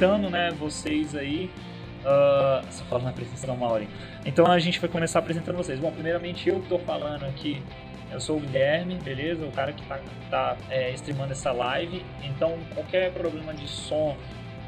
apresentando, 0.00 0.30
né, 0.30 0.50
vocês 0.58 1.14
aí. 1.14 1.50
Uh, 2.00 2.66
só 2.70 2.82
falo 2.84 3.02
na 3.02 3.10
apresentação 3.10 3.54
hora. 3.66 3.86
Então 4.24 4.46
a 4.46 4.58
gente 4.58 4.80
vai 4.80 4.88
começar 4.88 5.18
apresentando 5.18 5.56
vocês. 5.56 5.78
Bom, 5.78 5.92
primeiramente 5.92 6.48
eu 6.48 6.60
que 6.60 6.68
tô 6.68 6.78
falando 6.78 7.24
aqui, 7.24 7.62
eu 8.10 8.18
sou 8.18 8.38
o 8.38 8.40
Guilherme, 8.40 8.94
beleza? 8.94 9.44
O 9.44 9.52
cara 9.52 9.72
que 9.72 9.84
tá, 9.84 10.00
tá 10.30 10.56
é, 10.70 10.90
streamando 10.92 11.32
essa 11.32 11.52
live. 11.52 12.02
Então 12.22 12.58
qualquer 12.74 13.12
problema 13.12 13.52
de 13.52 13.68
som, 13.68 14.16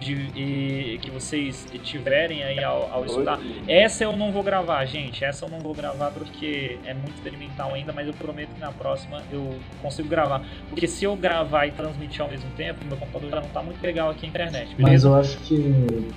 de, 0.03 0.15
e, 0.39 0.99
que 0.99 1.11
vocês 1.11 1.67
tiverem 1.83 2.43
aí 2.43 2.63
ao, 2.63 2.91
ao 2.93 3.07
estudar. 3.07 3.39
Essa 3.67 4.05
eu 4.05 4.17
não 4.17 4.33
vou 4.33 4.43
gravar, 4.43 4.85
gente. 4.85 5.25
Essa 5.25 5.45
eu 5.45 5.49
não 5.49 5.61
vou 5.61 5.75
gravar 5.75 6.11
porque 6.11 6.79
é 6.85 6.95
muito 6.95 7.15
experimental 7.15 7.75
ainda, 7.75 7.93
mas 7.93 8.07
eu 8.07 8.15
prometo 8.15 8.51
que 8.55 8.61
na 8.61 8.73
próxima 8.73 9.23
eu 9.31 9.55
consigo 9.81 10.09
gravar. 10.09 10.43
Porque 10.69 10.87
se 10.87 11.05
eu 11.05 11.17
gravar 11.17 11.67
e 11.67 11.73
transmitir 11.73 12.21
ao 12.23 12.29
mesmo 12.29 12.51
tempo, 12.57 12.85
meu 12.85 12.97
computador 12.97 13.31
já 13.31 13.41
não 13.41 13.49
tá 13.49 13.63
muito 13.63 13.83
legal 13.83 14.11
aqui 14.11 14.23
na 14.23 14.29
internet, 14.29 14.75
beleza? 14.75 14.91
Mas 14.91 15.05
eu 15.05 15.15
acho 15.15 15.39
que 15.39 16.11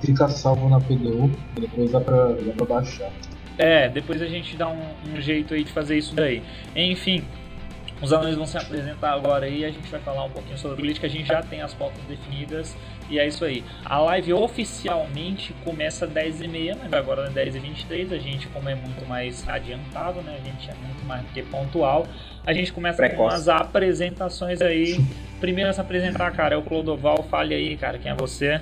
fica 0.00 0.28
salvo 0.28 0.68
na 0.68 0.80
PDU, 0.80 1.30
depois 1.58 1.92
dá 1.92 2.00
pra, 2.00 2.28
dá 2.28 2.52
pra 2.56 2.66
baixar. 2.66 3.10
É, 3.56 3.88
depois 3.88 4.20
a 4.20 4.26
gente 4.26 4.56
dá 4.56 4.68
um, 4.68 4.82
um 5.14 5.20
jeito 5.20 5.54
aí 5.54 5.62
de 5.62 5.72
fazer 5.72 5.96
isso 5.96 6.14
daí. 6.14 6.42
Enfim, 6.74 7.24
os 8.04 8.12
alunos 8.12 8.36
vão 8.36 8.46
se 8.46 8.58
apresentar 8.58 9.12
agora 9.12 9.46
aí, 9.46 9.64
a 9.64 9.70
gente 9.70 9.88
vai 9.90 9.98
falar 10.00 10.24
um 10.24 10.30
pouquinho 10.30 10.58
sobre 10.58 10.76
política, 10.76 11.06
a 11.06 11.10
gente 11.10 11.26
já 11.26 11.42
tem 11.42 11.62
as 11.62 11.72
pautas 11.72 12.02
definidas 12.04 12.76
e 13.08 13.18
é 13.18 13.26
isso 13.26 13.44
aí. 13.44 13.64
A 13.84 13.98
live 14.00 14.34
oficialmente 14.34 15.54
começa 15.64 16.04
às 16.04 16.12
10h30, 16.12 16.76
mas 16.82 16.92
agora 16.92 17.26
é 17.26 17.30
10h23. 17.30 18.12
A 18.12 18.18
gente, 18.18 18.46
como 18.48 18.68
é 18.68 18.74
muito 18.74 19.06
mais 19.08 19.48
adiantado, 19.48 20.20
né? 20.20 20.38
A 20.40 20.44
gente 20.44 20.70
é 20.70 20.74
muito 20.74 21.04
mais 21.06 21.22
do 21.22 21.28
que 21.28 21.42
pontual. 21.42 22.06
A 22.46 22.52
gente 22.52 22.72
começa 22.72 22.96
Precoce. 22.96 23.16
com 23.16 23.26
as 23.26 23.48
apresentações 23.48 24.60
aí. 24.60 25.02
Primeiro 25.40 25.70
a 25.70 25.72
se 25.72 25.80
apresentar, 25.80 26.30
cara, 26.32 26.54
é 26.54 26.58
o 26.58 26.62
Clodoval. 26.62 27.22
Fale 27.24 27.54
aí, 27.54 27.76
cara, 27.76 27.98
quem 27.98 28.12
é 28.12 28.14
você? 28.14 28.60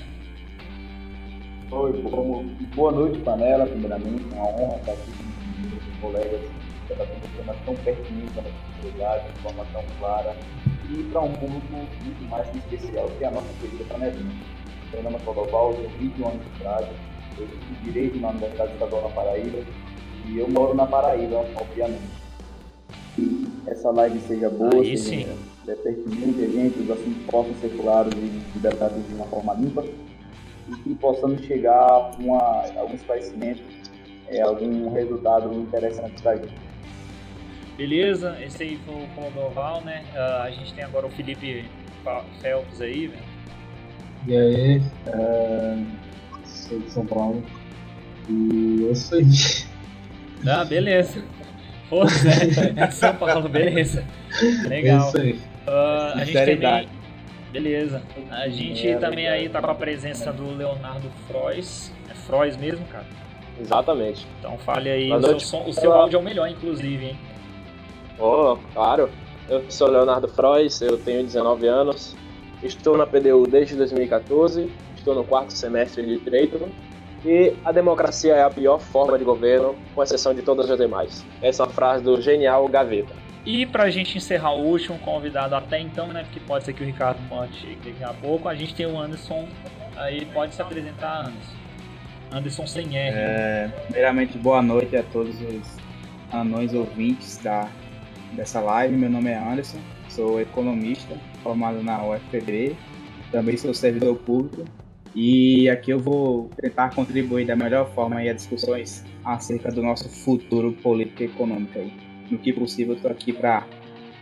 Oi, 1.71 1.93
boa, 2.03 2.45
boa 2.75 2.93
noite, 2.93 3.19
Panela. 3.19 3.67
Primeiramente, 3.67 4.25
uma 4.33 4.45
honra 4.45 4.77
estar 4.77 4.93
aqui 4.93 5.11
com 5.13 5.69
meus 5.69 6.01
colegas 6.01 6.62
trazendo 6.95 7.25
informação 7.25 7.75
pertinente 7.77 8.33
da 8.35 8.43
sociedade, 8.83 9.25
informação 9.39 9.85
clara 9.99 10.37
e 10.91 11.03
para 11.05 11.21
um 11.21 11.33
público 11.33 11.73
muito 11.73 12.31
mais 12.31 12.47
especial, 12.55 13.09
que 13.19 13.25
é 13.25 13.29
a 13.29 13.31
nossa 13.31 13.49
querida 13.61 13.85
panelinha. 13.89 14.35
Meu 14.93 15.03
nome 15.03 15.17
é 15.17 15.19
Clodoval, 15.21 15.75
tenho 15.75 15.89
21 15.89 16.29
anos 16.29 16.43
de 16.43 16.61
idade, 16.61 16.91
eu 17.39 17.45
estudo 17.45 17.85
Direito 17.85 18.19
na 18.21 18.29
Universidade 18.31 18.73
Estadual 18.73 19.03
na 19.03 19.09
Paraíba 19.09 19.59
e 20.27 20.39
eu 20.39 20.49
moro 20.49 20.75
na 20.75 20.87
Paraíba, 20.87 21.47
obviamente. 21.57 22.23
Essa 23.67 23.91
live 23.91 24.19
seja 24.21 24.51
boa, 24.51 24.83
Aí, 24.83 24.97
seja 24.99 25.35
é 25.69 25.75
pertinente, 25.75 26.53
gente, 26.53 26.81
os 26.81 26.91
assuntos 26.91 27.23
possam 27.31 27.55
ser 27.61 27.69
claros 27.77 28.13
e 28.15 28.59
debatidos 28.59 29.07
de 29.07 29.15
uma 29.15 29.27
forma 29.27 29.55
limpa 29.55 29.85
e 30.69 30.77
que 30.83 30.95
possamos 30.97 31.41
chegar 31.43 31.79
a, 31.79 32.11
uma, 32.19 32.39
a 32.39 32.81
algum 32.81 32.95
esclarecimento, 32.95 33.63
é, 34.29 34.41
algum 34.41 34.93
resultado 34.93 35.53
interessante 35.55 36.21
para 36.21 36.33
a 36.33 36.37
gente. 36.37 36.72
Beleza, 37.77 38.37
esse 38.45 38.63
aí 38.63 38.79
foi 38.85 38.95
o 38.95 39.07
Clodoval, 39.09 39.81
né? 39.83 40.05
Uh, 40.15 40.43
a 40.43 40.51
gente 40.51 40.75
tem 40.75 40.85
agora 40.85 41.07
o 41.07 41.11
Felipe 41.11 41.65
Phelps 42.41 42.81
aí, 42.81 43.07
velho. 43.07 43.23
E 44.27 44.37
aí, 44.37 44.83
é... 45.07 45.79
sou 46.45 46.79
de 46.79 46.91
São 46.91 47.07
Paulo. 47.07 47.43
E 48.29 48.87
eu 48.89 48.95
sou 48.95 49.19
Ah, 50.47 50.65
beleza. 50.65 51.25
Força, 51.89 52.25
né? 52.75 52.91
São 52.91 53.15
Paulo, 53.17 53.49
beleza. 53.49 54.05
Legal. 54.69 55.05
É 55.05 55.09
isso 55.09 55.21
aí. 55.21 55.33
Uh, 55.67 56.19
a 56.19 56.25
gente 56.25 56.57
também. 56.57 56.89
Beleza. 57.53 58.03
A 58.31 58.49
gente 58.49 58.89
é, 58.89 58.97
também 58.97 59.29
aí 59.29 59.49
tá 59.49 59.61
com 59.61 59.71
a 59.71 59.75
presença 59.75 60.33
do 60.33 60.55
Leonardo 60.57 61.11
Frois. 61.27 61.93
É 62.11 62.15
Frois 62.15 62.57
mesmo, 62.57 62.85
cara? 62.87 63.05
Exatamente. 63.61 64.27
Então 64.39 64.57
fale 64.59 64.89
aí. 64.89 65.13
O 65.13 65.21
seu, 65.21 65.41
som, 65.41 65.65
o 65.67 65.73
seu 65.73 65.93
áudio 65.93 66.17
é 66.17 66.21
o 66.21 66.23
melhor, 66.23 66.49
inclusive, 66.49 67.05
hein? 67.05 67.19
Oh, 68.25 68.57
claro. 68.73 69.11
Eu 69.49 69.69
sou 69.69 69.89
Leonardo 69.89 70.29
Frois, 70.29 70.81
eu 70.81 70.97
tenho 70.97 71.25
19 71.25 71.67
anos, 71.67 72.17
estou 72.63 72.97
na 72.97 73.05
PDU 73.05 73.49
desde 73.49 73.75
2014, 73.75 74.71
estou 74.97 75.13
no 75.13 75.25
quarto 75.25 75.53
semestre 75.53 76.07
de 76.07 76.21
Direito 76.21 76.69
e 77.25 77.53
a 77.65 77.73
democracia 77.73 78.35
é 78.35 78.45
a 78.45 78.49
pior 78.49 78.79
forma 78.79 79.19
de 79.19 79.25
governo, 79.25 79.75
com 79.93 80.03
exceção 80.05 80.33
de 80.33 80.41
todas 80.41 80.71
as 80.71 80.79
demais. 80.79 81.27
Essa 81.43 81.65
é 81.65 81.67
uma 81.67 81.73
frase 81.73 82.05
do 82.05 82.23
genial 82.23 82.69
Gaveta. 82.69 83.13
E 83.45 83.67
para 83.67 83.83
a 83.83 83.91
gente 83.91 84.17
encerrar 84.17 84.55
o 84.55 84.67
último 84.67 85.01
convidado 85.01 85.57
até 85.57 85.81
então, 85.81 86.07
né, 86.07 86.23
porque 86.23 86.39
pode 86.39 86.65
ser 86.65 86.75
que 86.75 86.83
o 86.85 86.87
Ricardo 86.87 87.19
pode 87.29 87.75
daqui 87.85 88.05
a 88.05 88.15
pouco, 88.15 88.49
a 88.49 88.55
gente 88.55 88.73
tem 88.73 88.87
o 88.87 88.97
Anderson, 88.97 89.49
aí 89.97 90.25
pode 90.27 90.55
se 90.55 90.63
apresentar, 90.63 91.23
Anderson. 91.23 91.57
Anderson 92.31 92.67
sem 92.69 92.97
R. 92.97 93.17
É, 93.17 93.71
primeiramente, 93.87 94.39
boa 94.39 94.63
noite 94.63 94.97
a 94.97 95.03
todos 95.03 95.35
os 95.41 95.77
anões 96.33 96.73
ouvintes 96.73 97.39
da 97.39 97.69
dessa 98.33 98.61
live. 98.61 98.97
Meu 98.97 99.11
nome 99.11 99.31
é 99.31 99.39
Anderson, 99.39 99.79
sou 100.09 100.41
economista, 100.41 101.17
formado 101.43 101.83
na 101.83 102.05
UFPB, 102.05 102.77
também 103.31 103.57
sou 103.57 103.73
servidor 103.73 104.17
público 104.17 104.65
e 105.15 105.69
aqui 105.69 105.91
eu 105.91 105.99
vou 105.99 106.49
tentar 106.57 106.95
contribuir 106.95 107.47
da 107.47 107.55
melhor 107.55 107.93
forma 107.95 108.19
a 108.19 108.33
discussões 108.33 109.05
acerca 109.25 109.71
do 109.71 109.83
nosso 109.83 110.09
futuro 110.09 110.73
político 110.73 111.23
e 111.23 111.27
econômico. 111.27 111.79
Aí. 111.79 111.93
No 112.31 112.39
que 112.39 112.53
possível, 112.53 112.95
estou 112.95 113.11
aqui 113.11 113.33
para 113.33 113.67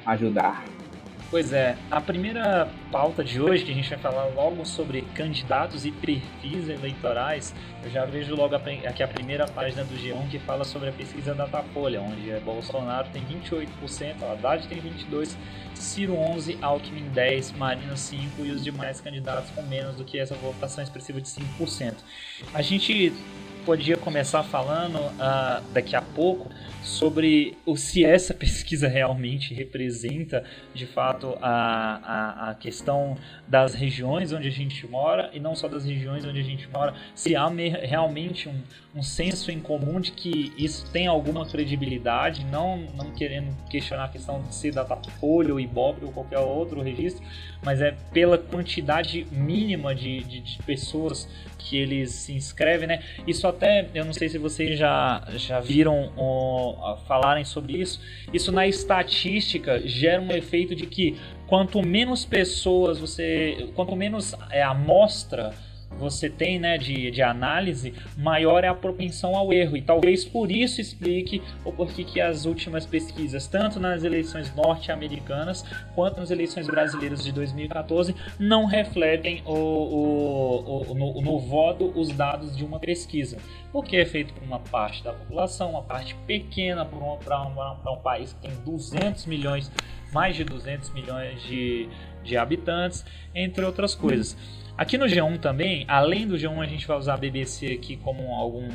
ajudar. 0.06 0.64
Pois 1.30 1.52
é, 1.52 1.76
a 1.88 2.00
primeira 2.00 2.68
pauta 2.90 3.22
de 3.22 3.40
hoje, 3.40 3.64
que 3.64 3.70
a 3.70 3.74
gente 3.74 3.88
vai 3.88 3.98
falar 4.00 4.24
logo 4.34 4.64
sobre 4.64 5.02
candidatos 5.14 5.86
e 5.86 5.92
perfis 5.92 6.68
eleitorais, 6.68 7.54
eu 7.84 7.90
já 7.90 8.04
vejo 8.04 8.34
logo 8.34 8.56
aqui 8.56 9.00
a 9.00 9.06
primeira 9.06 9.46
página 9.46 9.84
do 9.84 9.94
G1 9.94 10.28
que 10.28 10.40
fala 10.40 10.64
sobre 10.64 10.88
a 10.88 10.92
pesquisa 10.92 11.32
da 11.32 11.44
Datafolha, 11.44 12.02
onde 12.02 12.32
Bolsonaro 12.40 13.06
tem 13.12 13.22
28%, 13.22 14.24
Haddad 14.28 14.66
tem 14.66 14.82
22%, 14.82 15.36
Ciro 15.72 16.14
11%, 16.14 16.58
Alckmin 16.60 17.08
10%, 17.14 17.56
Marina 17.56 17.94
5% 17.94 18.20
e 18.40 18.50
os 18.50 18.64
demais 18.64 19.00
candidatos 19.00 19.50
com 19.50 19.62
menos 19.62 19.94
do 19.94 20.04
que 20.04 20.18
essa 20.18 20.34
votação 20.34 20.82
expressiva 20.82 21.20
de 21.20 21.28
5%. 21.28 21.94
A 22.52 22.60
gente 22.60 23.12
podia 23.64 23.96
começar 23.96 24.42
falando 24.42 24.96
uh, 24.96 25.62
daqui 25.72 25.94
a 25.94 26.02
pouco 26.02 26.50
sobre 26.82 27.56
o, 27.66 27.76
se 27.76 28.04
essa 28.04 28.32
pesquisa 28.34 28.88
realmente 28.88 29.54
representa 29.54 30.44
de 30.74 30.86
fato 30.86 31.36
a, 31.40 32.46
a, 32.46 32.50
a, 32.50 32.54
questão 32.54 33.16
das 33.46 33.74
regiões 33.74 34.32
onde 34.32 34.48
a 34.48 34.50
gente 34.50 34.86
mora 34.86 35.30
e 35.32 35.40
não 35.40 35.54
só 35.54 35.68
das 35.68 35.84
regiões 35.84 36.24
onde 36.24 36.40
a 36.40 36.42
gente 36.42 36.68
mora, 36.68 36.94
se 37.14 37.36
há 37.36 37.48
me, 37.50 37.68
realmente 37.68 38.48
um, 38.48 38.60
um 38.94 39.02
senso 39.02 39.50
em 39.50 39.60
comum 39.60 40.00
de 40.00 40.12
que 40.12 40.52
isso 40.56 40.90
tem 40.90 41.06
alguma 41.06 41.46
credibilidade, 41.46 42.44
não, 42.46 42.78
não 42.96 43.10
querendo 43.12 43.54
questionar 43.68 44.04
a 44.04 44.08
questão 44.08 44.42
de 44.42 44.54
ser 44.54 44.72
Datafolha 44.72 45.52
ou 45.52 45.60
Ibope 45.60 46.04
ou 46.04 46.12
qualquer 46.12 46.38
outro 46.38 46.80
registro, 46.80 47.22
mas 47.62 47.80
é 47.80 47.92
pela 48.12 48.38
quantidade 48.38 49.26
mínima 49.30 49.94
de, 49.94 50.20
de, 50.24 50.40
de 50.40 50.62
pessoas 50.62 51.28
que 51.60 51.76
eles 51.76 52.10
se 52.10 52.32
inscrevem, 52.32 52.88
né? 52.88 53.02
Isso 53.26 53.46
até, 53.46 53.88
eu 53.94 54.04
não 54.04 54.12
sei 54.12 54.28
se 54.28 54.38
vocês 54.38 54.78
já, 54.78 55.22
já 55.36 55.60
viram 55.60 56.12
o, 56.16 56.96
falarem 57.06 57.44
sobre 57.44 57.76
isso, 57.76 58.00
isso 58.32 58.50
na 58.50 58.66
estatística 58.66 59.80
gera 59.86 60.20
um 60.20 60.30
efeito 60.32 60.74
de 60.74 60.86
que 60.86 61.16
quanto 61.46 61.82
menos 61.82 62.24
pessoas 62.24 62.98
você, 62.98 63.68
quanto 63.74 63.94
menos 63.94 64.34
é, 64.50 64.62
amostra 64.62 65.52
você 65.98 66.30
tem 66.30 66.58
né, 66.58 66.78
de, 66.78 67.10
de 67.10 67.22
análise, 67.22 67.92
maior 68.16 68.64
é 68.64 68.68
a 68.68 68.74
propensão 68.74 69.36
ao 69.36 69.52
erro. 69.52 69.76
E 69.76 69.82
talvez 69.82 70.24
por 70.24 70.50
isso 70.50 70.80
explique 70.80 71.42
o 71.64 71.72
porquê 71.72 72.04
que 72.04 72.20
as 72.20 72.44
últimas 72.44 72.86
pesquisas, 72.86 73.46
tanto 73.46 73.78
nas 73.78 74.04
eleições 74.04 74.54
norte-americanas 74.54 75.64
quanto 75.94 76.20
nas 76.20 76.30
eleições 76.30 76.66
brasileiras 76.66 77.22
de 77.22 77.32
2014, 77.32 78.14
não 78.38 78.64
refletem 78.64 79.42
o, 79.44 79.52
o, 79.52 80.90
o, 80.90 80.94
no, 80.94 81.20
no 81.20 81.38
voto 81.38 81.92
os 81.94 82.08
dados 82.08 82.56
de 82.56 82.64
uma 82.64 82.78
pesquisa. 82.78 83.38
Porque 83.72 83.96
é 83.96 84.06
feito 84.06 84.32
por 84.32 84.42
uma 84.42 84.58
parte 84.58 85.02
da 85.04 85.12
população, 85.12 85.70
uma 85.70 85.82
parte 85.82 86.14
pequena 86.26 86.84
para 86.84 87.42
um, 87.42 87.96
país 87.96 88.32
que 88.32 88.48
tem 88.48 88.56
200 88.64 89.26
milhões, 89.26 89.70
mais 90.12 90.34
de 90.34 90.44
200 90.44 90.90
milhões 90.90 91.42
de, 91.42 91.88
de 92.24 92.36
habitantes, 92.36 93.04
entre 93.34 93.64
outras 93.64 93.94
coisas. 93.94 94.36
Aqui 94.80 94.96
no 94.96 95.04
G1 95.04 95.38
também, 95.40 95.84
além 95.86 96.26
do 96.26 96.36
G1, 96.36 96.58
a 96.58 96.64
gente 96.64 96.86
vai 96.86 96.96
usar 96.96 97.12
a 97.12 97.16
BBC 97.18 97.66
aqui 97.66 97.98
como 97.98 98.32
algum, 98.32 98.66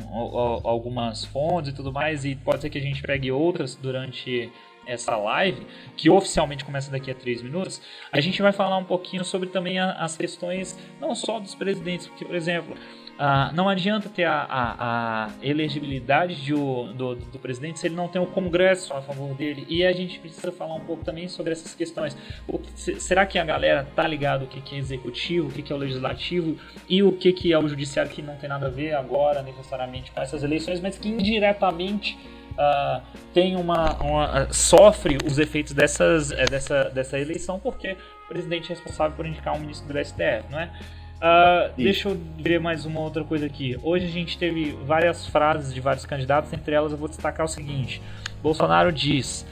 algumas 0.62 1.24
fontes 1.24 1.72
e 1.72 1.74
tudo 1.74 1.92
mais, 1.92 2.24
e 2.24 2.36
pode 2.36 2.62
ser 2.62 2.70
que 2.70 2.78
a 2.78 2.80
gente 2.80 3.02
pegue 3.02 3.32
outras 3.32 3.74
durante 3.74 4.48
essa 4.86 5.16
live, 5.16 5.66
que 5.96 6.08
oficialmente 6.08 6.64
começa 6.64 6.92
daqui 6.92 7.10
a 7.10 7.14
três 7.16 7.42
minutos, 7.42 7.82
a 8.12 8.20
gente 8.20 8.40
vai 8.40 8.52
falar 8.52 8.78
um 8.78 8.84
pouquinho 8.84 9.24
sobre 9.24 9.48
também 9.48 9.80
as 9.80 10.16
questões, 10.16 10.78
não 11.00 11.12
só 11.12 11.40
dos 11.40 11.56
presidentes, 11.56 12.06
porque, 12.06 12.24
por 12.24 12.36
exemplo, 12.36 12.76
ah, 13.18 13.50
não 13.54 13.66
adianta 13.66 14.10
ter 14.10 14.24
a, 14.24 14.42
a, 14.42 15.24
a 15.24 15.30
elegibilidade 15.42 16.34
de 16.34 16.52
do, 16.52 17.14
do, 17.14 17.38
presidente 17.38 17.78
se 17.78 17.86
ele 17.86 17.94
não 17.94 18.08
tem 18.08 18.20
o 18.20 18.26
Congresso 18.26 18.92
a 18.92 19.00
favor 19.00 19.34
dele. 19.34 19.66
E 19.68 19.86
a 19.86 19.92
gente 19.92 20.18
precisa 20.18 20.52
falar 20.52 20.74
um 20.74 20.80
pouco 20.80 21.02
também 21.04 21.26
sobre 21.26 21.52
essas 21.52 21.74
questões. 21.74 22.16
O, 22.46 22.60
será 22.76 23.24
que 23.24 23.38
a 23.38 23.44
galera 23.44 23.86
tá 23.96 24.06
ligado 24.06 24.44
o 24.44 24.46
que, 24.46 24.60
que 24.60 24.74
é 24.74 24.78
executivo, 24.78 25.48
o 25.48 25.52
que, 25.52 25.62
que 25.62 25.72
é 25.72 25.76
o 25.76 25.78
legislativo 25.78 26.56
e 26.88 27.02
o 27.02 27.12
que, 27.12 27.32
que 27.32 27.52
é 27.52 27.58
o 27.58 27.66
judiciário 27.66 28.10
que 28.10 28.20
não 28.20 28.36
tem 28.36 28.48
nada 28.48 28.66
a 28.66 28.70
ver 28.70 28.94
agora 28.94 29.42
necessariamente 29.42 30.10
com 30.10 30.20
essas 30.20 30.42
eleições, 30.42 30.80
mas 30.80 30.98
que 30.98 31.08
indiretamente 31.08 32.18
Uh, 32.56 33.02
tem 33.34 33.54
uma, 33.54 34.02
uma 34.02 34.44
uh, 34.44 34.54
sofre 34.54 35.18
os 35.26 35.38
efeitos 35.38 35.74
dessas, 35.74 36.30
uh, 36.30 36.36
dessa, 36.48 36.84
dessa 36.84 37.18
eleição 37.18 37.58
porque 37.58 37.98
o 38.24 38.28
presidente 38.28 38.72
é 38.72 38.74
responsável 38.74 39.14
por 39.14 39.26
indicar 39.26 39.54
um 39.54 39.58
ministro 39.58 39.92
do 39.92 40.02
STF, 40.02 40.50
não 40.50 40.60
é? 40.60 40.70
Uh, 41.16 41.72
deixa 41.76 42.10
eu 42.10 42.20
ver 42.38 42.60
mais 42.60 42.84
uma 42.84 43.00
outra 43.00 43.24
coisa 43.24 43.46
aqui. 43.46 43.78
Hoje 43.82 44.04
a 44.04 44.10
gente 44.10 44.36
teve 44.36 44.72
várias 44.84 45.26
frases 45.26 45.72
de 45.72 45.80
vários 45.80 46.04
candidatos, 46.04 46.52
entre 46.52 46.74
elas 46.74 46.92
eu 46.92 46.98
vou 46.98 47.08
destacar 47.08 47.46
o 47.46 47.48
seguinte: 47.48 48.02
Bolsonaro 48.42 48.92
diz. 48.92 49.46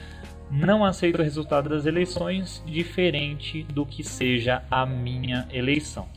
Não 0.51 0.85
aceito 0.85 1.19
o 1.19 1.23
resultado 1.23 1.69
das 1.69 1.87
eleições, 1.87 2.63
diferente 2.67 3.63
do 3.63 3.83
que 3.83 4.03
seja 4.03 4.61
a 4.69 4.85
minha 4.85 5.47
eleição. 5.51 6.07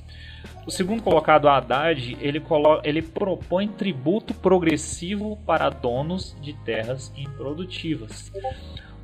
O 0.67 0.71
segundo 0.71 1.03
colocado, 1.03 1.49
Haddad, 1.49 2.15
ele, 2.21 2.43
ele 2.85 3.01
propõe 3.01 3.69
tributo 3.69 4.35
progressivo 4.35 5.39
para 5.47 5.71
donos 5.71 6.37
de 6.43 6.53
terras 6.53 7.11
improdutivas. 7.17 8.31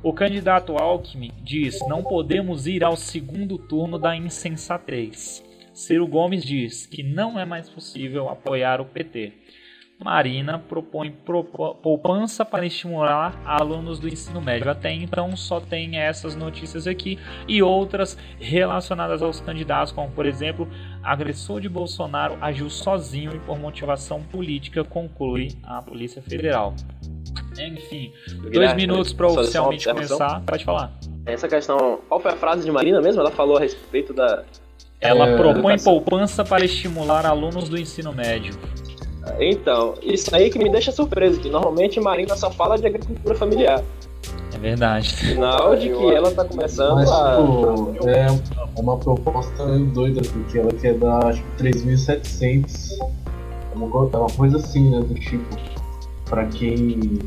O 0.03 0.13
candidato 0.13 0.77
Alckmin 0.77 1.31
diz: 1.41 1.79
não 1.87 2.03
podemos 2.03 2.67
ir 2.67 2.83
ao 2.83 2.95
segundo 2.95 3.57
turno 3.57 3.97
da 3.97 4.15
insensatez. 4.15 5.43
Ciro 5.75 6.07
Gomes 6.07 6.43
diz 6.43 6.85
que 6.85 7.03
não 7.03 7.37
é 7.37 7.43
mais 7.43 7.69
possível 7.69 8.29
apoiar 8.29 8.79
o 8.79 8.85
PT. 8.85 9.33
Marina 10.01 10.57
propõe 10.57 11.11
poupança 11.81 12.43
para 12.43 12.65
estimular 12.65 13.41
alunos 13.45 13.99
do 13.99 14.07
ensino 14.07 14.41
médio. 14.41 14.69
Até 14.69 14.93
então 14.93 15.35
só 15.35 15.59
tem 15.59 15.97
essas 15.97 16.33
notícias 16.33 16.87
aqui 16.87 17.19
e 17.45 17.61
outras 17.61 18.17
relacionadas 18.39 19.21
aos 19.21 19.41
candidatos, 19.41 19.91
como 19.91 20.09
por 20.11 20.25
exemplo, 20.25 20.67
agressor 21.03 21.59
de 21.59 21.67
Bolsonaro 21.67 22.37
agiu 22.41 22.69
sozinho 22.69 23.35
e 23.35 23.39
por 23.39 23.59
motivação 23.59 24.21
política, 24.23 24.83
conclui 24.83 25.49
a 25.63 25.81
Polícia 25.81 26.21
Federal. 26.21 26.73
Enfim, 27.57 28.13
dois 28.51 28.73
minutos 28.75 29.11
para 29.11 29.27
oficialmente 29.27 29.87
começar. 29.87 30.41
Pode 30.45 30.63
falar. 30.63 30.93
Essa 31.25 31.47
questão, 31.47 31.99
qual 32.07 32.19
foi 32.19 32.31
a 32.31 32.35
frase 32.35 32.63
de 32.63 32.71
Marina 32.71 33.01
mesmo? 33.01 33.21
Ela 33.21 33.31
falou 33.31 33.57
a 33.57 33.59
respeito 33.59 34.13
da 34.13 34.43
ela 34.99 35.29
é, 35.29 35.37
propõe 35.37 35.77
poupança 35.77 36.43
para 36.43 36.65
estimular 36.65 37.25
alunos 37.25 37.69
do 37.69 37.77
ensino 37.77 38.13
médio. 38.13 38.57
Então, 39.39 39.95
isso 40.03 40.33
aí 40.35 40.49
que 40.49 40.59
me 40.59 40.69
deixa 40.69 40.91
surpreso, 40.91 41.39
que 41.39 41.49
normalmente 41.49 41.99
Marina 41.99 42.35
só 42.35 42.51
fala 42.51 42.77
de 42.77 42.85
agricultura 42.85 43.35
familiar. 43.35 43.83
É 44.53 44.57
verdade. 44.57 45.09
Sinal 45.09 45.75
de 45.75 45.89
que 45.89 46.11
ela 46.13 46.31
tá 46.31 46.45
começando 46.45 46.95
Mas, 46.95 47.11
a. 47.11 47.35
Tipo, 47.35 48.09
é 48.09 48.27
uma 48.77 48.97
proposta 48.97 49.65
meio 49.65 49.85
doida, 49.87 50.21
porque 50.21 50.59
ela 50.59 50.71
quer 50.71 50.93
dar 50.93 51.25
acho 51.25 51.43
que 51.57 51.63
3.700. 51.63 52.99
É 53.01 53.75
uma, 53.75 53.87
uma 53.87 54.29
coisa 54.29 54.57
assim, 54.57 54.91
né? 54.91 54.99
Do 54.99 55.13
tipo, 55.15 55.43
pra 56.25 56.45
quem. 56.45 57.19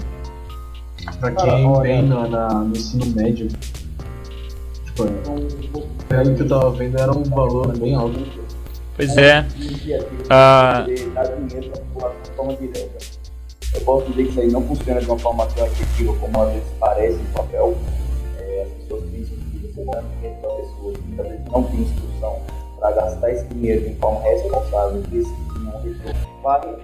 Pra 1.20 1.32
quem 1.32 1.80
vem 1.82 2.02
na, 2.02 2.28
na, 2.28 2.48
no 2.48 2.76
ensino 2.76 3.06
médio 3.14 3.48
pelo 6.08 6.34
que 6.34 6.42
eu 6.42 6.48
tava 6.48 6.70
vendo, 6.70 6.98
era 6.98 7.12
um 7.12 7.22
valor 7.22 7.76
bem 7.78 7.94
alto. 7.94 8.18
Pois 8.96 9.16
é. 9.16 9.46
Ah. 10.28 10.86
Eu 13.74 13.80
posso 13.82 14.10
dizer 14.10 14.24
que 14.24 14.30
isso 14.30 14.40
aí 14.40 14.50
não 14.50 14.62
funciona 14.62 15.00
de 15.00 15.06
uma 15.06 15.18
forma 15.18 15.46
tão 15.46 15.66
efetiva 15.66 16.16
como 16.16 16.42
às 16.42 16.52
vezes 16.52 16.68
parece 16.80 17.16
no 17.16 17.28
papel. 17.32 17.76
É, 18.40 18.62
as 18.62 18.68
pessoas 18.82 19.04
pensam 19.04 19.36
que 19.36 19.58
você 19.58 19.84
dá 19.84 20.00
dinheiro 20.00 20.36
para 20.40 20.50
pessoas 20.50 20.96
que 20.96 21.02
muitas 21.02 21.28
vezes 21.28 21.44
não 21.46 21.62
tem 21.62 21.80
instrução 21.80 22.36
para 22.80 22.92
gastar 22.92 23.30
esse 23.30 23.44
dinheiro 23.46 23.88
de 23.88 23.94
forma 23.96 24.20
responsável, 24.22 25.02
vai, 26.42 26.76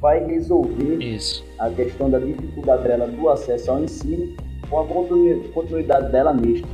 vai 0.00 0.24
resolver 0.24 1.02
isso. 1.02 1.44
a 1.58 1.68
questão 1.70 2.10
da 2.10 2.18
dificuldade 2.18 2.84
dela 2.84 3.06
do 3.06 3.28
acesso 3.28 3.70
ao 3.70 3.82
ensino 3.82 4.34
com 4.70 4.80
a 4.80 4.84
continuidade 5.52 6.10
dela 6.10 6.32
nisto 6.32 6.66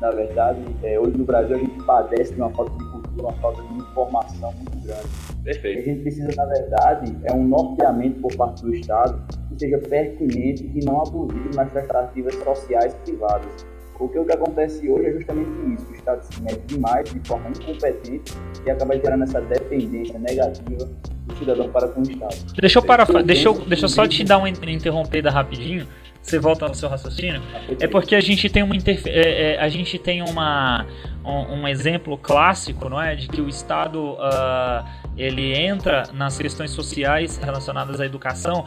na 0.00 0.10
verdade, 0.10 0.60
é, 0.82 0.98
hoje 0.98 1.16
no 1.16 1.24
Brasil 1.24 1.56
a 1.56 1.58
gente 1.58 1.82
padece 1.84 2.34
de 2.34 2.40
uma 2.40 2.50
falta 2.50 2.72
de 2.72 2.90
cultura, 2.90 3.22
uma 3.22 3.32
falta 3.34 3.62
de 3.62 3.74
informação 3.74 4.52
muito 4.52 4.86
grande. 4.86 5.08
Perfeito. 5.42 5.80
O 5.80 5.82
que 5.82 5.90
a 5.90 5.92
gente 5.92 6.02
precisa, 6.02 6.28
na 6.36 6.44
verdade, 6.44 7.16
é 7.24 7.32
um 7.32 7.44
norteamento 7.44 8.20
por 8.20 8.34
parte 8.36 8.62
do 8.62 8.74
Estado 8.74 9.20
que 9.48 9.58
seja 9.58 9.78
pertinente 9.78 10.70
e 10.74 10.84
não 10.84 11.02
abusivo 11.02 11.50
nas 11.54 11.66
expectativas 11.66 12.34
sociais 12.34 12.94
privadas. 13.04 13.66
Porque 13.98 14.16
o 14.16 14.24
que 14.24 14.32
acontece 14.32 14.88
hoje 14.88 15.06
é 15.06 15.12
justamente 15.12 15.50
isso: 15.74 15.90
o 15.90 15.94
Estado 15.94 16.22
se 16.22 16.40
mete 16.42 16.60
demais, 16.66 17.12
de 17.12 17.20
forma 17.26 17.50
incompetente, 17.50 18.32
e 18.64 18.70
acaba 18.70 18.96
gerando 18.96 19.24
essa 19.24 19.40
dependência 19.40 20.16
negativa 20.18 20.88
do 21.26 21.36
cidadão 21.36 21.68
para 21.70 21.88
com 21.88 22.00
o 22.00 22.02
Estado. 22.04 22.36
Deixa 22.60 22.78
eu, 22.78 22.82
para, 22.84 23.04
deixa 23.22 23.48
eu, 23.48 23.54
deixa 23.54 23.84
eu 23.86 23.88
só 23.88 24.06
te 24.06 24.22
dar 24.22 24.38
uma 24.38 24.48
interrompida 24.48 25.30
rapidinho 25.30 25.86
você 26.22 26.38
volta 26.38 26.66
ao 26.66 26.74
seu 26.74 26.88
raciocínio, 26.88 27.42
é 27.80 27.86
porque 27.86 28.14
a 28.14 28.20
gente 28.20 28.48
tem 28.48 28.62
uma 28.62 28.76
é, 28.76 29.54
é, 29.54 29.60
a 29.60 29.68
gente 29.68 29.98
tem 29.98 30.22
uma 30.22 30.86
um, 31.24 31.60
um, 31.60 31.68
exemplo 31.68 32.16
clássico, 32.18 32.88
não 32.88 33.00
é, 33.00 33.14
de 33.14 33.28
que 33.28 33.40
o 33.40 33.48
Estado 33.48 34.12
uh, 34.12 34.84
ele 35.18 35.52
entra 35.52 36.04
nas 36.14 36.38
questões 36.38 36.70
sociais 36.70 37.36
relacionadas 37.36 38.00
à 38.00 38.06
educação, 38.06 38.64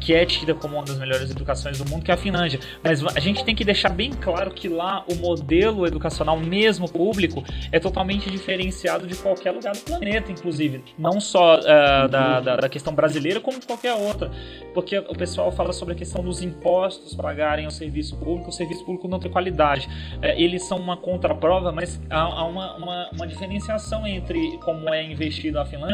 que 0.00 0.14
é 0.14 0.24
tida 0.24 0.54
como 0.54 0.76
uma 0.76 0.84
das 0.84 0.98
melhores 0.98 1.30
educações 1.30 1.78
do 1.78 1.88
mundo, 1.88 2.02
que 2.02 2.10
é 2.10 2.14
a 2.14 2.16
Finlândia. 2.16 2.58
Mas 2.82 3.04
a 3.04 3.20
gente 3.20 3.44
tem 3.44 3.54
que 3.54 3.64
deixar 3.64 3.90
bem 3.90 4.10
claro 4.10 4.50
que 4.50 4.68
lá 4.68 5.04
o 5.10 5.14
modelo 5.16 5.86
educacional, 5.86 6.38
mesmo 6.38 6.90
público, 6.90 7.44
é 7.70 7.78
totalmente 7.78 8.30
diferenciado 8.30 9.06
de 9.06 9.14
qualquer 9.14 9.50
lugar 9.50 9.74
do 9.74 9.80
planeta, 9.80 10.32
inclusive. 10.32 10.82
Não 10.98 11.20
só 11.20 11.58
uh, 11.58 12.08
da, 12.08 12.40
da, 12.40 12.56
da, 12.56 12.68
questão 12.68 12.94
brasileira, 12.94 13.40
como 13.40 13.60
de 13.60 13.66
qualquer 13.66 13.92
outra. 13.92 14.30
Porque 14.72 14.98
o 14.98 15.14
pessoal 15.14 15.52
fala 15.52 15.72
sobre 15.72 15.94
a 15.94 15.96
questão 15.96 16.22
dos 16.22 16.42
impostos 16.42 17.14
pagarem 17.14 17.66
ao 17.66 17.70
serviço 17.70 18.16
público, 18.16 18.48
o 18.48 18.52
serviço 18.52 18.84
público 18.84 19.06
não 19.06 19.18
tem 19.18 19.30
qualidade. 19.30 19.86
Uh, 20.16 20.26
eles 20.36 20.64
são 20.64 20.78
uma 20.78 20.96
contraprova, 20.96 21.70
mas 21.70 22.00
há, 22.08 22.20
há 22.20 22.44
uma, 22.46 22.76
uma, 22.76 23.10
uma 23.10 23.26
diferenciação 23.26 24.06
entre 24.06 24.56
como 24.58 24.88
é 24.88 25.02
investido 25.02 25.60
a 25.60 25.66
Finlândia 25.66 25.89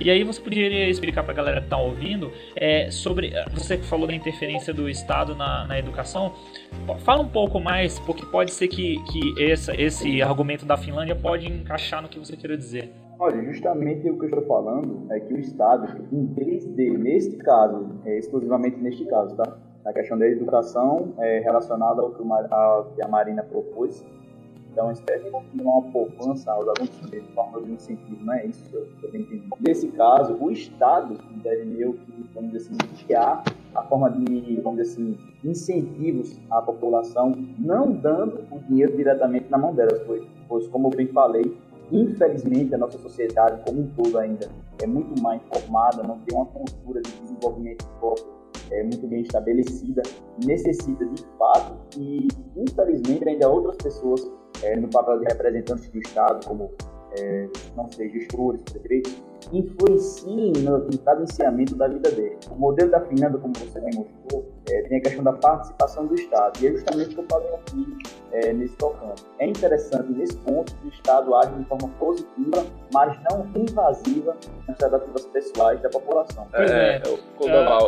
e 0.00 0.10
aí 0.10 0.24
você 0.24 0.40
poderia 0.40 0.88
explicar 0.88 1.22
para 1.22 1.32
a 1.32 1.36
galera 1.36 1.60
que 1.60 1.66
está 1.66 1.78
ouvindo 1.78 2.30
é, 2.56 2.90
sobre. 2.90 3.32
Você 3.52 3.78
falou 3.78 4.06
da 4.06 4.14
interferência 4.14 4.72
do 4.72 4.88
Estado 4.88 5.34
na, 5.34 5.66
na 5.66 5.78
educação. 5.78 6.34
Fala 7.00 7.22
um 7.22 7.28
pouco 7.28 7.60
mais, 7.60 7.98
porque 8.00 8.24
pode 8.26 8.52
ser 8.52 8.68
que, 8.68 8.96
que 9.04 9.50
essa, 9.50 9.74
esse 9.80 10.22
argumento 10.22 10.64
da 10.64 10.76
Finlândia 10.76 11.14
pode 11.14 11.46
encaixar 11.46 12.02
no 12.02 12.08
que 12.08 12.18
você 12.18 12.36
queira 12.36 12.56
dizer. 12.56 12.90
Olha, 13.18 13.42
justamente 13.44 14.08
o 14.08 14.18
que 14.18 14.24
eu 14.24 14.28
estou 14.30 14.46
falando 14.46 15.06
é 15.12 15.20
que 15.20 15.34
o 15.34 15.38
Estado, 15.38 16.06
em 16.10 16.26
vez 16.32 16.64
de, 16.64 16.90
neste 16.96 17.36
caso, 17.36 18.00
é, 18.06 18.18
exclusivamente 18.18 18.78
neste 18.78 19.04
caso, 19.04 19.36
tá? 19.36 19.58
Na 19.84 19.92
questão 19.92 20.18
da 20.18 20.26
educação 20.26 21.12
é, 21.18 21.40
relacionada 21.40 22.00
ao 22.00 22.12
que, 22.12 22.22
que 22.94 23.02
a 23.02 23.08
Marina 23.08 23.42
propôs, 23.42 24.02
então, 24.72 24.86
uma 24.86 24.92
espécie 24.92 25.24
de 25.24 25.62
uma 25.62 25.82
poupança 25.82 26.52
aos 26.52 26.66
alunos 26.68 27.10
de 27.10 27.20
forma 27.34 27.60
de 27.60 27.72
incentivo, 27.72 28.24
não 28.24 28.34
é 28.34 28.46
isso 28.46 28.62
que 28.70 28.74
eu, 28.74 28.86
também 29.02 29.22
entendi. 29.22 29.48
Nesse 29.60 29.88
caso, 29.88 30.34
o 30.40 30.50
Estado 30.50 31.18
deve 31.42 31.64
meio 31.64 31.94
que, 31.94 32.24
vamos 32.32 32.52
dizer 32.52 32.70
assim, 32.70 33.04
criar 33.04 33.42
a 33.74 33.82
forma 33.82 34.10
de, 34.10 34.60
vamos 34.62 34.80
dizer 34.80 34.92
assim, 34.92 35.18
incentivos 35.44 36.38
à 36.50 36.62
população, 36.62 37.34
não 37.58 37.90
dando 37.90 38.44
o 38.50 38.58
dinheiro 38.60 38.96
diretamente 38.96 39.50
na 39.50 39.58
mão 39.58 39.74
delas, 39.74 40.00
pois, 40.06 40.22
pois 40.48 40.68
como 40.68 40.88
eu 40.88 40.96
bem 40.96 41.08
falei, 41.08 41.56
infelizmente 41.90 42.72
a 42.74 42.78
nossa 42.78 42.98
sociedade 42.98 43.60
como 43.66 43.80
um 43.80 43.86
todo 43.88 44.18
ainda 44.18 44.48
é 44.80 44.86
muito 44.86 45.20
mais 45.20 45.40
informada, 45.42 46.02
não 46.02 46.18
tem 46.20 46.36
uma 46.36 46.46
cultura 46.46 47.00
de 47.00 47.10
desenvolvimento 47.10 47.84
próprio 47.98 48.39
é, 48.70 48.82
muito 48.82 49.06
bem 49.06 49.22
estabelecida, 49.22 50.02
necessita 50.44 51.04
de 51.04 51.22
fato 51.38 51.76
e 51.98 52.28
infelizmente 52.56 53.28
ainda 53.28 53.48
outras 53.48 53.76
pessoas 53.76 54.30
é, 54.62 54.76
no 54.76 54.88
papel 54.88 55.18
de 55.20 55.24
representantes 55.24 55.88
do 55.88 55.98
Estado, 55.98 56.46
como, 56.46 56.70
é, 57.18 57.48
não 57.76 57.90
sei, 57.90 58.10
gestores, 58.10 58.60
prefeitos, 58.62 59.22
influenciem 59.52 60.52
no, 60.62 60.98
cadenciamento 60.98 61.74
da 61.76 61.88
vida 61.88 62.10
dele. 62.10 62.36
O 62.50 62.56
modelo 62.56 62.90
da 62.90 63.00
Finlândia, 63.00 63.38
como 63.38 63.54
você 63.56 63.80
bem 63.80 63.94
mostrou, 63.94 64.49
é, 64.68 64.82
tem 64.82 64.98
a 64.98 65.00
questão 65.00 65.24
da 65.24 65.32
participação 65.32 66.06
do 66.06 66.14
Estado, 66.14 66.62
e 66.62 66.66
é 66.66 66.72
justamente 66.72 67.10
o 67.10 67.14
que 67.14 67.18
eu 67.18 67.26
falei 67.30 67.54
aqui 67.54 67.98
é, 68.32 68.52
nesse 68.52 68.76
tocante. 68.76 69.24
É 69.38 69.46
interessante, 69.46 70.12
nesse 70.12 70.36
ponto, 70.38 70.74
que 70.76 70.86
o 70.86 70.90
Estado 70.90 71.34
age 71.36 71.52
de 71.54 71.64
forma 71.64 71.88
positiva, 71.98 72.66
mas 72.92 73.18
não 73.30 73.46
invasiva 73.54 74.36
nas 74.66 74.76
tratativas 74.76 75.26
pessoais 75.26 75.80
da 75.80 75.88
população. 75.88 76.46
É, 76.52 76.64
é, 76.64 77.02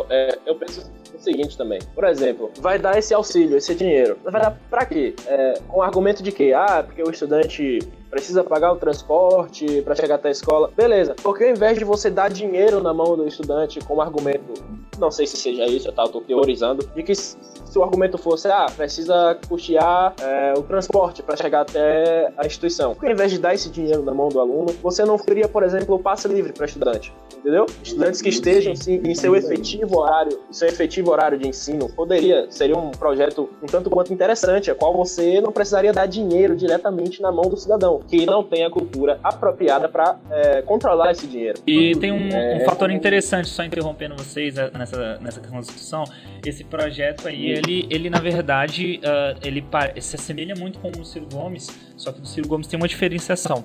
é, 0.09 0.31
é, 0.31 0.39
eu 0.45 0.55
penso 0.55 0.91
seguinte 1.23 1.57
também. 1.57 1.79
Por 1.95 2.03
exemplo, 2.03 2.51
vai 2.59 2.77
dar 2.77 2.97
esse 2.97 3.13
auxílio, 3.13 3.57
esse 3.57 3.73
dinheiro. 3.73 4.17
Vai 4.23 4.41
dar 4.41 4.59
pra 4.69 4.85
quê? 4.85 5.15
É, 5.25 5.53
com 5.67 5.79
o 5.79 5.81
argumento 5.81 6.21
de 6.21 6.31
que, 6.31 6.53
ah, 6.53 6.83
porque 6.85 7.01
o 7.01 7.09
estudante 7.09 7.79
precisa 8.13 8.43
pagar 8.43 8.71
o 8.71 8.75
transporte 8.75 9.81
para 9.81 9.95
chegar 9.95 10.15
até 10.15 10.27
a 10.27 10.31
escola. 10.31 10.69
Beleza. 10.77 11.15
Porque 11.23 11.45
ao 11.45 11.49
invés 11.49 11.79
de 11.79 11.83
você 11.83 12.11
dar 12.11 12.29
dinheiro 12.29 12.81
na 12.81 12.93
mão 12.93 13.17
do 13.17 13.27
estudante 13.27 13.79
como 13.79 14.01
argumento, 14.01 14.53
não 14.99 15.09
sei 15.09 15.25
se 15.25 15.35
seja 15.35 15.65
isso, 15.65 15.87
eu 15.87 15.93
tô 15.93 16.21
teorizando, 16.21 16.87
de 16.95 17.01
que 17.01 17.15
se 17.15 17.35
o 17.75 17.81
argumento 17.83 18.19
fosse, 18.19 18.47
ah, 18.47 18.67
precisa 18.75 19.35
custear 19.49 20.13
é, 20.21 20.53
o 20.55 20.61
transporte 20.61 21.23
para 21.23 21.35
chegar 21.35 21.61
até 21.61 22.31
a 22.37 22.45
instituição. 22.45 22.93
Porque 22.93 23.07
ao 23.07 23.13
invés 23.13 23.31
de 23.31 23.39
dar 23.39 23.55
esse 23.55 23.67
dinheiro 23.71 24.03
na 24.03 24.13
mão 24.13 24.29
do 24.29 24.39
aluno, 24.39 24.67
você 24.83 25.03
não 25.03 25.17
cria, 25.17 25.47
por 25.47 25.63
exemplo, 25.63 25.95
o 25.95 25.99
passe 25.99 26.27
livre 26.27 26.53
para 26.53 26.67
estudante. 26.67 27.11
Entendeu? 27.35 27.65
Estudantes 27.81 28.21
que 28.21 28.29
estejam 28.29 28.75
sim, 28.75 29.01
em 29.03 29.15
seu 29.15 29.35
efetivo 29.35 29.99
horário, 29.99 30.39
seu 30.51 30.67
efetivo 30.67 31.11
horário 31.11 31.37
de 31.37 31.47
ensino, 31.47 31.89
poderia, 31.89 32.45
seria 32.51 32.77
um 32.77 32.91
projeto 32.91 33.49
um 33.61 33.65
tanto 33.65 33.89
quanto 33.89 34.13
interessante, 34.13 34.69
a 34.69 34.75
qual 34.75 34.93
você 34.93 35.41
não 35.41 35.51
precisaria 35.51 35.91
dar 35.91 36.05
dinheiro 36.05 36.55
diretamente 36.55 37.21
na 37.21 37.31
mão 37.31 37.49
do 37.49 37.57
cidadão 37.57 38.02
que 38.07 38.25
não 38.25 38.43
tem 38.43 38.65
a 38.65 38.69
cultura 38.69 39.19
apropriada 39.23 39.89
para 39.89 40.17
é, 40.29 40.61
controlar 40.61 41.11
esse 41.11 41.27
dinheiro. 41.27 41.59
E 41.65 41.95
tem 41.95 42.11
um, 42.11 42.29
é... 42.29 42.57
um, 42.57 42.65
fator 42.65 42.91
interessante, 42.91 43.47
só 43.47 43.63
interrompendo 43.63 44.15
vocês 44.15 44.57
é, 44.57 44.69
nessa, 44.71 45.17
nessa 45.19 45.41
discussão, 45.41 46.03
esse 46.45 46.63
projeto 46.63 47.27
aí, 47.27 47.47
ele, 47.47 47.87
ele 47.89 48.09
na 48.09 48.19
verdade, 48.19 48.99
uh, 49.03 49.39
ele 49.43 49.63
se 50.01 50.15
assemelha 50.15 50.55
muito 50.55 50.79
com 50.79 50.89
o 50.89 51.05
Ciro 51.05 51.27
Gomes, 51.31 51.69
só 51.95 52.11
que 52.11 52.21
o 52.21 52.25
Ciro 52.25 52.47
Gomes 52.47 52.67
tem 52.67 52.77
uma 52.77 52.87
diferenciação. 52.87 53.63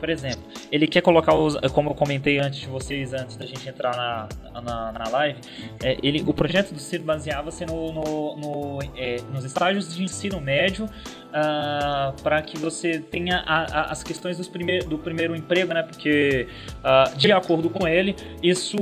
Por 0.00 0.08
exemplo, 0.08 0.40
ele 0.72 0.86
quer 0.88 1.02
colocar 1.02 1.34
os, 1.34 1.56
como 1.72 1.90
eu 1.90 1.94
comentei 1.94 2.38
antes 2.38 2.60
de 2.60 2.66
vocês, 2.66 3.12
antes 3.12 3.36
da 3.36 3.44
gente 3.44 3.68
entrar 3.68 3.94
na, 3.94 4.28
na, 4.60 4.92
na 4.92 5.08
live, 5.10 5.38
é, 5.84 5.98
ele, 6.02 6.24
o 6.26 6.32
projeto 6.32 6.72
do 6.72 6.80
Ciro 6.80 7.04
baseava-se 7.04 7.66
no, 7.66 7.92
no, 7.92 8.36
no 8.36 8.78
é, 8.96 9.18
nos 9.32 9.44
estágios 9.44 9.94
de 9.94 10.02
ensino 10.02 10.40
médio 10.40 10.86
uh, 10.86 10.88
ah, 11.32 12.14
para 12.22 12.40
que 12.40 12.58
você 12.58 12.98
tenha 12.98 13.44
a, 13.46 13.62
a, 13.62 13.92
as 13.92 14.02
questões 14.02 14.38
dos 14.38 14.48
primeir, 14.48 14.84
do 14.84 14.98
primeiro 14.98 15.36
emprego, 15.36 15.74
né? 15.74 15.82
Porque, 15.82 16.48
uh, 16.78 17.16
de 17.16 17.30
acordo 17.30 17.68
com 17.68 17.86
ele, 17.86 18.16
isso 18.42 18.78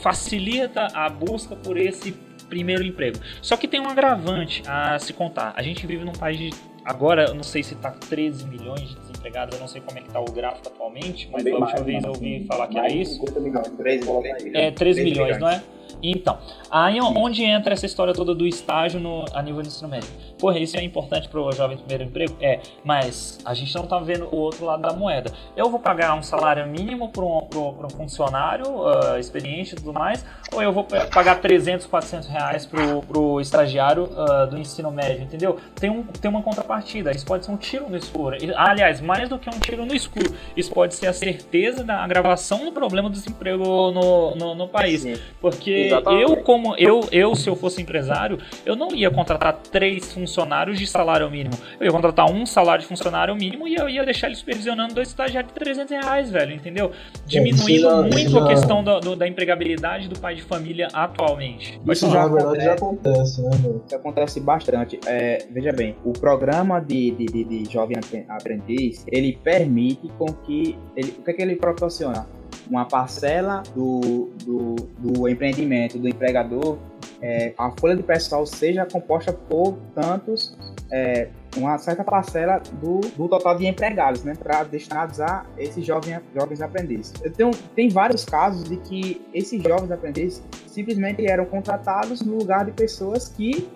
facilita 0.00 0.86
a 0.94 1.08
busca 1.08 1.56
por 1.56 1.76
esse 1.76 2.12
primeiro 2.48 2.84
emprego. 2.84 3.18
Só 3.42 3.56
que 3.56 3.66
tem 3.66 3.80
um 3.80 3.88
agravante 3.88 4.62
a 4.66 4.98
se 4.98 5.12
contar. 5.12 5.52
A 5.56 5.62
gente 5.62 5.86
vive 5.86 6.04
num 6.04 6.12
país 6.12 6.38
de 6.38 6.50
agora, 6.84 7.26
eu 7.28 7.34
não 7.34 7.42
sei 7.42 7.62
se 7.62 7.74
está 7.74 7.90
13 7.90 8.46
milhões 8.46 8.96
de 9.26 9.36
desempregados, 9.36 9.54
eu 9.54 9.60
não 9.60 9.68
sei 9.68 9.80
como 9.80 9.98
é 9.98 10.00
que 10.00 10.08
está 10.08 10.20
o 10.20 10.24
gráfico 10.24 10.68
atualmente, 10.68 11.28
mas 11.30 11.46
a 11.46 11.50
última 11.50 11.82
vez 11.82 12.04
eu 12.04 12.10
ouvi 12.10 12.44
falar 12.46 12.68
que 12.68 12.78
era 12.78 12.92
isso. 12.92 13.14
50 13.14 13.40
milhões, 13.40 13.68
13 13.68 14.04
milhões. 14.44 14.54
É, 14.54 14.70
13 14.70 15.04
milhões, 15.04 15.38
não 15.38 15.48
é? 15.48 15.62
Então, 16.02 16.38
aí 16.70 17.00
onde 17.00 17.42
entra 17.42 17.72
essa 17.72 17.86
história 17.86 18.12
toda 18.12 18.34
do 18.34 18.46
estágio 18.46 19.00
no, 19.00 19.24
a 19.32 19.42
nível 19.42 19.62
do 19.62 19.68
ensino 19.68 19.88
médio? 19.88 20.08
Porra, 20.38 20.58
isso 20.58 20.76
é 20.76 20.82
importante 20.82 21.28
para 21.28 21.40
o 21.40 21.50
jovem 21.52 21.78
primeiro 21.78 22.04
emprego? 22.04 22.36
É, 22.40 22.60
mas 22.84 23.38
a 23.44 23.54
gente 23.54 23.74
não 23.74 23.86
tá 23.86 23.98
vendo 23.98 24.28
o 24.30 24.36
outro 24.36 24.64
lado 24.64 24.82
da 24.82 24.92
moeda. 24.92 25.32
Eu 25.56 25.70
vou 25.70 25.80
pagar 25.80 26.14
um 26.14 26.22
salário 26.22 26.66
mínimo 26.66 27.08
para 27.08 27.24
um, 27.24 27.48
um, 27.56 27.90
funcionário 27.90 28.66
uh, 28.66 29.18
experiente 29.18 29.72
e 29.72 29.76
tudo 29.76 29.92
mais, 29.92 30.24
ou 30.52 30.62
eu 30.62 30.72
vou 30.72 30.84
pagar 30.84 31.40
300, 31.40 31.86
400 31.86 32.28
reais 32.28 32.66
pro, 32.66 33.00
pro 33.02 33.40
estagiário 33.40 34.04
uh, 34.04 34.46
do 34.48 34.58
ensino 34.58 34.90
médio, 34.90 35.22
entendeu? 35.22 35.58
Tem, 35.74 35.88
um, 35.88 36.02
tem 36.02 36.30
uma 36.30 36.42
contrapartida, 36.42 37.10
isso 37.12 37.24
pode 37.24 37.44
ser 37.46 37.52
um 37.52 37.56
tiro 37.56 37.88
no 37.88 37.96
escuro. 37.96 38.36
Aliás, 38.56 39.00
mais 39.00 39.15
do 39.24 39.38
que 39.38 39.48
um 39.48 39.58
tiro 39.58 39.84
no 39.84 39.94
escuro, 39.94 40.34
isso 40.56 40.72
pode 40.72 40.94
ser 40.94 41.06
a 41.06 41.12
certeza 41.12 41.82
da 41.82 42.02
agravação 42.02 42.64
do 42.64 42.72
problema 42.72 43.08
do 43.08 43.14
desemprego 43.14 43.90
no, 43.90 44.34
no, 44.36 44.54
no 44.54 44.68
país. 44.68 45.02
Sim. 45.02 45.14
Porque 45.40 45.90
eu, 46.20 46.36
como 46.38 46.76
eu, 46.76 47.06
eu, 47.10 47.34
se 47.34 47.48
eu 47.48 47.56
fosse 47.56 47.80
empresário, 47.80 48.38
eu 48.64 48.76
não 48.76 48.94
ia 48.94 49.10
contratar 49.10 49.54
três 49.70 50.12
funcionários 50.12 50.78
de 50.78 50.86
salário 50.86 51.30
mínimo. 51.30 51.54
Eu 51.80 51.86
ia 51.86 51.92
contratar 51.92 52.30
um 52.30 52.44
salário 52.46 52.82
de 52.82 52.88
funcionário 52.88 53.34
mínimo 53.34 53.66
e 53.66 53.74
eu 53.74 53.88
ia 53.88 54.04
deixar 54.04 54.26
ele 54.26 54.36
supervisionando 54.36 54.94
dois 54.94 55.08
estagiários 55.08 55.52
de 55.52 55.58
300 55.58 55.90
reais, 55.90 56.30
velho, 56.30 56.54
entendeu? 56.54 56.90
Diminuindo 57.24 57.80
já, 57.80 58.02
muito 58.02 58.30
já... 58.30 58.44
a 58.44 58.48
questão 58.48 58.84
da, 58.84 59.00
do, 59.00 59.16
da 59.16 59.26
empregabilidade 59.26 60.08
do 60.08 60.18
pai 60.18 60.34
de 60.34 60.42
família 60.42 60.88
atualmente. 60.92 61.80
Isso 61.88 62.10
já, 62.10 62.26
verdade, 62.26 62.64
já 62.64 62.72
acontece, 62.72 63.42
né, 63.42 63.50
Isso 63.86 63.96
acontece 63.96 64.40
bastante. 64.40 65.00
É, 65.06 65.46
veja 65.50 65.72
bem, 65.72 65.96
o 66.04 66.12
programa 66.12 66.80
de, 66.80 67.10
de, 67.12 67.26
de, 67.26 67.44
de 67.44 67.72
jovem 67.72 67.96
aprendiz, 68.28 69.05
ele 69.06 69.38
permite 69.42 70.08
com 70.18 70.26
que... 70.26 70.78
Ele, 70.96 71.10
o 71.18 71.22
que, 71.22 71.30
é 71.30 71.34
que 71.34 71.42
ele 71.42 71.56
proporciona? 71.56 72.26
uma 72.68 72.84
parcela 72.84 73.62
do, 73.74 74.30
do, 74.44 74.74
do 74.98 75.28
empreendimento 75.28 75.98
do 75.98 76.08
empregador, 76.08 76.78
é, 77.22 77.54
a 77.56 77.70
folha 77.78 77.96
de 77.96 78.02
pessoal 78.02 78.44
seja 78.44 78.84
composta 78.84 79.32
por 79.32 79.76
tantos, 79.94 80.56
é, 80.90 81.28
uma 81.56 81.78
certa 81.78 82.04
parcela 82.04 82.60
do, 82.80 83.00
do 83.00 83.28
total 83.28 83.56
de 83.56 83.66
empregados, 83.66 84.22
né, 84.22 84.34
para 84.34 84.62
destinados 84.64 85.20
a 85.20 85.46
esses 85.56 85.84
jovens, 85.84 86.20
jovens 86.34 86.60
aprendizes. 86.60 87.14
Eu 87.22 87.32
tenho, 87.32 87.50
tem 87.74 87.88
vários 87.88 88.24
casos 88.24 88.68
de 88.68 88.76
que 88.76 89.24
esses 89.32 89.62
jovens 89.62 89.90
aprendizes 89.90 90.42
simplesmente 90.66 91.26
eram 91.26 91.46
contratados 91.46 92.20
no 92.20 92.36
lugar 92.36 92.66
de 92.66 92.72
pessoas 92.72 93.28
que, 93.28 93.68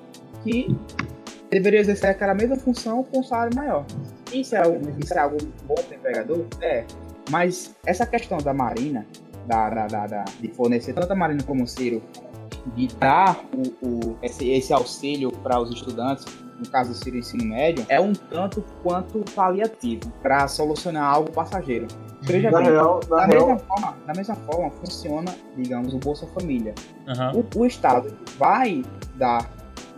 que 0.44 0.76
deveriam 1.50 1.80
exercer 1.80 2.10
aquela 2.10 2.34
mesma 2.34 2.56
função 2.56 3.02
com 3.02 3.20
um 3.20 3.24
salário 3.24 3.56
maior. 3.56 3.86
Isso 4.32 4.54
é, 4.56 4.62
isso 4.98 5.14
é 5.14 5.18
algo 5.18 5.36
bom 5.66 5.74
para 5.74 5.90
o 5.90 5.94
empregador? 5.94 6.46
É. 6.60 6.84
Mas 7.30 7.74
essa 7.84 8.06
questão 8.06 8.38
da 8.38 8.52
Marina, 8.52 9.06
da, 9.46 9.70
da, 9.70 9.86
da, 9.86 10.06
da 10.06 10.24
de 10.40 10.48
fornecer 10.48 10.92
tanto 10.92 11.12
a 11.12 11.16
Marina 11.16 11.42
como 11.44 11.64
o 11.64 11.66
Ciro, 11.66 12.02
de 12.74 12.88
dar 12.96 13.42
o, 13.54 13.86
o 13.86 14.18
esse, 14.22 14.48
esse 14.50 14.72
auxílio 14.72 15.30
para 15.30 15.60
os 15.60 15.70
estudantes, 15.70 16.24
no 16.58 16.68
caso 16.70 16.90
do 16.90 16.96
Ciro 16.96 17.16
Ensino 17.16 17.44
Médio, 17.44 17.84
é 17.88 18.00
um 18.00 18.12
tanto 18.12 18.62
quanto 18.82 19.24
paliativo 19.34 20.10
para 20.22 20.46
solucionar 20.46 21.04
algo 21.04 21.30
passageiro. 21.32 21.86
Veja 22.22 22.50
bem, 22.50 22.64
real, 22.64 23.00
da, 23.08 23.24
real... 23.24 23.46
mesma 23.46 23.58
forma, 23.58 23.96
da 24.06 24.12
mesma 24.14 24.34
forma 24.34 24.70
funciona, 24.70 25.34
digamos, 25.56 25.94
o 25.94 25.98
Bolsa 25.98 26.26
Família. 26.26 26.74
Uhum. 27.06 27.40
O, 27.40 27.60
o, 27.60 27.66
Estado 27.66 28.14
vai 28.36 28.84
dar 29.14 29.50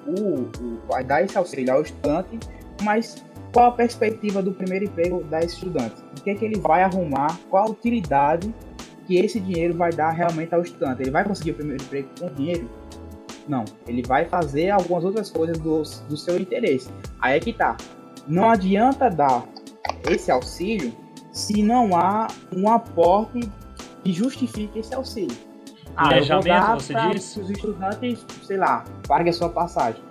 o, 0.06 0.42
o, 0.42 0.80
vai 0.88 1.02
dar 1.02 1.24
esse 1.24 1.36
auxílio 1.36 1.74
ao 1.74 1.82
estudante, 1.82 2.38
mas 2.82 3.24
qual 3.52 3.66
a 3.66 3.72
perspectiva 3.72 4.42
do 4.42 4.52
primeiro 4.52 4.86
emprego 4.86 5.22
da 5.24 5.40
estudante? 5.40 6.02
O 6.18 6.22
que, 6.22 6.30
é 6.30 6.34
que 6.34 6.44
ele 6.44 6.58
vai 6.58 6.82
arrumar? 6.82 7.38
Qual 7.50 7.66
a 7.66 7.70
utilidade 7.70 8.52
que 9.06 9.16
esse 9.16 9.38
dinheiro 9.38 9.74
vai 9.74 9.92
dar 9.92 10.10
realmente 10.10 10.54
ao 10.54 10.62
estudante? 10.62 11.02
Ele 11.02 11.10
vai 11.10 11.24
conseguir 11.24 11.50
o 11.50 11.54
primeiro 11.54 11.82
emprego 11.82 12.08
com 12.18 12.32
dinheiro? 12.32 12.68
Não, 13.46 13.64
ele 13.86 14.02
vai 14.02 14.24
fazer 14.24 14.70
algumas 14.70 15.04
outras 15.04 15.30
coisas 15.30 15.58
do, 15.58 15.82
do 16.08 16.16
seu 16.16 16.38
interesse. 16.38 16.88
Aí 17.20 17.36
é 17.36 17.40
que 17.40 17.52
tá. 17.52 17.76
Não 18.26 18.48
adianta 18.48 19.10
dar 19.10 19.44
esse 20.08 20.30
auxílio 20.30 20.92
se 21.32 21.62
não 21.62 21.94
há 21.96 22.28
um 22.54 22.70
aporte 22.70 23.40
que 24.02 24.12
justifique 24.12 24.78
esse 24.78 24.94
auxílio. 24.94 25.36
Ah, 25.96 26.16
eu 26.16 26.24
vou 26.24 26.42
dar 26.42 26.74
você 26.74 26.94
disse? 27.10 27.38
os 27.38 27.50
estudantes, 27.50 28.24
sei 28.44 28.56
lá, 28.56 28.84
paguem 29.06 29.30
a 29.30 29.32
sua 29.32 29.50
passagem. 29.50 30.02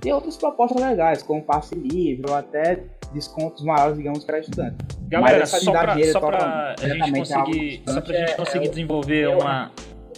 Tem 0.00 0.12
outras 0.12 0.36
propostas 0.36 0.80
legais, 0.80 1.22
como 1.22 1.42
passe 1.42 1.74
livre 1.74 2.24
ou 2.28 2.34
até 2.34 2.82
descontos 3.12 3.62
maiores, 3.62 3.96
digamos, 3.96 4.24
para 4.24 4.38
estudante. 4.38 4.76
Galera, 5.08 5.44
só 5.44 5.72
para 5.72 5.92
a 5.92 5.96
gente 5.96 7.12
conseguir, 7.12 7.82
só 7.86 8.00
pra 8.00 8.14
gente 8.14 8.36
conseguir 8.36 8.66
é, 8.66 8.68
desenvolver 8.70 9.22
é 9.22 9.28
uma, 9.28 9.70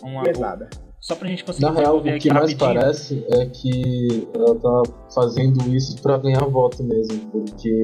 uma 0.03 0.23
pesada. 0.23 0.69
Só 1.01 1.17
pra 1.17 1.29
gente 1.29 1.45
conseguir 1.45 1.65
Na 1.65 1.73
real, 1.73 1.97
o 1.97 2.19
que 2.19 2.33
mais 2.33 2.55
parece 2.55 3.27
é 3.29 3.47
que 3.47 4.29
ela 4.35 4.55
tá 4.55 4.83
fazendo 5.13 5.75
isso 5.75 6.01
pra 6.01 6.17
ganhar 6.19 6.45
voto 6.45 6.85
mesmo, 6.85 7.19
porque 7.33 7.83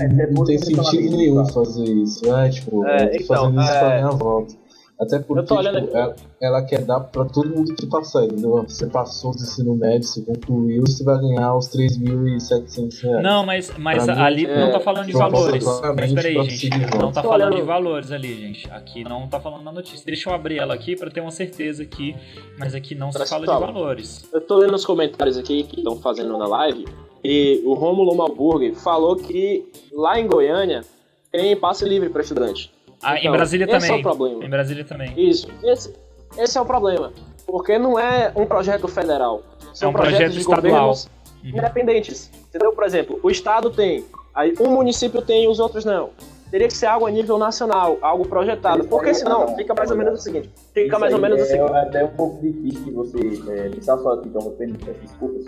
é, 0.00 0.04
é 0.04 0.30
não 0.30 0.44
tem 0.44 0.58
sentido 0.58 1.16
nenhum 1.16 1.44
fazer 1.46 1.84
isso. 1.84 2.32
É, 2.32 2.48
tipo, 2.50 2.86
é, 2.86 3.16
então, 3.16 3.26
fazendo 3.26 3.60
isso 3.60 3.72
pra 3.72 3.88
ganhar 3.88 4.10
voto. 4.10 4.65
Até 4.98 5.18
porque 5.18 5.42
tipo, 5.42 5.60
ela, 5.60 6.16
ela, 6.40 6.62
quer 6.62 6.80
dar 6.82 7.00
pra 7.00 7.26
todo 7.26 7.50
mundo 7.50 7.74
que 7.74 7.86
passar, 7.86 8.24
entendeu? 8.24 8.64
Você 8.66 8.86
passou 8.86 9.30
o 9.30 9.34
ensino 9.34 9.74
médio, 9.74 10.08
você 10.08 10.22
concluiu, 10.22 10.82
você 10.86 11.04
vai 11.04 11.18
ganhar 11.18 11.54
os 11.54 11.68
3.700 11.68 13.02
reais. 13.02 13.22
Não, 13.22 13.44
mas, 13.44 13.70
mas 13.76 14.08
ali 14.08 14.46
é, 14.46 14.58
não 14.58 14.72
tá 14.72 14.80
falando 14.80 15.06
de 15.06 15.12
valores. 15.12 15.64
Mas 15.94 16.12
peraí, 16.14 16.42
gente. 16.48 16.70
Não 16.98 17.12
tá 17.12 17.22
falando 17.22 17.56
de 17.56 17.62
valores 17.62 18.10
ali, 18.10 18.34
gente. 18.34 18.70
Aqui 18.70 19.04
não 19.04 19.28
tá 19.28 19.38
falando 19.38 19.62
na 19.62 19.72
notícia. 19.72 20.04
Deixa 20.06 20.30
eu 20.30 20.34
abrir 20.34 20.58
ela 20.58 20.72
aqui 20.72 20.96
pra 20.96 21.10
ter 21.10 21.20
uma 21.20 21.30
certeza 21.30 21.82
aqui, 21.82 22.16
mas 22.58 22.74
aqui 22.74 22.94
não 22.94 23.12
se 23.12 23.26
fala 23.26 23.46
de 23.46 23.52
valores. 23.52 24.26
Eu 24.32 24.40
tô 24.40 24.56
lendo 24.56 24.74
os 24.74 24.86
comentários 24.86 25.36
aqui 25.36 25.64
que 25.64 25.80
estão 25.80 25.96
fazendo 25.96 26.38
na 26.38 26.46
live, 26.46 26.86
e 27.22 27.60
o 27.66 27.74
Romulo 27.74 28.14
Malburg 28.16 28.74
falou 28.76 29.16
que 29.16 29.68
lá 29.92 30.18
em 30.18 30.26
Goiânia 30.26 30.82
tem 31.30 31.54
passe 31.54 31.84
livre 31.84 32.08
para 32.08 32.22
estudante. 32.22 32.72
Ah, 33.02 33.18
então, 33.18 33.32
em 33.32 33.36
Brasília 33.36 33.64
esse 33.64 33.72
também. 33.72 33.90
é 33.90 33.94
o 33.94 34.02
problema. 34.02 34.44
Em 34.44 34.48
Brasília 34.48 34.84
também. 34.84 35.12
Isso. 35.16 35.48
Esse, 35.62 35.94
esse 36.38 36.58
é 36.58 36.60
o 36.60 36.66
problema. 36.66 37.12
Porque 37.46 37.78
não 37.78 37.98
é 37.98 38.32
um 38.34 38.46
projeto 38.46 38.88
federal. 38.88 39.42
São 39.72 39.88
é 39.88 39.90
um 39.90 39.92
projetos 39.92 40.18
projeto 40.18 40.32
de 40.32 40.40
estadual. 40.40 40.62
governos 40.62 41.08
uhum. 41.44 41.50
independentes. 41.50 42.30
Entendeu? 42.48 42.72
Por 42.72 42.84
exemplo, 42.84 43.20
o 43.22 43.30
estado 43.30 43.70
tem, 43.70 44.04
aí 44.34 44.54
um 44.60 44.70
município 44.70 45.22
tem 45.22 45.44
e 45.44 45.48
os 45.48 45.60
outros 45.60 45.84
não. 45.84 46.10
teria 46.50 46.66
que 46.66 46.74
ser 46.74 46.86
algo 46.86 47.06
a 47.06 47.10
nível 47.10 47.38
nacional, 47.38 47.98
algo 48.00 48.26
projetado. 48.26 48.84
Porque 48.88 49.14
senão 49.14 49.54
fica 49.56 49.74
mais 49.74 49.90
ou 49.90 49.96
menos 49.96 50.20
o 50.20 50.22
seguinte: 50.22 50.50
fica 50.72 50.98
mais 50.98 51.12
ou 51.12 51.20
menos 51.20 51.40
o 51.40 51.44
seguinte. 51.44 51.72
É 51.72 51.80
até 51.80 52.04
um 52.04 52.08
pouco 52.08 52.40
difícil 52.40 52.84
de 52.84 52.90
você 52.90 53.18
é, 53.50 53.68
pensar 53.68 53.98
só 53.98 54.12
aqui, 54.12 54.28
então, 54.28 54.42
peço 54.50 55.00
desculpas. 55.00 55.44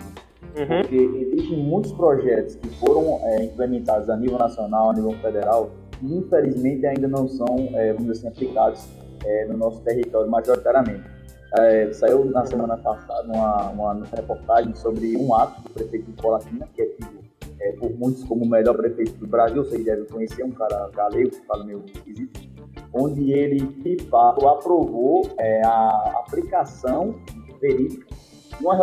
Uhum. 0.55 0.81
Porque 0.81 0.95
existem 0.95 1.57
muitos 1.57 1.91
projetos 1.93 2.55
que 2.55 2.69
foram 2.79 3.19
é, 3.23 3.43
implementados 3.43 4.09
a 4.09 4.17
nível 4.17 4.37
nacional, 4.37 4.89
a 4.89 4.93
nível 4.93 5.13
federal, 5.21 5.69
infelizmente 6.01 6.85
ainda 6.85 7.07
não 7.07 7.27
são, 7.27 7.69
é, 7.73 7.93
vamos 7.93 8.11
dizer 8.11 8.27
assim, 8.27 8.45
aplicados 8.45 8.87
é, 9.25 9.45
no 9.45 9.57
nosso 9.57 9.81
território 9.81 10.29
majoritariamente. 10.29 11.03
É, 11.57 11.91
saiu 11.93 12.25
na 12.25 12.45
semana 12.45 12.77
passada 12.77 13.27
uma, 13.27 13.69
uma 13.69 14.05
reportagem 14.15 14.75
sobre 14.75 15.17
um 15.17 15.33
ato 15.33 15.61
do 15.63 15.69
prefeito 15.71 16.11
de 16.11 16.21
Colatina, 16.21 16.67
que 16.75 16.81
é 16.81 16.85
tido 16.85 17.19
é, 17.59 17.71
por 17.73 17.91
muitos 17.91 18.23
como 18.23 18.45
o 18.45 18.47
melhor 18.47 18.75
prefeito 18.77 19.13
do 19.13 19.27
Brasil, 19.27 19.63
vocês 19.63 19.83
devem 19.83 20.05
conhecer, 20.05 20.43
um 20.43 20.51
cara 20.51 20.89
galego 20.95 21.31
que 21.31 21.45
fala 21.45 21.65
meio 21.65 21.83
esquisito, 21.85 22.39
onde 22.93 23.31
ele, 23.31 23.59
de 23.59 23.97
fato, 24.05 24.47
aprovou 24.47 25.27
a 25.65 26.21
aplicação 26.25 27.15
verídica 27.59 28.05
uma 28.61 28.75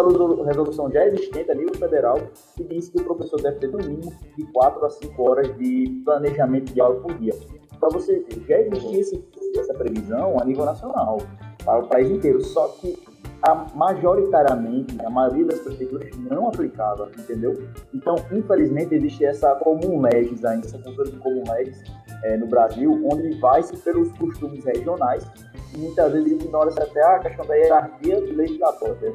resolução 0.44 0.90
já 0.90 1.06
existente 1.06 1.50
a 1.50 1.54
nível 1.54 1.74
federal 1.74 2.18
que 2.56 2.64
diz 2.64 2.88
que 2.88 2.98
o 2.98 3.04
professor 3.04 3.40
deve 3.42 3.58
ter 3.58 3.68
no 3.68 3.78
mínimo 3.78 4.12
de 4.36 4.44
4 4.52 4.84
a 4.84 4.90
5 4.90 5.22
horas 5.22 5.56
de 5.58 6.02
planejamento 6.04 6.72
de 6.72 6.80
aula 6.80 7.00
por 7.00 7.14
dia. 7.18 7.34
Para 7.78 7.90
você 7.90 8.24
já 8.48 8.58
existia 8.60 9.00
esse, 9.00 9.24
essa 9.58 9.74
previsão 9.74 10.40
a 10.40 10.44
nível 10.44 10.64
nacional, 10.64 11.18
para 11.64 11.80
o 11.80 11.88
país 11.88 12.08
inteiro, 12.10 12.42
só 12.42 12.68
que 12.80 12.96
a, 13.42 13.54
majoritariamente, 13.74 14.96
a 15.04 15.10
maioria 15.10 15.46
das 15.46 15.58
prefeituras 15.60 16.16
não 16.16 16.48
aplicava, 16.48 17.10
entendeu? 17.18 17.54
Então, 17.92 18.14
infelizmente, 18.32 18.94
existe 18.94 19.24
essa 19.24 19.54
comum 19.56 20.00
legis 20.00 20.44
ainda, 20.44 20.66
essa 20.66 20.78
cultura 20.78 21.10
de 21.10 21.18
comum 21.18 21.44
legis 21.52 21.82
é, 22.22 22.36
no 22.36 22.46
Brasil, 22.46 22.90
onde 23.12 23.38
vai-se 23.38 23.76
pelos 23.78 24.10
costumes 24.12 24.64
regionais 24.64 25.28
e 25.74 25.78
muitas 25.78 26.12
vezes 26.12 26.32
ignora-se 26.32 26.80
até 26.80 27.02
a 27.02 27.18
questão 27.18 27.44
da 27.46 27.54
hierarquia 27.54 28.20
legislatória. 28.20 29.12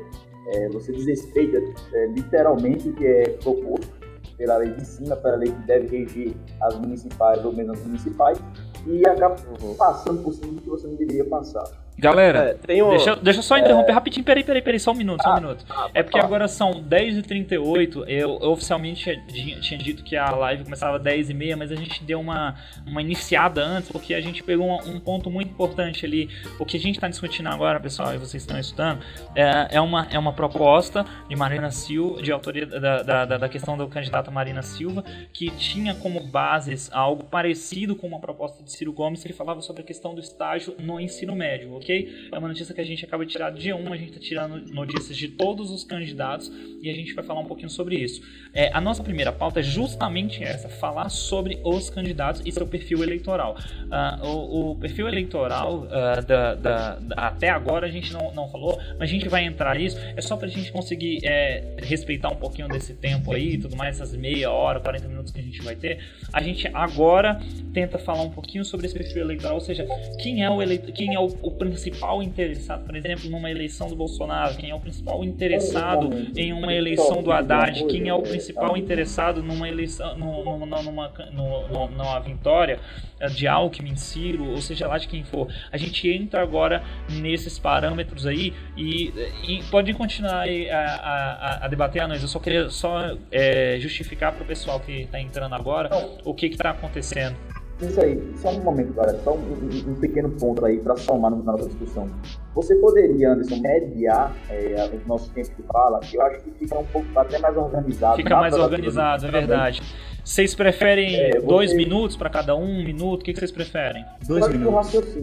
É, 0.47 0.69
você 0.69 0.91
desrespeita 0.91 1.57
é, 1.93 2.07
literalmente 2.07 2.89
o 2.89 2.93
que 2.93 3.05
é 3.05 3.29
proposto 3.43 4.01
pela 4.37 4.57
lei 4.57 4.71
de 4.71 4.85
cima, 4.85 5.15
pela 5.15 5.35
lei 5.35 5.51
que 5.51 5.67
deve 5.67 5.97
regir 5.99 6.33
as 6.61 6.77
municipais 6.79 7.45
ou 7.45 7.53
menos 7.53 7.79
municipais, 7.83 8.39
e 8.87 9.05
acaba 9.05 9.35
uhum. 9.61 9.75
passando 9.75 10.23
por 10.23 10.33
cima 10.33 10.53
do 10.53 10.61
que 10.61 10.69
você 10.69 10.87
não 10.87 10.95
deveria 10.95 11.25
passar. 11.25 11.63
Galera, 12.01 12.57
é, 12.67 12.83
um... 12.83 12.89
deixa, 12.89 13.15
deixa 13.15 13.39
eu 13.39 13.43
só 13.43 13.59
interromper 13.59 13.91
é... 13.91 13.93
rapidinho. 13.93 14.25
Peraí, 14.25 14.43
peraí, 14.43 14.61
peraí, 14.63 14.79
só 14.79 14.91
um 14.91 14.95
minuto, 14.95 15.21
só 15.21 15.29
um 15.29 15.33
ah, 15.33 15.39
minuto. 15.39 15.65
Ah, 15.69 15.87
é 15.93 16.01
porque 16.01 16.17
agora 16.17 16.47
são 16.47 16.83
10h38. 16.83 18.05
Eu, 18.07 18.39
eu 18.41 18.49
oficialmente 18.49 19.21
tinha, 19.27 19.59
tinha, 19.59 19.79
dito 19.79 20.03
que 20.03 20.17
a 20.17 20.31
live 20.31 20.63
começava 20.63 20.97
às 20.97 21.03
10h30, 21.03 21.55
mas 21.55 21.71
a 21.71 21.75
gente 21.75 22.03
deu 22.03 22.19
uma, 22.19 22.55
uma 22.87 23.03
iniciada 23.03 23.63
antes, 23.63 23.91
porque 23.91 24.15
a 24.15 24.19
gente 24.19 24.41
pegou 24.41 24.67
um, 24.67 24.95
um 24.95 24.99
ponto 24.99 25.29
muito 25.29 25.51
importante 25.51 26.03
ali. 26.03 26.27
O 26.57 26.65
que 26.65 26.75
a 26.75 26.79
gente 26.79 26.95
está 26.95 27.07
discutindo 27.07 27.49
agora, 27.49 27.79
pessoal, 27.79 28.15
e 28.15 28.17
vocês 28.17 28.41
estão 28.41 28.59
estudando, 28.59 29.03
é, 29.35 29.67
é, 29.75 29.81
uma, 29.81 30.07
é 30.09 30.17
uma 30.17 30.33
proposta 30.33 31.05
de 31.29 31.35
Marina 31.35 31.69
Silva, 31.69 32.19
de 32.19 32.31
autoria 32.31 32.65
da, 32.65 33.03
da, 33.03 33.25
da, 33.25 33.37
da 33.37 33.49
questão 33.49 33.77
do 33.77 33.87
candidato 33.87 34.31
Marina 34.31 34.63
Silva, 34.63 35.03
que 35.31 35.51
tinha 35.51 35.93
como 35.93 36.19
bases 36.19 36.89
algo 36.91 37.25
parecido 37.25 37.95
com 37.95 38.07
uma 38.07 38.19
proposta 38.19 38.63
de 38.63 38.71
Ciro 38.71 38.91
Gomes, 38.91 39.21
que 39.21 39.27
ele 39.27 39.35
falava 39.35 39.61
sobre 39.61 39.83
a 39.83 39.85
questão 39.85 40.15
do 40.15 40.19
estágio 40.19 40.75
no 40.79 40.99
ensino 40.99 41.35
médio, 41.35 41.75
ok? 41.75 41.90
É 42.31 42.37
uma 42.37 42.47
notícia 42.47 42.73
que 42.73 42.81
a 42.81 42.85
gente 42.85 43.05
acaba 43.05 43.25
de 43.25 43.31
tirar 43.31 43.51
de 43.51 43.73
um, 43.73 43.91
a 43.93 43.97
gente 43.97 44.09
está 44.09 44.19
tirando 44.19 44.73
notícias 44.73 45.17
de 45.17 45.27
todos 45.27 45.71
os 45.71 45.83
candidatos 45.83 46.51
e 46.81 46.89
a 46.89 46.93
gente 46.93 47.13
vai 47.13 47.23
falar 47.23 47.41
um 47.41 47.45
pouquinho 47.45 47.69
sobre 47.69 47.95
isso. 47.95 48.21
É, 48.53 48.71
a 48.73 48.81
nossa 48.81 49.03
primeira 49.03 49.31
pauta 49.31 49.59
é 49.59 49.63
justamente 49.63 50.43
essa, 50.43 50.67
falar 50.67 51.09
sobre 51.09 51.59
os 51.63 51.89
candidatos 51.89 52.41
e 52.45 52.51
seu 52.51 52.65
perfil 52.67 53.03
eleitoral. 53.03 53.57
Uh, 53.85 54.25
o, 54.25 54.71
o, 54.71 54.75
perfil 54.75 55.07
eleitoral 55.07 55.83
uh, 55.83 56.25
da, 56.25 56.55
da, 56.55 56.95
da, 56.95 57.15
até 57.15 57.49
agora 57.49 57.87
a 57.87 57.89
gente 57.89 58.11
não, 58.13 58.33
não 58.33 58.49
falou, 58.49 58.79
mas 58.97 59.09
a 59.09 59.13
gente 59.13 59.27
vai 59.27 59.45
entrar 59.45 59.75
nisso, 59.77 59.97
é 60.15 60.21
só 60.21 60.35
para 60.35 60.47
a 60.47 60.49
gente 60.49 60.71
conseguir 60.71 61.19
é, 61.23 61.75
respeitar 61.77 62.29
um 62.29 62.35
pouquinho 62.35 62.67
desse 62.67 62.93
tempo 62.93 63.33
aí, 63.33 63.57
tudo 63.57 63.75
mais, 63.75 63.99
essas 63.99 64.15
meia 64.15 64.51
hora, 64.51 64.79
40 64.79 65.07
minutos 65.07 65.31
que 65.31 65.39
a 65.39 65.43
gente 65.43 65.61
vai 65.61 65.75
ter. 65.75 65.99
A 66.31 66.41
gente 66.41 66.69
agora 66.73 67.41
tenta 67.73 67.97
falar 67.97 68.23
um 68.23 68.29
pouquinho 68.29 68.63
sobre 68.65 68.85
esse 68.85 68.95
perfil 68.95 69.21
eleitoral, 69.21 69.55
ou 69.55 69.61
seja, 69.61 69.85
quem 70.21 70.43
é 70.43 70.49
o, 70.49 70.61
eleito, 70.61 70.91
quem 70.91 71.15
é 71.15 71.19
o, 71.19 71.25
o 71.41 71.51
principal 71.71 72.21
interessado, 72.21 72.85
por 72.85 72.95
exemplo, 72.95 73.29
numa 73.29 73.49
eleição 73.49 73.87
do 73.87 73.95
Bolsonaro, 73.95 74.55
quem 74.55 74.69
é 74.69 74.75
o 74.75 74.79
principal 74.79 75.23
interessado 75.23 76.09
em 76.35 76.53
uma 76.53 76.73
eleição 76.73 77.23
do 77.23 77.31
Haddad, 77.31 77.85
quem 77.87 78.07
é 78.07 78.13
o 78.13 78.21
principal 78.21 78.77
interessado 78.77 79.41
numa 79.41 79.67
eleição, 79.67 80.17
numa, 80.17 80.65
numa, 80.65 81.11
numa, 81.31 81.87
numa 81.87 82.19
vitória 82.19 82.79
eh, 83.19 83.27
de 83.27 83.47
Alckmin, 83.47 83.95
Ciro, 83.95 84.49
ou 84.49 84.61
seja 84.61 84.87
lá 84.87 84.97
de 84.97 85.07
quem 85.07 85.23
for. 85.23 85.47
A 85.71 85.77
gente 85.77 86.09
entra 86.09 86.41
agora 86.41 86.83
nesses 87.09 87.57
parâmetros 87.57 88.25
aí 88.25 88.53
e, 88.75 89.13
e 89.47 89.63
pode 89.69 89.93
continuar 89.93 90.47
a, 90.47 90.75
a, 90.75 91.65
a, 91.65 91.67
debater 91.67 92.01
a 92.01 92.07
nós. 92.07 92.21
Eu 92.21 92.27
só 92.27 92.39
queria 92.39 92.69
só 92.69 93.17
é, 93.31 93.77
justificar 93.79 94.33
para 94.33 94.43
o 94.43 94.45
pessoal 94.45 94.79
que 94.79 95.03
está 95.03 95.19
entrando 95.19 95.55
agora 95.55 95.89
o 96.23 96.33
que 96.33 96.47
está 96.47 96.71
acontecendo. 96.71 97.50
Isso 97.81 97.99
aí, 97.99 98.21
só 98.35 98.49
um 98.49 98.61
momento, 98.61 98.93
galera, 98.93 99.17
só 99.23 99.33
um, 99.33 99.37
um, 99.37 99.91
um 99.91 99.95
pequeno 99.95 100.29
ponto 100.29 100.63
aí 100.63 100.77
para 100.77 100.95
somar 100.97 101.31
no 101.31 101.39
final 101.39 101.57
da 101.57 101.65
discussão. 101.65 102.07
Você 102.53 102.75
poderia, 102.75 103.31
Anderson, 103.31 103.59
mediar 103.59 104.35
é, 104.49 104.89
os 104.93 105.07
nossos 105.07 105.29
tempos 105.29 105.51
de 105.55 105.63
fala, 105.63 105.99
eu 106.13 106.21
acho 106.21 106.41
que 106.41 106.51
fica 106.51 106.77
um 106.77 106.85
pouco 106.85 107.07
até 107.15 107.39
mais 107.39 107.57
organizado. 107.57 108.17
Fica 108.17 108.35
mais 108.35 108.53
organizado, 108.53 109.25
é 109.25 109.31
verdade. 109.31 109.81
Vocês 110.23 110.53
preferem 110.53 111.15
é, 111.15 111.31
você... 111.31 111.47
dois 111.47 111.73
minutos 111.73 112.15
para 112.15 112.29
cada 112.29 112.55
um, 112.55 112.63
um 112.63 112.83
minuto? 112.83 113.21
O 113.21 113.23
que, 113.23 113.33
que 113.33 113.39
vocês 113.39 113.51
preferem? 113.51 114.05
Dois 114.27 114.47
minutos. 114.47 115.17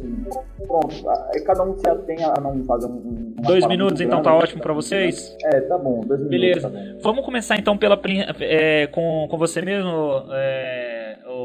Pronto, 0.66 0.94
cada 1.46 1.62
um 1.62 1.78
se 1.78 1.88
atém 1.88 2.24
a 2.24 2.40
não 2.40 2.64
fazer 2.64 2.86
um. 2.86 3.34
Dois 3.40 3.64
minutos, 3.66 4.00
então 4.00 4.20
tá 4.20 4.34
ótimo 4.34 4.60
para 4.60 4.72
vocês? 4.72 5.36
É, 5.44 5.60
tá 5.60 5.78
bom, 5.78 6.00
dois 6.00 6.20
minutos. 6.20 6.28
Beleza. 6.28 6.70
Tá 6.70 6.78
Vamos 7.02 7.24
começar 7.24 7.56
então 7.56 7.78
pela, 7.78 8.00
é, 8.40 8.88
com, 8.88 9.28
com 9.30 9.38
você 9.38 9.62
mesmo, 9.62 10.24
é, 10.32 10.97
o 10.97 10.97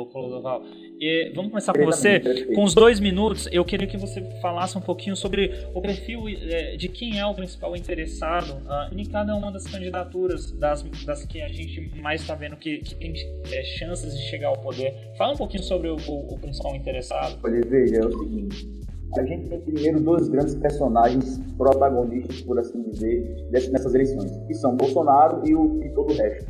Clodoval. 0.05 0.63
E 0.99 1.31
vamos 1.35 1.51
começar 1.51 1.73
com 1.73 1.85
você. 1.85 2.19
Com 2.55 2.63
os 2.63 2.73
dois 2.73 2.99
minutos, 2.99 3.47
eu 3.51 3.65
queria 3.65 3.87
que 3.87 3.97
você 3.97 4.21
falasse 4.41 4.77
um 4.77 4.81
pouquinho 4.81 5.15
sobre 5.15 5.51
o 5.73 5.81
perfil 5.81 6.27
é, 6.27 6.75
de 6.75 6.87
quem 6.87 7.19
é 7.19 7.25
o 7.25 7.33
principal 7.33 7.75
interessado 7.75 8.51
uh, 8.51 8.97
em 8.97 9.05
cada 9.05 9.35
uma 9.35 9.51
das 9.51 9.65
candidaturas 9.65 10.51
das, 10.51 10.83
das 11.05 11.25
que 11.25 11.41
a 11.41 11.47
gente 11.47 11.91
mais 12.01 12.21
está 12.21 12.35
vendo 12.35 12.55
que, 12.55 12.77
que 12.77 12.95
tem 12.95 13.13
é, 13.51 13.63
chances 13.63 14.17
de 14.17 14.23
chegar 14.29 14.49
ao 14.49 14.57
poder. 14.57 14.93
Fala 15.17 15.33
um 15.33 15.37
pouquinho 15.37 15.63
sobre 15.63 15.89
o, 15.89 15.95
o, 15.95 16.33
o 16.33 16.39
principal 16.39 16.75
interessado. 16.75 17.37
Olha, 17.43 17.61
veja, 17.65 17.97
é 17.97 18.05
o 18.05 18.11
seguinte. 18.11 18.83
A 19.17 19.23
gente 19.23 19.47
tem 19.47 19.61
primeiro 19.61 19.99
dois 19.99 20.27
grandes 20.27 20.55
personagens 20.55 21.39
protagonistas, 21.55 22.41
por 22.41 22.57
assim 22.57 22.81
dizer, 22.89 23.47
nessas 23.51 23.93
eleições, 23.93 24.31
que 24.47 24.53
são 24.55 24.75
Bolsonaro 24.75 25.47
e, 25.47 25.53
o, 25.53 25.83
e 25.83 25.89
todo 25.89 26.11
o 26.11 26.15
resto. 26.15 26.49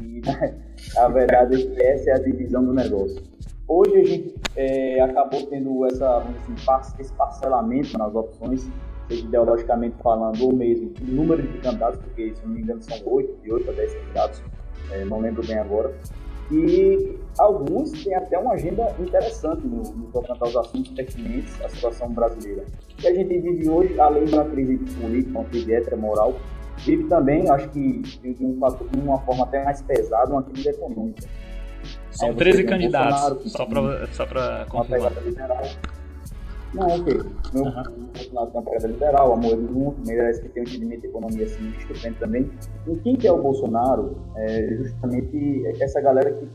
E 0.00 0.20
a 0.96 1.08
verdade 1.08 1.54
é 1.54 1.66
que 1.66 1.82
essa 1.82 2.10
é 2.10 2.14
a 2.14 2.18
divisão 2.18 2.64
do 2.64 2.72
negócio. 2.72 3.22
Hoje 3.66 3.96
a 3.96 4.04
gente 4.04 4.34
é, 4.56 5.00
acabou 5.00 5.46
tendo 5.46 5.86
essa, 5.86 6.18
assim, 6.18 6.54
esse 6.98 7.12
parcelamento 7.14 7.96
nas 7.96 8.14
opções, 8.14 8.68
seja 9.08 9.24
ideologicamente 9.24 9.96
falando, 10.02 10.40
ou 10.42 10.52
mesmo 10.52 10.92
o 11.00 11.04
número 11.04 11.42
de 11.42 11.58
candidatos, 11.58 11.98
porque 12.00 12.34
se 12.34 12.46
não 12.46 12.54
me 12.54 12.60
engano 12.60 12.82
são 12.82 13.00
8, 13.04 13.42
de 13.42 13.52
8 13.52 13.70
a 13.70 13.72
10 13.72 13.94
candidatos, 13.94 14.42
é, 14.90 15.04
não 15.04 15.20
lembro 15.20 15.46
bem 15.46 15.58
agora. 15.58 15.94
E 16.52 17.18
alguns 17.38 17.90
têm 18.04 18.14
até 18.14 18.38
uma 18.38 18.52
agenda 18.52 18.94
interessante 18.98 19.66
no, 19.66 19.82
no 19.82 20.06
tocante 20.12 20.42
aos 20.42 20.54
assuntos 20.56 20.92
pertinentes 20.92 21.58
à 21.62 21.68
situação 21.70 22.10
brasileira. 22.10 22.64
E 23.02 23.08
a 23.08 23.14
gente 23.14 23.38
vive 23.38 23.68
hoje, 23.68 23.98
além 23.98 24.24
de 24.24 24.34
uma 24.34 24.44
crise 24.44 24.76
política, 25.00 25.38
uma 25.38 25.48
crise 25.48 25.96
moral, 25.96 26.34
vive 26.78 27.04
também, 27.04 27.48
acho 27.50 27.68
que 27.70 27.98
de, 28.00 28.44
um 28.44 28.58
fator, 28.58 28.88
de 28.88 28.98
uma 29.00 29.18
forma 29.20 29.44
até 29.44 29.64
mais 29.64 29.82
pesada, 29.82 30.30
uma 30.30 30.42
crise 30.42 30.70
econômica. 30.70 31.28
São 32.10 32.30
é, 32.30 32.34
13 32.34 32.64
candidatos, 32.64 33.52
só 33.52 33.66
para 33.66 34.06
só 34.12 34.26
confirmar. 34.68 35.12
Não, 36.74 36.88
ok. 36.88 37.20
Meu 37.52 37.64
uhum. 37.64 37.72
Bolsonaro 37.72 38.50
tem 38.50 38.60
uma 38.60 38.62
pegada 38.62 38.86
liberal, 38.88 39.32
amor 39.32 39.56
do 39.56 39.72
mundo, 39.72 39.96
merece 40.04 40.42
que 40.42 40.48
tem 40.48 40.64
um 40.64 40.66
entendimento 40.66 41.02
de 41.02 41.06
economia 41.06 41.44
assim, 41.44 41.72
estupendo 41.78 42.16
também. 42.18 42.50
E 42.88 42.96
quem 42.96 43.14
que 43.14 43.28
é 43.28 43.32
o 43.32 43.40
Bolsonaro? 43.40 44.16
É 44.36 44.74
justamente 44.74 45.62
essa 45.80 46.00
galera 46.00 46.32
que 46.32 46.48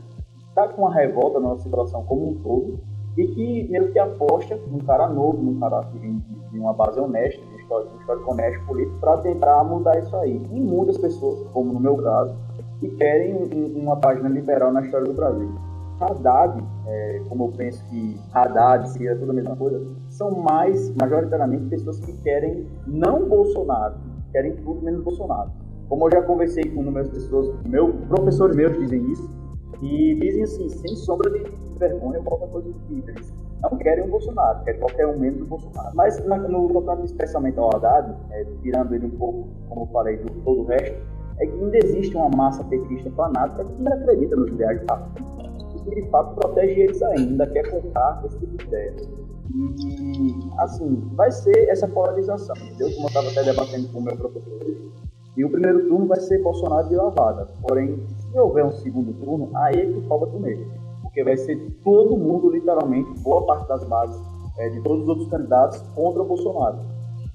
está 0.48 0.68
com 0.68 0.82
uma 0.82 0.94
revolta 0.94 1.40
na 1.40 1.48
nossa 1.48 1.62
situação 1.62 2.04
como 2.04 2.30
um 2.30 2.34
todo 2.42 2.80
e 3.16 3.26
que 3.26 3.68
meio 3.70 3.90
que 3.92 3.98
aposta 3.98 4.56
num 4.56 4.78
cara 4.80 5.08
novo, 5.08 5.42
num 5.42 5.58
cara 5.58 5.84
que 5.84 5.98
vem 5.98 6.22
de 6.52 6.58
uma 6.58 6.74
base 6.74 7.00
honesta, 7.00 7.42
história, 7.70 7.88
de 7.88 7.96
história 7.98 8.22
honesto 8.26 8.66
político, 8.66 8.98
para 8.98 9.18
tentar 9.18 9.64
mudar 9.64 9.98
isso 9.98 10.14
aí. 10.16 10.42
E 10.50 10.60
muitas 10.60 10.98
pessoas, 10.98 11.46
como 11.52 11.72
no 11.72 11.80
meu 11.80 11.96
caso, 11.96 12.34
que 12.80 12.88
querem 12.96 13.34
uma 13.76 13.96
página 13.96 14.28
liberal 14.28 14.72
na 14.72 14.82
história 14.82 15.06
do 15.06 15.14
Brasil. 15.14 15.48
Haddad, 16.00 16.64
é, 16.86 17.22
como 17.28 17.44
eu 17.44 17.48
penso 17.56 17.84
que 17.90 18.18
Haddad 18.32 18.88
seria 18.88 19.14
tudo 19.16 19.30
a 19.30 19.34
mesma 19.34 19.54
coisa, 19.54 19.84
são 20.08 20.30
mais, 20.30 20.94
majoritariamente, 20.96 21.66
pessoas 21.66 22.00
que 22.00 22.12
querem 22.22 22.66
não 22.86 23.28
Bolsonaro, 23.28 23.96
querem 24.32 24.56
tudo 24.56 24.82
menos 24.82 25.04
Bolsonaro. 25.04 25.50
Como 25.90 26.06
eu 26.06 26.10
já 26.10 26.22
conversei 26.22 26.64
com 26.64 26.80
inúmeras 26.80 27.10
pessoas, 27.10 27.50
meu, 27.66 27.92
professores 28.08 28.56
meus 28.56 28.78
dizem 28.78 29.12
isso, 29.12 29.28
E 29.82 30.14
dizem 30.14 30.42
assim, 30.44 30.68
sem 30.68 30.96
sombra 30.96 31.30
de 31.30 31.44
vergonha 31.78 32.20
qualquer 32.22 32.48
coisa 32.48 32.68
do 32.68 32.78
tipo. 32.86 33.10
Eles 33.10 33.32
não 33.62 33.76
querem 33.78 34.04
o 34.04 34.08
Bolsonaro, 34.08 34.64
querem 34.64 34.80
qualquer 34.80 35.06
um 35.06 35.18
menos 35.18 35.38
do 35.38 35.46
Bolsonaro. 35.46 35.94
Mas 35.94 36.24
no 36.24 36.68
tocando 36.68 37.04
especialmente 37.04 37.58
ao 37.58 37.74
Haddad, 37.74 38.14
é, 38.30 38.44
tirando 38.62 38.94
ele 38.94 39.06
um 39.06 39.10
pouco, 39.10 39.48
como 39.68 39.82
eu 39.82 39.86
falei, 39.86 40.16
do 40.18 40.30
todo 40.42 40.62
o 40.62 40.64
resto, 40.64 40.96
é 41.38 41.46
que 41.46 41.52
ainda 41.52 41.78
existe 41.78 42.16
uma 42.16 42.28
massa 42.28 42.62
petista 42.64 43.10
fanática 43.12 43.64
que 43.64 43.72
ainda 43.72 43.94
acredita 43.94 44.36
nos 44.36 44.50
ideais 44.50 44.80
de 44.80 44.86
África. 44.90 45.24
E 45.86 45.94
de 45.94 46.10
fato 46.10 46.34
protege 46.34 46.80
eles 46.80 47.02
ainda, 47.02 47.46
quer 47.46 47.70
contar 47.70 48.22
esse 48.26 48.38
tipo 48.38 48.56
de 48.58 48.64
ideia. 48.64 48.94
E, 49.52 50.34
assim, 50.58 51.02
vai 51.14 51.30
ser 51.30 51.68
essa 51.68 51.88
polarização, 51.88 52.54
entendeu? 52.56 52.90
Como 52.92 53.04
eu 53.04 53.08
estava 53.08 53.28
até 53.30 53.42
debatendo 53.42 53.88
com 53.88 53.98
o 53.98 54.02
meu 54.02 54.16
professor 54.16 54.62
hoje. 54.62 54.99
E 55.36 55.44
o 55.44 55.50
primeiro 55.50 55.88
turno 55.88 56.06
vai 56.06 56.18
ser 56.20 56.42
Bolsonaro 56.42 56.88
de 56.88 56.96
lavada. 56.96 57.46
Porém, 57.62 57.98
se 58.08 58.38
houver 58.38 58.64
um 58.64 58.72
segundo 58.72 59.12
turno, 59.14 59.50
aí 59.54 59.76
é 59.76 59.86
que 59.86 59.98
o 59.98 60.02
pau 60.02 60.20
vai 60.20 60.30
comer. 60.30 60.66
Porque 61.02 61.24
vai 61.24 61.36
ser 61.36 61.56
todo 61.84 62.16
mundo, 62.16 62.50
literalmente, 62.50 63.10
boa 63.20 63.46
parte 63.46 63.68
das 63.68 63.84
bases 63.84 64.20
é, 64.58 64.68
de 64.68 64.82
todos 64.82 65.02
os 65.02 65.08
outros 65.08 65.28
candidatos 65.28 65.80
contra 65.94 66.22
o 66.22 66.24
Bolsonaro. 66.26 66.78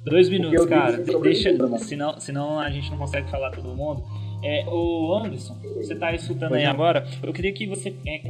Dois 0.03 0.29
minutos, 0.29 0.65
cara. 0.67 0.97
Deixa, 0.97 1.49
senão, 1.79 2.19
senão 2.19 2.59
a 2.59 2.69
gente 2.69 2.91
não 2.91 2.97
consegue 2.97 3.29
falar 3.29 3.49
todo 3.51 3.75
mundo. 3.75 4.03
É, 4.45 4.63
o 4.67 5.11
Anderson, 5.15 5.57
você 5.75 5.93
está 5.93 6.13
escutando 6.13 6.53
aí 6.53 6.65
agora, 6.65 7.03
eu 7.23 7.33
queria 7.33 7.51
que 7.51 7.65
você 7.65 7.95
é, 8.05 8.21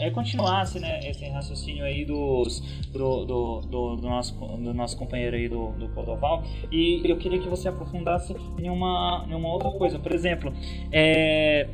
é, 0.00 0.10
continuasse 0.10 0.78
né, 0.78 1.00
esse 1.08 1.26
raciocínio 1.30 1.82
aí 1.82 2.04
dos, 2.04 2.60
do, 2.92 3.24
do, 3.24 3.60
do, 3.62 3.96
do, 3.96 4.06
nosso, 4.06 4.34
do 4.34 4.74
nosso 4.74 4.98
companheiro 4.98 5.34
aí 5.34 5.48
do, 5.48 5.70
do 5.72 5.88
Codoval, 5.88 6.44
e 6.70 7.00
eu 7.02 7.16
queria 7.16 7.38
que 7.38 7.48
você 7.48 7.70
aprofundasse 7.70 8.36
em 8.58 8.68
uma, 8.68 9.24
em 9.26 9.32
uma 9.32 9.48
outra 9.48 9.70
coisa. 9.70 9.98
Por 9.98 10.12
exemplo, 10.12 10.52
é, 10.92 11.66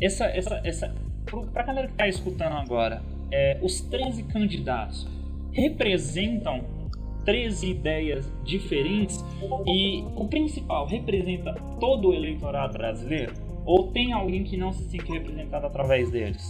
essa, 0.00 0.26
essa, 0.26 0.60
essa, 0.62 0.94
para 1.52 1.62
a 1.62 1.66
galera 1.66 1.86
que 1.88 1.94
está 1.94 2.06
escutando 2.06 2.52
agora, 2.52 3.02
é, 3.32 3.58
os 3.60 3.80
13 3.80 4.22
candidatos 4.22 5.08
representam 5.50 6.62
13 7.24 7.70
ideias 7.70 8.30
diferentes 8.44 9.24
e 9.66 10.04
o 10.14 10.28
principal 10.28 10.86
representa 10.86 11.54
todo 11.80 12.08
o 12.08 12.14
eleitorado 12.14 12.74
brasileiro? 12.74 13.32
Ou 13.64 13.90
tem 13.92 14.12
alguém 14.12 14.44
que 14.44 14.56
não 14.56 14.72
se 14.72 14.84
sente 14.84 15.10
representado 15.10 15.66
através 15.66 16.10
deles? 16.10 16.46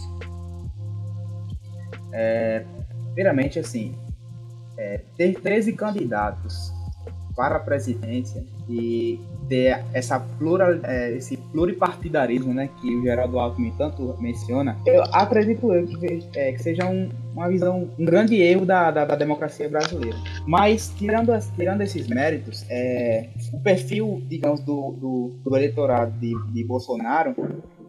É, 2.11 2.65
primeiramente, 3.13 3.57
assim, 3.57 3.93
é, 4.77 5.01
ter 5.15 5.39
13 5.39 5.73
candidatos 5.73 6.74
para 7.35 7.57
a 7.57 7.59
presidência 7.59 8.43
e 8.69 9.19
ter 9.47 9.83
essa 9.93 10.19
plural, 10.19 10.71
é, 10.83 11.11
esse 11.11 11.37
pluripartidarismo 11.37 12.53
né, 12.53 12.69
que 12.81 12.95
o 12.95 13.03
Geraldo 13.03 13.37
Alckmin 13.37 13.73
tanto 13.77 14.15
menciona, 14.19 14.77
eu 14.85 15.03
acredito 15.11 15.71
eu 15.73 15.85
que, 15.85 16.27
é, 16.35 16.51
que 16.53 16.63
seja 16.63 16.85
um, 16.85 17.09
uma 17.33 17.47
visão, 17.49 17.89
um 17.99 18.05
grande 18.05 18.41
erro 18.41 18.65
da, 18.65 18.89
da, 18.89 19.05
da, 19.05 19.15
democracia 19.15 19.69
brasileira. 19.69 20.17
Mas, 20.47 20.89
tirando, 20.97 21.31
as, 21.31 21.49
tirando 21.49 21.81
esses 21.81 22.07
méritos, 22.07 22.65
é, 22.69 23.29
o 23.53 23.59
perfil, 23.59 24.23
digamos, 24.27 24.61
do, 24.61 24.91
do, 24.93 25.35
do 25.43 25.55
eleitorado 25.55 26.11
de, 26.19 26.33
de 26.51 26.63
Bolsonaro 26.63 27.35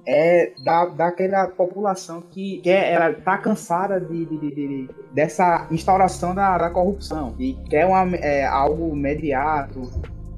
é 0.07 0.53
da, 0.65 0.87
daquela 0.87 1.49
população 1.49 2.23
que 2.31 2.63
ela 2.65 3.13
tá 3.13 3.39
cansada 3.39 4.01
de, 4.01 4.25
de, 4.25 4.39
de, 4.39 4.51
de 4.51 4.89
dessa 5.17 5.67
instauração 5.71 6.35
da, 6.35 6.59
da, 6.59 6.69
corrupção 6.69 7.35
e 7.39 7.55
quer 7.71 7.87
uma, 7.87 8.15
é, 8.17 8.45
algo 8.45 8.95
imediato, 8.95 9.91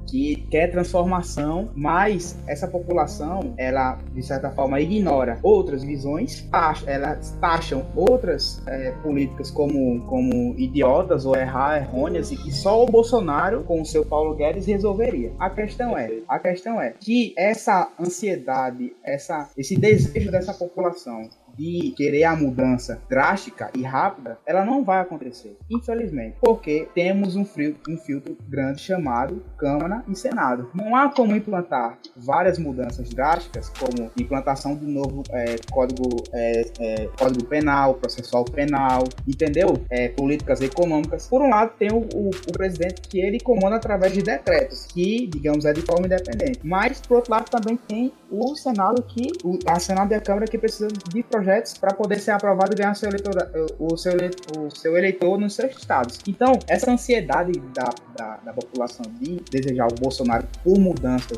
que 0.09 0.47
quer 0.49 0.71
transformação, 0.71 1.69
mas 1.75 2.37
essa 2.47 2.67
população, 2.67 3.53
ela 3.57 3.99
de 4.13 4.23
certa 4.23 4.49
forma 4.49 4.79
ignora 4.79 5.37
outras 5.43 5.83
visões, 5.83 6.47
elas 6.87 7.37
taxam 7.39 7.85
outras 7.95 8.61
é, 8.65 8.91
políticas 9.03 9.51
como, 9.51 10.01
como 10.05 10.55
idiotas 10.57 11.25
ou 11.25 11.35
errar, 11.35 11.77
errôneas 11.77 12.31
e 12.31 12.37
que 12.37 12.51
só 12.51 12.83
o 12.83 12.87
Bolsonaro 12.87 13.63
com 13.63 13.81
o 13.81 13.85
seu 13.85 14.05
Paulo 14.05 14.33
Guedes 14.33 14.65
resolveria. 14.65 15.31
A 15.37 15.49
questão 15.49 15.97
é, 15.97 16.21
a 16.27 16.39
questão 16.39 16.81
é 16.81 16.93
que 16.99 17.33
essa 17.37 17.91
ansiedade, 17.99 18.93
essa, 19.03 19.49
esse 19.57 19.77
desejo 19.77 20.31
dessa 20.31 20.53
população 20.53 21.29
de 21.59 21.91
querer 21.91 22.23
a 22.23 22.37
mudança 22.37 23.01
drástica 23.09 23.69
e 23.75 23.83
rápida, 23.83 24.37
ela 24.45 24.63
não 24.63 24.81
vai 24.81 25.01
acontecer, 25.01 25.57
infelizmente, 25.69 26.37
porque 26.39 26.87
temos 26.95 27.35
um, 27.35 27.45
um 27.89 27.97
filtro 27.97 28.37
grande 28.47 28.79
chamado 28.81 29.43
Câmara 29.57 30.01
e 30.07 30.15
Senado. 30.15 30.69
Não 30.73 30.95
há 30.95 31.09
como 31.09 31.35
implantar 31.35 31.99
várias 32.15 32.57
mudanças 32.57 33.09
drásticas, 33.09 33.69
como 33.69 34.09
implantação 34.17 34.73
do 34.73 34.87
novo 34.87 35.21
é, 35.31 35.55
código, 35.69 36.23
é, 36.31 36.61
é, 36.79 37.09
código 37.19 37.45
penal, 37.45 37.95
processual 37.95 38.45
penal, 38.45 39.03
entendeu? 39.27 39.73
É, 39.89 40.07
políticas 40.07 40.61
econômicas. 40.61 41.27
Por 41.27 41.41
um 41.41 41.49
lado, 41.49 41.73
tem 41.77 41.91
o, 41.91 42.07
o, 42.15 42.29
o, 42.29 42.51
presidente 42.53 43.01
que 43.01 43.19
ele 43.19 43.39
comanda 43.39 43.75
através 43.75 44.13
de 44.13 44.21
decretos, 44.21 44.85
que, 44.85 45.27
digamos, 45.27 45.65
é 45.65 45.73
de 45.73 45.81
forma 45.81 46.05
independente. 46.05 46.59
Mas, 46.63 47.01
por 47.01 47.17
outro 47.17 47.31
lado, 47.31 47.49
também 47.49 47.77
tem 47.87 48.13
o 48.31 48.55
Senado 48.55 49.03
que, 49.03 49.27
o, 49.43 49.59
a 49.67 49.77
Senado 49.77 50.13
e 50.13 50.15
a 50.15 50.21
Câmara 50.21 50.45
que 50.45 50.57
precisam 50.57 50.87
de 50.87 51.23
projetos 51.23 51.48
projetos 51.49 51.73
para 51.77 51.93
poder 51.93 52.19
ser 52.19 52.31
aprovado 52.31 52.73
e 52.73 52.75
ganhar 52.75 52.93
seu 52.93 53.09
eleitor, 53.09 53.33
o, 53.79 53.97
seu 53.97 54.13
eleitor, 54.13 54.67
o 54.67 54.71
seu 54.71 54.95
eleitor 54.95 55.37
nos 55.39 55.55
seus 55.55 55.75
estados. 55.75 56.19
Então, 56.27 56.59
essa 56.67 56.91
ansiedade 56.91 57.53
da, 57.73 57.89
da, 58.15 58.37
da 58.37 58.53
população 58.53 59.05
de 59.19 59.41
desejar 59.51 59.87
o 59.87 59.95
Bolsonaro 59.95 60.47
por 60.63 60.77
mudanças 60.77 61.37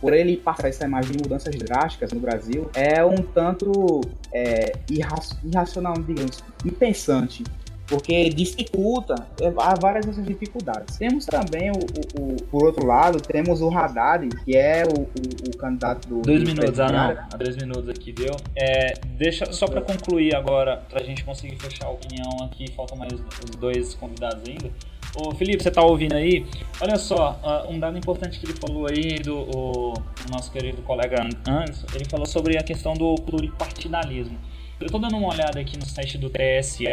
por 0.00 0.12
ele 0.12 0.36
passar 0.36 0.66
essa 0.66 0.84
imagem 0.84 1.12
de 1.12 1.18
mudanças 1.22 1.54
drásticas 1.54 2.10
no 2.10 2.18
Brasil, 2.18 2.68
é 2.74 3.04
um 3.04 3.18
tanto 3.18 4.00
é, 4.32 4.72
irracional, 4.90 5.94
digamos, 5.94 6.42
impensante 6.66 7.44
porque 7.92 8.30
dificulta, 8.30 9.14
é, 9.38 9.52
há 9.58 9.74
várias 9.78 10.06
dessas 10.06 10.24
dificuldades. 10.24 10.96
Temos 10.96 11.26
também, 11.26 11.70
o, 11.70 11.74
o, 11.74 12.32
o, 12.32 12.42
por 12.44 12.64
outro 12.64 12.86
lado, 12.86 13.20
temos 13.20 13.60
o 13.60 13.68
Haddad, 13.68 14.26
que 14.46 14.56
é 14.56 14.82
o, 14.84 15.02
o 15.02 15.56
candidato 15.58 16.08
do... 16.08 16.22
Dois 16.22 16.42
minutos, 16.42 16.80
ah 16.80 16.90
não, 17.30 17.38
dois 17.38 17.54
minutos 17.54 17.90
aqui, 17.90 18.10
deu. 18.10 18.34
É, 18.56 18.94
deixa, 19.18 19.52
só 19.52 19.66
para 19.66 19.82
concluir 19.82 20.34
agora, 20.34 20.78
para 20.88 21.02
a 21.02 21.04
gente 21.04 21.22
conseguir 21.22 21.56
fechar 21.56 21.84
a 21.84 21.90
opinião 21.90 22.30
aqui, 22.46 22.72
faltam 22.72 22.96
mais 22.96 23.12
os 23.12 23.56
dois 23.56 23.92
convidados 23.92 24.42
ainda. 24.48 24.70
Ô 25.14 25.34
Felipe, 25.34 25.62
você 25.62 25.70
tá 25.70 25.82
ouvindo 25.82 26.14
aí? 26.14 26.46
Olha 26.80 26.96
só, 26.96 27.38
uh, 27.44 27.70
um 27.70 27.78
dado 27.78 27.98
importante 27.98 28.40
que 28.40 28.46
ele 28.46 28.54
falou 28.54 28.86
aí 28.88 29.18
do 29.18 29.36
o, 29.36 29.92
o 29.92 30.32
nosso 30.32 30.50
querido 30.50 30.80
colega 30.80 31.22
Anderson, 31.46 31.86
ele 31.94 32.06
falou 32.06 32.24
sobre 32.24 32.56
a 32.56 32.62
questão 32.62 32.94
do 32.94 33.16
pluripartidarismo. 33.16 34.38
Eu 34.82 34.86
estou 34.86 35.00
dando 35.00 35.16
uma 35.16 35.28
olhada 35.28 35.60
aqui 35.60 35.78
no 35.78 35.86
site 35.86 36.18
do 36.18 36.28
TSE 36.28 36.84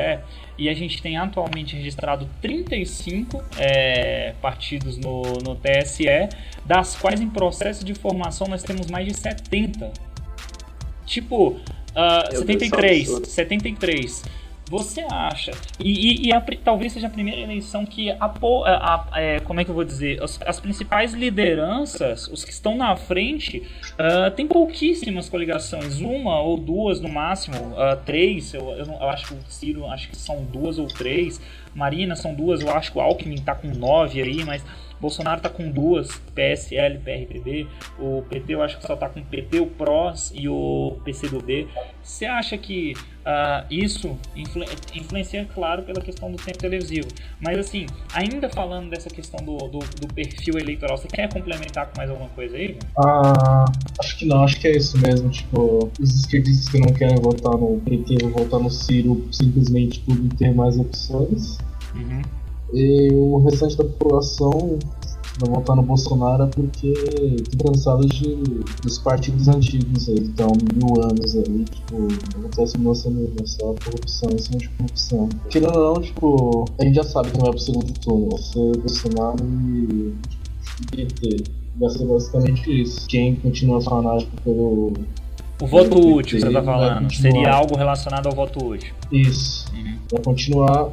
e 0.58 0.70
a 0.70 0.74
gente 0.74 1.02
tem 1.02 1.18
atualmente 1.18 1.76
registrado 1.76 2.30
35 2.40 3.44
é, 3.58 4.34
partidos 4.42 4.98
no, 4.98 5.24
no 5.44 5.56
TSE, 5.56 6.06
das 6.66 6.96
quais 6.96 7.20
em 7.20 7.30
processo 7.30 7.84
de 7.84 7.96
formação 7.96 8.48
nós 8.48 8.62
temos 8.62 8.88
mais 8.88 9.08
de 9.08 9.16
70. 9.16 9.92
Tipo, 11.06 11.50
uh, 11.50 12.38
73, 12.38 13.28
73. 13.28 14.24
Você 14.70 15.04
acha, 15.10 15.52
e, 15.80 16.28
e, 16.28 16.28
e 16.28 16.32
a, 16.32 16.40
talvez 16.64 16.94
seja 16.94 17.08
a 17.08 17.10
primeira 17.10 17.42
eleição 17.42 17.88
que, 17.88 18.12
a, 18.12 18.18
a, 18.22 19.08
é, 19.16 19.40
como 19.40 19.60
é 19.60 19.66
que 19.66 19.72
eu 19.72 19.74
vou 19.74 19.84
dizer, 19.84 20.22
as, 20.22 20.40
as, 20.46 20.60
principais 20.60 21.12
lideranças, 21.12 22.28
os 22.28 22.46
que 22.46 22.52
estão 22.52 22.78
na 22.78 22.96
frente, 22.96 23.64
uh, 23.94 24.30
tem 24.30 24.46
pouquíssimas 24.46 25.28
coligações, 25.28 26.00
uma 26.02 26.40
ou 26.40 26.56
duas 26.56 27.02
no 27.02 27.10
máximo, 27.10 27.58
uh, 27.58 27.98
três, 28.06 28.54
eu, 28.54 28.70
eu, 28.74 28.86
eu, 28.86 29.10
acho 29.10 29.30
que 29.30 29.34
o 29.34 29.40
Ciro, 29.48 29.88
acho 29.88 30.08
que 30.08 30.16
são 30.16 30.44
duas 30.44 30.78
ou 30.78 30.86
três, 30.88 31.42
Marina 31.74 32.16
são 32.16 32.36
duas, 32.36 32.62
eu 32.62 32.70
acho 32.70 32.92
que 32.92 33.00
o 33.00 33.02
Alckmin 33.02 33.42
tá 33.42 33.56
com 33.56 33.70
nove 33.70 34.22
aí, 34.22 34.44
mas 34.46 34.64
Bolsonaro 35.00 35.42
tá 35.42 35.50
com 35.50 35.70
duas, 35.70 36.10
PSL, 36.36 37.00
PRPB. 37.00 37.68
O 37.98 38.24
PT 38.30 38.54
eu 38.54 38.62
acho 38.62 38.78
que 38.78 38.86
só 38.86 38.96
tá 38.96 39.08
com 39.08 39.20
o 39.20 39.26
PT, 39.26 39.60
o 39.60 39.68
PROS 39.68 40.32
e 40.36 40.50
o 40.50 40.98
PCdoB. 41.06 41.68
Você 42.04 42.26
acha 42.26 42.58
que 42.58 42.94
uh, 43.20 43.66
isso 43.70 44.18
influ 44.36 44.64
influencia, 44.94 45.48
claro, 45.54 45.84
pela 45.84 46.02
questão 46.02 46.32
do 46.32 46.38
tempo 46.38 46.58
televisivo. 46.58 47.08
Mas 47.40 47.58
assim, 47.58 47.86
ainda 48.14 48.50
falando 48.50 48.90
dessa 48.90 49.10
questão 49.10 49.44
do, 49.44 49.58
do, 49.68 49.80
do 49.80 50.14
perfil 50.14 50.58
eleitoral, 50.58 50.98
você 50.98 51.08
quer 51.08 51.32
complementar 51.32 51.88
com 51.88 51.98
mais 51.98 52.10
alguma 52.10 52.30
coisa 52.30 52.58
aí? 52.58 52.78
Ah, 52.98 53.66
acho 54.00 54.18
que 54.18 54.26
não, 54.26 54.44
acho 54.44 54.60
que 54.60 54.68
é 54.68 54.76
isso 54.76 54.98
mesmo. 55.00 55.30
Tipo, 55.30 55.92
os 56.00 56.20
esquerdistas 56.20 56.70
que 56.70 56.80
não 56.80 56.94
querem 56.94 57.16
votar 57.18 57.58
no 57.58 57.80
PT 57.82 58.18
vão 58.24 58.32
votar 58.32 58.60
no 58.60 58.70
Ciro 58.70 59.28
simplesmente 59.32 60.00
por 60.02 60.16
ter 60.38 60.54
mais 60.54 60.78
opções. 60.78 61.58
Uhum. 61.96 62.22
E 62.74 63.10
o 63.14 63.38
restante 63.40 63.78
da 63.78 63.84
população 63.84 64.80
vai 65.40 65.50
votar 65.56 65.76
no 65.76 65.84
Bolsonaro 65.84 66.48
porque 66.50 66.88
estão 66.88 67.72
cansados 67.72 68.10
de, 68.10 68.36
dos 68.84 68.98
partidos 69.00 69.48
antigos 69.48 70.10
aí, 70.10 70.16
que 70.16 70.22
estão 70.22 70.52
mil 70.76 71.02
anos 71.04 71.36
aí, 71.36 71.66
tipo, 71.66 72.00
não 72.00 72.42
acontece 72.42 72.78
mudança 72.78 73.10
só 73.46 73.74
corrupção 73.84 74.30
em 74.32 74.38
cima 74.38 74.58
de 74.58 74.70
corrupção. 74.70 75.30
Querendo 75.50 75.78
ou 75.78 75.96
não, 75.96 76.02
tipo, 76.02 76.66
a 76.80 76.84
gente 76.84 76.96
já 76.96 77.04
sabe 77.04 77.32
que 77.32 77.38
não 77.38 77.48
é 77.48 77.50
pro 77.50 77.60
segundo 77.60 77.94
turno, 78.00 78.30
vai 78.30 78.42
ser 78.42 78.78
Bolsonaro 78.78 79.46
e 79.46 80.14
PT. 80.92 81.44
Vai 81.80 81.90
ser 81.90 82.06
basicamente 82.06 82.82
isso. 82.82 83.08
Quem 83.08 83.36
continua 83.36 83.82
fanático 83.82 84.32
pelo 84.44 84.94
O 85.62 85.68
voto 85.68 85.90
PT 85.90 86.08
útil, 86.08 86.40
você 86.40 86.46
tá 86.46 86.52
vai 86.52 86.64
falando. 86.64 87.14
Seria 87.14 87.54
algo 87.54 87.78
relacionado 87.78 88.28
ao 88.28 88.34
voto 88.34 88.66
útil. 88.66 88.94
Isso. 89.12 89.66
Uhum. 89.74 89.98
Vai 90.12 90.22
continuar 90.22 90.92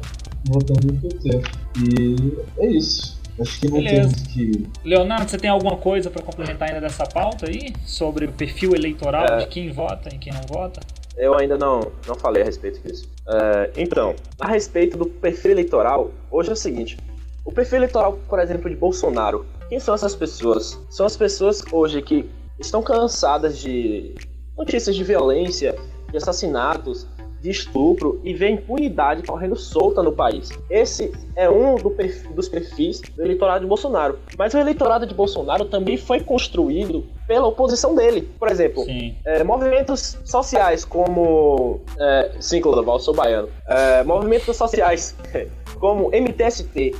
votando 0.49 0.87
no 0.93 0.99
PT. 1.01 1.41
E 1.79 2.37
é 2.59 2.67
isso. 2.71 3.17
Acho 3.39 3.59
que 3.59 3.67
não 3.67 3.77
Beleza. 3.77 4.09
temos 4.15 4.21
que. 4.33 4.67
Leonardo, 4.83 5.29
você 5.29 5.37
tem 5.37 5.49
alguma 5.49 5.77
coisa 5.77 6.09
para 6.09 6.23
complementar 6.23 6.69
ainda 6.69 6.81
dessa 6.81 7.05
pauta 7.05 7.47
aí? 7.47 7.71
Sobre 7.85 8.25
o 8.25 8.31
perfil 8.31 8.73
eleitoral 8.75 9.25
É. 9.25 9.37
de 9.39 9.47
quem 9.47 9.71
vota 9.71 10.09
e 10.13 10.17
quem 10.17 10.33
não 10.33 10.41
vota? 10.47 10.79
Eu 11.15 11.37
ainda 11.37 11.57
não, 11.57 11.91
não 12.07 12.15
falei 12.15 12.41
a 12.41 12.45
respeito 12.45 12.79
disso. 12.87 13.07
É, 13.27 13.71
então, 13.77 14.15
a 14.39 14.47
respeito 14.47 14.97
do 14.97 15.05
perfil 15.05 15.51
eleitoral, 15.51 16.11
hoje 16.31 16.49
é 16.49 16.53
o 16.53 16.55
seguinte: 16.55 16.97
o 17.45 17.51
perfil 17.51 17.77
eleitoral, 17.77 18.17
por 18.27 18.39
exemplo, 18.39 18.69
de 18.69 18.75
Bolsonaro, 18.75 19.45
quem 19.69 19.79
são 19.79 19.93
essas 19.93 20.15
pessoas? 20.15 20.79
São 20.89 21.05
as 21.05 21.15
pessoas 21.15 21.63
hoje 21.71 22.01
que 22.01 22.27
estão 22.59 22.81
cansadas 22.81 23.59
de 23.59 24.15
notícias 24.57 24.95
de 24.95 25.03
violência, 25.03 25.75
de 26.09 26.17
assassinatos, 26.17 27.05
de 27.47 27.51
estupro 27.51 28.19
e 28.23 28.33
vê 28.33 28.49
impunidade 28.49 29.23
correndo 29.23 29.55
solta 29.55 30.03
no 30.03 30.11
país. 30.11 30.49
Esse 30.69 31.11
é 31.35 31.49
um 31.49 31.75
do 31.75 31.89
perfil- 31.89 32.33
dos 32.33 32.49
perfis 32.49 32.99
do 33.15 33.23
eleitorado 33.23 33.61
de 33.61 33.67
Bolsonaro. 33.67 34.19
Mas 34.37 34.53
o 34.53 34.57
eleitorado 34.57 35.05
de 35.05 35.13
Bolsonaro 35.13 35.65
também 35.65 35.95
foi 35.95 36.19
construído 36.19 37.05
pela 37.25 37.47
oposição 37.47 37.95
dele. 37.95 38.29
Por 38.37 38.49
exemplo, 38.51 38.83
é, 39.25 39.43
movimentos 39.43 40.17
sociais 40.25 40.83
como. 40.83 41.79
É, 41.99 42.31
sim, 42.39 42.59
Clodoval, 42.59 42.99
sou 42.99 43.13
baiano. 43.13 43.47
É, 43.67 44.03
movimentos 44.03 44.55
sociais 44.57 45.15
como 45.79 46.09
MTST. 46.11 46.93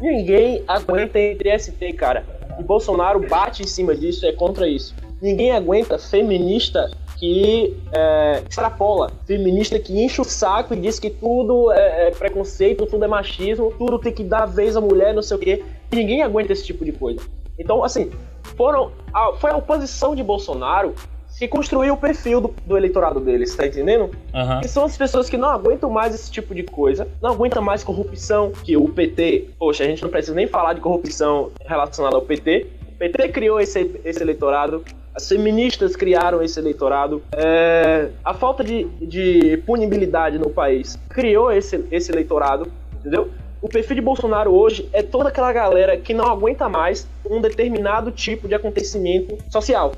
Ninguém 0.00 0.62
aguenta 0.68 1.18
MTST, 1.18 1.92
cara. 1.94 2.24
E 2.58 2.62
Bolsonaro 2.62 3.26
bate 3.26 3.62
em 3.62 3.66
cima 3.66 3.94
disso, 3.94 4.26
é 4.26 4.32
contra 4.32 4.68
isso. 4.68 4.94
Ninguém 5.22 5.52
aguenta 5.52 5.98
feminista 5.98 6.90
que 7.24 7.74
é, 7.90 8.42
extrapola, 8.48 9.10
feminista 9.26 9.78
que 9.78 9.98
enche 10.04 10.20
o 10.20 10.24
saco 10.24 10.74
e 10.74 10.76
diz 10.76 10.98
que 11.00 11.08
tudo 11.08 11.72
é, 11.72 12.08
é 12.08 12.10
preconceito, 12.10 12.84
tudo 12.84 13.02
é 13.04 13.08
machismo, 13.08 13.72
tudo 13.78 13.98
tem 13.98 14.12
que 14.12 14.22
dar 14.22 14.44
vez 14.44 14.76
à 14.76 14.80
mulher, 14.80 15.14
não 15.14 15.22
sei 15.22 15.36
o 15.36 15.40
quê. 15.40 15.64
E 15.90 15.96
ninguém 15.96 16.22
aguenta 16.22 16.52
esse 16.52 16.64
tipo 16.66 16.84
de 16.84 16.92
coisa. 16.92 17.20
Então, 17.58 17.82
assim, 17.82 18.10
foram 18.56 18.90
a- 19.12 19.32
foi 19.38 19.50
a 19.50 19.56
oposição 19.56 20.14
de 20.14 20.22
Bolsonaro 20.22 20.94
que 21.38 21.48
construiu 21.48 21.94
o 21.94 21.96
perfil 21.96 22.40
do, 22.42 22.54
do 22.66 22.76
eleitorado 22.76 23.18
deles, 23.20 23.54
tá 23.56 23.66
entendendo? 23.66 24.10
Aham. 24.34 24.60
Que 24.60 24.68
são 24.68 24.84
as 24.84 24.96
pessoas 24.96 25.28
que 25.30 25.36
não 25.38 25.48
aguentam 25.48 25.88
mais 25.90 26.14
esse 26.14 26.30
tipo 26.30 26.54
de 26.54 26.62
coisa, 26.62 27.08
não 27.22 27.30
aguentam 27.30 27.62
mais 27.62 27.82
corrupção, 27.82 28.52
que 28.62 28.76
o 28.76 28.86
PT, 28.88 29.48
poxa, 29.58 29.82
a 29.82 29.86
gente 29.86 30.02
não 30.02 30.10
precisa 30.10 30.34
nem 30.34 30.46
falar 30.46 30.74
de 30.74 30.80
corrupção 30.80 31.50
relacionada 31.64 32.16
ao 32.16 32.22
PT. 32.22 32.66
O 32.94 32.98
PT 32.98 33.28
criou 33.30 33.58
esse, 33.60 33.98
esse 34.04 34.22
eleitorado, 34.22 34.84
as 35.14 35.28
feministas 35.28 35.94
criaram 35.94 36.42
esse 36.42 36.58
eleitorado, 36.58 37.22
é, 37.32 38.10
a 38.24 38.34
falta 38.34 38.64
de, 38.64 38.84
de 39.00 39.56
punibilidade 39.58 40.38
no 40.38 40.50
país 40.50 40.98
criou 41.08 41.52
esse, 41.52 41.84
esse 41.90 42.10
eleitorado, 42.10 42.70
entendeu? 42.98 43.30
O 43.62 43.68
perfil 43.68 43.96
de 43.96 44.02
Bolsonaro 44.02 44.52
hoje 44.52 44.88
é 44.92 45.02
toda 45.02 45.28
aquela 45.28 45.52
galera 45.52 45.96
que 45.96 46.12
não 46.12 46.26
aguenta 46.26 46.68
mais 46.68 47.08
um 47.24 47.40
determinado 47.40 48.10
tipo 48.10 48.46
de 48.46 48.54
acontecimento 48.54 49.38
social. 49.50 49.92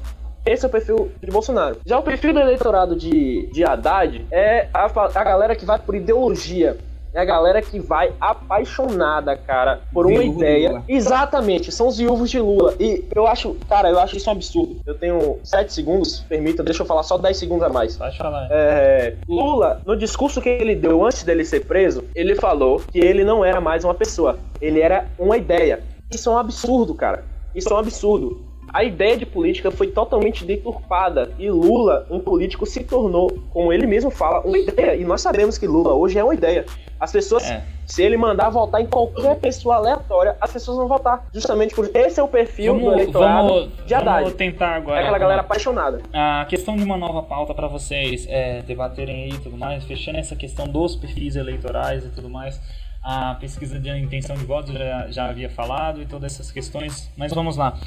Esse 0.44 0.64
é 0.64 0.68
o 0.68 0.70
perfil 0.70 1.10
de 1.20 1.28
Bolsonaro. 1.28 1.78
Já 1.84 1.98
o 1.98 2.02
perfil 2.02 2.32
do 2.32 2.38
eleitorado 2.38 2.94
de, 2.94 3.48
de 3.52 3.64
Haddad 3.64 4.24
é 4.30 4.68
a, 4.72 4.84
a 4.84 5.24
galera 5.24 5.56
que 5.56 5.64
vai 5.64 5.78
por 5.80 5.96
ideologia. 5.96 6.76
É 7.12 7.20
a 7.20 7.24
galera 7.24 7.62
que 7.62 7.78
vai 7.78 8.12
apaixonada, 8.20 9.36
cara, 9.36 9.80
por 9.92 10.06
uma 10.06 10.20
Viúvo 10.20 10.38
de 10.38 10.44
ideia. 10.44 10.82
Exatamente, 10.88 11.72
são 11.72 11.88
os 11.88 11.96
viúvos 11.96 12.30
de 12.30 12.38
Lula. 12.38 12.74
E 12.78 13.04
eu 13.14 13.26
acho, 13.26 13.56
cara, 13.68 13.88
eu 13.88 13.98
acho 13.98 14.16
isso 14.16 14.28
um 14.28 14.32
absurdo. 14.32 14.76
Eu 14.84 14.94
tenho 14.94 15.38
7 15.42 15.72
segundos, 15.72 16.20
permita, 16.28 16.62
deixa 16.62 16.82
eu 16.82 16.86
falar 16.86 17.02
só 17.02 17.16
10 17.16 17.36
segundos 17.36 17.62
a 17.62 17.68
mais. 17.68 17.96
Pode 17.96 18.18
falar. 18.18 18.48
É, 18.50 19.14
Lula, 19.28 19.80
no 19.86 19.96
discurso 19.96 20.40
que 20.40 20.48
ele 20.48 20.74
deu 20.74 21.04
antes 21.04 21.22
dele 21.22 21.44
ser 21.44 21.64
preso, 21.64 22.04
ele 22.14 22.34
falou 22.34 22.82
que 22.92 22.98
ele 22.98 23.24
não 23.24 23.44
era 23.44 23.60
mais 23.60 23.84
uma 23.84 23.94
pessoa, 23.94 24.38
ele 24.60 24.80
era 24.80 25.08
uma 25.18 25.36
ideia. 25.36 25.82
Isso 26.12 26.28
é 26.28 26.32
um 26.32 26.38
absurdo, 26.38 26.94
cara. 26.94 27.24
Isso 27.54 27.68
é 27.70 27.74
um 27.74 27.78
absurdo. 27.78 28.44
A 28.76 28.84
ideia 28.84 29.16
de 29.16 29.24
política 29.24 29.70
foi 29.70 29.86
totalmente 29.86 30.44
deturpada 30.44 31.30
e 31.38 31.48
Lula, 31.50 32.06
um 32.10 32.20
político, 32.20 32.66
se 32.66 32.84
tornou, 32.84 33.30
como 33.50 33.72
ele 33.72 33.86
mesmo 33.86 34.10
fala, 34.10 34.40
uma 34.40 34.58
ideia. 34.58 34.94
E 34.94 35.02
nós 35.02 35.22
sabemos 35.22 35.56
que 35.56 35.66
Lula 35.66 35.94
hoje 35.94 36.18
é 36.18 36.22
uma 36.22 36.34
ideia. 36.34 36.66
As 37.00 37.10
pessoas, 37.10 37.50
É. 37.50 37.62
se 37.86 38.02
ele 38.02 38.18
mandar 38.18 38.50
votar 38.50 38.82
em 38.82 38.86
qualquer 38.86 39.36
pessoa 39.36 39.76
aleatória, 39.76 40.36
as 40.38 40.52
pessoas 40.52 40.76
vão 40.76 40.86
votar. 40.88 41.26
Justamente 41.32 41.74
por 41.74 41.88
esse 41.94 42.20
é 42.20 42.22
o 42.22 42.28
perfil 42.28 42.74
do 42.74 42.80
Vamos, 42.80 42.92
eleitorado 43.00 43.48
vamos, 43.48 43.86
de 43.86 43.94
Haddad. 43.94 44.20
vamos 44.24 44.34
tentar 44.36 44.74
É 44.74 44.76
agora. 44.76 45.00
aquela 45.00 45.18
galera 45.18 45.40
apaixonada. 45.40 46.02
A 46.12 46.44
questão 46.46 46.76
de 46.76 46.84
uma 46.84 46.98
nova 46.98 47.22
pauta 47.22 47.54
para 47.54 47.68
vocês 47.68 48.26
é, 48.28 48.60
debaterem 48.60 49.22
aí 49.24 49.30
e 49.30 49.38
tudo 49.38 49.56
mais, 49.56 49.84
fechando 49.84 50.18
essa 50.18 50.36
questão 50.36 50.68
dos 50.68 50.94
perfis 50.96 51.34
eleitorais 51.34 52.04
e 52.04 52.10
tudo 52.10 52.28
mais. 52.28 52.60
A 53.02 53.36
pesquisa 53.40 53.78
de 53.78 53.88
intenção 53.88 54.36
de 54.36 54.44
votos 54.44 54.70
eu 54.74 54.78
já, 54.78 55.06
já 55.10 55.28
havia 55.30 55.48
falado 55.48 56.02
e 56.02 56.06
todas 56.06 56.34
essas 56.34 56.50
questões, 56.50 57.10
mas 57.16 57.32
vamos 57.32 57.56
lá. 57.56 57.78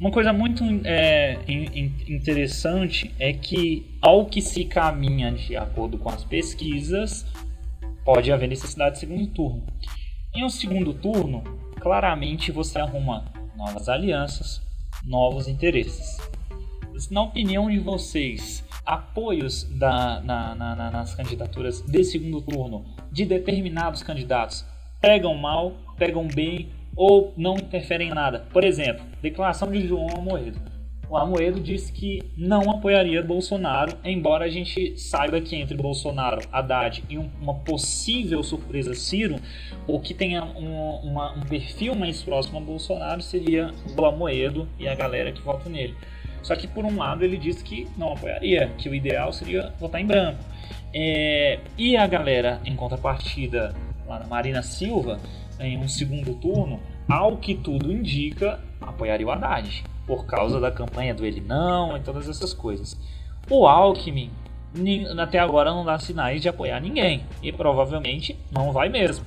Uma 0.00 0.10
coisa 0.12 0.32
muito 0.32 0.62
é, 0.84 1.38
in- 1.48 1.66
in- 1.74 2.14
interessante 2.14 3.12
é 3.18 3.32
que, 3.32 3.98
ao 4.00 4.26
que 4.26 4.40
se 4.40 4.64
caminha 4.64 5.32
de 5.32 5.56
acordo 5.56 5.98
com 5.98 6.08
as 6.08 6.24
pesquisas, 6.24 7.26
pode 8.04 8.30
haver 8.30 8.48
necessidade 8.48 8.94
de 8.94 9.00
segundo 9.00 9.26
turno. 9.28 9.66
Em 10.34 10.44
um 10.44 10.48
segundo 10.48 10.94
turno, 10.94 11.42
claramente 11.80 12.52
você 12.52 12.78
arruma 12.78 13.32
novas 13.56 13.88
alianças, 13.88 14.62
novos 15.04 15.48
interesses. 15.48 16.16
Na 17.10 17.22
opinião 17.22 17.68
de 17.68 17.78
vocês, 17.78 18.64
apoios 18.86 19.64
da- 19.78 20.20
na- 20.20 20.54
na- 20.54 20.76
na- 20.76 20.90
nas 20.90 21.14
candidaturas 21.14 21.80
de 21.82 22.04
segundo 22.04 22.40
turno 22.40 22.84
de 23.10 23.24
determinados 23.24 24.02
candidatos 24.02 24.64
pegam 25.00 25.34
mal, 25.36 25.72
pegam 25.96 26.26
bem 26.26 26.68
ou 26.98 27.32
não 27.36 27.54
interferem 27.54 28.08
em 28.08 28.14
nada? 28.14 28.40
Por 28.52 28.64
exemplo, 28.64 29.04
declaração 29.22 29.70
de 29.70 29.86
João 29.86 30.08
Amoedo. 30.16 30.58
O 31.08 31.16
Amoedo 31.16 31.58
disse 31.58 31.90
que 31.90 32.22
não 32.36 32.70
apoiaria 32.70 33.22
Bolsonaro, 33.22 33.96
embora 34.04 34.44
a 34.44 34.48
gente 34.50 34.98
saiba 34.98 35.40
que 35.40 35.56
entre 35.56 35.74
Bolsonaro, 35.74 36.40
Haddad 36.52 37.02
e 37.08 37.16
um- 37.16 37.30
uma 37.40 37.54
possível 37.54 38.42
surpresa 38.42 38.92
Ciro, 38.94 39.36
o 39.86 39.98
que 40.00 40.12
tenha 40.12 40.44
um, 40.44 40.96
uma- 41.02 41.32
um 41.32 41.40
perfil 41.40 41.94
mais 41.94 42.20
próximo 42.22 42.58
a 42.58 42.60
Bolsonaro 42.60 43.22
seria 43.22 43.70
o 43.96 44.04
Amoedo 44.04 44.68
e 44.78 44.86
a 44.86 44.94
galera 44.94 45.32
que 45.32 45.40
vota 45.40 45.70
nele. 45.70 45.94
Só 46.42 46.54
que 46.54 46.66
por 46.66 46.84
um 46.84 46.98
lado 46.98 47.24
ele 47.24 47.38
disse 47.38 47.64
que 47.64 47.88
não 47.96 48.12
apoiaria, 48.12 48.70
que 48.76 48.88
o 48.88 48.94
ideal 48.94 49.32
seria 49.32 49.72
votar 49.80 50.00
em 50.02 50.06
branco. 50.06 50.38
É, 50.92 51.58
e 51.78 51.96
a 51.96 52.06
galera, 52.06 52.60
em 52.66 52.76
contrapartida, 52.76 53.74
lá 54.06 54.18
na 54.18 54.26
Marina 54.26 54.62
Silva, 54.62 55.18
em 55.60 55.78
um 55.78 55.88
segundo 55.88 56.34
turno, 56.34 56.80
ao 57.08 57.36
que 57.36 57.54
tudo 57.54 57.90
indica, 57.92 58.60
apoiaria 58.80 59.26
o 59.26 59.30
Haddad, 59.30 59.84
por 60.06 60.24
causa 60.26 60.58
da 60.60 60.70
campanha 60.70 61.14
do 61.14 61.24
ele 61.24 61.40
não 61.40 61.96
e 61.96 62.00
todas 62.00 62.28
essas 62.28 62.52
coisas. 62.54 62.98
O 63.50 63.66
Alckmin, 63.66 64.30
até 65.18 65.38
agora, 65.38 65.70
não 65.70 65.84
dá 65.84 65.98
sinais 65.98 66.40
de 66.42 66.48
apoiar 66.48 66.80
ninguém, 66.80 67.22
e 67.42 67.50
provavelmente 67.52 68.36
não 68.52 68.72
vai 68.72 68.88
mesmo. 68.88 69.24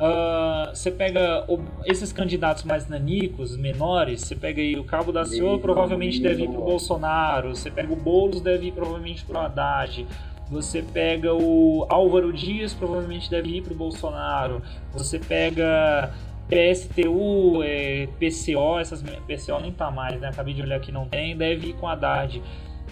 Ah, 0.00 0.70
Você 0.74 0.90
pega 0.90 1.44
o- 1.48 1.60
esses 1.84 2.12
candidatos 2.12 2.64
mais 2.64 2.88
nanicos, 2.88 3.56
menores, 3.56 4.22
você 4.22 4.34
pega 4.34 4.60
aí 4.60 4.74
o 4.78 4.84
Cabo 4.84 5.12
da 5.12 5.24
Ciolo, 5.24 5.58
provavelmente 5.60 6.18
deve 6.20 6.44
ir 6.44 6.48
pro 6.48 6.62
Bolsonaro, 6.62 7.54
você 7.54 7.70
pega 7.70 7.92
o 7.92 7.96
Boulos, 7.96 8.40
deve 8.40 8.68
ir 8.68 8.72
provavelmente 8.72 9.22
pro 9.24 9.38
Haddad, 9.38 10.06
você 10.52 10.82
pega 10.82 11.32
o 11.32 11.86
Álvaro 11.88 12.30
Dias, 12.30 12.74
provavelmente 12.74 13.30
deve 13.30 13.56
ir 13.56 13.62
pro 13.62 13.74
Bolsonaro, 13.74 14.60
você 14.92 15.18
pega 15.18 16.12
PSTU, 16.46 17.62
é, 17.62 18.06
PCO, 18.20 18.78
essas 18.78 19.02
PCO 19.02 19.58
nem 19.60 19.72
tá 19.72 19.90
mais, 19.90 20.20
né? 20.20 20.28
Acabei 20.28 20.52
de 20.52 20.60
olhar 20.60 20.78
que 20.78 20.92
não 20.92 21.08
tem, 21.08 21.34
deve 21.34 21.68
ir 21.68 21.72
com 21.74 21.88
Haddad. 21.88 22.42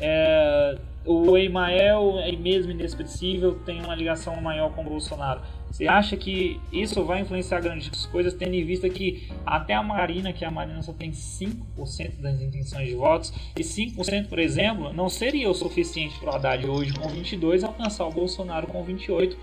É, 0.01 0.79
o 1.05 1.37
Emael 1.37 2.19
é 2.21 2.33
mesmo 2.33 2.73
inexpressível, 2.73 3.59
tem 3.67 3.83
uma 3.85 3.95
ligação 3.95 4.41
maior 4.41 4.73
com 4.73 4.81
o 4.81 4.85
Bolsonaro. 4.85 5.43
Você 5.71 5.87
acha 5.87 6.17
que 6.17 6.61
isso 6.73 7.05
vai 7.05 7.21
influenciar 7.21 7.61
grandes 7.61 8.05
coisas, 8.07 8.35
tendo 8.35 8.55
em 8.55 8.65
vista 8.65 8.89
que 8.89 9.29
até 9.47 9.73
a 9.73 9.83
Marina, 9.83 10.33
que 10.33 10.45
a 10.45 10.51
Marina 10.51 10.83
só 10.83 10.93
tem 10.93 11.13
5% 11.13 12.21
das 12.21 12.41
intenções 12.41 12.89
de 12.89 12.95
votos, 12.95 13.33
e 13.57 13.63
5%, 13.63 14.29
por 14.29 14.39
exemplo, 14.39 14.93
não 14.93 15.09
seria 15.09 15.49
o 15.49 15.55
suficiente 15.55 16.19
para 16.19 16.33
o 16.33 16.35
Haddad 16.35 16.67
hoje 16.67 16.93
com 16.93 17.09
22 17.09 17.65
alcançar 17.65 18.07
o 18.07 18.11
Bolsonaro 18.11 18.67
com 18.67 18.83
28. 18.83 19.37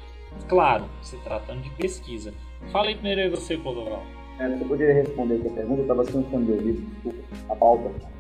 Claro, 0.48 0.86
se 1.02 1.18
tratando 1.18 1.62
de 1.62 1.70
pesquisa. 1.72 2.34
Fala 2.72 2.90
aí 2.90 2.96
primeiro 2.96 3.22
aí 3.22 3.30
você, 3.30 3.58
Clodoval. 3.58 4.04
É, 4.40 4.50
você 4.50 4.66
poderia 4.66 4.94
responder 4.94 5.40
essa 5.40 5.50
pergunta? 5.50 5.80
Eu 5.80 5.84
estava 5.84 6.04
sem 6.06 6.24
fone 6.26 6.46
de 6.46 6.52
ouvido, 6.52 6.82
desculpa. 6.82 7.18
A 7.50 7.56
pauta. 7.56 8.17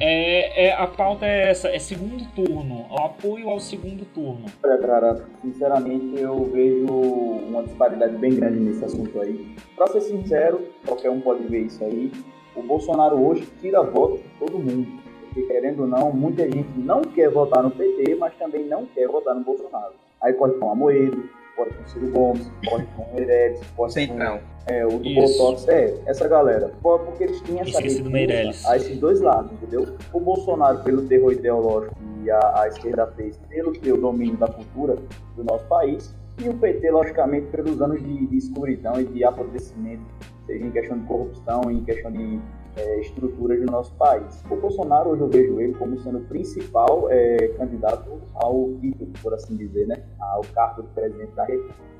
É, 0.00 0.66
é, 0.66 0.72
a 0.72 0.86
pauta 0.86 1.24
é 1.26 1.50
essa, 1.50 1.68
é 1.68 1.78
segundo 1.78 2.24
turno, 2.34 2.86
o 2.90 3.00
apoio 3.00 3.48
ao 3.48 3.60
segundo 3.60 4.04
turno. 4.06 4.46
Olha, 4.64 4.78
cara, 4.78 5.24
sinceramente 5.40 6.18
eu 6.20 6.44
vejo 6.52 6.86
uma 6.86 7.62
disparidade 7.62 8.16
bem 8.16 8.34
grande 8.34 8.58
nesse 8.58 8.84
assunto 8.84 9.20
aí. 9.20 9.54
Pra 9.76 9.86
ser 9.86 10.00
sincero, 10.00 10.66
qualquer 10.84 11.10
um 11.10 11.20
pode 11.20 11.44
ver 11.46 11.60
isso 11.66 11.84
aí. 11.84 12.10
O 12.56 12.62
Bolsonaro 12.62 13.24
hoje 13.24 13.46
tira 13.60 13.82
voto 13.82 14.18
de 14.18 14.28
todo 14.40 14.58
mundo. 14.58 14.88
porque 15.28 15.42
querendo 15.42 15.82
ou 15.82 15.86
não, 15.86 16.12
muita 16.12 16.42
gente 16.50 16.68
não 16.76 17.00
quer 17.02 17.30
votar 17.30 17.62
no 17.62 17.70
PT, 17.70 18.16
mas 18.16 18.34
também 18.34 18.64
não 18.66 18.84
quer 18.86 19.06
votar 19.06 19.34
no 19.34 19.44
Bolsonaro. 19.44 19.94
Aí 20.20 20.32
corre 20.34 20.52
com 20.54 20.70
Amoedo, 20.70 21.28
corre 21.56 21.70
com 21.70 21.82
o 21.82 21.88
Ciro 21.88 22.10
Gomes, 22.10 22.50
corre 22.68 22.86
com 22.96 23.02
o 23.02 23.14
Meirelles, 23.14 23.60
corre 23.76 23.92
Centrão. 23.92 24.38
com 24.38 24.51
é, 24.66 24.86
o 24.86 24.98
do 24.98 25.06
Isso. 25.06 25.38
Botox, 25.38 25.68
é, 25.68 25.94
essa 26.06 26.28
galera. 26.28 26.70
Pô, 26.82 26.98
Porque 26.98 27.24
eles 27.24 27.40
tinham 27.42 27.60
essa 27.60 27.70
Esqueci 27.70 28.02
do 28.02 28.08
recusa 28.08 28.12
Meirelles. 28.12 28.66
a 28.66 28.76
esses 28.76 28.98
dois 28.98 29.20
lados, 29.20 29.52
entendeu? 29.52 29.96
O 30.12 30.20
Bolsonaro 30.20 30.78
pelo 30.82 31.02
terror 31.02 31.32
ideológico 31.32 31.94
e 32.22 32.30
a, 32.30 32.62
a 32.62 32.68
esquerda 32.68 33.06
fez 33.16 33.36
pelo 33.48 33.72
o 33.72 34.00
domínio 34.00 34.36
da 34.36 34.46
cultura 34.46 34.96
do 35.36 35.44
nosso 35.44 35.64
país, 35.66 36.14
e 36.40 36.48
o 36.48 36.54
PT, 36.54 36.90
logicamente, 36.90 37.46
pelos 37.48 37.80
anos 37.82 38.02
de, 38.02 38.26
de 38.26 38.36
escuridão 38.36 39.00
e 39.00 39.04
de 39.04 39.24
apodrecimento, 39.24 40.02
seja 40.46 40.64
em 40.64 40.70
questão 40.70 40.98
de 40.98 41.06
corrupção, 41.06 41.70
em 41.70 41.84
questão 41.84 42.10
de 42.10 42.40
é, 42.76 43.00
estruturas 43.00 43.60
do 43.60 43.66
nosso 43.66 43.94
país. 43.94 44.42
O 44.50 44.56
Bolsonaro, 44.56 45.10
hoje 45.10 45.22
eu 45.22 45.28
vejo 45.28 45.60
ele 45.60 45.74
como 45.74 45.98
sendo 46.00 46.18
o 46.18 46.24
principal 46.24 47.08
é, 47.10 47.48
candidato 47.58 48.20
ao 48.34 48.72
título, 48.80 49.10
por 49.22 49.34
assim 49.34 49.56
dizer, 49.56 49.86
né? 49.86 50.02
Ao 50.18 50.40
cargo 50.54 50.82
de 50.82 50.88
presidente 50.88 51.32
da 51.32 51.44
República. 51.44 51.91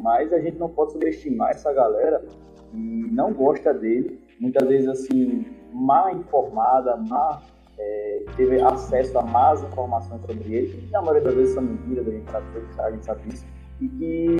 Mas 0.00 0.32
a 0.32 0.40
gente 0.40 0.58
não 0.58 0.68
pode 0.68 0.92
subestimar 0.92 1.50
essa 1.50 1.72
galera 1.72 2.24
que 2.70 3.08
não 3.12 3.32
gosta 3.32 3.74
dele, 3.74 4.20
muitas 4.40 4.66
vezes 4.68 4.88
assim, 4.88 5.46
mal 5.72 6.10
informada, 6.10 6.96
má, 6.96 7.42
é, 7.78 8.24
teve 8.36 8.60
acesso 8.60 9.18
a 9.18 9.22
más 9.22 9.62
informações 9.62 10.20
sobre 10.22 10.54
ele, 10.54 10.68
que 10.68 10.90
na 10.92 11.00
maioria 11.00 11.22
das 11.22 11.34
vezes 11.34 11.54
são 11.54 11.62
mentiras, 11.62 12.06
a 12.06 12.90
gente 12.90 13.04
sabe, 13.04 13.28
disso, 13.28 13.46
e 13.80 13.88
que 13.88 14.36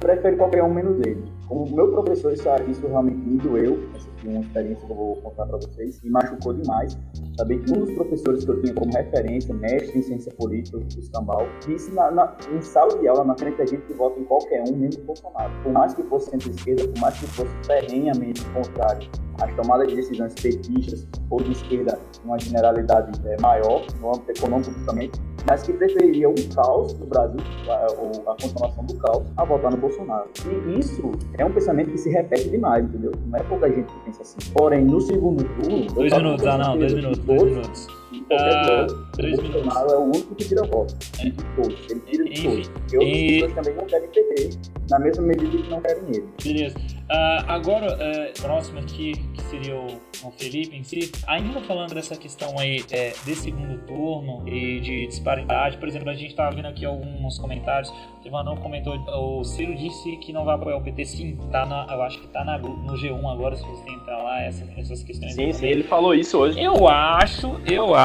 prefere 0.00 0.36
qualquer 0.36 0.62
um 0.62 0.72
menos 0.72 1.00
ele. 1.00 1.24
Como 1.48 1.68
meu 1.74 1.90
professor, 1.92 2.32
isso, 2.32 2.48
isso 2.68 2.86
realmente 2.86 3.18
me 3.18 3.38
doeu, 3.38 3.78
essa 3.94 4.08
uma 4.28 4.40
experiência 4.40 4.86
que 4.86 4.92
eu 4.92 4.96
vou 4.96 5.16
contar 5.16 5.46
para 5.46 5.56
vocês, 5.58 6.00
e 6.02 6.10
machucou 6.10 6.54
demais. 6.54 6.98
Saber 7.36 7.58
que 7.60 7.72
um 7.72 7.84
dos 7.84 7.94
professores 7.94 8.44
que 8.44 8.50
eu 8.50 8.62
tinha 8.62 8.74
como 8.74 8.92
referência, 8.92 9.54
mestre 9.54 9.98
em 9.98 10.02
ciência 10.02 10.32
política, 10.34 10.78
o 10.78 10.82
Escambau, 10.98 11.46
disse 11.66 11.92
na, 11.92 12.10
na, 12.10 12.36
em 12.52 12.60
sala 12.60 12.98
de 12.98 13.08
aula, 13.08 13.24
na 13.24 13.36
frente 13.36 13.56
da 13.58 13.66
gente, 13.66 13.82
que 13.82 13.94
vota 13.94 14.18
em 14.18 14.24
qualquer 14.24 14.62
um, 14.68 14.76
menos 14.76 14.96
Bolsonaro. 14.96 15.52
Por 15.62 15.72
mais 15.72 15.94
que 15.94 16.02
fosse 16.04 16.30
centro-esquerda, 16.30 16.88
por 16.88 17.00
mais 17.00 17.18
que 17.18 17.26
fosse 17.26 17.52
ferrenhamente 17.66 18.44
contrário 18.46 19.08
às 19.40 19.54
tomadas 19.54 19.88
de 19.88 19.96
decisões 19.96 20.34
petistas 20.34 21.06
ou 21.30 21.42
de 21.42 21.52
esquerda, 21.52 21.98
uma 22.24 22.38
generalidade 22.38 23.20
é, 23.26 23.40
maior, 23.40 23.84
no 24.00 24.08
âmbito 24.08 24.30
econômico 24.30 24.72
também, 24.86 25.10
mas 25.46 25.62
que 25.62 25.72
preferiria 25.72 26.28
o 26.28 26.34
caos 26.54 26.92
do 26.94 27.06
Brasil, 27.06 27.40
a, 27.68 27.86
ou 27.98 28.30
a 28.30 28.36
continuação 28.36 28.84
do 28.84 28.94
caos, 28.96 29.24
a 29.36 29.44
votar 29.44 29.70
no 29.70 29.76
Bolsonaro. 29.76 30.28
E 30.46 30.78
isso 30.78 31.12
é 31.38 31.44
um 31.44 31.52
pensamento 31.52 31.90
que 31.90 31.98
se 31.98 32.10
repete 32.10 32.48
demais, 32.48 32.84
entendeu? 32.84 33.12
Não 33.26 33.38
é 33.38 33.42
pouca 33.42 33.68
gente 33.68 33.92
que 33.92 34.04
pensa 34.04 34.22
assim. 34.22 34.38
Porém, 34.52 34.84
no 34.84 35.00
segundo 35.00 35.44
turno. 35.44 35.86
eu 35.86 35.94
Dois 35.94 36.12
minutos, 36.12 36.46
ah 36.46 36.58
não, 36.58 36.78
dois 36.78 36.94
minutos, 36.94 37.18
dois 37.18 37.42
minutos. 37.42 38.01
Qualquer 38.20 38.54
Ah, 38.54 38.86
o 38.86 38.86
Bolsonaro 39.16 39.42
minutos. 39.42 39.92
é 39.92 39.96
o 39.96 40.00
único 40.02 40.34
que 40.34 40.44
tira 40.44 40.62
voto. 40.64 40.94
É. 41.18 41.24
De 41.24 41.32
todos. 41.32 41.90
Ele 41.90 42.00
tira 42.00 42.24
de 42.24 42.30
Enfim, 42.32 42.48
todos. 42.50 42.68
Porque 42.68 42.96
outras 42.98 43.16
e- 43.18 43.32
pessoas 43.40 43.52
também 43.54 43.74
não 43.76 43.86
querem 43.86 44.08
PT, 44.08 44.58
na 44.90 44.98
mesma 44.98 45.22
medida 45.26 45.56
que 45.58 45.70
não 45.70 45.80
querem 45.80 46.02
ele. 46.08 46.24
Beleza. 46.42 46.76
Ah, 47.10 47.44
agora, 47.48 47.86
é, 48.00 48.32
próximo 48.40 48.78
aqui, 48.78 49.12
que 49.34 49.42
seria 49.42 49.76
o, 49.76 49.86
o 50.26 50.30
Felipe 50.30 50.74
em 50.76 50.82
si, 50.82 51.12
ainda 51.26 51.60
falando 51.60 51.92
dessa 51.94 52.16
questão 52.16 52.58
aí 52.58 52.82
é, 52.90 53.12
de 53.24 53.34
segundo 53.34 53.78
turno 53.86 54.48
e 54.48 54.80
de 54.80 55.06
disparidade, 55.08 55.76
por 55.76 55.88
exemplo, 55.88 56.08
a 56.08 56.14
gente 56.14 56.30
estava 56.30 56.54
vendo 56.54 56.68
aqui 56.68 56.86
alguns 56.86 57.38
comentários, 57.38 57.90
o 58.24 58.26
Ivanão 58.26 58.56
comentou, 58.56 58.94
o 58.96 59.44
Ciro 59.44 59.74
disse 59.74 60.16
que 60.18 60.32
não 60.32 60.44
vai 60.46 60.54
apoiar 60.54 60.76
o 60.78 60.80
PT, 60.82 61.04
sim, 61.04 61.36
tá 61.50 61.66
na, 61.66 61.86
eu 61.92 62.00
acho 62.02 62.18
que 62.20 62.28
tá 62.28 62.44
na, 62.44 62.56
no 62.56 62.94
G1 62.94 63.30
agora, 63.30 63.56
se 63.56 63.62
você 63.66 63.90
entrar 63.90 64.16
lá, 64.22 64.40
essa- 64.42 64.64
essas 64.78 65.02
questões. 65.02 65.34
Sim, 65.34 65.52
sim, 65.52 65.66
ele 65.66 65.82
falou 65.82 66.14
isso 66.14 66.38
hoje. 66.38 66.58
Eu 66.62 66.88
acho, 66.88 67.60
eu 67.66 67.94
acho 67.94 68.01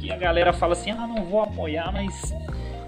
que 0.00 0.10
a 0.10 0.16
galera 0.16 0.52
fala 0.52 0.72
assim, 0.72 0.90
ah, 0.90 1.06
não 1.06 1.24
vou 1.24 1.42
apoiar, 1.42 1.92
mas 1.92 2.34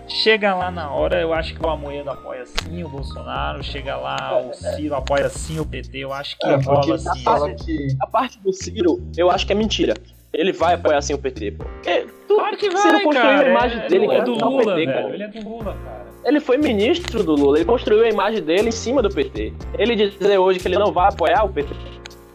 chega 0.08 0.54
lá 0.54 0.70
na 0.70 0.90
hora, 0.90 1.20
eu 1.20 1.32
acho 1.32 1.54
que 1.54 1.64
o 1.64 1.68
Amoedo 1.68 2.10
apoia 2.10 2.44
sim 2.46 2.82
o 2.82 2.88
Bolsonaro, 2.88 3.62
chega 3.62 3.96
lá, 3.96 4.38
o 4.38 4.52
Ciro 4.54 4.94
apoia 4.94 5.28
sim 5.28 5.58
o 5.58 5.66
PT, 5.66 5.98
eu 5.98 6.12
acho 6.12 6.38
que 6.38 6.46
É, 6.46 6.56
rola 6.56 6.94
assim. 6.94 7.22
fala 7.22 7.54
que 7.54 7.88
A 8.00 8.06
parte 8.06 8.38
do 8.40 8.52
Ciro, 8.52 9.02
eu 9.16 9.30
acho 9.30 9.46
que 9.46 9.52
é 9.52 9.56
mentira. 9.56 9.94
Ele 10.32 10.52
vai 10.52 10.74
apoiar 10.74 11.00
sim 11.00 11.14
o 11.14 11.18
PT, 11.18 11.52
pô. 11.52 11.64
Porque 11.64 12.06
tu, 12.26 12.34
Claro 12.34 12.56
que 12.56 12.68
vai, 12.68 12.82
Ciro 12.82 13.02
construiu 13.04 13.36
cara. 13.36 13.46
a 13.46 13.50
imagem 13.50 13.78
é, 13.82 13.88
dele, 13.88 14.06
é 14.06 14.22
do 14.22 14.32
o 14.32 14.48
Lula, 14.48 14.74
PT, 14.74 14.86
velho. 14.92 15.14
Ele 15.14 15.22
é 15.22 15.28
do 15.28 15.48
Lula, 15.48 15.76
cara. 15.84 16.04
Ele 16.24 16.40
foi 16.40 16.56
ministro 16.56 17.22
do 17.22 17.34
Lula, 17.36 17.58
ele 17.58 17.64
construiu 17.66 18.02
a 18.02 18.08
imagem 18.08 18.42
dele 18.42 18.68
em 18.68 18.72
cima 18.72 19.00
do 19.00 19.08
PT. 19.10 19.52
Ele 19.78 19.94
dizer 19.94 20.38
hoje 20.38 20.58
que 20.58 20.66
ele 20.66 20.78
não 20.78 20.90
vai 20.90 21.08
apoiar 21.08 21.44
o 21.44 21.48
PT 21.50 21.72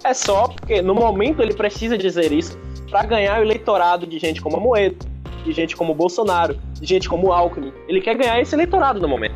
é 0.03 0.13
só 0.13 0.47
porque 0.47 0.81
no 0.81 0.95
momento 0.95 1.41
ele 1.41 1.53
precisa 1.53 1.97
dizer 1.97 2.31
isso 2.31 2.57
pra 2.89 3.03
ganhar 3.03 3.39
o 3.39 3.43
eleitorado 3.43 4.05
de 4.05 4.17
gente 4.19 4.41
como 4.41 4.57
a 4.57 4.59
Moedo, 4.59 5.05
de 5.43 5.51
gente 5.53 5.75
como 5.75 5.91
o 5.93 5.95
Bolsonaro, 5.95 6.59
de 6.73 6.85
gente 6.87 7.07
como 7.09 7.27
o 7.27 7.33
Alckmin. 7.33 7.71
Ele 7.87 8.01
quer 8.01 8.15
ganhar 8.17 8.39
esse 8.41 8.55
eleitorado 8.55 8.99
no 8.99 9.07
momento. 9.07 9.35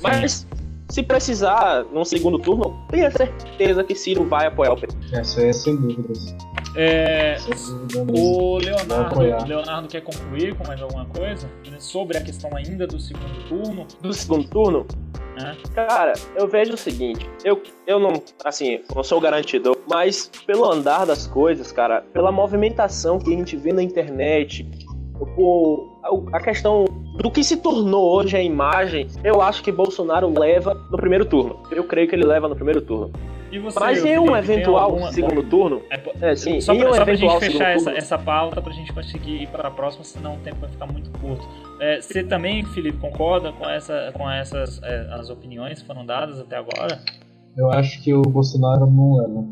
Mas 0.00 0.46
se 0.88 1.02
precisar 1.02 1.84
num 1.92 2.04
segundo 2.04 2.38
turno, 2.38 2.78
tenha 2.88 3.10
certeza 3.10 3.84
que 3.84 3.94
Ciro 3.94 4.24
vai 4.24 4.46
apoiar 4.46 4.72
o 4.72 4.76
PT. 4.76 4.96
essa 5.12 5.42
é 5.42 5.52
sem 5.52 5.76
dúvidas. 5.76 6.34
É, 6.76 7.36
Sem 7.38 7.54
dúvida 7.88 8.12
mesmo. 8.12 8.52
o 8.54 8.58
Leonardo. 8.58 9.46
Leonardo 9.46 9.88
quer 9.88 10.02
concluir 10.02 10.54
com 10.54 10.66
mais 10.66 10.80
alguma 10.80 11.04
coisa 11.06 11.48
sobre 11.78 12.16
a 12.16 12.20
questão 12.22 12.50
ainda 12.56 12.86
do 12.86 13.00
segundo 13.00 13.48
turno? 13.48 13.86
Do 14.00 14.12
segundo 14.12 14.48
turno, 14.48 14.86
né? 15.42 15.56
Cara, 15.74 16.12
eu 16.36 16.46
vejo 16.48 16.74
o 16.74 16.76
seguinte, 16.76 17.28
eu, 17.44 17.60
eu 17.86 17.98
não, 17.98 18.22
assim, 18.44 18.80
não 18.94 19.02
sou 19.02 19.20
garantidor, 19.20 19.76
mas 19.88 20.30
pelo 20.46 20.70
andar 20.70 21.04
das 21.06 21.26
coisas, 21.26 21.70
cara, 21.72 22.02
pela 22.12 22.30
movimentação 22.32 23.18
que 23.18 23.32
a 23.32 23.36
gente 23.36 23.56
vê 23.56 23.72
na 23.72 23.82
internet, 23.82 24.66
a- 26.04 26.36
a 26.36 26.40
questão 26.40 26.84
do 27.16 27.30
que 27.30 27.42
se 27.42 27.56
tornou 27.56 28.16
hoje 28.16 28.36
a 28.36 28.42
imagem, 28.42 29.08
eu 29.24 29.40
acho 29.42 29.62
que 29.62 29.72
Bolsonaro 29.72 30.28
leva 30.38 30.74
no 30.90 30.96
primeiro 30.96 31.24
turno. 31.24 31.60
Eu 31.70 31.84
creio 31.84 32.08
que 32.08 32.14
ele 32.14 32.24
leva 32.24 32.48
no 32.48 32.54
primeiro 32.54 32.80
turno. 32.80 33.12
Você, 33.60 33.80
Mas 33.80 34.04
em 34.04 34.18
um 34.18 34.36
eventual 34.36 34.84
alguma- 34.84 35.12
segundo 35.12 35.42
turno, 35.44 35.82
É, 35.90 36.30
é, 36.30 36.36
sim, 36.36 36.60
só 36.60 36.74
pra, 36.74 36.90
um 36.90 36.94
só 36.94 37.04
pra 37.04 37.14
gente 37.14 37.38
fechar 37.40 37.70
essa, 37.70 37.84
turno, 37.84 37.98
essa 37.98 38.18
pauta, 38.18 38.60
pra 38.60 38.72
gente 38.72 38.92
conseguir 38.92 39.42
ir 39.42 39.48
para 39.48 39.68
a 39.68 39.70
próxima, 39.70 40.04
senão 40.04 40.34
o 40.34 40.38
tempo 40.38 40.56
vai 40.60 40.68
ficar 40.68 40.86
muito 40.86 41.10
curto. 41.18 41.48
É, 41.80 42.00
você 42.00 42.22
também, 42.22 42.62
Felipe, 42.64 42.98
concorda 42.98 43.52
com, 43.52 43.68
essa, 43.68 44.10
com 44.14 44.30
essas 44.30 44.82
é, 44.82 45.08
as 45.12 45.30
opiniões 45.30 45.80
que 45.80 45.86
foram 45.86 46.04
dadas 46.04 46.38
até 46.40 46.56
agora? 46.56 47.00
Eu 47.56 47.70
acho 47.72 48.02
que 48.02 48.12
o 48.12 48.22
Bolsonaro 48.22 48.86
não 48.86 49.16
leva. 49.16 49.44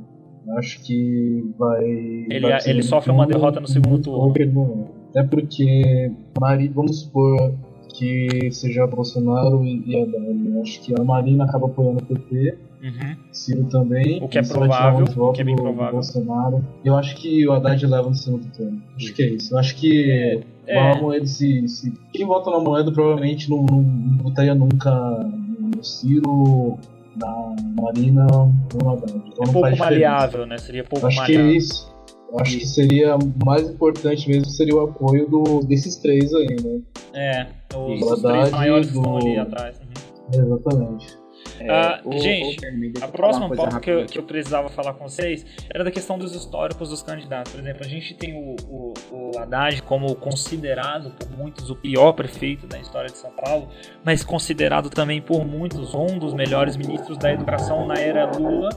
Eu 0.46 0.58
acho 0.58 0.80
que 0.84 1.42
vai. 1.58 1.84
Ele- 1.84 2.40
vai 2.40 2.60
pro 2.60 2.70
ele 2.70 2.82
sofre 2.82 3.10
uma 3.10 3.26
derrota 3.26 3.60
no 3.60 3.66
segundo 3.66 3.98
turno. 4.00 4.90
Até 5.10 5.22
porque, 5.24 6.12
Mari, 6.40 6.68
vamos 6.68 7.00
supor 7.00 7.54
que 7.98 8.50
seja 8.52 8.86
Bolsonaro 8.86 9.64
e, 9.64 9.82
e 9.86 10.02
Haddad. 10.02 10.48
Eu 10.54 10.60
acho 10.62 10.80
que 10.82 10.94
a 11.00 11.02
Marina 11.02 11.44
acaba 11.44 11.66
apoiando 11.66 11.98
o 12.02 12.06
PT, 12.06 12.58
Uhum. 12.82 13.16
Ciro 13.32 13.64
também. 13.64 14.22
O 14.22 14.28
que 14.28 14.38
é 14.38 14.42
provável, 14.42 15.06
o 15.16 15.32
que 15.32 15.40
é 15.40 15.44
bem 15.44 15.56
do- 15.56 15.62
do 15.62 15.68
provável. 15.68 15.94
Bolsonaro. 15.94 16.64
Eu 16.84 16.96
acho 16.96 17.16
que 17.16 17.46
o 17.48 17.52
Haddad 17.52 17.86
leva 17.86 18.08
no 18.08 18.14
segundo 18.14 18.46
turno. 18.52 18.80
Acho 18.96 19.12
que 19.14 19.22
é 19.22 19.28
isso. 19.30 19.54
Eu 19.54 19.58
acho 19.58 19.76
que 19.76 20.42
É. 20.66 20.76
o 20.92 20.96
Amoedo, 20.96 21.26
se, 21.26 21.66
se. 21.68 21.92
Quem 22.12 22.26
vota 22.26 22.50
no 22.50 22.56
Amoedo 22.56 22.92
provavelmente 22.92 23.48
não, 23.50 23.62
não, 23.64 23.82
não 23.82 24.18
votaria 24.24 24.54
nunca 24.54 24.90
no 25.74 25.82
Ciro, 25.82 26.78
na 27.16 27.54
Marina 27.80 28.26
ou 28.34 28.52
no 28.82 28.90
Haddad. 28.90 29.22
Então 29.26 29.44
É 29.48 29.52
pouco 29.52 29.76
maleável, 29.76 30.46
né? 30.46 30.58
Seria 30.58 30.84
pouco 30.84 31.06
Acho 31.06 31.24
que 31.24 31.32
é 31.32 31.38
maleável. 31.38 31.56
isso. 31.56 31.96
Eu 32.32 32.40
acho 32.40 32.58
que 32.58 32.66
seria 32.66 33.16
mais 33.44 33.70
importante 33.70 34.28
mesmo 34.28 34.46
seria 34.46 34.74
o 34.74 34.80
apoio 34.80 35.28
do, 35.30 35.60
desses 35.60 35.96
três 35.96 36.34
aí, 36.34 36.56
né? 36.62 36.80
É, 37.14 37.46
os, 37.74 38.00
Do 38.00 38.12
os 38.14 38.20
três 38.20 38.50
maiores 38.50 38.90
que 38.90 38.96
estão 38.98 39.18
do- 39.18 39.26
ali 39.26 39.38
atrás. 39.38 39.76
Uhum. 39.80 40.44
Exatamente. 40.44 41.18
É, 41.60 42.00
o- 42.04 42.18
gente, 42.18 42.56
A 43.02 43.08
próxima 43.08 43.48
pauta 43.56 43.80
que 43.80 43.90
eu, 43.90 44.06
que 44.06 44.18
eu 44.18 44.22
precisava 44.22 44.68
falar 44.68 44.94
com 44.94 45.08
vocês 45.08 45.44
era 45.72 45.82
da 45.84 45.90
questão 45.90 46.18
dos 46.18 46.34
históricos 46.34 46.90
dos 46.90 47.02
candidatos. 47.02 47.52
Por 47.52 47.60
exemplo, 47.60 47.82
a 47.84 47.88
gente 47.88 48.14
tem 48.14 48.34
o, 48.34 48.56
o, 48.68 48.92
o 49.12 49.38
Haddad 49.38 49.82
como 49.82 50.14
considerado 50.16 51.10
por 51.12 51.30
muitos 51.36 51.70
o 51.70 51.76
pior 51.76 52.12
prefeito 52.12 52.66
da 52.66 52.78
história 52.78 53.08
de 53.10 53.18
São 53.18 53.30
Paulo, 53.32 53.68
mas 54.04 54.22
considerado 54.24 54.90
também 54.90 55.20
por 55.20 55.44
muitos 55.44 55.94
um 55.94 56.18
dos 56.18 56.34
melhores 56.34 56.76
ministros 56.76 57.16
da 57.18 57.32
educação 57.32 57.86
na 57.86 57.94
era 57.94 58.26
Lula. 58.36 58.68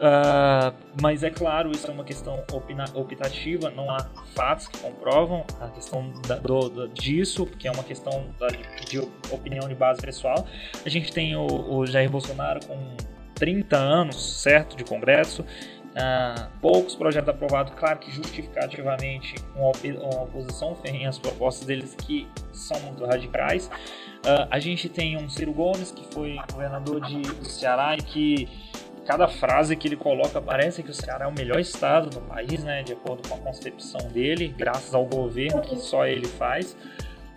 Ah, 0.00 0.72
mas 1.00 1.22
é 1.22 1.30
claro, 1.30 1.70
isso 1.70 1.86
é 1.88 1.90
uma 1.94 2.04
questão 2.04 2.42
opina- 2.52 2.84
optativa, 2.94 3.70
não 3.70 3.90
há 3.90 3.98
fatos 4.34 4.66
que 4.68 4.78
comprovam 4.78 5.44
a 5.60 5.68
questão 5.68 6.10
da- 6.26 6.36
do- 6.36 6.68
do- 6.68 6.88
disso, 6.88 7.46
porque 7.46 7.68
é 7.68 7.70
uma 7.70 7.84
questão 7.84 8.26
da- 8.38 8.48
de 8.48 8.98
opinião 9.30 9.68
de 9.68 9.74
base 9.74 10.00
pessoal. 10.02 10.46
A 10.84 10.88
gente 10.88 11.12
tem 11.12 11.36
o, 11.36 11.46
o 11.46 11.86
Jair 11.86 12.10
Bolsonaro 12.10 12.60
com 12.66 12.76
30 13.34 13.76
anos, 13.76 14.42
certo, 14.42 14.76
de 14.76 14.84
Congresso, 14.84 15.44
ah, 15.96 16.48
poucos 16.60 16.96
projetos 16.96 17.28
aprovados, 17.28 17.72
claro 17.76 17.98
que 18.00 18.10
justificativamente 18.10 19.36
uma, 19.54 19.68
opi- 19.68 19.92
uma 19.92 20.22
oposição 20.24 20.74
ferrenha 20.74 21.08
às 21.08 21.18
propostas 21.20 21.66
deles 21.66 21.94
que 21.94 22.26
são 22.52 22.78
muito 22.80 23.04
radicais. 23.06 23.70
Ah, 24.26 24.48
a 24.50 24.58
gente 24.58 24.88
tem 24.88 25.16
um 25.16 25.28
Ciro 25.30 25.52
Gomes, 25.52 25.92
que 25.92 26.04
foi 26.12 26.36
governador 26.52 27.00
de, 27.00 27.20
do 27.22 27.48
Ceará 27.48 27.94
e 27.94 27.98
que 28.02 28.48
cada 29.04 29.28
frase 29.28 29.76
que 29.76 29.88
ele 29.88 29.96
coloca 29.96 30.40
parece 30.40 30.82
que 30.82 30.90
o 30.90 30.94
Ceará 30.94 31.26
é 31.26 31.28
o 31.28 31.32
melhor 31.32 31.60
estado 31.60 32.10
do 32.10 32.20
país, 32.20 32.64
né? 32.64 32.82
De 32.82 32.92
acordo 32.92 33.28
com 33.28 33.34
a 33.34 33.38
concepção 33.38 34.08
dele, 34.08 34.48
graças 34.48 34.94
ao 34.94 35.04
governo 35.04 35.60
que 35.60 35.76
só 35.76 36.06
ele 36.06 36.26
faz. 36.26 36.76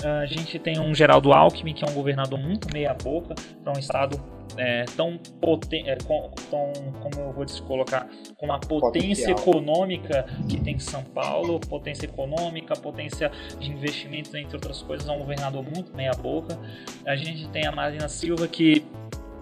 A 0.03 0.25
gente 0.27 0.59
tem 0.59 0.79
um 0.79 0.93
Geraldo 0.93 1.33
Alckmin, 1.33 1.73
que 1.73 1.83
é 1.83 1.89
um 1.89 1.93
governador 1.93 2.39
muito 2.39 2.71
meia-boca, 2.71 3.33
para 3.63 3.73
um 3.73 3.79
estado 3.79 4.21
é, 4.55 4.85
tão 4.95 5.17
potente, 5.41 5.89
é, 5.89 5.95
com, 5.95 6.31
tão, 6.49 6.71
como 7.01 7.27
eu 7.27 7.33
vou 7.33 7.45
te 7.45 7.61
colocar, 7.63 8.07
com 8.35 8.45
uma 8.45 8.59
potência 8.59 9.33
Potencial. 9.33 9.39
econômica 9.39 10.25
que 10.47 10.59
tem 10.59 10.77
São 10.79 11.03
Paulo, 11.03 11.59
potência 11.59 12.05
econômica, 12.05 12.75
potência 12.75 13.31
de 13.59 13.71
investimentos, 13.71 14.33
entre 14.33 14.55
outras 14.55 14.81
coisas, 14.81 15.07
é 15.07 15.11
um 15.11 15.19
governador 15.19 15.63
muito 15.63 15.95
meia-boca. 15.95 16.57
A 17.05 17.15
gente 17.15 17.47
tem 17.49 17.65
a 17.65 17.71
Marina 17.71 18.07
Silva, 18.07 18.47
que 18.47 18.85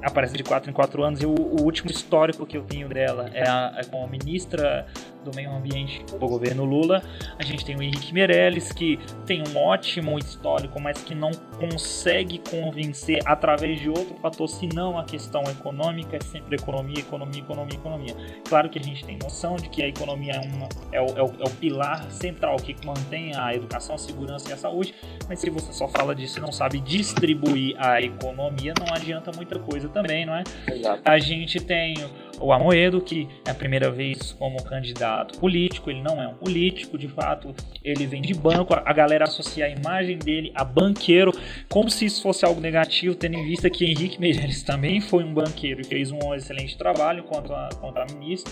aparece 0.06 0.38
de 0.38 0.44
4 0.44 0.70
em 0.70 0.74
4 0.74 1.04
anos, 1.04 1.22
e 1.22 1.26
o, 1.26 1.32
o, 1.32 1.64
último 1.64 1.90
histórico 1.90 2.46
que 2.46 2.56
eu 2.56 2.64
tenho 2.64 2.88
dela 2.88 3.30
é, 3.34 3.48
a, 3.48 3.74
é 3.78 3.84
como 3.84 4.08
ministra 4.08 4.86
do 5.26 5.36
meio 5.36 5.52
ambiente 5.52 6.04
do 6.06 6.28
governo 6.28 6.64
Lula. 6.64 7.04
A 7.38 7.44
gente 7.44 7.66
tem 7.66 7.76
o 7.76 7.82
Henrique 7.82 8.14
Meirelles, 8.14 8.72
que 8.72 9.00
tem 9.26 9.44
um 9.48 9.58
ótimo 9.58 10.18
histórico, 10.18 10.80
mas 10.80 11.02
que 11.04 11.16
não 11.16 11.32
consegue 11.60 12.40
convencer 12.50 13.20
através 13.26 13.80
de 13.80 13.90
outro 13.90 14.16
fator, 14.22 14.48
senão 14.48 14.98
a 14.98 15.04
questão 15.04 15.44
econômica, 15.44 16.16
é 16.16 16.22
sempre 16.22 16.56
economia, 16.56 17.00
economia, 17.00 17.42
economia, 17.42 17.76
economia. 17.78 18.16
Claro 18.48 18.70
que 18.70 18.78
a 18.78 18.84
gente 18.84 19.04
tem 19.04 19.18
noção 19.18 19.56
de 19.56 19.68
que 19.70 19.82
a 19.82 19.88
economia 19.88 20.34
é, 20.34 20.40
uma, 20.40 20.70
é, 20.92 21.02
o, 21.02 21.06
é, 21.18 21.24
o, 21.24 21.34
é 21.40 21.48
o 21.48 21.50
pilar 21.60 22.10
central 22.12 22.58
que 22.58 22.76
mantém 22.86 23.36
a 23.36 23.54
educação, 23.54 23.96
a 23.96 23.98
segurança 23.98 24.50
e 24.50 24.54
a 24.54 24.58
saúde, 24.58 24.94
mas 25.28 25.40
se 25.40 25.50
você 25.50 25.74
só 25.74 25.88
fala 25.88 26.14
disso 26.14 26.38
e 26.38 26.42
não 26.42 26.52
sabe 26.52 26.80
distribuir 26.80 27.76
a 27.80 28.02
economia, 28.02 28.74
não 28.80 28.94
adianta 28.94 29.32
muita 29.36 29.58
coisa 29.58 29.90
também, 29.90 30.26
não 30.26 30.36
é? 30.36 30.44
Exato. 30.72 31.02
A 31.04 31.18
gente 31.18 31.60
tem 31.60 31.96
o 32.40 32.52
Amoedo, 32.52 33.02
que 33.02 33.28
é 33.46 33.52
a 33.52 33.54
primeira 33.54 33.90
vez 33.90 34.34
como 34.34 34.62
candidato 34.64 35.40
político, 35.40 35.90
ele 35.90 36.02
não 36.02 36.22
é 36.22 36.28
um 36.28 36.34
político, 36.34 36.98
de 36.98 37.08
fato, 37.08 37.54
ele 37.84 38.06
vem 38.06 38.22
de 38.22 38.34
banco, 38.34 38.74
a 38.74 38.94
galera 38.94 39.24
associa 39.26 39.66
a 39.66 39.70
imagem 39.70 40.18
dele 40.18 40.52
a 40.56 40.64
banqueiro, 40.64 41.32
como 41.70 41.90
se 41.90 42.06
isso 42.06 42.22
fosse 42.22 42.46
algo 42.46 42.60
negativo, 42.60 43.16
tendo 43.16 43.36
em 43.36 43.46
vista 43.46 43.70
que 43.70 43.86
Henrique 43.86 44.20
Meirelles 44.20 44.64
também 44.64 45.00
foi 45.02 45.24
um 45.24 45.34
banqueiro 45.34 45.82
e 45.82 45.84
fez 45.84 46.12
um 46.12 46.34
excelente 46.34 46.78
trabalho 46.78 47.24
contra, 47.24 47.70
contra 47.80 48.04
a 48.04 48.14
ministra. 48.14 48.52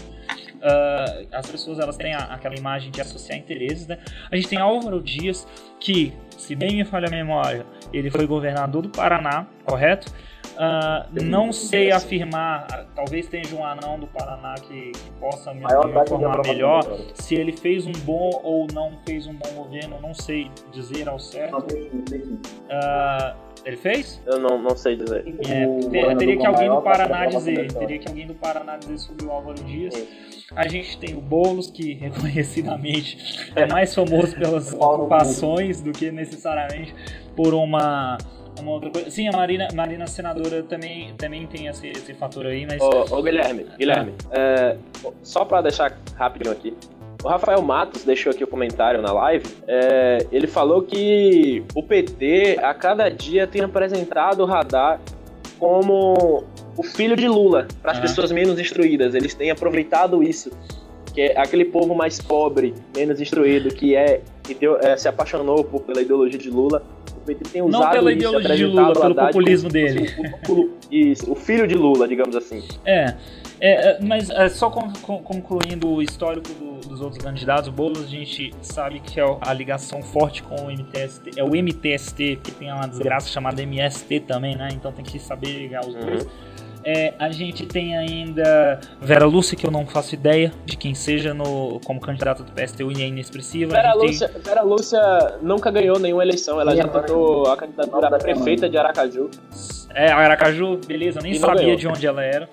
Uh, 0.63 1.27
as 1.33 1.49
pessoas 1.49 1.77
elas 1.77 1.97
têm 1.97 2.13
a, 2.13 2.19
aquela 2.19 2.55
imagem 2.55 2.89
de 2.89 3.01
associar 3.01 3.37
interesses, 3.37 3.85
né? 3.85 3.99
A 4.31 4.35
gente 4.35 4.47
tem 4.47 4.57
Álvaro 4.57 5.01
Dias, 5.01 5.45
que, 5.77 6.13
se 6.37 6.55
bem 6.55 6.77
me 6.77 6.85
falha 6.85 7.07
a 7.07 7.11
memória, 7.11 7.65
ele 7.91 8.09
foi 8.09 8.25
governador 8.25 8.83
do 8.83 8.89
Paraná, 8.89 9.45
correto? 9.65 10.13
Uh, 10.53 11.23
não 11.23 11.51
sei 11.51 11.91
afirmar, 11.91 12.67
talvez 12.95 13.27
tenha 13.27 13.43
um 13.55 13.65
anão 13.65 13.99
do 13.99 14.07
Paraná 14.07 14.53
que, 14.55 14.91
que 14.91 15.11
possa 15.19 15.53
me 15.53 15.61
informar 15.61 16.41
melhor 16.45 16.83
se 17.15 17.33
ele 17.35 17.51
fez 17.51 17.87
um 17.87 17.91
bom 18.03 18.39
ou 18.43 18.67
não 18.71 18.99
fez 19.05 19.25
um 19.25 19.33
bom 19.33 19.49
governo, 19.63 19.99
não 19.99 20.13
sei 20.13 20.51
dizer 20.71 21.09
ao 21.09 21.17
certo. 21.17 21.57
Uh, 21.57 23.53
ele 23.65 23.77
fez? 23.77 24.21
Eu 24.25 24.39
não, 24.39 24.61
não 24.61 24.75
sei 24.75 24.97
dizer. 24.97 25.25
É, 25.47 26.15
teria 26.15 26.37
que 26.37 26.45
alguém 26.45 26.69
do 26.69 26.81
Paraná 26.81 27.25
dizer. 27.27 27.71
Teria 27.71 27.97
que 27.97 28.07
alguém 28.07 28.27
do 28.27 28.35
Paraná 28.35 28.77
dizer 28.77 28.97
sobre 28.97 29.25
o 29.25 29.31
Álvaro 29.31 29.63
Dias. 29.63 29.93
A 30.55 30.67
gente 30.67 30.97
tem 30.97 31.15
o 31.15 31.21
Boulos, 31.21 31.71
que 31.71 31.93
reconhecidamente 31.93 33.51
é 33.55 33.65
mais 33.65 33.95
famoso 33.95 34.35
pelas 34.35 34.73
ocupações 34.73 35.81
do 35.81 35.91
que 35.91 36.11
necessariamente 36.11 36.93
por 37.35 37.53
uma 37.53 38.17
uma 38.59 38.71
outra 38.71 38.89
coisa. 38.89 39.09
Sim, 39.09 39.27
a 39.27 39.31
Marina, 39.31 39.67
Marina 39.73 40.07
Senadora 40.07 40.63
também, 40.63 41.13
também 41.15 41.45
tem 41.47 41.67
esse, 41.67 41.87
esse 41.87 42.13
fator 42.13 42.45
aí, 42.45 42.65
mas. 42.65 42.81
Ô, 42.81 43.17
ô 43.17 43.23
Guilherme, 43.23 43.65
Guilherme, 43.77 44.13
ah. 44.31 44.37
é, 44.37 44.77
só 45.21 45.45
pra 45.45 45.61
deixar 45.61 45.97
rapidinho 46.15 46.51
aqui. 46.51 46.75
O 47.23 47.27
Rafael 47.29 47.61
Matos 47.61 48.03
deixou 48.03 48.31
aqui 48.31 48.43
o 48.43 48.47
um 48.47 48.49
comentário 48.49 49.01
na 49.01 49.13
live. 49.13 49.45
É, 49.65 50.27
ele 50.29 50.45
falou 50.45 50.81
que 50.81 51.63
o 51.73 51.81
PT 51.81 52.59
a 52.61 52.73
cada 52.73 53.07
dia 53.07 53.47
tem 53.47 53.61
apresentado 53.61 54.41
o 54.41 54.45
radar 54.45 54.99
como 55.57 56.43
o 56.75 56.83
filho 56.83 57.15
de 57.15 57.27
Lula 57.27 57.67
para 57.81 57.93
as 57.93 57.97
ah. 57.99 58.01
pessoas 58.01 58.31
menos 58.31 58.59
instruídas. 58.59 59.15
Eles 59.15 59.33
têm 59.33 59.51
aproveitado 59.51 60.21
isso, 60.21 60.51
que 61.13 61.21
é 61.21 61.39
aquele 61.39 61.63
povo 61.63 61.95
mais 61.95 62.21
pobre, 62.21 62.73
menos 62.95 63.21
instruído, 63.21 63.73
que 63.73 63.95
é 63.95 64.21
deu, 64.53 64.77
é, 64.77 64.97
se 64.97 65.07
apaixonou 65.07 65.63
por, 65.63 65.81
pela 65.81 66.01
ideologia 66.01 66.39
de 66.39 66.49
Lula 66.49 66.83
PT 67.23 67.43
tem 67.45 67.61
usado 67.61 67.83
Não 67.83 67.91
pela 67.91 68.11
ideologia 68.11 68.55
de 68.55 68.65
Lula, 68.65 68.93
pelo 68.93 69.15
populismo 69.15 69.69
dele. 69.69 70.13
Isso, 70.91 71.31
o 71.31 71.35
filho 71.35 71.67
de 71.67 71.75
Lula, 71.75 72.07
digamos 72.07 72.35
assim. 72.35 72.63
É, 72.85 73.15
é, 73.59 73.91
é 73.91 73.99
mas 74.01 74.29
é, 74.29 74.49
só 74.49 74.69
concluindo 74.69 75.89
o 75.89 76.01
histórico 76.01 76.49
do, 76.53 76.87
dos 76.87 77.01
outros 77.01 77.23
candidatos, 77.23 77.69
o 77.69 77.71
Boulos 77.71 78.03
a 78.03 78.07
gente 78.07 78.53
sabe 78.61 78.99
que 78.99 79.19
é 79.19 79.37
a 79.41 79.53
ligação 79.53 80.01
forte 80.01 80.43
com 80.43 80.55
o 80.55 80.71
MTST, 80.71 81.31
é 81.37 81.43
o 81.43 81.49
MTST, 81.49 82.39
que 82.43 82.51
tem 82.51 82.71
uma 82.71 82.87
desgraça 82.87 83.27
chamada 83.27 83.61
MST 83.61 84.21
também, 84.21 84.55
né? 84.55 84.69
Então 84.73 84.91
tem 84.91 85.03
que 85.03 85.19
saber 85.19 85.47
ligar 85.47 85.81
os 85.81 85.95
dois. 85.95 86.23
Uhum. 86.23 86.29
É, 86.85 87.13
a 87.17 87.31
gente 87.31 87.65
tem 87.65 87.97
ainda 87.97 88.79
Vera 89.01 89.25
Lúcia, 89.25 89.57
que 89.57 89.65
eu 89.65 89.71
não 89.71 89.85
faço 89.85 90.13
ideia 90.13 90.51
de 90.65 90.75
quem 90.75 90.93
seja 90.93 91.33
no, 91.33 91.79
como 91.85 91.99
candidata 91.99 92.43
do 92.43 92.51
PSTU 92.51 92.91
e 92.91 93.01
é 93.01 93.07
inexpressiva. 93.07 93.73
Vera 93.73 93.93
Lúcia, 93.93 94.29
tem... 94.29 94.41
Vera 94.41 94.61
Lúcia 94.61 95.39
nunca 95.41 95.71
ganhou 95.71 95.99
nenhuma 95.99 96.23
eleição, 96.23 96.59
ela 96.59 96.73
e 96.73 96.77
já 96.77 96.87
tentou 96.87 97.47
a 97.47 97.57
candidatura 97.57 98.07
a 98.07 98.19
prefeita 98.19 98.69
de 98.69 98.77
Aracaju. 98.77 99.29
É, 99.93 100.11
Aracaju, 100.11 100.77
beleza, 100.77 101.19
nem 101.21 101.35
sabia 101.35 101.75
de 101.75 101.87
onde 101.87 102.05
ela 102.05 102.23
era. 102.23 102.49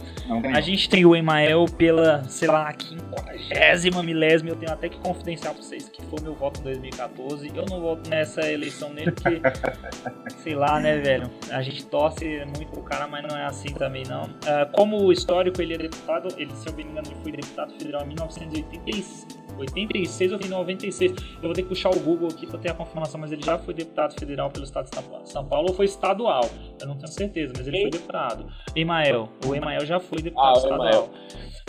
A 0.55 0.61
gente 0.61 0.88
tem 0.88 1.05
o 1.05 1.16
Emael 1.16 1.64
pela, 1.76 2.22
sei 2.24 2.49
lá, 2.49 2.72
quinquagésima 2.72 4.03
milésima, 4.03 4.51
eu 4.51 4.57
tenho 4.57 4.72
até 4.72 4.88
que 4.88 4.99
confidenciar 4.99 5.55
pra 5.55 5.62
vocês 5.62 5.88
que 5.88 6.03
foi 6.03 6.20
meu 6.20 6.34
voto 6.34 6.61
em 6.61 6.64
2014. 6.64 7.51
Eu 7.55 7.64
não 7.66 7.80
voto 7.80 8.09
nessa 8.11 8.51
eleição 8.51 8.93
nele 8.93 9.12
porque, 9.12 9.41
sei 10.43 10.55
lá, 10.55 10.78
né, 10.80 10.99
velho, 10.99 11.30
a 11.51 11.62
gente 11.62 11.84
torce 11.86 12.24
muito 12.57 12.70
pro 12.70 12.82
cara, 12.82 13.07
mas 13.07 13.22
não 13.22 13.36
é 13.36 13.47
assim 13.47 13.72
também 13.74 14.05
não. 14.09 14.24
Uh, 14.24 14.70
como 14.72 15.11
histórico, 15.12 15.61
ele 15.62 15.74
é 15.74 15.78
deputado, 15.78 16.28
ele, 16.36 16.55
se 16.55 16.68
eu 16.68 16.74
me 16.74 16.82
engano, 16.82 17.09
ele 17.09 17.16
foi 17.22 17.32
deputado 17.32 17.72
federal 17.72 18.03
em 18.03 18.09
1986. 18.09 19.26
86 19.61 20.32
ou 20.32 20.38
96. 20.38 21.12
Eu 21.12 21.42
vou 21.42 21.52
ter 21.52 21.62
que 21.62 21.68
puxar 21.68 21.90
o 21.90 22.00
Google 22.00 22.28
aqui 22.28 22.46
para 22.46 22.58
ter 22.58 22.70
a 22.70 22.74
confirmação, 22.74 23.20
mas 23.20 23.32
ele 23.32 23.42
já 23.42 23.58
foi 23.58 23.74
deputado 23.74 24.18
federal 24.18 24.50
pelo 24.50 24.64
estado 24.64 24.88
de 24.90 25.30
São 25.30 25.44
Paulo 25.46 25.68
ou 25.68 25.74
foi 25.74 25.86
estadual? 25.86 26.48
Eu 26.80 26.86
não 26.86 26.96
tenho 26.96 27.08
certeza, 27.08 27.52
mas 27.56 27.66
ele 27.66 27.76
Quem? 27.76 27.82
foi 27.82 27.90
deputado. 27.90 28.46
Emael. 28.74 29.28
O 29.46 29.54
Emael 29.54 29.84
já 29.84 30.00
foi 30.00 30.22
deputado 30.22 30.56
ah, 30.56 30.58
estadual. 30.58 31.11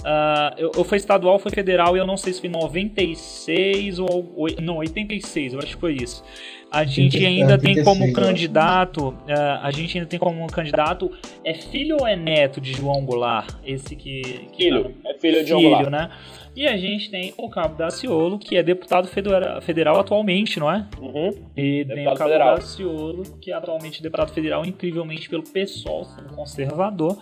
Uh, 0.01 0.57
eu, 0.57 0.71
eu 0.77 0.83
foi 0.83 0.97
estadual, 0.97 1.37
foi 1.37 1.51
federal 1.51 1.95
e 1.95 1.99
eu 1.99 2.07
não 2.07 2.17
sei 2.17 2.33
se 2.33 2.41
foi 2.41 2.49
96 2.49 3.99
ou, 3.99 4.33
ou 4.35 4.47
não, 4.59 4.77
86, 4.77 5.53
eu 5.53 5.59
acho 5.59 5.75
que 5.75 5.79
foi 5.79 5.93
isso. 5.93 6.23
A 6.71 6.83
gente 6.83 7.23
ainda 7.23 7.57
tem 7.57 7.83
como 7.83 8.11
candidato, 8.11 9.09
uh, 9.09 9.61
a 9.61 9.69
gente 9.71 9.97
ainda 9.97 10.09
tem 10.09 10.17
como 10.17 10.47
candidato 10.47 11.11
é 11.43 11.53
filho 11.53 11.97
ou 11.99 12.07
é 12.07 12.15
neto 12.15 12.59
de 12.59 12.73
João 12.73 13.05
Goulart? 13.05 13.53
Esse 13.63 13.95
que, 13.95 14.47
que 14.53 14.63
filho, 14.63 14.95
tá, 15.03 15.09
é 15.11 15.19
filho 15.19 15.43
de 15.43 15.49
João 15.49 15.61
Goulart. 15.61 15.89
né? 15.89 16.09
E 16.55 16.67
a 16.67 16.75
gente 16.75 17.09
tem 17.09 17.33
o 17.37 17.49
Cabo 17.49 17.75
Daciolo, 17.75 18.37
que 18.37 18.57
é 18.57 18.63
deputado 18.63 19.07
federal, 19.07 19.61
federal 19.61 19.99
atualmente, 19.99 20.59
não 20.59 20.69
é? 20.69 20.85
Uhum. 20.99 21.29
E 21.55 21.85
deputado 21.85 21.95
tem 21.95 22.07
o 22.07 22.13
Cabo 22.13 22.29
federal. 22.29 22.55
Daciolo, 22.55 23.23
que 23.39 23.51
é 23.51 23.55
atualmente 23.55 24.03
deputado 24.03 24.33
federal, 24.33 24.65
incrivelmente 24.65 25.29
pelo 25.29 25.43
PSOL, 25.43 26.03
sendo 26.03 26.33
conservador. 26.35 27.17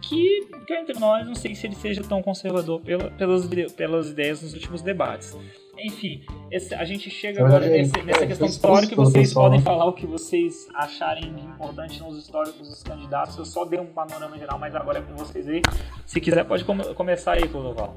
Que, 0.00 0.48
entre 0.70 0.98
nós, 0.98 1.26
não 1.26 1.34
sei 1.34 1.54
se 1.54 1.66
ele 1.66 1.76
seja 1.76 2.02
tão 2.02 2.22
conservador 2.22 2.80
pela, 2.80 3.10
pelas, 3.10 3.48
pelas 3.76 4.10
ideias 4.10 4.42
nos 4.42 4.52
últimos 4.54 4.82
debates. 4.82 5.36
Enfim, 5.78 6.22
esse, 6.50 6.74
a 6.74 6.84
gente 6.84 7.08
chega 7.08 7.44
agora 7.44 7.66
nesse, 7.66 8.02
nessa 8.02 8.26
questão 8.26 8.46
histórica 8.46 8.92
e 8.92 8.96
vocês 8.96 9.32
podem 9.32 9.60
falar 9.60 9.86
o 9.86 9.92
que 9.92 10.06
vocês 10.06 10.68
acharem 10.74 11.34
de 11.34 11.42
importante 11.42 12.00
nos 12.02 12.18
históricos 12.18 12.68
dos 12.68 12.82
candidatos. 12.82 13.36
Eu 13.36 13.44
só 13.44 13.64
dei 13.64 13.78
um 13.78 13.86
panorama 13.86 14.36
geral, 14.36 14.58
mas 14.58 14.74
agora 14.74 14.98
é 14.98 15.02
com 15.02 15.14
vocês 15.16 15.48
aí. 15.48 15.62
Se 16.04 16.20
quiser, 16.20 16.44
pode 16.44 16.64
começar 16.64 17.32
aí, 17.32 17.48
Clodoval. 17.48 17.96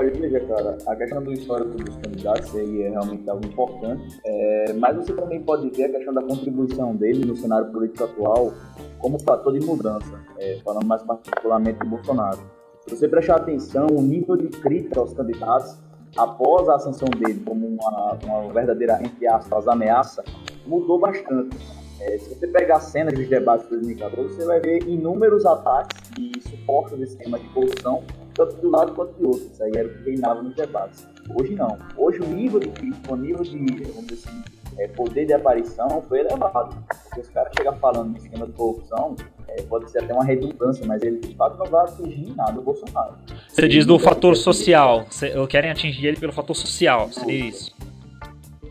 Olha, 0.00 0.10
veja, 0.10 0.40
cara, 0.40 0.78
a 0.86 0.96
questão 0.96 1.22
do 1.22 1.32
histórico 1.32 1.76
dos 1.76 1.96
candidatos 1.96 2.54
é 2.54 2.88
realmente 2.88 3.28
algo 3.28 3.46
importante, 3.46 4.20
é, 4.24 4.72
mas 4.72 4.96
você 4.96 5.12
também 5.12 5.42
pode 5.42 5.68
ver 5.70 5.84
a 5.84 5.88
questão 5.90 6.14
da 6.14 6.22
contribuição 6.22 6.96
dele 6.96 7.26
no 7.26 7.36
cenário 7.36 7.70
político 7.70 8.04
atual 8.04 8.52
como 8.98 9.18
fator 9.18 9.52
de 9.52 9.64
mudança, 9.64 10.18
é, 10.38 10.58
falando 10.64 10.86
mais 10.86 11.02
particularmente 11.02 11.78
de 11.80 11.86
Bolsonaro. 11.86 12.38
Se 12.86 12.96
você 12.96 13.06
prestar 13.06 13.36
atenção, 13.36 13.86
o 13.90 14.00
nível 14.00 14.36
de 14.36 14.48
crítica 14.48 14.98
aos 14.98 15.12
candidatos 15.12 15.76
após 16.16 16.68
a 16.68 16.76
ascensão 16.76 17.08
dele 17.08 17.40
como 17.44 17.66
uma, 17.66 18.18
uma 18.24 18.52
verdadeira, 18.52 18.98
entre 19.02 19.26
aspas, 19.28 19.68
ameaça, 19.68 20.24
mudou 20.66 20.98
bastante. 20.98 21.56
É, 22.00 22.18
se 22.18 22.34
você 22.34 22.46
pegar 22.48 22.76
a 22.76 22.80
cena 22.80 23.12
dos 23.12 23.28
debates 23.28 23.64
de 23.66 23.76
2014, 23.76 24.34
você 24.34 24.44
vai 24.44 24.60
ver 24.60 24.88
inúmeros 24.88 25.44
ataques 25.44 26.00
e 26.18 26.40
suportes 26.40 26.98
desse 26.98 27.16
tema 27.18 27.38
de 27.38 27.46
corrupção 27.50 28.02
tanto 28.34 28.56
de 28.56 28.66
um 28.66 28.70
lado 28.70 28.92
quanto 28.92 29.16
de 29.18 29.24
outro. 29.24 29.48
Isso 29.52 29.62
aí 29.62 29.72
era 29.74 29.88
o 29.88 29.94
que 29.94 30.04
reinava 30.04 30.42
nos 30.42 30.54
debates. 30.54 31.06
Hoje 31.34 31.54
não. 31.54 31.78
Hoje 31.96 32.20
o 32.20 32.26
nível 32.26 32.60
de 32.60 32.68
crítica, 32.68 33.12
o 33.12 33.16
nível 33.16 33.42
de, 33.42 33.56
vamos 33.84 34.06
dizer 34.06 34.28
assim, 34.28 34.42
é, 34.78 34.88
poder 34.88 35.26
de 35.26 35.32
aparição 35.32 36.02
foi 36.08 36.20
elevado. 36.20 36.76
Porque 37.04 37.20
os 37.20 37.28
caras 37.28 37.52
chegam 37.56 37.76
falando 37.76 38.10
no 38.10 38.16
esquema 38.16 38.46
de 38.46 38.52
corrupção, 38.52 39.16
é, 39.48 39.62
pode 39.62 39.90
ser 39.90 40.02
até 40.02 40.14
uma 40.14 40.24
redundância, 40.24 40.84
mas 40.86 41.02
ele 41.02 41.18
de 41.18 41.34
fato 41.34 41.58
não 41.58 41.66
vai 41.66 41.84
atingir 41.84 42.34
nada 42.34 42.58
o 42.58 42.62
Bolsonaro. 42.62 43.14
Você 43.48 43.68
diz 43.68 43.86
do 43.86 43.98
fator 43.98 44.36
social. 44.36 45.06
Cê, 45.10 45.32
querem 45.48 45.70
atingir 45.70 46.06
ele 46.06 46.16
pelo 46.18 46.32
fator 46.32 46.56
social, 46.56 47.08
seria 47.10 47.48
isso? 47.48 47.74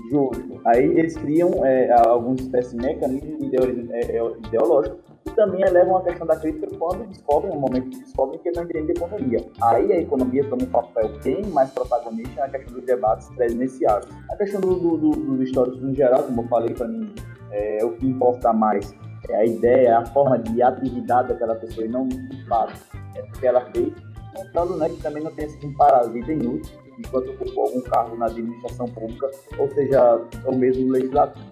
Justo. 0.10 0.62
Aí 0.66 0.84
eles 0.84 1.16
criam 1.16 1.66
é, 1.66 1.92
alguns 1.92 2.42
espécies 2.42 2.74
de 2.74 2.86
mecanismos 2.86 3.54
é, 3.92 4.18
é, 4.18 4.32
ideológicos 4.46 5.11
e 5.32 5.36
também 5.36 5.62
elevam 5.62 5.98
a 5.98 6.04
questão 6.04 6.28
da 6.28 6.36
crítica 6.36 6.68
quando 6.78 7.08
descobrem, 7.08 7.54
no 7.54 7.60
momento 7.60 7.90
que 7.90 8.00
descobrem 8.00 8.40
que 8.40 8.52
não 8.52 8.64
entendem 8.64 8.96
economia. 8.96 9.46
Aí 9.62 9.92
a 9.92 10.00
economia 10.00 10.44
toma 10.50 10.64
um 10.64 10.68
papel 10.68 11.10
bem 11.24 11.46
mais 11.48 11.72
protagonista 11.72 12.42
na 12.42 12.50
questão 12.50 12.74
dos 12.74 12.86
debates 12.86 13.30
presidenciais. 13.30 14.06
A 14.30 14.36
questão 14.36 14.62
do, 14.62 14.76
do, 14.76 14.98
do, 14.98 15.10
dos 15.10 15.48
históricos 15.48 15.82
no 15.82 15.94
geral, 15.96 16.24
como 16.24 16.42
eu 16.42 16.48
falei 16.48 16.74
para 16.74 16.88
mim, 16.88 17.14
é, 17.52 17.84
o 17.84 17.94
que 17.94 18.08
importa 18.08 18.54
mais 18.54 18.94
é 19.30 19.36
a 19.36 19.46
ideia, 19.46 20.00
a 20.00 20.06
forma 20.08 20.38
de 20.40 20.62
atividade 20.62 21.30
daquela 21.30 21.56
pessoa 21.56 21.86
e 21.86 21.90
não 21.90 22.08
de 22.08 22.46
fato 22.48 22.74
é 23.16 23.22
o 23.22 23.32
que 23.32 23.48
ela 23.48 23.62
fez. 23.72 23.94
Contando 24.36 24.78
né, 24.78 24.90
que 24.90 25.02
também 25.02 25.24
não 25.24 25.32
sido 25.32 25.68
um 25.68 25.74
parasita 25.74 26.32
inútil 26.32 26.80
enquanto 26.98 27.32
ocupou 27.32 27.66
algum 27.66 27.82
cargo 27.82 28.16
na 28.16 28.28
administração 28.28 28.86
pública, 28.88 29.30
ou 29.58 29.70
seja, 29.72 30.22
o 30.46 30.56
mesmo 30.56 30.92
legislativo. 30.92 31.46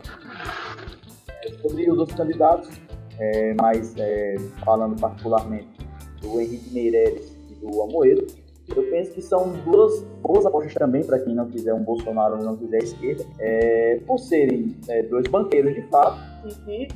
É, 1.44 1.54
sobre 1.62 1.90
os 1.90 1.98
outros 1.98 2.18
candidatos, 2.18 2.70
é, 3.20 3.54
mas 3.60 3.96
é, 3.98 4.36
falando 4.64 5.00
particularmente 5.00 5.68
do 6.22 6.40
Henrique 6.40 6.74
Meireles 6.74 7.36
e 7.50 7.56
do 7.56 7.82
Amoedo, 7.82 8.26
eu 8.76 8.84
penso 8.90 9.12
que 9.12 9.22
são 9.22 9.52
duas 9.66 10.02
boas 10.22 10.46
apostas 10.46 10.74
também 10.76 11.04
para 11.04 11.20
quem 11.20 11.34
não 11.34 11.50
quiser 11.50 11.74
um 11.74 11.84
Bolsonaro 11.84 12.38
ou 12.38 12.44
não 12.44 12.56
quiser 12.56 12.78
a 12.78 12.84
esquerda, 12.84 13.26
é, 13.40 14.00
por 14.06 14.20
serem 14.20 14.76
é, 14.88 15.04
dois 15.04 15.28
banqueiros 15.28 15.74
de 15.74 15.82
fato 15.84 16.20
e 16.48 16.56
que 16.56 16.88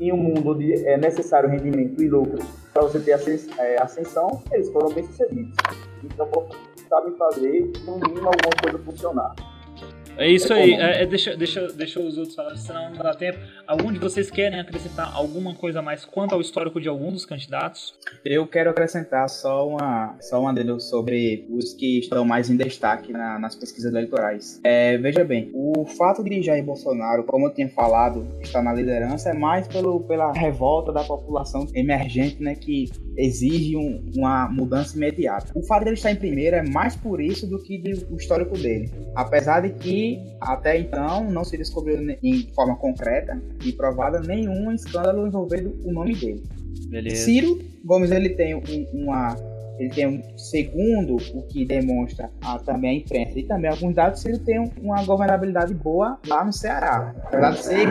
em 0.00 0.12
um 0.12 0.16
mundo 0.16 0.50
onde 0.50 0.86
é 0.86 0.96
necessário 0.96 1.48
rendimento 1.48 2.02
e 2.02 2.08
lucro 2.08 2.38
para 2.72 2.82
você 2.82 2.98
ter 3.00 3.12
é, 3.58 3.80
ascensão, 3.80 4.42
eles 4.52 4.70
foram 4.70 4.92
bem 4.92 5.04
sucedidos. 5.04 5.54
Então, 6.02 6.28
sabem 6.88 7.14
fazer, 7.16 7.72
no 7.84 7.98
mínimo, 7.98 8.28
alguma 8.28 8.56
coisa 8.62 8.78
funcionar. 8.78 9.34
É 10.16 10.30
isso 10.30 10.52
aí. 10.52 10.74
É, 10.74 11.02
é, 11.02 11.06
deixa, 11.06 11.36
deixa, 11.36 11.66
deixa 11.72 12.00
os 12.00 12.18
outros 12.18 12.34
falar, 12.34 12.56
senão 12.56 12.90
não 12.90 13.02
dá 13.02 13.14
tempo. 13.14 13.38
Algum 13.66 13.92
de 13.92 13.98
vocês 13.98 14.30
querem 14.30 14.60
acrescentar 14.60 15.10
alguma 15.14 15.54
coisa 15.54 15.80
mais 15.80 16.04
quanto 16.04 16.34
ao 16.34 16.40
histórico 16.40 16.80
de 16.80 16.88
algum 16.88 17.10
dos 17.10 17.24
candidatos? 17.24 17.94
Eu 18.24 18.46
quero 18.46 18.70
acrescentar 18.70 19.28
só 19.28 19.66
uma, 19.66 20.16
só 20.20 20.40
uma 20.40 20.50
adendo 20.50 20.78
sobre 20.80 21.46
os 21.50 21.72
que 21.72 22.00
estão 22.00 22.24
mais 22.24 22.50
em 22.50 22.56
destaque 22.56 23.12
na, 23.12 23.38
nas 23.38 23.54
pesquisas 23.54 23.90
eleitorais. 23.90 24.60
É, 24.62 24.98
veja 24.98 25.24
bem, 25.24 25.50
o 25.54 25.84
fato 25.86 26.22
de 26.22 26.42
Jair 26.42 26.64
Bolsonaro, 26.64 27.24
como 27.24 27.46
eu 27.46 27.54
tinha 27.54 27.68
falado, 27.68 28.26
estar 28.42 28.62
na 28.62 28.72
liderança 28.72 29.30
é 29.30 29.34
mais 29.34 29.66
pelo, 29.66 30.00
pela 30.00 30.32
revolta 30.32 30.92
da 30.92 31.02
população 31.04 31.66
emergente, 31.74 32.42
né, 32.42 32.54
que 32.54 32.90
exige 33.16 33.76
um, 33.76 34.10
uma 34.14 34.48
mudança 34.48 34.96
imediata. 34.96 35.52
O 35.54 35.62
fato 35.62 35.84
dele 35.84 35.96
estar 35.96 36.10
em 36.10 36.16
primeiro 36.16 36.56
é 36.56 36.62
mais 36.62 36.96
por 36.96 37.20
isso 37.20 37.46
do 37.46 37.62
que 37.62 37.82
o 38.10 38.16
histórico 38.16 38.56
dele. 38.58 38.90
Apesar 39.14 39.60
de 39.60 39.70
que 39.70 40.01
até 40.40 40.78
então 40.78 41.30
não 41.30 41.44
se 41.44 41.56
descobriu 41.56 41.98
em 42.22 42.52
forma 42.54 42.76
concreta 42.76 43.40
e 43.64 43.72
provada 43.72 44.20
nenhum 44.20 44.72
escândalo 44.72 45.26
envolvendo 45.26 45.74
o 45.84 45.92
nome 45.92 46.14
dele. 46.14 46.42
Beleza. 46.88 47.24
Ciro 47.24 47.58
Gomes 47.84 48.10
ele 48.10 48.30
tem 48.30 48.54
um, 48.54 48.86
uma 48.92 49.36
ele 49.78 49.88
tem 49.88 50.06
um 50.06 50.38
segundo 50.38 51.16
o 51.16 51.42
que 51.48 51.64
demonstra 51.64 52.30
a, 52.42 52.58
também 52.58 52.90
a 52.90 52.94
imprensa 53.00 53.38
e 53.38 53.42
também 53.44 53.70
alguns 53.70 53.94
dados 53.94 54.24
ele 54.26 54.38
tem 54.38 54.70
uma 54.80 55.02
governabilidade 55.02 55.72
boa 55.72 56.18
lá 56.26 56.44
no 56.44 56.52
Ceará 56.52 57.14
apesar 57.24 57.50
de 57.52 57.64
ser 57.64 57.88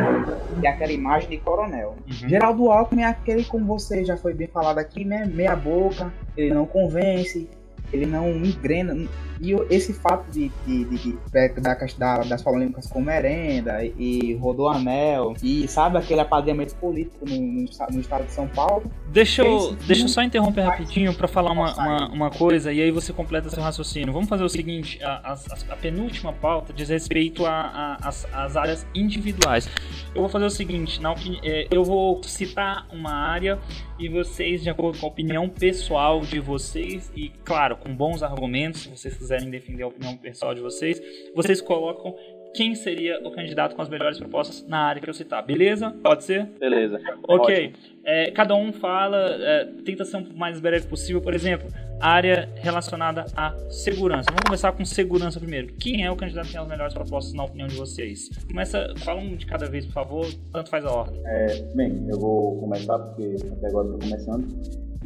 aquela 0.67 0.91
imagem 0.91 1.29
de 1.31 1.37
coronel 1.39 1.95
uhum. 2.07 2.29
Geraldo 2.29 2.71
Alckmin 2.71 3.01
é 3.01 3.07
aquele 3.07 3.43
como 3.43 3.65
você 3.65 4.05
já 4.05 4.15
foi 4.15 4.33
bem 4.33 4.47
falado 4.47 4.77
aqui 4.77 5.03
né 5.03 5.25
meia 5.25 5.55
boca 5.55 6.13
ele 6.37 6.53
não 6.53 6.67
convence 6.67 7.49
ele 7.93 8.05
não 8.05 8.29
engrena. 8.29 8.95
E 9.41 9.53
esse 9.73 9.91
fato 9.93 10.29
de, 10.29 10.51
de, 10.65 10.85
de, 10.85 10.97
de 10.97 11.17
da, 11.31 11.73
da, 11.97 12.23
das 12.23 12.43
polêmicas 12.43 12.85
com 12.87 13.01
merenda 13.01 13.83
e 13.83 14.35
Rodoanel 14.35 15.33
e 15.41 15.67
sabe 15.67 15.97
aquele 15.97 16.21
apadrinhamento 16.21 16.75
político 16.75 17.25
no, 17.27 17.35
no, 17.35 17.61
no, 17.61 17.99
estado 17.99 18.25
de 18.25 18.31
São 18.31 18.47
Paulo. 18.47 18.83
Deixa 19.07 19.41
eu, 19.41 19.75
deixa 19.87 20.03
eu 20.03 20.07
só 20.07 20.21
interromper 20.21 20.61
rapidinho 20.61 21.13
para 21.13 21.27
falar 21.27 21.51
uma, 21.51 21.73
uma, 21.73 22.07
uma, 22.09 22.29
coisa 22.29 22.71
e 22.71 22.81
aí 22.81 22.91
você 22.91 23.11
completa 23.11 23.49
seu 23.49 23.63
raciocínio. 23.63 24.13
Vamos 24.13 24.29
fazer 24.29 24.43
o 24.43 24.49
seguinte: 24.49 25.03
a, 25.03 25.33
a, 25.33 25.73
a 25.73 25.75
penúltima 25.75 26.31
pauta 26.31 26.71
diz 26.71 26.89
respeito 26.89 27.43
às 27.45 28.55
áreas 28.55 28.85
individuais. 28.93 29.67
Eu 30.13 30.21
vou 30.21 30.29
fazer 30.29 30.45
o 30.45 30.51
seguinte: 30.51 31.01
na, 31.01 31.15
é, 31.43 31.67
eu 31.71 31.83
vou 31.83 32.21
citar 32.23 32.87
uma 32.91 33.11
área 33.11 33.57
e 33.97 34.09
vocês, 34.09 34.63
de 34.63 34.69
acordo 34.69 34.97
com 34.97 35.05
a 35.05 35.09
opinião 35.09 35.47
pessoal 35.47 36.21
de 36.21 36.39
vocês, 36.39 37.11
e 37.15 37.29
claro, 37.43 37.77
com 37.77 37.95
bons 37.95 38.23
argumentos, 38.23 38.81
se 38.81 38.89
vocês 38.89 39.15
quiserem 39.15 39.30
defender 39.39 39.83
a 39.83 39.87
opinião 39.87 40.17
pessoal 40.17 40.53
de 40.53 40.61
vocês, 40.61 41.01
vocês 41.35 41.61
colocam 41.61 42.15
quem 42.53 42.75
seria 42.75 43.19
o 43.25 43.31
candidato 43.31 43.75
com 43.75 43.81
as 43.81 43.89
melhores 43.89 44.17
propostas 44.17 44.65
na 44.67 44.79
área 44.79 45.01
que 45.01 45.09
eu 45.09 45.13
citar, 45.13 45.45
beleza? 45.45 45.91
Pode 46.03 46.23
ser? 46.23 46.45
Beleza. 46.59 46.99
Ok. 47.27 47.73
É, 48.03 48.31
cada 48.31 48.55
um 48.55 48.73
fala, 48.73 49.17
é, 49.17 49.65
tenta 49.85 50.03
ser 50.03 50.17
o 50.17 50.33
mais 50.35 50.59
breve 50.59 50.87
possível. 50.87 51.21
Por 51.21 51.33
exemplo, 51.33 51.69
área 51.99 52.49
relacionada 52.55 53.25
à 53.35 53.55
segurança. 53.69 54.29
Vamos 54.29 54.43
começar 54.45 54.71
com 54.73 54.83
segurança 54.83 55.39
primeiro. 55.39 55.73
Quem 55.79 56.03
é 56.03 56.11
o 56.11 56.15
candidato 56.15 56.47
que 56.47 56.53
tem 56.53 56.61
as 56.61 56.67
melhores 56.67 56.93
propostas 56.93 57.33
na 57.33 57.45
opinião 57.45 57.67
de 57.67 57.75
vocês? 57.75 58.29
Começa, 58.47 58.93
fala 58.97 59.21
um 59.21 59.35
de 59.35 59.45
cada 59.45 59.67
vez, 59.67 59.85
por 59.85 59.93
favor. 59.93 60.25
Tanto 60.51 60.69
faz 60.69 60.83
a 60.85 60.91
ordem. 60.91 61.21
É, 61.25 61.61
bem, 61.75 62.05
eu 62.09 62.19
vou 62.19 62.59
começar 62.59 62.99
porque 62.99 63.35
até 63.49 63.67
agora 63.67 63.87
estou 63.87 63.99
começando. 63.99 64.47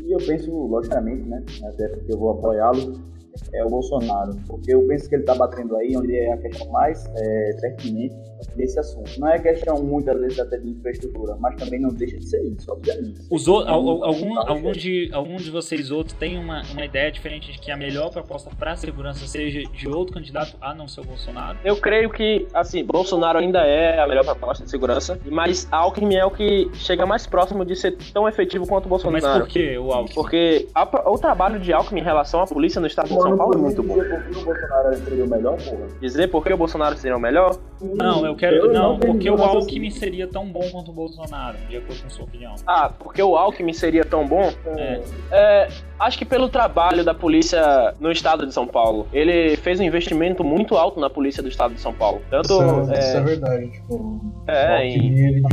E 0.03 0.11
eu 0.11 0.19
penso, 0.19 0.51
logicamente, 0.51 1.27
né? 1.27 1.43
Até 1.63 1.89
porque 1.89 2.11
eu 2.13 2.17
vou 2.17 2.31
apoiá-lo 2.31 3.14
é 3.53 3.63
o 3.63 3.69
Bolsonaro, 3.69 4.35
porque 4.47 4.73
eu 4.73 4.85
penso 4.87 5.09
que 5.09 5.15
ele 5.15 5.23
está 5.23 5.35
batendo 5.35 5.75
aí 5.75 5.95
onde 5.95 6.17
é 6.17 6.31
a 6.31 6.37
questão 6.37 6.67
mais 6.69 7.05
é, 7.15 7.53
pertinente 7.61 8.15
desse 8.55 8.79
assunto. 8.79 9.11
Não 9.19 9.29
é 9.29 9.39
questão 9.39 9.81
muitas 9.81 10.19
vezes 10.19 10.39
até 10.39 10.57
de 10.57 10.69
infraestrutura, 10.69 11.35
mas 11.39 11.55
também 11.55 11.79
não 11.79 11.89
deixa 11.89 12.17
de 12.17 12.25
ser 12.25 12.41
isso, 12.43 12.71
obviamente. 12.71 13.21
Os 13.29 13.47
o, 13.47 13.57
algum, 13.59 14.05
algum, 14.39 14.71
de, 14.71 15.09
algum 15.13 15.35
de 15.37 15.49
vocês 15.51 15.91
outros 15.91 16.17
tem 16.17 16.37
uma, 16.37 16.61
uma 16.71 16.85
ideia 16.85 17.11
diferente 17.11 17.51
de 17.51 17.59
que 17.59 17.71
a 17.71 17.77
melhor 17.77 18.11
proposta 18.11 18.49
para 18.57 18.73
a 18.73 18.75
segurança 18.75 19.25
seja 19.27 19.61
de 19.71 19.87
outro 19.87 20.13
candidato 20.13 20.55
a 20.61 20.73
não 20.73 20.87
ser 20.87 21.01
o 21.01 21.03
Bolsonaro? 21.05 21.57
Eu 21.63 21.77
creio 21.77 22.09
que, 22.09 22.47
assim, 22.53 22.83
Bolsonaro 22.83 23.39
ainda 23.39 23.59
é 23.59 23.99
a 23.99 24.07
melhor 24.07 24.23
proposta 24.23 24.63
de 24.63 24.69
segurança, 24.69 25.19
mas 25.25 25.67
Alckmin 25.71 26.15
é 26.15 26.25
o 26.25 26.31
que 26.31 26.69
chega 26.73 27.05
mais 27.05 27.25
próximo 27.27 27.65
de 27.65 27.75
ser 27.75 27.97
tão 28.13 28.27
efetivo 28.27 28.67
quanto 28.67 28.85
o 28.85 28.89
Bolsonaro. 28.89 29.23
Mas 29.23 29.37
por 29.37 29.47
que 29.47 29.77
o 29.77 29.91
Alckmin? 29.91 30.15
Porque 30.15 30.67
a, 30.73 31.09
o 31.09 31.17
trabalho 31.17 31.59
de 31.59 31.71
Alckmin 31.73 32.01
em 32.01 32.03
relação 32.03 32.41
à 32.41 32.47
polícia 32.47 32.79
no 32.81 32.87
estado 32.87 33.07
de 33.07 33.15
São 33.15 33.37
Paulo 33.37 33.53
é 33.55 33.57
muito 33.57 33.83
bom. 33.83 33.95
Dizer 33.95 34.09
por 34.09 34.23
que 34.23 34.37
o 34.37 34.43
Bolsonaro 34.45 34.95
seria 34.97 35.25
o 35.25 35.29
melhor, 35.29 35.57
porra? 35.57 35.87
Dizer 36.01 36.27
por 36.27 36.43
que 36.43 36.53
o 36.53 36.57
Bolsonaro 36.57 36.97
seria 36.97 37.17
o 37.17 37.19
melhor? 37.19 37.57
Não, 37.93 38.25
eu 38.25 38.35
quero. 38.35 38.55
Eu 38.55 38.73
não, 38.73 38.93
não 38.93 38.99
porque 38.99 39.29
o 39.29 39.41
Alckmin 39.41 39.91
seria 39.91 40.27
tão 40.27 40.47
bom 40.47 40.67
quanto 40.71 40.91
o 40.91 40.93
Bolsonaro, 40.93 41.57
de 41.69 41.77
acordo 41.77 42.03
com 42.03 42.09
sua 42.09 42.25
opinião. 42.25 42.55
Ah, 42.65 42.89
porque 42.89 43.21
o 43.21 43.37
Alckmin 43.37 43.73
seria 43.73 44.03
tão 44.03 44.27
bom? 44.27 44.51
É. 44.77 45.01
é 45.31 45.67
acho 45.99 46.17
que 46.17 46.25
pelo 46.25 46.49
trabalho 46.49 47.03
da 47.03 47.13
polícia 47.13 47.93
no 47.99 48.11
estado 48.11 48.45
de 48.45 48.53
São 48.53 48.67
Paulo. 48.67 49.07
Ele 49.13 49.55
fez 49.57 49.79
um 49.79 49.83
investimento 49.83 50.43
muito 50.43 50.75
alto 50.75 50.99
na 50.99 51.09
polícia 51.09 51.41
do 51.41 51.49
estado 51.49 51.73
de 51.73 51.79
São 51.79 51.93
Paulo. 51.93 52.21
Tanto. 52.29 52.53
Isso 52.53 52.91
é, 52.91 52.95
é 52.95 52.99
isso 52.99 53.17
é 53.17 53.21
verdade, 53.21 53.71
tipo. 53.71 54.21
É, 54.47 54.85
em, 54.85 55.43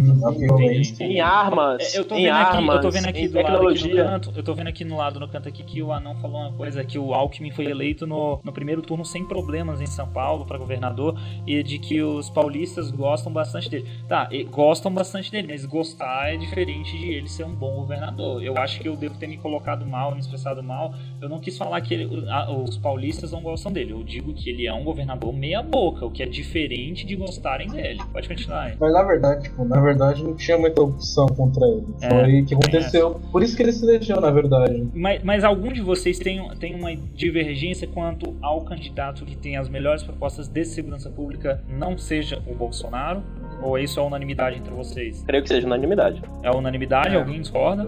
em, 1.00 1.20
armas. 1.20 1.94
É, 1.94 1.98
eu 1.98 2.04
tô 2.04 2.16
vendo 2.16 2.28
armas, 2.28 2.76
aqui, 2.76 2.76
eu 2.76 2.80
tô 2.80 2.90
vendo 2.90 3.08
aqui 3.08 3.28
do 3.28 3.34
tecnologia. 3.34 3.94
lado 3.94 4.00
aqui 4.00 4.10
no 4.10 4.10
canto. 4.10 4.38
Eu 4.38 4.42
tô 4.42 4.54
vendo 4.54 4.66
aqui 4.68 4.84
no 4.84 4.96
lado 4.96 5.20
no 5.20 5.28
canto 5.28 5.48
aqui 5.48 5.62
que 5.62 5.82
o 5.82 5.92
Anão 5.92 6.14
falou 6.16 6.40
uma 6.40 6.52
coisa 6.52 6.84
que 6.84 6.98
o 6.98 7.14
Alckmin 7.14 7.50
foi 7.50 7.66
eleito 7.66 8.06
no, 8.06 8.40
no 8.44 8.52
primeiro 8.52 8.82
turno 8.82 9.04
sem 9.04 9.24
problemas 9.24 9.80
em 9.80 9.86
São 9.86 10.08
Paulo 10.08 10.44
para 10.44 10.58
governador 10.58 11.18
e 11.46 11.62
de 11.62 11.78
que 11.78 12.02
os 12.02 12.28
paulistas 12.28 12.90
gostam 12.90 13.32
bastante 13.32 13.70
dele. 13.70 13.88
Tá, 14.08 14.28
gostam 14.50 14.92
bastante 14.92 15.30
dele, 15.30 15.48
mas 15.50 15.64
gostar 15.64 16.32
é 16.32 16.36
diferente 16.36 16.96
de 16.98 17.12
ele 17.12 17.28
ser 17.28 17.44
um 17.44 17.54
bom 17.54 17.76
governador. 17.76 18.42
Eu 18.42 18.58
acho 18.58 18.80
que 18.80 18.88
eu 18.88 18.96
devo 18.96 19.16
ter 19.16 19.26
me 19.26 19.38
colocado 19.38 19.86
mal, 19.86 20.14
me 20.14 20.22
expressado 20.32 20.62
mal. 20.62 20.94
Eu 21.20 21.28
não 21.28 21.38
quis 21.38 21.56
falar 21.56 21.80
que 21.80 21.94
ele, 21.94 22.24
os 22.64 22.78
paulistas 22.78 23.32
não 23.32 23.42
gostam 23.42 23.70
dele. 23.70 23.92
Eu 23.92 24.02
digo 24.02 24.32
que 24.32 24.50
ele 24.50 24.66
é 24.66 24.72
um 24.72 24.82
governador 24.82 25.32
meia 25.32 25.62
boca, 25.62 26.06
o 26.06 26.10
que 26.10 26.22
é 26.22 26.26
diferente 26.26 27.06
de 27.06 27.14
gostarem 27.14 27.68
dele. 27.68 28.00
Pode 28.12 28.28
continuar 28.28 28.62
aí. 28.62 28.74
Mas 28.78 28.92
na 28.92 29.02
verdade, 29.02 29.42
tipo, 29.44 29.64
na 29.64 29.80
verdade 29.80 30.24
não 30.24 30.34
tinha 30.34 30.58
muita 30.58 30.82
opção 30.82 31.26
contra 31.28 31.66
ele. 31.66 31.86
É, 32.00 32.08
Foi 32.08 32.40
o 32.40 32.46
que 32.46 32.54
aconteceu. 32.54 33.20
É. 33.22 33.30
Por 33.30 33.42
isso 33.42 33.56
que 33.56 33.62
ele 33.62 33.72
se 33.72 33.84
elegeu, 33.84 34.20
na 34.20 34.30
verdade. 34.30 34.88
Mas, 34.94 35.22
mas 35.22 35.44
algum 35.44 35.72
de 35.72 35.80
vocês 35.80 36.18
tem, 36.18 36.48
tem 36.56 36.74
uma 36.74 36.94
divergência 36.94 37.86
quanto 37.86 38.34
ao 38.40 38.62
candidato 38.62 39.24
que 39.24 39.36
tem 39.36 39.56
as 39.56 39.68
melhores 39.68 40.02
propostas 40.02 40.48
de 40.48 40.64
segurança 40.64 41.10
pública 41.10 41.62
não 41.68 41.98
seja 41.98 42.42
o 42.46 42.54
Bolsonaro? 42.54 43.22
Ou 43.62 43.78
isso 43.78 44.00
é 44.00 44.02
unanimidade 44.02 44.58
entre 44.58 44.72
vocês? 44.74 45.22
Creio 45.22 45.42
que 45.42 45.48
seja 45.48 45.66
unanimidade. 45.66 46.20
É 46.42 46.50
unanimidade? 46.50 47.14
É. 47.14 47.18
Alguém 47.18 47.40
discorda? 47.40 47.84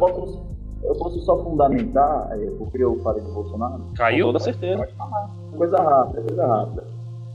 Eu 0.85 0.95
posso, 0.95 1.18
só 1.20 1.43
fundamentar 1.43 2.28
é, 2.32 2.51
porque 2.59 2.82
eu 2.82 2.99
falei 3.01 3.22
do 3.22 3.32
Bolsonaro? 3.32 3.82
Caiu? 3.97 4.26
Com 4.26 4.32
toda 4.32 4.45
certeza. 4.45 4.87
Coisa 5.57 5.76
rápida, 5.78 6.22
coisa 6.22 6.47
rápida. 6.47 6.85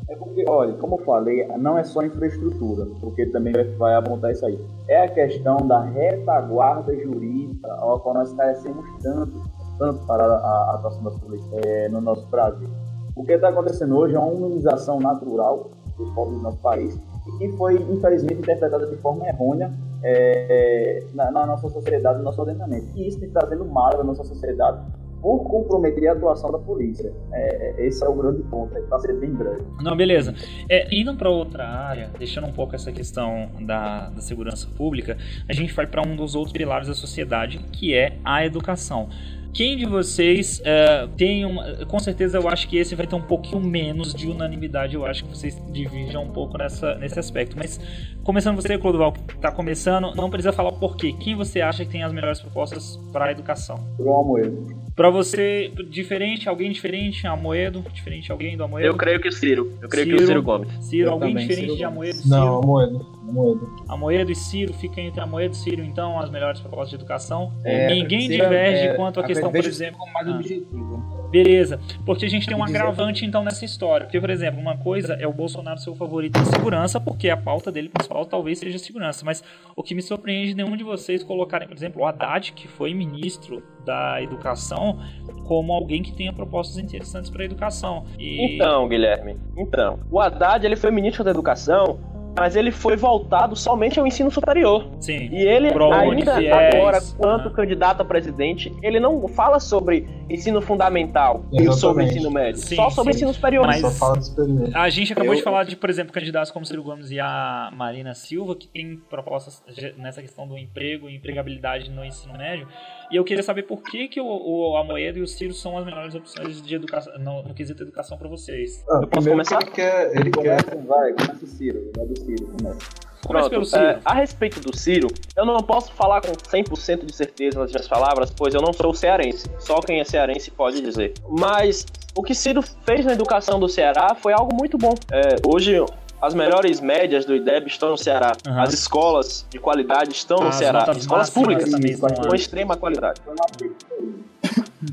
É 0.09 0.15
porque, 0.15 0.43
olha, 0.47 0.73
como 0.73 0.95
eu 0.99 1.05
falei, 1.05 1.47
não 1.57 1.77
é 1.77 1.83
só 1.83 2.01
infraestrutura, 2.01 2.87
porque 2.99 3.27
também 3.27 3.53
vai, 3.53 3.63
vai 3.65 3.95
apontar 3.95 4.31
isso 4.31 4.45
aí. 4.45 4.59
É 4.87 5.03
a 5.03 5.07
questão 5.07 5.57
da 5.57 5.81
retaguarda 5.81 6.95
jurídica 6.95 7.71
ao 7.73 7.99
qual 7.99 8.15
nós 8.15 8.33
carecemos 8.33 8.85
tanto, 9.03 9.33
tanto 9.77 10.05
para 10.07 10.23
a 10.23 10.75
atuação 10.75 11.03
das 11.03 11.15
polícias 11.19 11.51
é, 11.63 11.89
no 11.89 12.01
nosso 12.01 12.25
Brasil. 12.27 12.67
O 13.15 13.23
que 13.23 13.33
está 13.33 13.49
acontecendo 13.49 13.97
hoje 13.97 14.15
é 14.15 14.19
uma 14.19 14.31
humanização 14.31 14.99
natural 14.99 15.69
dos 15.97 16.09
povos 16.13 16.37
do 16.37 16.41
nosso 16.41 16.57
país 16.57 16.97
e 17.27 17.37
que 17.37 17.57
foi, 17.57 17.75
infelizmente, 17.75 18.41
interpretada 18.41 18.87
de 18.87 18.95
forma 18.97 19.27
errônea 19.27 19.71
é, 20.03 21.03
na, 21.13 21.31
na, 21.31 21.45
nossa 21.45 21.69
sociedade, 21.69 22.19
no 22.19 22.23
nosso 22.23 22.39
ordenamento. 22.39 22.87
E 22.95 23.07
isso 23.07 23.23
está 23.23 23.41
trazendo 23.41 23.65
mal 23.65 23.99
à 23.99 24.03
nossa 24.03 24.23
sociedade 24.23 24.79
por 25.21 25.43
comprometer 25.43 26.07
a 26.07 26.13
atuação 26.13 26.51
da 26.51 26.57
polícia. 26.57 27.13
É, 27.33 27.81
é 27.81 27.85
esse 27.85 28.03
é 28.03 28.07
o 28.07 28.13
grande 28.13 28.41
ponto, 28.43 28.75
é 28.75 28.99
sendo 28.99 29.19
bem 29.19 29.33
grande. 29.33 29.63
Não, 29.81 29.95
beleza. 29.95 30.33
É, 30.69 30.87
indo 30.95 31.13
para 31.15 31.29
outra 31.29 31.67
área, 31.67 32.09
deixando 32.17 32.47
um 32.47 32.53
pouco 32.53 32.75
essa 32.75 32.91
questão 32.91 33.49
da, 33.61 34.09
da 34.09 34.21
segurança 34.21 34.67
pública, 34.77 35.17
a 35.47 35.53
gente 35.53 35.73
vai 35.73 35.85
para 35.85 36.01
um 36.07 36.15
dos 36.15 36.35
outros 36.35 36.53
pilares 36.53 36.87
da 36.87 36.93
sociedade, 36.93 37.59
que 37.71 37.93
é 37.93 38.17
a 38.23 38.45
educação. 38.45 39.09
Quem 39.53 39.75
de 39.75 39.85
vocês 39.85 40.59
uh, 40.59 41.07
tem 41.17 41.45
uma. 41.45 41.85
Com 41.85 41.99
certeza 41.99 42.37
eu 42.37 42.47
acho 42.47 42.67
que 42.67 42.77
esse 42.77 42.95
vai 42.95 43.07
ter 43.07 43.15
um 43.15 43.21
pouquinho 43.21 43.61
menos 43.61 44.13
de 44.13 44.27
unanimidade. 44.27 44.95
Eu 44.95 45.05
acho 45.05 45.23
que 45.23 45.29
vocês 45.29 45.61
dividam 45.71 46.23
um 46.23 46.31
pouco 46.31 46.57
nessa, 46.57 46.95
nesse 46.95 47.19
aspecto. 47.19 47.57
Mas 47.57 47.79
começando 48.23 48.55
você, 48.55 48.77
Clodoval, 48.77 49.11
que 49.11 49.35
está 49.35 49.51
começando, 49.51 50.13
não 50.15 50.29
precisa 50.29 50.53
falar 50.53 50.71
por 50.73 50.95
quê. 50.95 51.13
Quem 51.19 51.35
você 51.35 51.61
acha 51.61 51.83
que 51.83 51.91
tem 51.91 52.03
as 52.03 52.13
melhores 52.13 52.39
propostas 52.39 52.97
para 53.11 53.25
a 53.25 53.31
educação? 53.31 53.77
João 53.97 54.21
Amoedo. 54.21 54.78
Para 54.99 55.09
você, 55.09 55.71
diferente, 55.89 56.49
alguém 56.49 56.69
diferente, 56.69 57.25
Amoedo, 57.25 57.85
diferente 57.93 58.29
alguém 58.33 58.57
do 58.57 58.65
Amoedo? 58.65 58.85
Eu 58.85 58.97
creio 58.97 59.21
que 59.21 59.29
o 59.29 59.31
Ciro. 59.31 59.71
Eu 59.81 59.87
creio 59.87 60.07
Ciro, 60.07 60.17
que 60.17 60.23
o 60.23 60.27
Ciro 60.27 60.43
Gomes. 60.43 60.67
Ciro, 60.81 61.07
eu 61.07 61.13
alguém 61.13 61.29
também, 61.29 61.47
diferente 61.47 61.65
Ciro 61.67 61.77
de 61.77 61.83
Amoedo? 61.85 62.15
Ciro. 62.17 62.29
Não, 62.29 62.59
Amoedo. 62.61 63.07
Amoedo. 63.29 63.75
Amoedo 63.87 64.31
e 64.33 64.35
Ciro, 64.35 64.73
fica 64.73 64.99
entre 64.99 65.21
Amoedo 65.21 65.53
e 65.53 65.57
Ciro, 65.57 65.81
então, 65.85 66.19
as 66.19 66.29
melhores 66.29 66.59
propostas 66.59 66.89
de 66.89 66.95
educação. 66.97 67.53
É, 67.63 67.87
Ninguém 67.93 68.27
Ciro, 68.27 68.43
diverge 68.43 68.87
é, 68.87 68.93
quanto 68.95 69.21
à 69.21 69.23
a- 69.23 69.25
questão, 69.25 69.49
por 69.49 69.63
exemplo. 69.63 69.99
como 69.99 70.11
mais 70.11 70.27
Ah. 70.27 70.31
objetivo. 70.31 71.19
Beleza, 71.31 71.79
porque 72.07 72.25
a 72.25 72.29
gente 72.29 72.47
tem 72.47 72.57
um 72.57 72.63
agravante 72.63 73.23
então 73.23 73.43
nessa 73.43 73.63
história. 73.63 74.07
Porque, 74.07 74.19
por 74.19 74.31
exemplo, 74.31 74.59
uma 74.59 74.75
coisa 74.77 75.13
é 75.13 75.27
o 75.27 75.31
Bolsonaro 75.31 75.79
ser 75.79 75.91
o 75.91 75.95
favorito 75.95 76.39
em 76.39 76.45
segurança, 76.45 76.99
porque 76.99 77.29
a 77.29 77.37
pauta 77.37 77.71
dele 77.71 77.87
principal 77.87 78.25
talvez 78.25 78.57
seja 78.57 78.79
segurança. 78.79 79.23
Mas 79.23 79.43
o 79.75 79.83
que 79.83 79.93
me 79.93 80.01
surpreende 80.01 80.53
é 80.53 80.55
nenhum 80.55 80.75
de 80.75 80.83
vocês 80.83 81.23
colocarem, 81.23 81.67
por 81.67 81.77
exemplo, 81.77 82.01
o 82.01 82.05
Haddad, 82.07 82.51
que 82.53 82.67
foi 82.67 82.95
ministro 82.95 83.61
da 83.89 84.21
educação, 84.21 84.99
como 85.47 85.73
alguém 85.73 86.03
que 86.03 86.11
tenha 86.11 86.31
propostas 86.31 86.77
interessantes 86.77 87.27
para 87.31 87.41
a 87.41 87.45
educação. 87.45 88.05
E... 88.19 88.53
Então, 88.53 88.87
Guilherme, 88.87 89.35
então, 89.57 89.99
o 90.11 90.19
Haddad 90.19 90.63
ele 90.63 90.75
foi 90.75 90.91
ministro 90.91 91.23
da 91.23 91.31
Educação, 91.31 91.99
mas 92.37 92.55
ele 92.55 92.71
foi 92.71 92.95
voltado 92.95 93.55
somente 93.55 93.99
ao 93.99 94.05
ensino 94.05 94.29
superior. 94.29 94.87
Sim. 94.99 95.27
E 95.31 95.41
ele, 95.41 95.71
Pro 95.71 95.91
ainda 95.91 96.35
agora, 96.35 96.99
quanto 97.17 97.47
aham. 97.47 97.55
candidato 97.55 98.01
a 98.01 98.05
presidente, 98.05 98.71
ele 98.83 98.99
não 98.99 99.27
fala 99.27 99.59
sobre 99.59 100.07
ensino 100.29 100.61
fundamental 100.61 101.45
e 101.51 101.57
sobre 101.57 102.03
Exatamente. 102.03 102.09
ensino 102.15 102.31
médio, 102.31 102.61
Sim, 102.61 102.75
só 102.75 102.89
sobre 102.89 103.13
sim. 103.13 103.17
ensino 103.19 103.33
superior. 103.33 103.65
Mas- 103.65 103.81
Só 103.81 103.89
fala 103.91 104.21
superior. 104.21 104.69
A 104.75 104.89
gente 104.89 105.13
acabou 105.13 105.33
Eu- 105.33 105.37
de 105.37 105.43
falar 105.43 105.63
de, 105.63 105.75
por 105.75 105.89
exemplo, 105.89 106.13
candidatos 106.13 106.51
como 106.51 106.65
Ciro 106.65 106.83
Gomes 106.83 107.11
e 107.11 107.19
a 107.19 107.71
Marina 107.75 108.13
Silva, 108.13 108.55
que 108.55 108.67
tem 108.67 108.97
propostas 109.09 109.63
nessa 109.97 110.21
questão 110.21 110.47
do 110.47 110.57
emprego 110.57 111.09
e 111.09 111.15
empregabilidade 111.15 111.89
no 111.89 112.03
ensino 112.05 112.37
médio. 112.37 112.67
E 113.11 113.15
eu 113.15 113.23
queria 113.23 113.41
saber 113.43 113.63
por 113.63 113.81
que, 113.81 114.07
que 114.07 114.21
o, 114.21 114.25
o 114.25 114.77
Amoedo 114.77 115.17
e 115.19 115.21
o 115.21 115.27
Ciro 115.27 115.53
são 115.53 115.77
as 115.77 115.85
melhores 115.85 116.13
opções 116.13 116.61
de 116.61 116.75
educação, 116.75 117.17
no, 117.17 117.43
no 117.43 117.53
quesito 117.53 117.81
educação 117.81 118.17
para 118.17 118.27
vocês. 118.27 118.83
Ah, 118.89 118.99
Eu 119.01 119.07
posso 119.07 119.29
começar? 119.29 119.59
ele 119.61 119.71
quer, 119.71 120.15
ele 120.15 120.31
quer 120.31 120.63
vai, 120.85 121.13
começa 121.13 121.43
o 121.45 121.47
Ciro, 121.47 121.91
vai 121.95 122.05
do 122.05 122.19
Ciro, 122.19 122.47
começa. 122.57 123.08
Começa 123.25 123.49
pelo 123.49 123.61
Pronto, 123.61 123.69
Ciro. 123.69 123.83
é, 123.83 123.99
a 124.03 124.13
respeito 124.13 124.59
do 124.59 124.75
Ciro, 124.75 125.07
eu 125.35 125.45
não 125.45 125.57
posso 125.57 125.91
falar 125.93 126.21
com 126.21 126.31
100% 126.31 127.05
de 127.05 127.15
certeza 127.15 127.59
nas 127.59 127.71
minhas 127.71 127.87
palavras, 127.87 128.31
pois 128.31 128.53
eu 128.53 128.61
não 128.61 128.73
sou 128.73 128.93
cearense. 128.93 129.49
Só 129.59 129.79
quem 129.81 129.99
é 129.99 130.03
cearense 130.03 130.49
pode 130.51 130.81
dizer. 130.81 131.13
Mas 131.29 131.85
o 132.15 132.23
que 132.23 132.33
Ciro 132.33 132.61
fez 132.85 133.05
na 133.05 133.13
educação 133.13 133.59
do 133.59 133.67
Ceará 133.67 134.15
foi 134.15 134.33
algo 134.33 134.55
muito 134.55 134.77
bom. 134.77 134.93
É, 135.11 135.35
hoje, 135.45 135.83
as 136.21 136.33
melhores 136.33 136.81
médias 136.81 137.25
do 137.25 137.35
IDEB 137.35 137.67
estão 137.67 137.89
no 137.89 137.97
Ceará. 137.97 138.33
Aham. 138.47 138.61
As 138.61 138.73
escolas 138.73 139.45
de 139.49 139.59
qualidade 139.59 140.11
estão 140.11 140.37
no 140.37 140.47
As 140.47 140.55
Ceará. 140.55 140.85
Escolas 140.95 141.29
públicas 141.29 141.69
também 141.69 141.97
com 141.97 142.35
extrema 142.35 142.75
qualidade. 142.75 143.21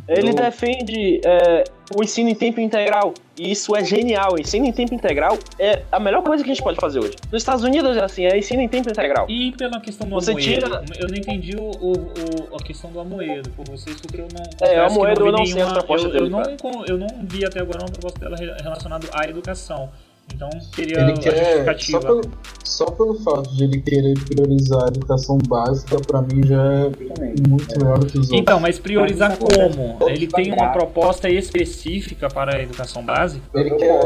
Ele 0.09 0.32
defende 0.32 1.20
é, 1.24 1.64
o 1.97 2.03
ensino 2.03 2.28
em 2.28 2.34
tempo 2.34 2.61
integral. 2.61 3.14
E 3.38 3.53
isso 3.53 3.76
é 3.76 3.84
genial. 3.84 4.34
O 4.34 4.40
ensino 4.40 4.66
em 4.66 4.72
tempo 4.72 4.94
integral 4.94 5.38
é 5.59 5.82
a 5.92 6.01
melhor 6.01 6.22
coisa 6.24 6.42
que 6.42 6.51
a 6.51 6.55
gente 6.55 6.62
pode 6.64 6.80
fazer 6.80 6.99
hoje. 6.99 7.14
Nos 7.30 7.42
Estados 7.42 7.62
Unidos 7.62 7.97
é 7.97 8.03
assim, 8.03 8.24
é 8.24 8.36
ensino 8.36 8.61
em 8.62 8.68
tempo 8.68 8.90
integral. 8.90 9.26
E 9.28 9.53
pela 9.53 9.78
questão 9.80 10.09
do 10.09 10.14
Você 10.14 10.32
Amoedo, 10.32 10.51
tira- 10.53 10.84
eu 10.99 11.09
não 11.09 11.14
entendi 11.16 11.57
o, 11.57 11.70
o- 11.70 11.92
o- 11.92 12.57
a 12.57 12.62
questão 12.64 12.90
do 12.90 12.99
Amoedo 12.99 13.51
por 13.51 13.64
vocês, 13.68 14.01
porque 14.01 14.20
eu 14.20 14.28
não. 14.32 14.42
É, 14.66 14.74
que 14.74 14.74
Amoedo 14.80 15.20
vi 15.22 15.26
eu 15.28 15.32
não 15.32 15.47
sei 15.47 15.62
as 15.62 15.72
propostas 15.72 16.05
eu, 16.07 16.11
dele, 16.12 16.24
eu, 16.24 16.30
não, 16.30 16.84
eu 16.86 16.99
não 16.99 17.07
vi 17.22 17.44
até 17.44 17.61
agora 17.61 17.80
uma 17.80 17.90
proposta 17.90 18.18
dela 18.18 18.36
re- 18.36 18.62
relacionada 18.62 19.07
à 19.12 19.28
educação. 19.28 19.90
Então, 20.35 20.51
queria 20.72 21.01
Ele 21.01 21.12
a 21.12 21.14
quer, 21.14 21.64
justificativa. 21.66 22.01
só 22.01 22.07
pelo, 22.07 22.20
só 22.64 22.85
pelo 22.87 23.14
fato 23.20 23.55
de 23.55 23.64
ele 23.64 23.81
querer 23.81 24.14
priorizar 24.24 24.85
a 24.85 24.89
educação 24.89 25.39
básica, 25.49 25.97
pra 26.07 26.20
mim 26.22 26.47
já 26.47 26.62
é 26.62 27.49
muito 27.49 27.79
melhor 27.79 27.99
do 27.99 28.07
que 28.07 28.18
os 28.18 28.27
outros. 28.27 28.41
Então, 28.41 28.61
mas 28.61 28.79
priorizar 28.79 29.37
como? 29.39 29.97
Ele 30.11 30.27
tem 30.27 30.53
uma 30.53 30.68
proposta 30.68 31.29
específica 31.31 32.29
para 32.29 32.57
a 32.57 32.62
educação 32.62 33.03
básica? 33.05 33.43
Ele 33.55 33.70
quer 33.70 34.01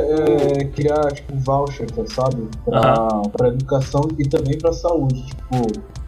é, 0.60 0.64
criar, 0.66 1.12
tipo, 1.12 1.34
voucher, 1.36 1.88
sabe? 2.06 2.48
Pra, 2.64 3.08
pra 3.36 3.48
educação 3.48 4.02
e 4.18 4.28
também 4.28 4.56
pra 4.58 4.72
saúde. 4.72 5.26
Tipo, 5.26 5.99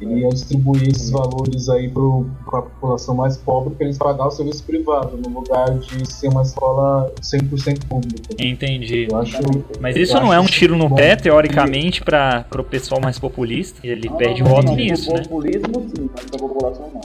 ele 0.00 0.20
ia 0.20 0.28
distribuir 0.30 0.88
esses 0.88 1.10
valores 1.10 1.68
aí 1.68 1.88
pro, 1.88 2.26
pra 2.44 2.62
população 2.62 3.14
mais 3.14 3.36
pobre 3.36 3.74
pra 3.74 3.84
eles 3.86 3.98
pagar 3.98 4.26
o 4.26 4.30
serviço 4.30 4.64
privado, 4.64 5.16
no 5.16 5.28
lugar 5.40 5.70
de 5.78 6.10
ser 6.12 6.28
uma 6.28 6.42
escola 6.42 7.12
100% 7.20 7.86
pública. 7.86 8.34
Entendi. 8.38 9.06
Eu 9.10 9.18
acho. 9.18 9.38
Mas 9.80 9.96
isso 9.96 10.16
eu 10.16 10.20
não 10.20 10.32
é 10.32 10.40
um 10.40 10.46
tiro 10.46 10.76
no 10.76 10.92
pé, 10.94 11.16
teoricamente, 11.16 12.02
para 12.02 12.44
o 12.58 12.64
pessoal 12.64 13.00
mais 13.00 13.18
populista? 13.18 13.80
Ele 13.86 14.08
perde 14.10 14.42
Não, 14.42 14.48
não, 14.50 14.56
voto 14.56 14.66
não, 14.68 14.76
nisso, 14.76 15.12
né? 15.12 15.22
Populismo 15.22 15.88
sim, 15.96 16.10
mas 16.14 16.24
pra 16.24 16.38
população 16.38 16.90
não. 16.92 17.00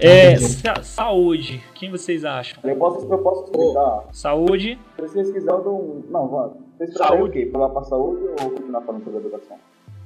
É, 0.00 0.32
Entendi. 0.32 0.52
sa- 0.54 0.82
saúde. 0.82 1.62
Quem 1.74 1.90
vocês 1.90 2.24
acham? 2.24 2.58
Eu 2.64 2.76
posso, 2.76 3.06
eu 3.12 3.18
posso 3.18 3.44
explicar. 3.44 4.04
Saúde. 4.12 4.78
Se 4.96 5.02
vocês 5.02 5.30
quiserem, 5.30 5.58
eu 5.58 5.64
dou 5.64 5.74
um. 5.80 6.02
Não, 6.10 6.28
vai. 6.28 6.50
Vocês 6.78 6.94
Saúde. 6.94 7.22
o 7.22 7.30
quê? 7.30 7.48
Falar 7.52 7.68
pra 7.68 7.84
saúde 7.84 8.22
ou 8.42 8.50
continuar 8.50 8.80
falando 8.82 9.04
sobre 9.04 9.20
educação? 9.20 9.56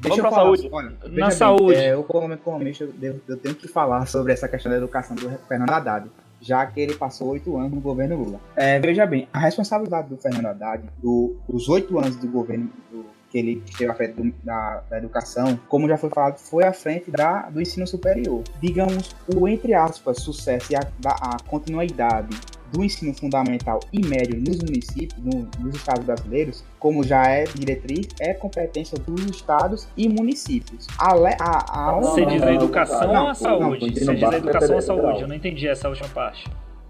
Deixa 0.01 0.17
Vamos 0.17 0.19
eu 0.19 0.23
falar, 0.31 0.37
saúde. 0.43 0.69
Olha, 0.73 0.93
Na 1.11 1.27
bem, 1.29 1.37
saúde. 1.37 1.75
é, 1.75 1.93
eu, 1.95 2.05
como 2.05 2.33
economista, 2.33 2.85
eu, 2.85 2.93
devo- 2.93 3.21
eu 3.29 3.37
tenho 3.37 3.55
que 3.55 3.67
falar 3.67 4.07
sobre 4.07 4.33
essa 4.33 4.47
questão 4.49 4.71
da 4.71 4.79
educação 4.79 5.17
do 5.17 5.29
Fernando 5.49 5.71
Haddad, 5.71 6.07
já 6.41 6.65
que 6.67 6.81
ele 6.81 6.95
passou 6.95 7.29
oito 7.29 7.57
anos 7.57 7.73
no 7.73 7.81
governo 7.81 8.17
Lula. 8.17 8.41
É, 8.55 8.79
veja 8.79 9.07
bem, 9.07 9.27
a 9.33 9.39
responsabilidade 9.39 10.09
do 10.09 10.17
Fernando 10.17 10.47
Haddad, 10.47 10.85
do- 11.03 11.37
dos 11.49 11.69
oito 11.69 11.99
anos 11.99 12.15
do 12.17 12.29
governo 12.29 12.71
do- 12.93 13.07
que 13.31 13.39
ele 13.39 13.63
esteve 13.67 13.91
à 13.91 13.95
frente 13.95 14.13
do- 14.23 14.35
da, 14.45 14.83
da 14.89 14.99
educação, 14.99 15.59
como 15.69 15.89
já 15.89 15.97
foi 15.99 16.11
falado, 16.11 16.37
foi 16.39 16.63
à 16.65 16.73
frente 16.73 17.11
da, 17.11 17.49
do 17.51 17.61
ensino 17.61 17.85
superior. 17.87 18.43
Digamos, 18.61 19.17
o, 19.35 19.49
entre 19.49 19.75
aspas, 19.75 20.19
sucesso 20.19 20.73
e 20.73 20.77
a, 20.77 20.81
da- 21.01 21.17
a 21.21 21.37
continuidade 21.49 22.29
do 22.73 22.85
ensino 22.85 23.15
fundamental 23.15 23.81
e 23.93 24.05
médio 24.07 24.39
nos 24.41 24.59
municípios, 24.59 25.15
no- 25.23 25.49
nos 25.61 25.75
estados 25.77 26.05
brasileiros, 26.05 26.65
como 26.79 27.03
já 27.03 27.23
é 27.27 27.45
diretriz, 27.45 28.07
é 28.21 28.35
competência 28.35 28.99
dos 28.99 29.25
estados 29.27 29.89
e 29.97 30.09
municípios. 30.09 30.87
A, 30.99 31.15
a, 31.41 31.89
a 31.91 32.01
Você 32.01 32.27
diz 32.27 32.43
a 32.43 32.53
educação 32.53 33.11
ou 33.11 33.29
a 33.29 33.35
saúde? 33.35 33.87
não, 33.87 33.95
Você 33.95 34.15
diz 34.15 34.23
a 34.25 34.37
educação 34.37 34.71
ou 34.73 34.79
a 34.79 34.83
saúde? 34.83 35.23
Eu 35.23 35.29
não 35.29 35.35
entendi 35.35 35.69
essa 35.69 35.89
última 35.89 36.09
parte. 36.09 36.45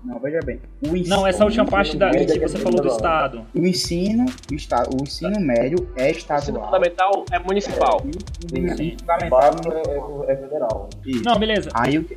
Não, 0.05 0.21
veja 0.21 0.39
bem. 0.45 0.61
O 0.89 0.97
ensino, 0.97 1.17
Não, 1.17 1.27
essa 1.27 1.45
última 1.45 1.65
parte 1.65 1.97
da, 1.97 2.11
que 2.11 2.19
é 2.19 2.39
você 2.49 2.59
falou 2.59 2.81
do. 2.81 2.87
Estado. 2.89 3.45
o 3.53 3.67
ensino, 3.67 4.27
o, 4.53 4.55
esta, 4.55 4.83
o 4.89 5.03
ensino 5.03 5.41
médio 5.41 5.89
é 5.97 6.05
O 6.05 6.07
ensino 6.11 6.19
estadual. 6.19 6.65
fundamental 6.67 7.25
é 7.33 7.39
municipal. 7.41 8.03
E 8.05 8.55
o 8.55 8.59
ensino 8.59 8.77
Sim. 8.77 8.97
fundamental 9.01 9.51
é, 10.29 10.33
é 10.33 10.37
federal. 10.37 10.89
Isso. 11.05 11.25
Não, 11.25 11.37
beleza. 11.37 11.71
Aí 11.75 11.99
o 11.99 12.05
que, 12.05 12.17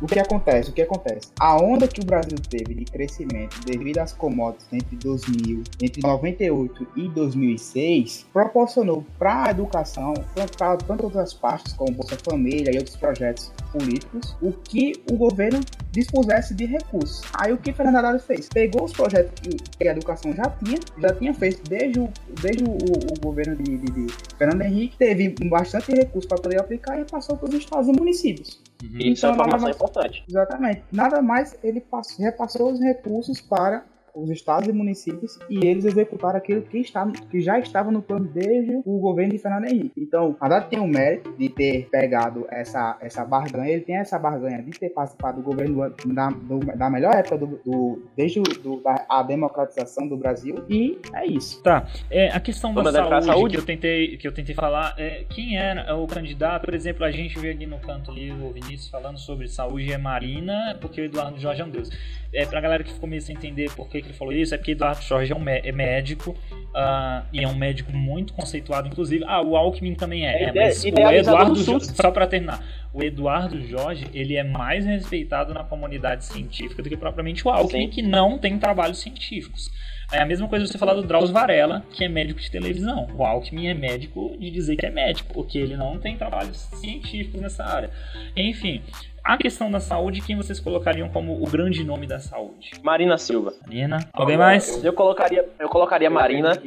o 0.00 0.06
que 0.06 0.18
acontece? 0.18 0.70
O 0.70 0.72
que 0.72 0.82
acontece? 0.82 1.28
A 1.38 1.56
onda 1.62 1.86
que 1.86 2.00
o 2.00 2.04
Brasil 2.04 2.38
teve 2.48 2.74
de 2.74 2.84
crescimento 2.84 3.60
devido 3.66 3.98
às 3.98 4.12
commodities 4.12 4.66
entre 4.72 4.96
2000, 4.96 5.62
entre 5.82 6.00
98 6.02 6.86
e 6.96 7.08
2006, 7.08 8.26
proporcionou 8.32 9.04
para 9.18 9.44
a 9.46 9.50
educação, 9.50 10.14
para 10.56 10.76
tanto 10.78 11.04
outras 11.04 11.34
partes 11.34 11.72
como 11.74 11.92
Bolsa 11.92 12.16
Família 12.24 12.72
e 12.74 12.78
outros 12.78 12.96
projetos 12.96 13.52
políticos, 13.72 14.36
o 14.40 14.52
que 14.52 14.92
o 15.10 15.16
governo 15.16 15.60
dispusesse 15.92 16.54
de 16.54 16.66
recursos. 16.66 17.22
Aí 17.34 17.52
o 17.52 17.58
que 17.58 17.72
Fernando 17.72 17.96
Haddad 17.96 18.22
fez? 18.24 18.48
Pegou 18.48 18.84
os 18.84 18.92
projetos 18.92 19.32
que, 19.40 19.56
que 19.78 19.88
a 19.88 19.92
educação 19.92 20.32
já 20.34 20.44
tinha, 20.64 20.78
já 20.98 21.14
tinha 21.14 21.34
feito 21.34 21.62
desde 21.68 22.00
o, 22.00 22.08
desde 22.40 22.64
o, 22.64 22.70
o 22.70 23.20
governo 23.22 23.56
de, 23.56 23.76
de- 23.76 23.90
de 23.90 24.06
Fernando 24.38 24.62
Henrique, 24.62 24.96
teve 24.96 25.34
bastante 25.48 25.92
recurso 25.92 26.28
para 26.28 26.38
poder 26.40 26.60
aplicar 26.60 26.98
e 27.00 27.04
passou 27.04 27.36
para 27.36 27.48
os 27.48 27.54
estados 27.54 27.88
e 27.88 27.92
municípios. 27.92 28.60
Isso 28.82 29.26
é 29.26 29.30
Então, 29.30 29.30
uma 29.30 29.36
nada 29.46 29.56
informação 29.56 29.60
mais- 29.60 29.76
importante. 29.76 30.24
Exatamente. 30.28 30.82
Nada 30.92 31.22
mais 31.22 31.56
ele 31.62 31.80
passou, 31.80 32.24
repassou 32.24 32.72
os 32.72 32.80
recursos 32.80 33.40
para 33.40 33.84
os 34.14 34.30
estados 34.30 34.68
e 34.68 34.72
municípios 34.72 35.38
e 35.48 35.66
eles 35.66 35.84
executaram 35.84 36.38
aquilo 36.38 36.62
que, 36.62 36.78
está, 36.78 37.06
que 37.30 37.40
já 37.40 37.58
estava 37.58 37.90
no 37.90 38.02
plano 38.02 38.26
desde 38.26 38.80
o 38.84 38.98
governo 38.98 39.32
de 39.32 39.38
Fernando 39.38 39.66
Henrique. 39.66 39.92
Então, 39.96 40.36
Haddad 40.40 40.68
tem 40.68 40.80
o 40.80 40.86
mérito 40.86 41.32
de 41.36 41.48
ter 41.48 41.88
pegado 41.90 42.46
essa, 42.50 42.98
essa 43.00 43.24
barganha, 43.24 43.70
ele 43.70 43.82
tem 43.82 43.96
essa 43.96 44.18
barganha 44.18 44.62
de 44.62 44.70
ter 44.72 44.90
participado 44.90 45.40
do 45.40 45.42
governo 45.42 45.90
da, 46.06 46.30
do, 46.30 46.58
da 46.58 46.90
melhor 46.90 47.14
época 47.14 47.38
do, 47.38 47.60
do 47.64 48.02
desde 48.16 48.40
do, 48.40 48.80
da, 48.80 49.04
a 49.08 49.22
democratização 49.22 50.06
do 50.06 50.16
Brasil 50.16 50.64
e 50.68 50.98
é 51.14 51.26
isso. 51.26 51.62
Tá, 51.62 51.86
é, 52.10 52.28
a 52.28 52.40
questão 52.40 52.74
da 52.74 52.92
saúde, 52.92 53.26
saúde, 53.26 53.54
Que, 53.56 53.60
eu 53.60 53.66
tentei, 53.66 54.16
que 54.16 54.28
eu 54.28 54.32
tentei 54.32 54.54
falar, 54.54 54.94
é, 54.98 55.24
quem 55.28 55.56
era 55.56 55.94
o 55.96 56.06
candidato, 56.06 56.64
por 56.64 56.74
exemplo, 56.74 57.04
a 57.04 57.10
gente 57.10 57.38
vê 57.38 57.50
aqui 57.50 57.66
no 57.66 57.78
canto 57.78 58.10
ali 58.10 58.30
o 58.30 58.52
Vinícius 58.52 58.88
falando 58.88 59.18
sobre 59.18 59.48
saúde 59.48 59.92
é 59.92 59.98
Marina, 59.98 60.76
porque 60.80 61.00
o 61.00 61.04
Eduardo 61.04 61.38
Jorge 61.38 61.62
é 61.62 61.64
um 61.64 61.70
deus. 61.70 61.90
É, 62.32 62.46
pra 62.46 62.60
galera 62.60 62.84
que 62.84 62.92
ficou 62.92 63.08
meio 63.08 63.20
sem 63.20 63.34
entender 63.34 63.70
por 63.74 63.88
que, 64.00 64.06
que 64.06 64.08
ele 64.08 64.18
falou 64.18 64.32
isso, 64.32 64.54
é 64.54 64.58
porque 64.58 64.72
Eduardo 64.72 65.02
Jorge 65.02 65.32
é, 65.32 65.36
um 65.36 65.48
é 65.48 65.72
médico 65.72 66.30
uh, 66.30 67.24
e 67.32 67.42
é 67.42 67.48
um 67.48 67.54
médico 67.54 67.92
muito 67.92 68.32
conceituado, 68.32 68.88
inclusive. 68.88 69.24
Ah, 69.26 69.42
o 69.42 69.56
Alckmin 69.56 69.94
também 69.94 70.26
é, 70.26 70.44
é 70.44 70.52
mas 70.52 70.84
o 70.84 70.88
Eduardo, 70.88 71.80
só 71.80 72.10
para 72.10 72.26
terminar, 72.26 72.62
o 72.92 73.02
Eduardo 73.02 73.60
Jorge, 73.66 74.06
ele 74.12 74.36
é 74.36 74.42
mais 74.42 74.84
respeitado 74.84 75.54
na 75.54 75.62
comunidade 75.62 76.24
científica 76.24 76.82
do 76.82 76.88
que 76.88 76.96
propriamente 76.96 77.46
o 77.46 77.50
Alckmin, 77.50 77.86
Sim. 77.86 77.90
que 77.90 78.02
não 78.02 78.38
tem 78.38 78.58
trabalhos 78.58 78.98
científicos. 78.98 79.70
É 80.12 80.20
a 80.20 80.26
mesma 80.26 80.48
coisa 80.48 80.66
você 80.66 80.76
falar 80.76 80.94
do 80.94 81.02
Drauzio 81.02 81.32
Varela, 81.32 81.84
que 81.92 82.02
é 82.02 82.08
médico 82.08 82.40
de 82.40 82.50
televisão. 82.50 83.08
O 83.16 83.24
Alckmin 83.24 83.68
é 83.68 83.74
médico 83.74 84.36
de 84.36 84.50
dizer 84.50 84.74
que 84.74 84.84
é 84.84 84.90
médico, 84.90 85.32
porque 85.32 85.56
ele 85.56 85.76
não 85.76 86.00
tem 86.00 86.16
trabalhos 86.16 86.56
científicos 86.56 87.40
nessa 87.40 87.64
área. 87.64 87.90
Enfim, 88.36 88.82
a 89.30 89.36
questão 89.36 89.70
da 89.70 89.78
saúde, 89.78 90.20
quem 90.20 90.36
vocês 90.36 90.58
colocariam 90.58 91.08
como 91.08 91.40
o 91.40 91.48
grande 91.48 91.84
nome 91.84 92.04
da 92.04 92.18
saúde? 92.18 92.72
Marina 92.82 93.16
Silva. 93.16 93.54
Marina. 93.64 94.00
Alguém 94.12 94.36
mais? 94.36 94.82
Eu 94.82 94.92
colocaria, 94.92 95.48
eu 95.56 95.68
colocaria 95.68 96.10
Marina 96.10 96.60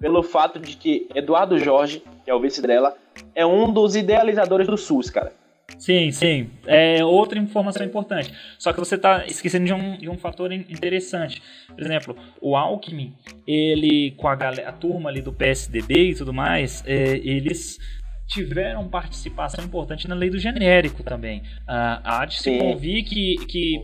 pelo 0.00 0.22
fato 0.22 0.58
de 0.58 0.76
que 0.76 1.06
Eduardo 1.14 1.58
Jorge, 1.58 2.02
que 2.24 2.30
é 2.30 2.34
o 2.34 2.40
vice 2.40 2.62
dela, 2.62 2.96
é 3.34 3.44
um 3.44 3.70
dos 3.70 3.94
idealizadores 3.96 4.66
do 4.66 4.78
SUS, 4.78 5.10
cara. 5.10 5.30
Sim, 5.76 6.10
sim. 6.10 6.48
É 6.64 7.04
outra 7.04 7.38
informação 7.38 7.84
importante. 7.84 8.32
Só 8.58 8.72
que 8.72 8.78
você 8.78 8.94
está 8.94 9.26
esquecendo 9.26 9.66
de 9.66 9.74
um, 9.74 9.98
de 9.98 10.08
um 10.08 10.16
fator 10.16 10.50
interessante. 10.50 11.42
Por 11.68 11.82
exemplo, 11.82 12.16
o 12.40 12.56
Alckmin, 12.56 13.14
ele, 13.46 14.12
com 14.12 14.26
a, 14.26 14.34
galera, 14.34 14.70
a 14.70 14.72
turma 14.72 15.10
ali 15.10 15.20
do 15.20 15.34
PSDB 15.34 16.12
e 16.12 16.14
tudo 16.14 16.32
mais, 16.32 16.82
é, 16.86 17.18
eles 17.18 17.78
tiveram 18.26 18.88
participação 18.88 19.64
importante 19.64 20.08
na 20.08 20.14
lei 20.14 20.30
do 20.30 20.38
genérico 20.38 21.02
também. 21.02 21.40
Uh, 21.40 22.00
há 22.04 22.26
de 22.26 22.40
se 22.40 22.58
convir 22.58 23.04
que, 23.04 23.36
que 23.46 23.82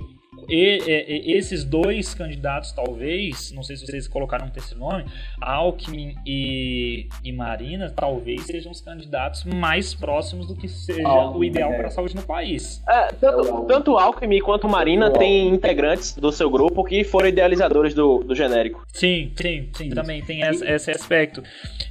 e, 0.48 0.78
e, 0.86 1.36
esses 1.36 1.64
dois 1.64 2.14
candidatos, 2.14 2.72
talvez, 2.72 3.52
não 3.52 3.62
sei 3.62 3.76
se 3.76 3.86
vocês 3.86 4.08
colocaram 4.08 4.46
um 4.46 4.50
terceiro 4.50 4.80
nome, 4.80 5.04
Alckmin 5.40 6.14
e, 6.26 7.06
e 7.22 7.32
Marina, 7.32 7.92
talvez 7.94 8.44
sejam 8.44 8.72
os 8.72 8.80
candidatos 8.80 9.44
mais 9.44 9.94
próximos 9.94 10.46
do 10.46 10.56
que 10.56 10.68
seja 10.68 11.06
Alckmin, 11.06 11.38
o 11.38 11.44
ideal 11.44 11.72
é. 11.72 11.76
para 11.76 11.88
a 11.88 11.90
saúde 11.90 12.16
no 12.16 12.22
país. 12.22 12.82
É, 12.88 13.08
tanto, 13.08 13.64
tanto 13.66 13.98
Alckmin 13.98 14.40
quanto 14.40 14.68
Marina 14.68 15.10
têm 15.10 15.48
integrantes 15.48 16.14
do 16.14 16.32
seu 16.32 16.48
grupo 16.48 16.82
que 16.84 17.04
foram 17.04 17.28
idealizadores 17.28 17.94
do, 17.94 18.18
do 18.24 18.34
genérico. 18.34 18.84
Sim, 18.92 19.32
sim, 19.36 19.68
sim, 19.74 19.90
também 19.90 20.22
tem 20.22 20.40
esse, 20.42 20.64
esse 20.64 20.90
aspecto. 20.90 21.42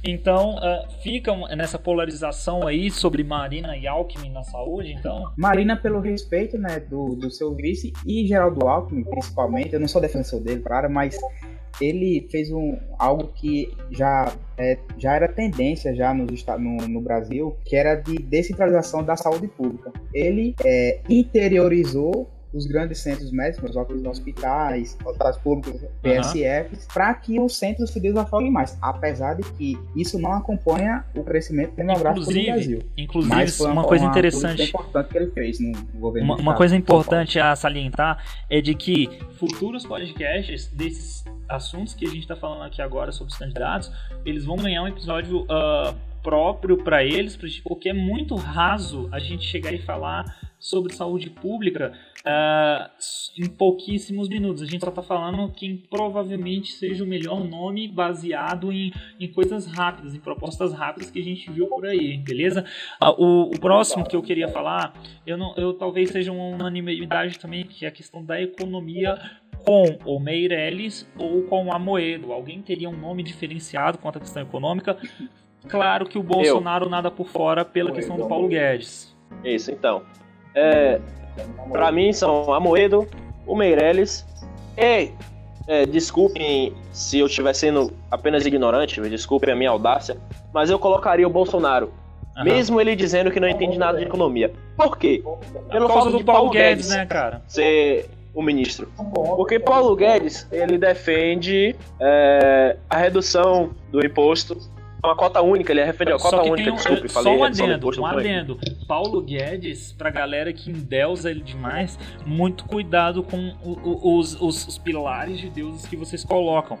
Então, 0.04 0.56
uh, 0.56 0.92
ficam 1.02 1.46
nessa 1.48 1.78
polarização 1.78 2.66
aí 2.66 2.90
sobre 2.90 3.22
Marina 3.22 3.76
e 3.76 3.86
Alckmin 3.86 4.30
na 4.30 4.42
saúde, 4.42 4.92
então... 4.92 5.32
Marina 5.36 5.76
pelo 5.76 6.00
respeito, 6.00 6.58
né, 6.58 6.80
do, 6.80 7.14
do 7.14 7.30
seu 7.30 7.54
vice 7.54 7.92
e 8.04 8.31
Geraldo 8.32 8.66
Alckmin, 8.66 9.04
principalmente, 9.04 9.74
eu 9.74 9.80
não 9.80 9.88
sou 9.88 10.00
defensor 10.00 10.40
dele, 10.40 10.60
claro, 10.60 10.90
mas 10.90 11.16
ele 11.80 12.26
fez 12.30 12.50
um, 12.50 12.78
algo 12.98 13.28
que 13.28 13.72
já, 13.90 14.32
é, 14.56 14.78
já 14.98 15.14
era 15.14 15.28
tendência 15.28 15.94
já 15.94 16.12
no, 16.12 16.26
no, 16.26 16.88
no, 16.88 17.00
Brasil, 17.00 17.56
que 17.64 17.76
era 17.76 17.94
de 17.94 18.16
descentralização 18.16 19.02
da 19.02 19.16
saúde 19.16 19.48
pública. 19.48 19.92
Ele 20.12 20.54
é, 20.64 21.00
interiorizou 21.08 22.28
os 22.52 22.66
grandes 22.66 22.98
centros 22.98 23.30
médicos, 23.30 23.70
os 23.74 24.04
hospitais, 24.04 24.96
hospitais 25.04 25.36
públicos, 25.38 25.80
PSFs, 26.02 26.84
uhum. 26.84 26.92
para 26.92 27.14
que 27.14 27.40
os 27.40 27.56
centros 27.56 27.90
se 27.90 28.00
desafoguem 28.00 28.50
mais. 28.50 28.76
Apesar 28.80 29.34
de 29.34 29.42
que 29.52 29.78
isso 29.96 30.18
não 30.18 30.32
acompanha 30.32 31.04
o 31.14 31.22
crescimento 31.24 31.74
demográfico 31.74 32.20
inclusive, 32.20 32.46
do 32.46 32.52
Brasil. 32.52 32.78
Inclusive, 32.96 33.34
Mas 33.34 33.60
uma, 33.60 33.72
uma 33.72 33.84
coisa 33.84 34.04
interessante. 34.04 34.62
importante 34.62 35.08
que 35.08 35.18
ele 35.18 35.30
fez 35.30 35.58
no 35.60 35.72
governo. 35.94 36.32
Uma, 36.32 36.40
uma 36.40 36.54
coisa 36.54 36.76
importante 36.76 37.38
a 37.40 37.56
salientar 37.56 38.22
é 38.50 38.60
de 38.60 38.74
que 38.74 39.08
futuros 39.38 39.86
podcasts 39.86 40.66
desses 40.68 41.24
assuntos 41.48 41.94
que 41.94 42.04
a 42.06 42.08
gente 42.08 42.20
está 42.20 42.36
falando 42.36 42.64
aqui 42.64 42.80
agora 42.80 43.12
sobre 43.12 43.32
os 43.32 43.38
candidatos, 43.38 43.90
eles 44.24 44.44
vão 44.44 44.56
ganhar 44.56 44.82
um 44.82 44.88
episódio. 44.88 45.42
Uh, 45.42 46.12
próprio 46.22 46.76
para 46.76 47.04
eles, 47.04 47.36
porque 47.64 47.88
é 47.88 47.92
muito 47.92 48.36
raso 48.36 49.08
a 49.10 49.18
gente 49.18 49.44
chegar 49.44 49.72
e 49.72 49.78
falar 49.78 50.24
sobre 50.62 50.94
saúde 50.94 51.28
pública 51.28 51.92
uh, 52.20 52.88
em 53.36 53.48
pouquíssimos 53.48 54.28
minutos. 54.28 54.62
A 54.62 54.66
gente 54.66 54.80
só 54.80 54.90
está 54.90 55.02
falando 55.02 55.52
quem 55.52 55.76
provavelmente 55.76 56.72
seja 56.72 57.02
o 57.02 57.06
melhor 57.06 57.42
nome 57.44 57.88
baseado 57.88 58.72
em, 58.72 58.92
em 59.18 59.26
coisas 59.26 59.66
rápidas, 59.66 60.14
em 60.14 60.20
propostas 60.20 60.72
rápidas 60.72 61.10
que 61.10 61.18
a 61.18 61.24
gente 61.24 61.50
viu 61.50 61.66
por 61.66 61.84
aí, 61.84 62.16
beleza? 62.16 62.64
Uh, 63.02 63.10
o, 63.18 63.42
o, 63.46 63.60
próximo 63.60 64.06
que 64.06 64.14
eu 64.14 64.22
queria 64.22 64.46
falar, 64.46 64.94
eu, 65.26 65.36
não, 65.36 65.52
eu 65.56 65.74
talvez 65.74 66.10
seja 66.10 66.30
uma 66.30 66.44
unanimidade 66.44 67.40
também, 67.40 67.64
que 67.64 67.84
é 67.84 67.88
a 67.88 67.92
questão 67.92 68.24
da 68.24 68.40
economia 68.40 69.18
com 69.64 69.98
o 70.04 70.20
Meirelles 70.20 71.10
ou 71.18 71.42
com 71.42 71.72
a 71.72 71.78
Moedo. 71.78 72.32
Alguém 72.32 72.62
teria 72.62 72.88
um 72.88 72.96
nome 72.96 73.24
diferenciado 73.24 73.98
quanto 73.98 74.18
à 74.18 74.20
questão 74.20 74.42
econômica? 74.42 74.96
Claro 75.68 76.06
que 76.06 76.18
o 76.18 76.22
Bolsonaro 76.22 76.86
eu. 76.86 76.90
nada 76.90 77.10
por 77.10 77.28
fora 77.28 77.64
pela 77.64 77.90
questão 77.90 78.16
do 78.16 78.28
Paulo 78.28 78.48
Guedes. 78.48 79.16
Isso, 79.44 79.72
então. 79.72 80.04
É, 80.54 81.00
para 81.70 81.90
mim 81.90 82.12
são 82.12 82.52
Amoedo, 82.52 83.06
o 83.46 83.56
Meirelles 83.56 84.26
e 84.76 85.10
é, 85.66 85.86
desculpem 85.86 86.74
se 86.92 87.18
eu 87.18 87.26
estiver 87.26 87.54
sendo 87.54 87.92
apenas 88.10 88.44
ignorante, 88.44 89.00
desculpem 89.02 89.52
a 89.52 89.56
minha 89.56 89.70
audácia, 89.70 90.16
mas 90.52 90.70
eu 90.70 90.78
colocaria 90.78 91.26
o 91.26 91.30
Bolsonaro. 91.30 91.92
Uhum. 92.36 92.44
Mesmo 92.44 92.80
ele 92.80 92.96
dizendo 92.96 93.30
que 93.30 93.38
não 93.38 93.48
entende 93.48 93.78
nada 93.78 93.98
de 93.98 94.04
economia. 94.04 94.52
Por 94.76 94.96
quê? 94.96 95.22
Pelo 95.70 95.88
fato 95.88 96.10
do 96.10 96.18
de 96.18 96.24
Paulo, 96.24 96.40
Paulo 96.40 96.50
Guedes, 96.50 96.86
Guedes, 96.86 96.88
né, 96.88 97.06
cara? 97.06 97.42
Ser 97.46 98.08
o 98.34 98.42
ministro. 98.42 98.90
Porque 99.36 99.58
Paulo 99.58 99.94
Guedes, 99.94 100.46
ele 100.50 100.78
defende 100.78 101.76
é, 102.00 102.76
a 102.88 102.96
redução 102.96 103.70
do 103.90 104.04
imposto 104.04 104.56
uma 105.04 105.16
cota 105.16 105.42
única, 105.42 105.72
ele 105.72 105.80
é 105.80 105.84
referente 105.84 106.16
a 106.16 106.22
cota 106.22 106.42
única, 106.42 106.70
um, 106.70 106.74
desculpe, 106.76 107.08
só 107.08 107.22
falei. 107.22 107.36
Só 107.36 107.40
um 107.40 107.44
adendo, 107.44 108.00
um 108.00 108.06
adendo. 108.06 108.58
Paulo 108.86 109.20
Guedes, 109.20 109.92
pra 109.92 110.10
galera 110.10 110.52
que 110.52 110.70
endeusa 110.70 111.30
ele 111.30 111.42
demais, 111.42 111.98
muito 112.24 112.64
cuidado 112.64 113.22
com 113.22 113.52
os, 113.64 114.40
os, 114.40 114.68
os 114.68 114.78
pilares 114.78 115.40
de 115.40 115.50
deuses 115.50 115.86
que 115.86 115.96
vocês 115.96 116.24
colocam. 116.24 116.78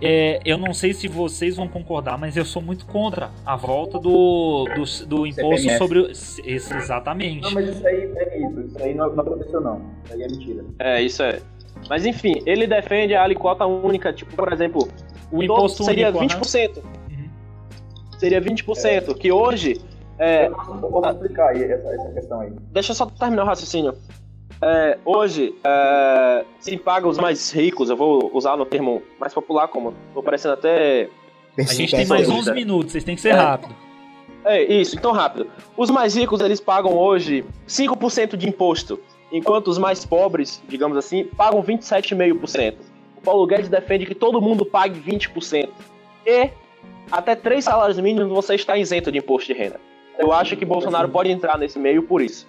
É, 0.00 0.40
eu 0.44 0.56
não 0.56 0.72
sei 0.72 0.92
se 0.94 1.08
vocês 1.08 1.56
vão 1.56 1.66
concordar, 1.66 2.16
mas 2.16 2.36
eu 2.36 2.44
sou 2.44 2.62
muito 2.62 2.86
contra 2.86 3.30
a 3.44 3.56
volta 3.56 3.98
do, 3.98 4.66
do, 4.66 5.06
do 5.06 5.26
imposto 5.26 5.68
CPMF. 5.68 5.78
sobre... 5.78 6.12
Esse, 6.12 6.74
exatamente. 6.76 7.42
Não, 7.42 7.50
mas 7.50 7.68
isso 7.68 7.86
aí 7.86 8.02
é 8.16 8.38
mito, 8.38 8.60
isso 8.60 8.78
aí 8.78 8.94
não, 8.94 9.12
não 9.12 9.20
aconteceu 9.20 9.60
não, 9.60 9.82
isso 10.04 10.14
aí 10.14 10.22
é 10.22 10.28
mentira. 10.28 10.64
É, 10.78 11.02
isso 11.02 11.22
é. 11.24 11.40
Mas 11.88 12.06
enfim, 12.06 12.40
ele 12.46 12.66
defende 12.66 13.14
a 13.14 13.24
alíquota 13.24 13.66
única, 13.66 14.12
tipo, 14.12 14.34
por 14.36 14.52
exemplo, 14.52 14.88
o 15.32 15.42
imposto 15.42 15.82
seria 15.82 16.10
único, 16.10 16.40
20%. 16.40 16.76
Né? 16.76 17.03
Seria 18.18 18.40
20%, 18.40 19.10
é. 19.10 19.14
que 19.14 19.32
hoje. 19.32 19.80
É, 20.18 20.48
Vou 20.48 21.04
explicar 21.04 21.48
aí 21.48 21.64
essa, 21.64 21.88
essa, 21.88 22.12
questão 22.12 22.40
aí. 22.40 22.52
Deixa 22.72 22.92
eu 22.92 22.94
só 22.94 23.06
terminar 23.06 23.42
o 23.42 23.46
raciocínio. 23.46 23.94
É, 24.62 24.98
hoje, 25.04 25.54
é, 25.64 26.44
se 26.60 26.76
paga 26.76 27.08
os 27.08 27.18
mais 27.18 27.50
ricos, 27.50 27.90
eu 27.90 27.96
vou 27.96 28.30
usar 28.32 28.56
no 28.56 28.64
termo 28.64 29.02
mais 29.18 29.34
popular, 29.34 29.68
como 29.68 29.92
tô 30.12 30.22
parecendo 30.22 30.54
até. 30.54 31.08
A 31.58 31.62
gente 31.62 31.94
tem 31.94 32.06
mais 32.06 32.28
uns 32.28 32.48
minutos, 32.52 32.92
vocês 32.92 33.04
têm 33.04 33.16
que 33.16 33.20
ser 33.20 33.30
é, 33.30 33.32
rápido. 33.32 33.74
É, 34.44 34.62
isso, 34.62 34.96
então 34.96 35.12
rápido. 35.12 35.48
Os 35.76 35.90
mais 35.90 36.14
ricos, 36.14 36.40
eles 36.40 36.60
pagam 36.60 36.96
hoje 36.96 37.44
5% 37.66 38.36
de 38.36 38.48
imposto, 38.48 39.00
enquanto 39.32 39.68
os 39.68 39.78
mais 39.78 40.04
pobres, 40.04 40.62
digamos 40.68 40.96
assim, 40.96 41.24
pagam 41.24 41.62
27,5%. 41.62 42.74
O 43.16 43.20
Paulo 43.20 43.46
Guedes 43.46 43.68
defende 43.68 44.06
que 44.06 44.14
todo 44.14 44.40
mundo 44.40 44.64
pague 44.64 45.00
20%. 45.00 45.68
E 46.26 46.50
até 47.10 47.34
três 47.34 47.64
salários 47.64 47.98
mínimos 47.98 48.28
você 48.32 48.54
está 48.54 48.76
isento 48.76 49.10
de 49.12 49.18
imposto 49.18 49.52
de 49.52 49.58
renda. 49.58 49.80
Eu 50.18 50.32
acho 50.32 50.56
que 50.56 50.64
Bolsonaro 50.64 51.08
pode 51.08 51.30
entrar 51.30 51.58
nesse 51.58 51.78
meio 51.78 52.02
por 52.02 52.22
isso. 52.22 52.48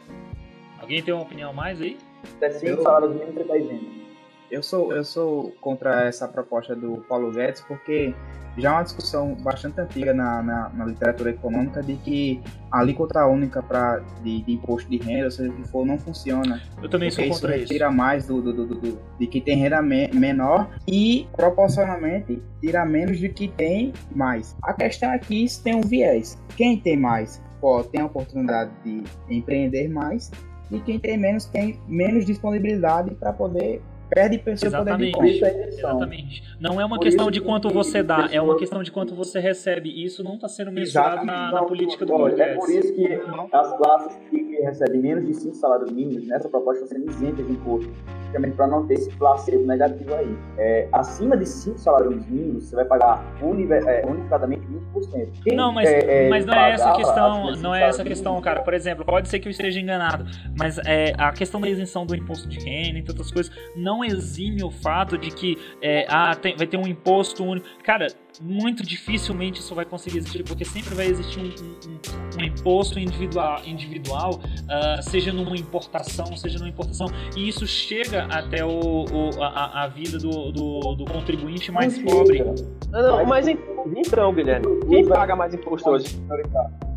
Alguém 0.79 1.01
tem 1.01 1.13
uma 1.13 1.23
opinião 1.23 1.51
mais 1.53 1.81
aí? 1.81 1.97
Até 2.37 2.51
cinco 2.51 2.81
salários 2.81 3.11
mínimos 3.11 3.33
você 3.33 3.41
está 3.41 3.57
isento. 3.57 4.04
Eu 4.49 4.61
sou, 4.61 4.93
eu 4.93 5.03
sou 5.03 5.51
contra 5.59 6.07
essa 6.07 6.27
proposta 6.27 6.75
do 6.75 6.97
Paulo 7.07 7.31
Guedes 7.31 7.61
porque 7.61 8.13
já 8.57 8.69
é 8.69 8.71
uma 8.71 8.83
discussão 8.83 9.35
bastante 9.35 9.81
antiga 9.81 10.13
na, 10.13 10.41
na, 10.41 10.69
na 10.69 10.85
literatura 10.85 11.31
econômica 11.31 11.81
de 11.83 11.95
que 11.97 12.41
a 12.71 12.79
alíquota 12.79 13.25
única 13.25 13.61
pra, 13.61 13.99
de, 14.23 14.41
de, 14.43 14.53
imposto 14.53 14.89
de 14.89 14.97
renda, 14.97 15.25
ou 15.25 15.31
seja, 15.31 15.51
o 15.51 15.55
que 15.55 15.67
for, 15.67 15.85
não 15.85 15.97
funciona. 15.97 16.61
Eu 16.81 16.89
também 16.89 17.11
sou 17.11 17.27
contra 17.27 17.57
isso. 17.57 17.67
tira 17.67 17.91
mais 17.91 18.27
do, 18.27 18.41
do, 18.41 18.53
do, 18.53 18.75
do, 18.75 18.99
de 19.19 19.27
quem 19.27 19.41
tem 19.41 19.57
renda 19.57 19.81
me, 19.81 20.07
menor 20.09 20.69
e, 20.87 21.27
proporcionalmente, 21.33 22.41
tira 22.61 22.85
menos 22.85 23.19
de 23.19 23.29
que 23.29 23.47
tem 23.47 23.91
mais. 24.13 24.55
A 24.63 24.73
questão 24.73 25.11
é 25.11 25.19
que 25.19 25.43
isso 25.43 25.61
tem 25.61 25.75
um 25.75 25.81
viés. 25.81 26.41
Quem 26.55 26.79
tem 26.79 26.97
mais 26.97 27.41
pode, 27.59 27.89
tem 27.89 28.01
a 28.01 28.05
oportunidade 28.05 28.71
de 28.83 29.03
empreender 29.29 29.89
mais 29.89 30.31
e 30.71 30.79
quem 30.79 30.99
tem 30.99 31.17
menos 31.17 31.45
tem 31.45 31.79
menos 31.87 32.25
disponibilidade 32.25 33.13
para 33.15 33.31
poder 33.31 33.81
perde 34.09 34.37
pessoa 34.37 34.69
Exatamente. 34.69 35.11
poder 35.11 35.33
de 35.33 35.39
compra. 35.39 35.67
Exatamente. 35.67 36.43
Não 36.59 36.79
é 36.79 36.85
uma 36.85 36.97
Por 36.97 37.03
questão 37.03 37.31
de 37.31 37.41
quanto 37.41 37.69
você 37.69 38.01
dá, 38.03 38.27
é 38.31 38.41
uma 38.41 38.57
questão 38.57 38.83
de 38.83 38.91
quanto 38.91 39.15
você 39.15 39.39
recebe. 39.39 39.89
E 39.89 40.05
isso 40.05 40.23
não 40.23 40.35
está 40.35 40.47
sendo 40.47 40.71
mensurado 40.71 41.25
na, 41.25 41.51
na, 41.51 41.63
política 41.63 42.05
do 42.05 42.13
Congresso. 42.13 42.41
É 42.41 42.55
por 42.55 42.69
isso 42.69 42.93
que 42.93 43.07
as 43.51 43.77
classes 43.77 44.17
que 44.29 44.61
recebem 44.61 45.01
menos 45.01 45.25
de 45.25 45.33
5 45.33 45.55
salários 45.55 45.91
mínimos, 45.91 46.27
nessa 46.27 46.49
proposta 46.49 46.83
estão 46.83 46.97
sendo 46.97 47.09
isentas 47.09 47.45
de 47.45 47.53
imposto 47.53 47.89
justamente 48.35 48.55
para 48.55 48.67
não 48.67 48.85
ter 48.85 48.95
esse 48.95 49.09
placebo 49.11 49.65
negativo 49.65 50.13
aí. 50.13 50.37
É, 50.57 50.87
acima 50.91 51.37
de 51.37 51.45
5 51.45 51.77
salários 51.77 52.25
mínimos, 52.27 52.65
você 52.65 52.75
vai 52.75 52.85
pagar 52.85 53.23
univer, 53.41 53.83
é, 53.87 54.05
unificadamente 54.05 54.65
20%. 54.93 55.29
Quem, 55.43 55.55
não, 55.55 55.71
mas, 55.71 55.89
é, 55.89 56.29
mas 56.29 56.45
não 56.45 56.53
é 56.53 56.71
essa 56.71 56.89
a 56.89 56.95
questão, 56.95 57.55
não 57.55 57.75
é 57.75 57.83
essa 57.83 58.03
questão, 58.03 58.39
cara. 58.41 58.61
Por 58.61 58.73
exemplo, 58.73 59.05
pode 59.05 59.29
ser 59.29 59.39
que 59.39 59.47
eu 59.47 59.51
esteja 59.51 59.79
enganado, 59.79 60.25
mas 60.57 60.77
é, 60.79 61.13
a 61.17 61.31
questão 61.31 61.61
da 61.61 61.69
isenção 61.69 62.05
do 62.05 62.15
imposto 62.15 62.47
de 62.47 62.59
renda 62.59 62.99
e 62.99 63.03
tantas 63.03 63.31
coisas 63.31 63.53
não 63.75 63.94
exime 64.03 64.63
o 64.63 64.71
fato 64.71 65.17
de 65.17 65.31
que 65.31 65.57
é, 65.81 66.05
ah, 66.09 66.35
tem, 66.35 66.55
vai 66.55 66.67
ter 66.67 66.77
um 66.77 66.87
imposto 66.87 67.43
único. 67.43 67.67
Cara, 67.83 68.07
muito 68.41 68.83
dificilmente 68.83 69.59
isso 69.59 69.73
vai 69.73 69.85
conseguir 69.85 70.17
existir, 70.17 70.43
porque 70.43 70.65
sempre 70.65 70.93
vai 70.93 71.07
existir 71.07 71.39
um, 71.39 71.45
um, 71.45 72.41
um 72.41 72.45
imposto 72.45 72.99
individual, 72.99 73.61
individual 73.65 74.31
uh, 74.33 75.01
seja 75.01 75.31
numa 75.31 75.55
importação, 75.55 76.35
seja 76.35 76.59
numa 76.59 76.69
importação, 76.69 77.07
e 77.35 77.47
isso 77.47 77.65
chega 77.65 78.25
até 78.25 78.65
o, 78.65 79.05
o 79.05 79.43
a, 79.43 79.83
a, 79.83 79.87
vida 79.87 80.17
do, 80.17 80.51
do, 80.51 80.95
do, 80.95 81.05
contribuinte 81.05 81.71
mais 81.71 81.97
pobre. 81.97 82.43
Não, 82.91 83.01
não, 83.01 83.25
mas 83.25 83.47
então, 83.47 84.33
Guilherme, 84.33 84.65
quem 84.89 85.07
paga 85.07 85.35
mais 85.35 85.53
imposto 85.53 85.89
hoje? 85.89 86.19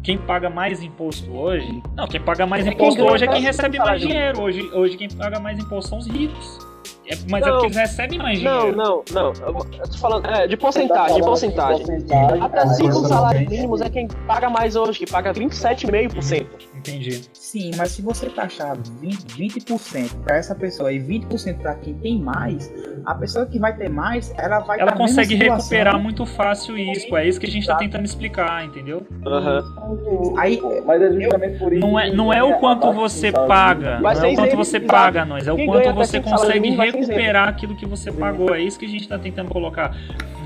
Quem 0.03 0.17
paga 0.17 0.49
mais 0.49 0.83
imposto 0.83 1.31
hoje? 1.31 1.83
Não, 1.95 2.07
quem 2.07 2.21
paga 2.21 2.47
mais 2.47 2.67
é 2.67 2.71
imposto 2.71 3.05
hoje 3.05 3.25
é 3.25 3.29
quem 3.29 3.43
recebe 3.43 3.79
mais 3.79 4.01
dinheiro. 4.01 4.41
Hoje, 4.41 4.63
hoje 4.73 4.97
quem 4.97 5.09
paga 5.09 5.39
mais 5.39 5.59
imposto 5.59 5.91
são 5.91 5.99
os 5.99 6.07
ricos. 6.07 6.68
É, 7.07 7.17
mas 7.31 7.41
não, 7.41 7.49
é 7.49 7.53
porque 7.53 7.67
eles 7.67 7.77
recebem 7.77 8.19
mais 8.19 8.39
dinheiro. 8.39 8.77
Não, 8.77 9.03
não, 9.13 9.33
não. 9.33 9.57
Eu 9.73 9.89
tô 9.89 9.99
falando 9.99 10.27
é, 10.27 10.47
de 10.47 10.57
porcentagem, 10.57 11.17
de 11.17 11.23
porcentagem. 11.23 11.87
porcentagem. 11.87 12.43
Até 12.43 12.67
5 12.67 12.93
salários 13.09 13.49
mínimos 13.49 13.81
é 13.81 13.89
quem 13.89 14.09
paga 14.27 14.51
mais 14.51 14.77
hoje, 14.77 14.99
que 14.99 15.11
paga 15.11 15.33
27,5%. 15.33 16.47
Entendi. 16.79 17.25
Sim, 17.33 17.71
mas 17.77 17.91
se 17.91 18.03
você 18.03 18.27
taxar 18.31 18.77
20%, 18.77 19.37
20 19.37 20.15
para 20.25 20.37
essa 20.37 20.55
pessoa 20.55 20.93
e 20.93 21.01
20% 21.01 21.59
para 21.59 21.75
quem 21.75 21.95
tem 21.95 22.21
mais, 22.21 22.73
a 23.05 23.15
pessoa 23.15 23.47
que 23.47 23.59
vai 23.59 23.77
ter 23.77 23.89
mais, 23.89 24.33
ela 24.39 24.61
vai 24.61 24.79
Ela 24.81 24.93
consegue 24.93 25.35
recuperar 25.35 25.99
muito 25.99 26.25
fácil 26.25 26.79
isso. 26.79 27.17
É 27.17 27.27
isso 27.27 27.41
que 27.41 27.47
a 27.47 27.51
gente 27.51 27.63
está 27.63 27.77
tentando 27.77 28.05
explicar, 28.05 28.65
entendeu? 28.65 29.07
Uhum. 29.27 30.39
Aí, 30.39 30.61
mas 30.87 31.03
é 31.03 31.13
justamente 31.13 31.59
por 31.59 31.73
isso. 31.73 31.81
Não 31.81 31.99
é, 31.99 32.11
não 32.11 32.33
é 32.33 32.43
o 32.43 32.59
quanto 32.59 32.93
você 32.93 33.33
paga. 33.33 33.99
Não 33.99 34.11
é 34.11 34.33
o 34.33 34.35
quanto 34.35 34.57
você 34.57 34.79
paga, 34.79 35.25
nós. 35.25 35.49
É 35.49 35.53
o 35.53 35.67
quanto 35.67 35.93
você 35.95 36.21
consegue 36.21 36.71
recuperar 36.71 37.49
aquilo 37.49 37.77
que 37.77 37.87
você 37.87 38.13
pagou. 38.13 38.55
É 38.55 38.61
isso 38.61 38.79
que 38.79 38.87
a 38.87 38.89
gente 38.89 39.03
está 39.03 39.19
tentando 39.19 39.51
colocar. 39.51 39.97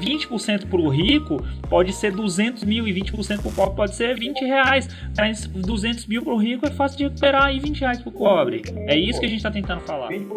20% 0.02 0.68
para 0.68 0.80
o 0.80 0.88
rico 0.88 1.36
pode 1.68 1.92
ser 1.92 2.12
200 2.12 2.64
mil 2.64 2.86
e 2.86 2.92
20% 2.92 3.40
para 3.40 3.48
o 3.48 3.52
pobre 3.52 3.76
pode 3.76 3.94
ser 3.94 4.18
20 4.18 4.40
reais. 4.44 4.88
Mas 5.16 5.46
200 5.46 6.06
mil 6.06 6.22
para 6.22 6.32
o 6.32 6.36
rico 6.36 6.66
é 6.66 6.70
fácil 6.70 6.98
de 6.98 7.04
recuperar 7.04 7.54
e 7.54 7.60
20 7.60 7.80
reais 7.80 8.00
para 8.00 8.08
o 8.08 8.12
pobre. 8.12 8.62
É 8.88 8.96
isso 8.96 9.20
que 9.20 9.26
a 9.26 9.28
gente 9.28 9.38
está 9.38 9.50
tentando 9.50 9.80
falar. 9.82 10.08
20% 10.08 10.28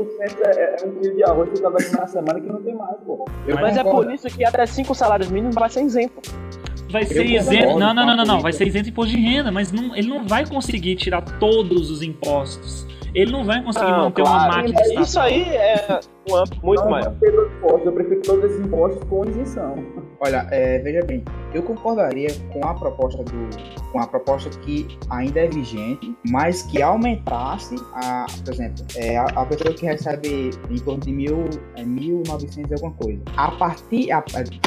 é, 0.45 0.75
é 0.81 0.85
um 0.85 0.99
quilo 0.99 1.15
de 1.15 1.23
arroz 1.23 1.49
que 1.49 1.61
você 1.61 1.89
tá 1.91 2.01
na 2.01 2.07
semana 2.07 2.39
que 2.39 2.47
não 2.47 2.61
tem 2.61 2.75
mais, 2.75 2.95
pô. 3.05 3.25
Mas, 3.45 3.55
mas 3.55 3.77
é 3.77 3.83
por 3.83 4.11
isso 4.13 4.27
que 4.27 4.45
até 4.45 4.65
5 4.65 4.93
salários 4.93 5.29
mínimos 5.29 5.55
vai 5.55 5.69
ser 5.69 5.83
isento. 5.83 6.21
Vai 6.91 7.05
ser 7.05 7.25
isento. 7.25 7.79
Não, 7.79 7.93
não, 7.93 8.05
não, 8.05 8.15
não, 8.15 8.25
não. 8.25 8.39
Vai 8.41 8.53
ser 8.53 8.67
isento 8.67 8.85
de 8.85 8.89
imposto 8.91 9.15
de 9.15 9.19
renda, 9.19 9.51
mas 9.51 9.71
não, 9.71 9.95
ele 9.95 10.07
não 10.07 10.25
vai 10.25 10.45
conseguir 10.47 10.95
tirar 10.95 11.21
todos 11.21 11.89
os 11.89 12.01
impostos 12.01 12.85
ele 13.15 13.31
não 13.31 13.45
vai 13.45 13.63
conseguir 13.63 13.91
não, 13.91 14.03
manter 14.03 14.21
claro, 14.23 14.43
uma 14.43 14.57
máquina. 14.57 15.01
Isso 15.01 15.19
aí 15.19 15.43
é 15.43 15.99
um 16.29 16.35
âmbito 16.35 16.65
muito 16.65 16.83
não, 16.83 16.91
maior. 16.91 17.15
Eu 17.83 17.91
prefiro 17.91 18.21
todos 18.21 18.43
esses 18.45 18.65
impostos 18.65 19.03
com 19.05 19.25
isenção. 19.25 19.75
Olha, 20.19 20.47
é, 20.51 20.79
veja 20.79 21.03
bem, 21.05 21.23
eu 21.53 21.61
concordaria 21.63 22.29
com 22.51 22.65
a 22.65 22.73
proposta 22.73 23.23
do, 23.23 23.91
com 23.91 23.99
a 23.99 24.07
proposta 24.07 24.49
que 24.61 24.87
ainda 25.09 25.41
é 25.41 25.47
vigente, 25.47 26.15
mas 26.29 26.63
que 26.63 26.81
aumentasse 26.81 27.75
a, 27.93 28.25
por 28.43 28.53
exemplo, 28.53 28.85
é, 28.95 29.17
a, 29.17 29.25
a, 29.25 29.45
pessoa 29.45 29.73
que 29.73 29.85
recebe 29.85 30.51
em 30.69 30.77
torno 30.79 31.01
de 31.01 31.11
mil, 31.11 31.45
é, 31.75 31.83
1.900 31.83 32.71
alguma 32.73 32.93
coisa. 32.93 33.21
A 33.37 33.51
partir 33.51 34.11
a, 34.11 34.23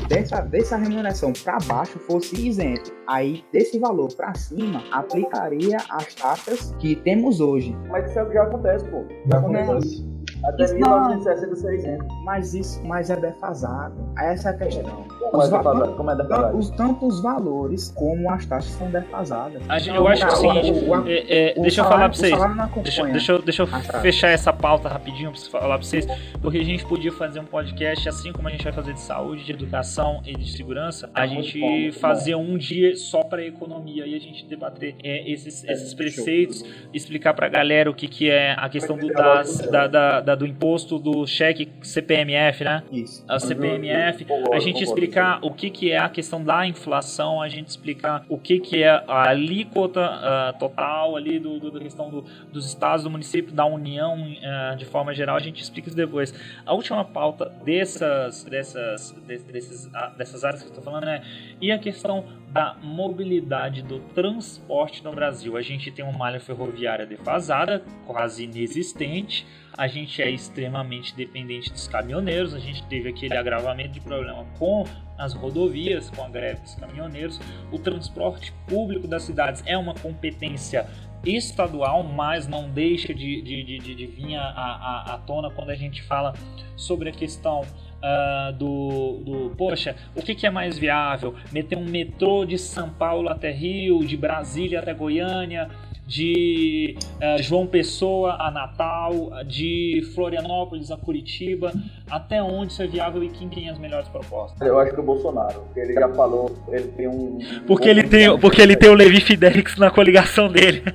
dessa, 0.08 0.40
dessa 0.42 0.76
remuneração 0.76 1.32
para 1.32 1.58
baixo 1.66 1.98
fosse 1.98 2.46
isento. 2.46 2.92
Aí 3.08 3.44
desse 3.52 3.78
valor 3.78 4.14
para 4.14 4.34
cima 4.34 4.84
aplicaria 4.92 5.78
as 5.90 6.14
taxas 6.14 6.74
que 6.78 6.96
temos 6.96 7.40
hoje. 7.40 7.76
Mas 7.88 8.10
isso 8.10 8.18
é 8.18 8.22
o 8.22 8.28
que 8.28 8.34
já 8.34 8.42
acontece, 8.42 8.88
pô. 8.88 9.04
Já 9.30 9.38
acontece. 9.38 10.07
Até 10.44 10.64
isso 10.64 10.74
1960 10.74 12.06
Mas 12.24 12.54
isso 12.54 12.80
mas 12.84 13.10
é 13.10 13.16
defasado. 13.16 13.94
Essa 14.18 14.50
é 14.50 14.52
a 14.52 14.56
questão. 14.56 15.04
Como, 15.30 15.42
os, 15.42 15.48
é, 15.48 15.56
defasado? 15.56 15.92
Como 15.94 16.10
é 16.10 16.16
defasado? 16.16 16.58
Os, 16.58 16.70
tanto 16.70 17.06
os 17.06 17.20
valores 17.20 17.90
como 17.90 18.30
as 18.30 18.46
taxas 18.46 18.72
são 18.72 18.90
defasadas. 18.90 19.62
eu 19.86 20.08
acho 20.08 20.26
que 20.26 20.32
é 20.32 20.36
o 20.36 20.36
seguinte, 20.36 20.84
é, 21.06 21.50
é, 21.50 21.60
deixa 21.60 21.80
eu 21.80 21.84
falar 21.84 22.08
pra 22.08 22.18
vocês. 22.18 22.38
Deixa, 22.82 23.04
deixa, 23.06 23.32
eu, 23.32 23.42
deixa 23.42 23.62
eu 23.62 23.66
fechar 24.00 24.28
essa 24.28 24.52
pauta 24.52 24.88
rapidinho 24.88 25.32
pra 25.32 25.60
falar 25.60 25.78
pra 25.78 25.86
vocês, 25.86 26.06
porque 26.40 26.58
a 26.58 26.64
gente 26.64 26.84
podia 26.86 27.12
fazer 27.12 27.40
um 27.40 27.44
podcast, 27.44 28.08
assim 28.08 28.32
como 28.32 28.48
a 28.48 28.50
gente 28.50 28.64
vai 28.64 28.72
fazer 28.72 28.92
de 28.94 29.00
saúde, 29.00 29.44
de 29.44 29.52
educação 29.52 30.22
e 30.24 30.36
de 30.36 30.50
segurança, 30.50 31.10
a 31.14 31.26
gente 31.26 31.92
fazer 31.92 32.34
um 32.34 32.56
dia 32.56 32.96
só 32.96 33.22
pra 33.22 33.42
economia 33.44 34.06
e 34.06 34.14
a 34.14 34.20
gente 34.20 34.46
debater 34.46 34.96
é, 35.02 35.30
esses, 35.30 35.64
esses 35.64 35.94
preceitos, 35.94 36.64
explicar 36.92 37.34
pra 37.34 37.48
galera 37.48 37.90
o 37.90 37.94
que, 37.94 38.08
que 38.08 38.30
é 38.30 38.54
a 38.56 38.68
questão 38.68 38.96
do, 38.96 39.08
das, 39.08 39.58
da, 39.58 40.20
da 40.20 40.27
da, 40.28 40.34
do 40.34 40.46
imposto 40.46 40.98
do 40.98 41.26
cheque 41.26 41.70
CPMF, 41.82 42.62
né? 42.62 42.82
Isso. 42.92 43.24
A 43.26 43.38
CPMF, 43.38 44.26
a 44.52 44.58
gente 44.58 44.84
explicar 44.84 45.38
o 45.42 45.50
que, 45.50 45.70
que 45.70 45.90
é 45.90 45.96
a 45.96 46.08
questão 46.10 46.44
da 46.44 46.66
inflação, 46.66 47.40
a 47.40 47.48
gente 47.48 47.68
explicar 47.68 48.26
o 48.28 48.36
que, 48.36 48.60
que 48.60 48.82
é 48.82 48.90
a 48.90 49.30
alíquota 49.30 50.02
uh, 50.02 50.58
total 50.58 51.16
ali 51.16 51.38
do, 51.38 51.58
do, 51.58 51.70
da 51.70 51.80
questão 51.80 52.10
do, 52.10 52.26
dos 52.52 52.66
estados, 52.66 53.04
do 53.04 53.10
município, 53.10 53.54
da 53.54 53.64
União 53.64 54.20
uh, 54.20 54.76
de 54.76 54.84
forma 54.84 55.14
geral, 55.14 55.36
a 55.36 55.40
gente 55.40 55.62
explica 55.62 55.88
isso 55.88 55.96
depois. 55.96 56.34
A 56.66 56.74
última 56.74 57.02
pauta 57.06 57.46
dessas, 57.64 58.44
dessas, 58.44 59.12
desses, 59.26 59.86
uh, 59.86 60.14
dessas 60.18 60.44
áreas 60.44 60.60
que 60.60 60.68
eu 60.68 60.72
estou 60.72 60.84
falando 60.84 61.08
é 61.08 61.22
e 61.58 61.72
a 61.72 61.78
questão 61.78 62.26
da 62.50 62.76
mobilidade 62.82 63.82
do 63.82 64.00
transporte 64.14 65.02
no 65.02 65.12
Brasil. 65.12 65.56
A 65.56 65.62
gente 65.62 65.90
tem 65.90 66.04
uma 66.04 66.16
malha 66.16 66.40
ferroviária 66.40 67.06
defasada, 67.06 67.82
quase 68.06 68.44
inexistente 68.44 69.46
a 69.78 69.86
gente 69.86 70.20
é 70.20 70.28
extremamente 70.28 71.14
dependente 71.14 71.70
dos 71.70 71.86
caminhoneiros, 71.86 72.52
a 72.52 72.58
gente 72.58 72.82
teve 72.86 73.10
aquele 73.10 73.36
agravamento 73.36 73.90
de 73.90 74.00
problema 74.00 74.44
com 74.58 74.84
as 75.16 75.32
rodovias, 75.32 76.10
com 76.10 76.24
a 76.24 76.28
greve 76.28 76.60
dos 76.62 76.74
caminhoneiros. 76.74 77.40
O 77.70 77.78
transporte 77.78 78.52
público 78.66 79.06
das 79.06 79.22
cidades 79.22 79.62
é 79.64 79.78
uma 79.78 79.94
competência 79.94 80.84
estadual, 81.24 82.02
mas 82.02 82.48
não 82.48 82.68
deixa 82.68 83.14
de, 83.14 83.40
de, 83.40 83.62
de, 83.62 83.94
de 83.94 84.06
vir 84.06 84.34
à, 84.34 84.48
à, 84.48 85.14
à 85.14 85.18
tona 85.18 85.48
quando 85.48 85.70
a 85.70 85.76
gente 85.76 86.02
fala 86.02 86.34
sobre 86.76 87.08
a 87.10 87.12
questão 87.12 87.62
Uh, 87.98 88.52
do, 88.52 89.22
do, 89.24 89.54
poxa, 89.56 89.96
o 90.14 90.22
que, 90.22 90.32
que, 90.32 90.46
é 90.46 90.50
mais 90.50 90.78
viável? 90.78 91.34
Meter 91.50 91.76
um 91.76 91.84
metrô 91.84 92.44
de 92.44 92.56
São 92.56 92.90
Paulo 92.90 93.28
até 93.28 93.50
Rio, 93.50 94.04
de 94.06 94.16
Brasília 94.16 94.78
até 94.78 94.94
Goiânia, 94.94 95.68
de 96.08 96.96
uh, 97.22 97.40
João 97.42 97.66
Pessoa 97.66 98.38
a 98.40 98.50
Natal, 98.50 99.12
de 99.46 100.02
Florianópolis 100.14 100.90
a 100.90 100.96
Curitiba, 100.96 101.70
até 102.10 102.42
onde 102.42 102.72
isso 102.72 102.82
é 102.82 102.86
viável 102.86 103.22
e 103.22 103.28
quem 103.28 103.50
tem 103.50 103.68
as 103.68 103.78
melhores 103.78 104.08
propostas? 104.08 104.66
Eu 104.66 104.78
acho 104.78 104.94
que 104.94 105.00
o 105.00 105.02
Bolsonaro, 105.02 105.60
porque 105.60 105.80
ele 105.80 105.92
já 105.92 106.08
falou, 106.08 106.56
ele 106.68 106.88
tem 106.88 107.06
um. 107.06 107.38
Porque 107.66 107.86
ele 107.86 108.04
tem, 108.04 108.40
porque 108.40 108.62
ele 108.62 108.74
tem 108.74 108.88
o 108.88 108.94
Levi 108.94 109.20
Fidelix 109.20 109.76
na 109.76 109.90
coligação 109.90 110.48
dele. 110.48 110.82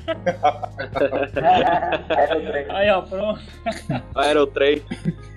Aí, 2.70 2.90
ó, 2.90 3.04
pronto. 3.04 3.40
Aerotrem. 4.16 4.82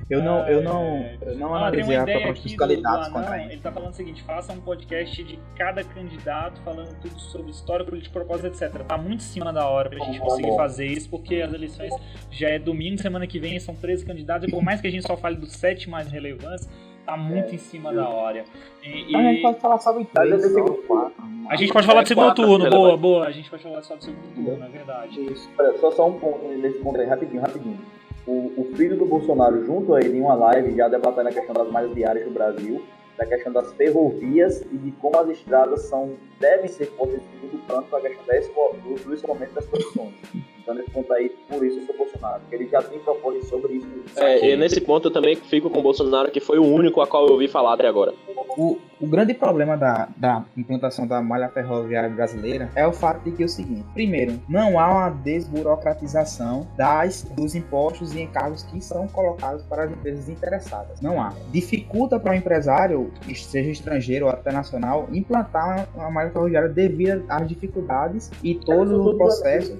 Eu 0.08 0.22
não, 0.22 0.46
eu 0.46 0.62
não, 0.62 1.04
eu 1.20 1.36
não 1.36 1.52
Ah, 1.52 1.58
analisei 1.66 1.96
a 1.96 2.02
ideia 2.02 2.18
proposta 2.20 2.42
dos 2.44 2.52
do, 2.52 2.58
candidatos 2.58 3.08
contra 3.08 3.42
ele. 3.42 3.52
ele 3.54 3.60
tá 3.60 3.72
falando 3.72 3.90
o 3.90 3.94
seguinte, 3.96 4.22
faça 4.22 4.52
um 4.52 4.60
podcast 4.60 5.24
de 5.24 5.36
cada 5.56 5.82
candidato, 5.82 6.60
falando 6.62 6.94
tudo 7.00 7.18
sobre 7.18 7.50
história, 7.50 7.84
política, 7.84 8.12
propósito, 8.12 8.46
etc. 8.46 8.84
Tá 8.84 8.96
muito 8.96 9.20
em 9.20 9.24
cima 9.24 9.52
da 9.52 9.68
hora 9.68 9.90
pra 9.90 9.98
gente 10.04 10.18
Tá 10.20 10.24
conseguir 10.24 10.54
fazer 10.56 10.86
isso, 10.86 11.10
porque 11.10 11.42
as 11.42 11.52
eleições 11.52 11.92
já 12.30 12.48
é 12.50 12.58
domingo, 12.58 13.02
semana 13.02 13.26
que 13.26 13.40
vem 13.40 13.58
são 13.58 13.74
13 13.74 14.06
candidatos, 14.06 14.46
e 14.46 14.50
por 14.50 14.62
mais 14.62 14.80
que 14.80 14.86
a 14.86 14.90
gente 14.90 15.04
só 15.04 15.16
fale 15.16 15.34
dos 15.36 15.50
sete 15.52 15.90
mais 15.90 16.06
relevantes, 16.06 16.68
tá 17.04 17.16
muito 17.16 17.52
em 17.52 17.58
cima 17.58 17.92
da 17.92 18.08
hora. 18.08 18.44
E, 18.84 19.08
Então 19.08 19.20
a 19.20 19.24
gente 19.24 19.38
e 19.40 19.42
pode 19.42 19.58
falar 19.60 19.78
sobre 19.78 20.04
três 20.04 20.54
ou 20.56 20.74
quatro. 20.86 21.14
a 21.48 21.56
gente 21.56 21.72
pode 21.72 21.84
falar 21.86 22.02
do 22.02 22.04
É, 22.04 22.06
segundo 22.06 22.32
turno, 22.34 22.70
boa, 22.70 22.96
boa, 22.96 23.26
a 23.26 23.32
gente 23.32 23.50
pode 23.50 23.62
falar 23.64 23.82
só 23.82 23.96
do 23.96 24.04
segundo 24.04 24.34
turno, 24.34 24.64
é 24.64 24.68
verdade. 24.68 25.20
Isso. 25.32 25.50
Só, 25.80 25.90
só 25.90 26.08
um 26.08 26.12
ponto 26.20 26.46
nesse 26.46 26.78
ponto 26.78 27.00
aí, 27.00 27.06
rapidinho, 27.08 27.42
rapidinho. 27.42 27.78
O, 28.26 28.52
o 28.56 28.72
filho 28.76 28.96
do 28.96 29.06
Bolsonaro, 29.06 29.64
junto 29.64 29.94
a 29.94 30.00
ele 30.00 30.18
em 30.18 30.20
uma 30.20 30.34
live, 30.34 30.76
já 30.76 30.88
debatendo 30.88 31.28
a 31.28 31.32
questão 31.32 31.54
das 31.54 31.70
malhas 31.70 31.92
viárias 31.92 32.24
do 32.24 32.32
Brasil, 32.32 32.82
da 33.16 33.24
questão 33.24 33.52
das 33.52 33.72
ferrovias 33.74 34.62
e 34.62 34.76
de 34.76 34.90
como 34.92 35.18
as 35.18 35.28
estradas 35.28 35.82
são, 35.82 36.14
devem 36.38 36.68
ser 36.68 36.86
segundo 36.86 37.66
plano 37.66 37.84
para 37.84 37.98
a 37.98 38.02
questão 38.02 38.74
do, 38.82 38.94
do 39.04 39.14
escoamento 39.14 39.54
das 39.54 39.66
produções. 39.66 40.14
Então, 40.66 40.74
nesse 40.74 40.90
ponto 40.90 41.12
aí, 41.12 41.28
por 41.48 41.64
isso 41.64 41.78
eu 41.78 41.86
sou 41.86 41.96
Bolsonaro, 41.96 42.40
porque 42.40 42.56
ele 42.56 42.66
já 42.66 42.82
tem 42.82 42.98
propostas 42.98 43.48
sobre 43.48 43.74
isso. 43.74 43.86
É, 44.16 44.50
e 44.50 44.56
nesse 44.56 44.80
ponto 44.80 45.06
eu 45.06 45.12
também 45.12 45.36
fico 45.36 45.70
com 45.70 45.78
o 45.78 45.82
Bolsonaro, 45.82 46.28
que 46.28 46.40
foi 46.40 46.58
o 46.58 46.64
único 46.64 47.00
a 47.00 47.06
qual 47.06 47.24
eu 47.24 47.34
ouvi 47.34 47.46
falar 47.46 47.74
até 47.74 47.86
agora. 47.86 48.12
O, 48.58 48.76
o 48.98 49.06
grande 49.06 49.34
problema 49.34 49.76
da, 49.76 50.08
da 50.16 50.44
implantação 50.56 51.06
da 51.06 51.20
malha 51.20 51.48
ferroviária 51.50 52.08
brasileira 52.08 52.70
é 52.74 52.86
o 52.86 52.92
fato 52.92 53.22
de 53.22 53.32
que 53.32 53.42
é 53.42 53.46
o 53.46 53.48
seguinte: 53.48 53.84
primeiro, 53.92 54.40
não 54.48 54.78
há 54.78 54.88
uma 54.88 55.10
desburocratização 55.10 56.66
das, 56.76 57.22
dos 57.22 57.54
impostos 57.54 58.14
e 58.14 58.22
encargos 58.22 58.62
que 58.62 58.80
são 58.80 59.06
colocados 59.08 59.62
para 59.64 59.84
as 59.84 59.92
empresas 59.92 60.28
interessadas. 60.28 61.00
Não 61.00 61.20
há. 61.20 61.32
Dificulta 61.52 62.18
para 62.18 62.32
o 62.32 62.34
empresário, 62.34 63.12
seja 63.34 63.70
estrangeiro 63.70 64.26
ou 64.26 64.32
até 64.32 64.50
nacional, 64.50 65.06
implantar 65.12 65.86
uma 65.94 66.10
malha 66.10 66.30
ferroviária 66.30 66.68
devido 66.68 67.24
às 67.28 67.46
dificuldades 67.46 68.32
e 68.42 68.54
todo 68.54 69.10
o 69.10 69.16
processo. 69.16 69.76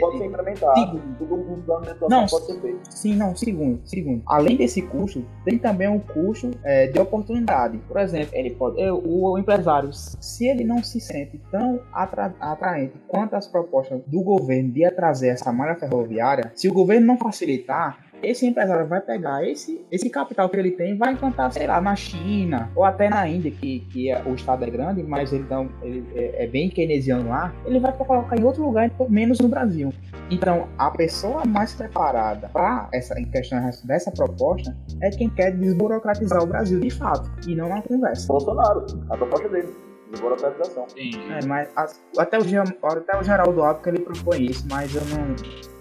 Pode 0.00 0.23
ser 0.24 0.26
implementado, 0.26 0.80
Segundo. 0.80 1.18
tudo 1.18 1.34
um 1.34 1.62
plano 1.62 1.82
de 1.82 1.90
atuação 1.90 2.20
Não, 2.20 2.26
pode 2.26 2.46
ser 2.46 2.60
feito. 2.60 2.80
Sim, 2.90 3.16
não, 3.16 3.36
segundo, 3.36 3.80
segundo. 3.84 4.22
Além 4.26 4.56
desse 4.56 4.82
custo, 4.82 5.24
tem 5.44 5.58
também 5.58 5.88
um 5.88 5.98
custo 5.98 6.50
é, 6.64 6.86
de 6.86 6.98
oportunidade. 6.98 7.78
Por 7.88 7.98
exemplo, 7.98 8.30
ele 8.32 8.50
pode, 8.50 8.80
o, 8.90 9.32
o 9.32 9.38
empresário, 9.38 9.90
se 9.92 10.46
ele 10.46 10.64
não 10.64 10.82
se 10.82 11.00
sente 11.00 11.40
tão 11.50 11.80
atra, 11.92 12.34
atraente 12.40 12.94
quanto 13.08 13.34
as 13.34 13.46
propostas 13.46 14.00
do 14.06 14.22
governo 14.22 14.70
de 14.70 14.90
trazer 14.90 15.28
essa 15.28 15.52
malha 15.52 15.74
ferroviária, 15.76 16.52
se 16.54 16.68
o 16.68 16.72
governo 16.72 17.06
não 17.06 17.18
facilitar, 17.18 18.03
esse 18.28 18.46
empresário 18.46 18.86
vai 18.86 19.00
pegar 19.00 19.46
esse, 19.46 19.84
esse 19.90 20.10
capital 20.10 20.48
que 20.48 20.56
ele 20.56 20.70
tem 20.70 20.96
vai 20.96 21.12
implantar, 21.12 21.52
sei 21.52 21.66
lá, 21.66 21.80
na 21.80 21.94
China 21.96 22.70
ou 22.74 22.84
até 22.84 23.08
na 23.08 23.26
Índia, 23.28 23.50
que, 23.50 23.80
que 23.90 24.10
é- 24.10 24.22
o 24.24 24.34
estado 24.34 24.64
é 24.64 24.70
grande, 24.70 25.02
mas 25.02 25.32
ele, 25.32 25.46
ele 25.82 26.04
é, 26.14 26.44
é 26.44 26.46
bem 26.46 26.68
keynesiano 26.68 27.28
lá, 27.28 27.52
ele 27.66 27.78
vai 27.78 27.92
colocar 27.92 28.36
em 28.36 28.44
outro 28.44 28.64
lugar, 28.64 28.90
menos 29.08 29.38
no 29.40 29.48
Brasil. 29.48 29.92
Então, 30.30 30.68
a 30.78 30.90
pessoa 30.90 31.44
mais 31.44 31.74
preparada 31.74 32.48
para 32.52 32.88
essa 32.92 33.18
em 33.20 33.24
questão 33.26 33.58
dessa 33.84 34.10
proposta 34.10 34.74
é 35.02 35.10
quem 35.10 35.28
quer 35.28 35.52
desburocratizar 35.52 36.42
o 36.42 36.46
Brasil 36.46 36.80
de 36.80 36.90
fato 36.90 37.30
e 37.46 37.54
não 37.54 37.74
a 37.74 37.82
conversa. 37.82 38.26
Bolsonaro, 38.26 38.86
a 39.10 39.16
proposta 39.16 39.48
dele, 39.48 39.68
de 40.14 40.20
burocratização. 40.22 40.86
É, 40.96 41.44
mas 41.46 41.68
as- 41.76 42.02
até, 42.18 42.38
o, 42.38 42.42
até 42.86 43.18
o 43.18 43.22
Geraldo 43.22 43.62
Alckmin 43.62 43.96
ele 43.96 44.04
propõe 44.04 44.46
isso, 44.46 44.66
mas 44.70 44.94
eu 44.94 45.02
não, 45.06 45.34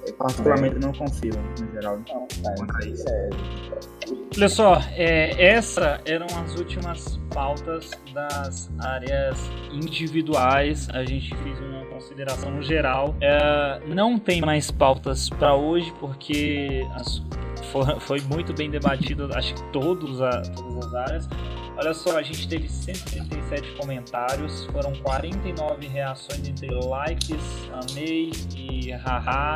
eu 0.08 0.14
particularmente 0.14 0.80
não 0.80 0.92
confio 0.94 1.34
no 1.60 1.72
Geraldo. 1.72 2.04
Não, 2.14 2.56
Contra 2.56 2.88
isso. 2.88 3.06
é, 3.10 3.30
Olha 4.36 4.50
só, 4.50 4.78
é, 4.96 5.46
essa 5.46 6.02
eram 6.06 6.26
as 6.44 6.56
últimas 6.56 7.18
pautas 7.34 7.92
das 8.14 8.70
áreas 8.80 9.40
individuais. 9.72 10.90
A 10.92 11.04
gente 11.06 11.36
fez 11.38 11.60
uma 11.60 11.86
consideração 11.86 12.52
no 12.52 12.62
geral. 12.64 13.16
É, 13.22 13.80
não 13.88 14.18
tem 14.18 14.42
mais 14.42 14.72
pautas 14.72 15.30
para 15.30 15.54
hoje 15.56 15.94
porque 16.00 16.86
as- 16.96 17.22
foi, 17.72 18.00
foi 18.00 18.22
muito 18.22 18.54
bem 18.54 18.70
debatido, 18.70 19.30
acho 19.36 19.54
que 19.54 19.64
todos 19.72 20.22
a- 20.22 20.42
todas 20.42 20.86
as 20.88 20.94
áreas. 20.96 21.30
Olha 21.76 21.94
só, 21.94 22.18
a 22.18 22.22
gente 22.22 22.48
teve 22.48 22.70
137 22.70 23.72
comentários, 23.76 24.66
foram 24.66 24.94
49 24.94 25.88
reações 25.88 26.48
entre 26.48 26.70
likes, 26.70 27.42
amei 27.72 28.32
e 28.56 28.92
haha. 28.92 29.56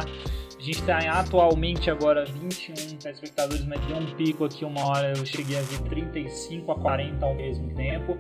A 0.58 0.62
gente 0.62 0.82
tá 0.82 1.00
em, 1.00 1.08
atualmente 1.08 1.92
agora 1.92 2.26
21 2.26 2.98
telespectadores, 2.98 3.64
mas 3.66 3.80
deu 3.86 3.98
um 3.98 4.16
pico 4.16 4.46
aqui 4.46 4.66
uma 4.66 4.84
hora, 4.88 5.14
eu 5.16 5.26
cheguei 5.26 5.60
a 5.60 5.62
ver 5.62 5.80
35 5.82 6.72
a 6.72 6.76
40 6.80 7.24
ao 7.24 7.36
mesmo 7.36 7.70
tempo. 7.76 8.18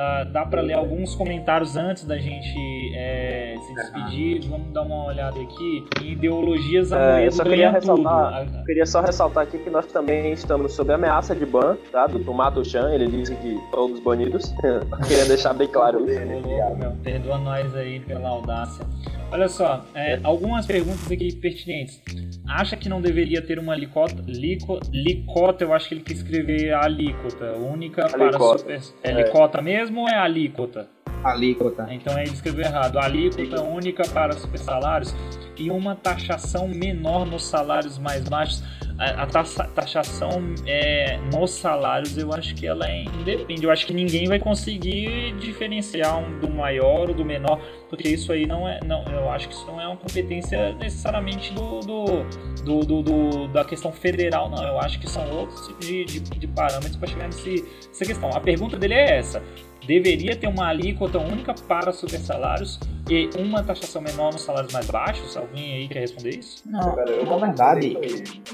Ah, 0.00 0.24
dá 0.30 0.46
para 0.46 0.60
ler 0.60 0.74
alguns 0.74 1.12
comentários 1.16 1.76
antes 1.76 2.04
da 2.04 2.16
gente 2.18 2.56
é, 2.94 3.56
se 3.60 3.74
despedir. 3.74 4.48
Vamos 4.48 4.72
dar 4.72 4.82
uma 4.82 5.06
olhada 5.06 5.40
aqui. 5.40 5.84
Ideologias 6.04 6.92
É, 6.92 7.26
eu 7.26 7.32
só 7.32 7.42
queria 7.42 7.72
tudo. 7.80 7.80
ressaltar- 7.96 8.32
Ah, 8.32 8.46
Eu 8.60 8.64
queria 8.64 8.86
só 8.86 9.00
ressaltar 9.00 9.42
aqui 9.42 9.58
que 9.58 9.68
nós 9.70 9.86
também 9.86 10.30
estamos 10.32 10.72
sob 10.74 10.92
ameaça 10.92 11.34
de 11.34 11.44
ban, 11.44 11.76
tá? 11.90 12.06
Do 12.06 12.20
Tomato 12.20 12.64
Chan, 12.64 12.94
ele 12.94 13.08
diz 13.08 13.28
que 13.30 13.58
todos 13.72 13.98
banidos. 13.98 14.54
queria 15.08 15.24
deixar 15.24 15.52
bem 15.54 15.66
claro 15.66 16.08
isso. 16.08 16.20
Ô, 16.20 16.48
louco, 16.48 16.76
meu. 16.76 16.92
Perdoa 17.02 17.38
nós 17.38 17.74
aí 17.74 17.98
pela 17.98 18.28
audácia. 18.28 18.84
Olha 19.30 19.48
só, 19.48 19.84
é, 19.94 20.18
algumas 20.22 20.66
perguntas 20.66 21.10
aqui 21.10 21.34
pertinentes. 21.34 22.00
Acha 22.46 22.76
que 22.76 22.88
não 22.88 23.00
deveria 23.00 23.42
ter 23.42 23.58
uma 23.58 23.76
licota? 23.76 24.22
Lico, 24.26 24.80
licota, 24.90 25.64
eu 25.64 25.74
acho 25.74 25.88
que 25.88 25.94
ele 25.94 26.00
quis 26.00 26.18
escrever 26.18 26.72
alíquota, 26.72 27.52
única 27.52 28.08
para 28.08 28.32
super. 28.32 28.80
É 29.02 29.12
licota 29.12 29.60
mesmo 29.60 30.00
ou 30.00 30.08
é 30.08 30.16
alíquota? 30.16 30.88
Alíquota. 31.22 31.86
Então 31.90 32.18
ele 32.18 32.30
escreveu 32.30 32.64
errado. 32.64 32.98
Alíquota 32.98 33.62
única 33.62 34.02
para 34.08 34.32
super 34.32 34.58
salários 34.58 35.14
e 35.58 35.70
uma 35.70 35.94
taxação 35.94 36.66
menor 36.66 37.26
nos 37.26 37.44
salários 37.44 37.98
mais 37.98 38.26
baixos. 38.26 38.62
A, 38.98 39.26
taxa- 39.26 39.68
taxação 39.74 40.30
é, 40.66 41.18
nos 41.32 41.52
salários, 41.52 42.18
eu 42.18 42.32
acho 42.32 42.52
que 42.56 42.66
ela 42.66 42.84
é 42.90 43.04
independe. 43.04 43.64
Eu 43.64 43.70
acho 43.70 43.86
que 43.86 43.94
ninguém 43.94 44.26
vai 44.26 44.38
conseguir 44.40 45.34
diferenciar 45.38 46.18
um 46.18 46.40
do 46.40 46.48
maior 46.50 47.08
ou 47.08 47.14
do 47.14 47.24
menor, 47.24 47.60
porque 47.88 48.08
isso 48.08 48.32
aí 48.32 48.44
não 48.44 48.68
é. 48.68 48.80
Não, 48.84 49.04
eu 49.04 49.30
acho 49.30 49.48
que 49.48 49.54
isso 49.54 49.64
não 49.66 49.80
é 49.80 49.86
uma 49.86 49.96
competência 49.96 50.72
necessariamente 50.74 51.52
do, 51.52 51.78
do, 51.80 52.80
do- 52.84 53.02
do- 53.02 53.48
da 53.48 53.64
questão 53.64 53.92
federal, 53.92 54.50
não. 54.50 54.62
Eu 54.66 54.78
acho 54.80 54.98
que 54.98 55.08
são 55.08 55.28
outros 55.30 55.66
tipos 55.68 55.86
de, 55.86 56.04
de, 56.04 56.20
de 56.20 56.46
parâmetros 56.48 56.96
para 56.96 57.08
chegar 57.08 57.26
nesse, 57.26 57.64
nessa 57.88 58.04
questão. 58.04 58.30
A 58.30 58.40
pergunta 58.40 58.76
dele 58.76 58.94
é 58.94 59.18
essa 59.18 59.40
deveria 59.88 60.36
ter 60.36 60.46
uma 60.46 60.68
alíquota 60.68 61.18
única 61.18 61.54
para 61.66 61.92
super 61.92 62.18
salários 62.20 62.78
e 63.10 63.30
uma 63.38 63.62
taxação 63.62 64.02
menor 64.02 64.32
nos 64.34 64.42
salários 64.42 64.70
mais 64.72 64.86
baixos? 64.90 65.34
Alguém 65.34 65.72
aí 65.74 65.88
quer 65.88 66.00
responder 66.00 66.36
isso? 66.36 66.62
Não, 66.66 66.94
na 66.94 67.36
verdade, 67.46 67.96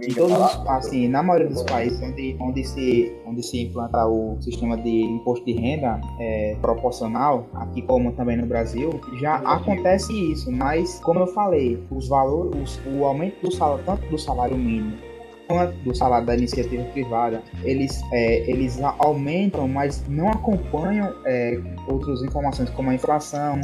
em 0.01 0.15
todos 0.15 0.33
os, 0.33 0.67
assim, 0.69 1.09
na 1.09 1.25
maioria 1.25 1.49
dos 1.51 1.65
países 1.65 2.01
onde, 2.01 2.37
onde, 2.41 2.63
se, 2.65 3.13
onde 3.27 3.43
se 3.43 3.63
implanta 3.63 4.07
o 4.07 4.37
sistema 4.41 4.77
de 4.77 5.03
imposto 5.03 5.45
de 5.45 5.53
renda 5.55 6.01
é, 6.21 6.57
proporcional, 6.61 7.49
aqui 7.55 7.83
como 7.83 8.13
também 8.13 8.37
no 8.37 8.47
Brasil, 8.47 9.01
já 9.21 9.35
acontece 9.39 10.13
isso, 10.31 10.53
mas 10.53 11.01
como 11.01 11.19
eu 11.19 11.27
falei, 11.27 11.83
os 11.91 12.07
valores, 12.09 12.79
os- 12.79 12.81
o 12.97 13.05
aumento 13.05 13.41
do 13.43 13.53
salário, 13.53 13.83
tanto 13.85 14.07
do 14.09 14.17
salário 14.19 14.57
mínimo 14.57 14.97
do 15.85 15.95
salário 15.95 16.27
da 16.27 16.35
iniciativa 16.35 16.83
privada, 16.85 17.43
eles, 17.63 18.01
é, 18.13 18.51
eles 18.51 18.81
a- 18.83 18.95
aumentam, 18.99 19.69
mas 19.69 20.03
não 20.09 20.31
acompanham 20.31 21.15
é, 21.27 21.59
outras 21.89 22.23
informações 22.23 22.71
como 22.71 22.91
a 22.91 22.95
inflação, 22.95 23.61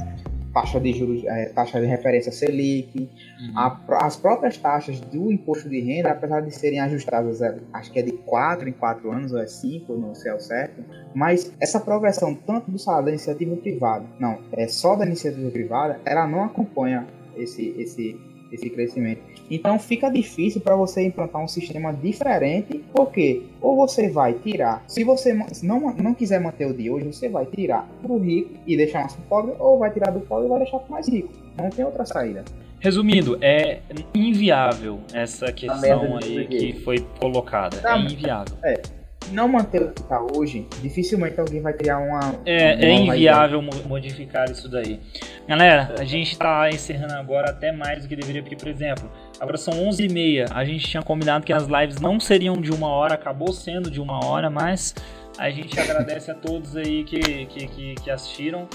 taxa 0.52 0.80
de 0.80 0.92
juros, 0.92 1.24
é, 1.24 1.46
taxa 1.50 1.80
de 1.80 1.86
referência 1.86 2.32
Selic, 2.32 3.08
a 3.54 3.70
pró- 3.70 3.98
as 4.02 4.16
próprias 4.16 4.56
taxas 4.58 5.00
do 5.00 5.30
imposto 5.32 5.68
de 5.68 5.80
renda, 5.80 6.10
apesar 6.10 6.40
de 6.40 6.50
serem 6.54 6.80
ajustadas, 6.80 7.40
é, 7.40 7.56
acho 7.72 7.90
que 7.92 7.98
é 7.98 8.02
de 8.02 8.12
4 8.12 8.68
em 8.68 8.72
4 8.72 9.10
anos, 9.12 9.32
ou 9.32 9.38
é 9.38 9.46
5, 9.46 9.94
não 9.96 10.14
sei 10.14 10.32
ao 10.32 10.40
certo, 10.40 10.82
mas 11.14 11.52
essa 11.60 11.78
progressão 11.80 12.34
tanto 12.34 12.70
do 12.70 12.78
salário 12.78 13.06
da 13.06 13.12
iniciativa 13.12 13.56
privada, 13.56 14.04
não, 14.18 14.38
é 14.52 14.66
só 14.66 14.96
da 14.96 15.06
iniciativa 15.06 15.50
privada, 15.50 16.00
ela 16.04 16.26
não 16.26 16.42
acompanha 16.44 17.06
esse, 17.36 17.68
esse, 17.78 18.20
esse 18.52 18.68
crescimento. 18.70 19.20
Então 19.50 19.78
fica 19.78 20.10
difícil 20.10 20.60
para 20.60 20.76
você 20.76 21.04
implantar 21.04 21.42
um 21.42 21.48
sistema 21.48 21.92
diferente, 21.92 22.82
porque 22.92 23.42
ou 23.60 23.76
você 23.76 24.08
vai 24.08 24.34
tirar, 24.34 24.84
se 24.86 25.04
você 25.04 25.34
não, 25.62 25.94
não 25.94 26.14
quiser 26.14 26.40
manter 26.40 26.66
o 26.66 26.74
de 26.74 26.90
hoje, 26.90 27.06
você 27.06 27.28
vai 27.28 27.46
tirar 27.46 27.88
pro 28.02 28.18
rico 28.18 28.50
e 28.66 28.76
deixar 28.76 29.00
mais 29.00 29.14
pro 29.14 29.22
pobre, 29.24 29.54
ou 29.58 29.78
vai 29.78 29.90
tirar 29.90 30.10
do 30.10 30.20
pobre 30.20 30.46
e 30.46 30.48
vai 30.48 30.58
deixar 30.60 30.78
pro 30.78 30.92
mais 30.92 31.08
rico. 31.08 31.28
Não 31.56 31.70
tem 31.70 31.84
outra 31.84 32.04
saída. 32.04 32.44
Resumindo, 32.78 33.38
é 33.42 33.80
inviável 34.14 35.00
essa 35.12 35.52
questão 35.52 36.16
aí 36.16 36.46
que 36.46 36.72
foi 36.80 36.98
colocada. 37.18 37.76
Tá. 37.76 37.96
É 37.96 38.00
inviável. 38.00 38.56
se 38.62 38.99
não 39.30 39.48
manter 39.48 39.82
o 39.82 39.92
que 39.92 40.02
tá 40.02 40.20
hoje, 40.34 40.66
dificilmente 40.82 41.38
alguém 41.40 41.60
vai 41.60 41.72
criar 41.72 41.98
uma. 41.98 42.20
É, 42.44 42.74
uma 42.74 42.84
é 42.84 42.92
inviável 42.94 43.62
mo- 43.62 43.70
modificar 43.86 44.50
isso 44.50 44.68
daí. 44.68 45.00
Galera, 45.48 45.94
a 45.98 46.04
gente 46.04 46.36
tá 46.38 46.68
encerrando 46.70 47.14
agora 47.14 47.50
até 47.50 47.72
mais 47.72 48.02
do 48.02 48.08
que 48.08 48.16
deveria, 48.16 48.42
porque, 48.42 48.56
por 48.56 48.68
exemplo, 48.68 49.10
agora 49.40 49.56
são 49.56 49.74
11h30. 49.74 50.48
A 50.52 50.64
gente 50.64 50.86
tinha 50.88 51.02
combinado 51.02 51.44
que 51.44 51.52
as 51.52 51.66
lives 51.66 52.00
não 52.00 52.20
seriam 52.20 52.54
de 52.54 52.70
uma 52.72 52.88
hora, 52.88 53.14
acabou 53.14 53.52
sendo 53.52 53.90
de 53.90 54.00
uma 54.00 54.24
hora, 54.24 54.48
mas 54.50 54.94
a 55.38 55.50
gente 55.50 55.78
agradece 55.78 56.30
a 56.30 56.34
todos 56.34 56.76
aí 56.76 57.04
que, 57.04 57.20
que, 57.46 57.66
que, 57.66 57.94
que 57.94 58.10
assistiram. 58.10 58.68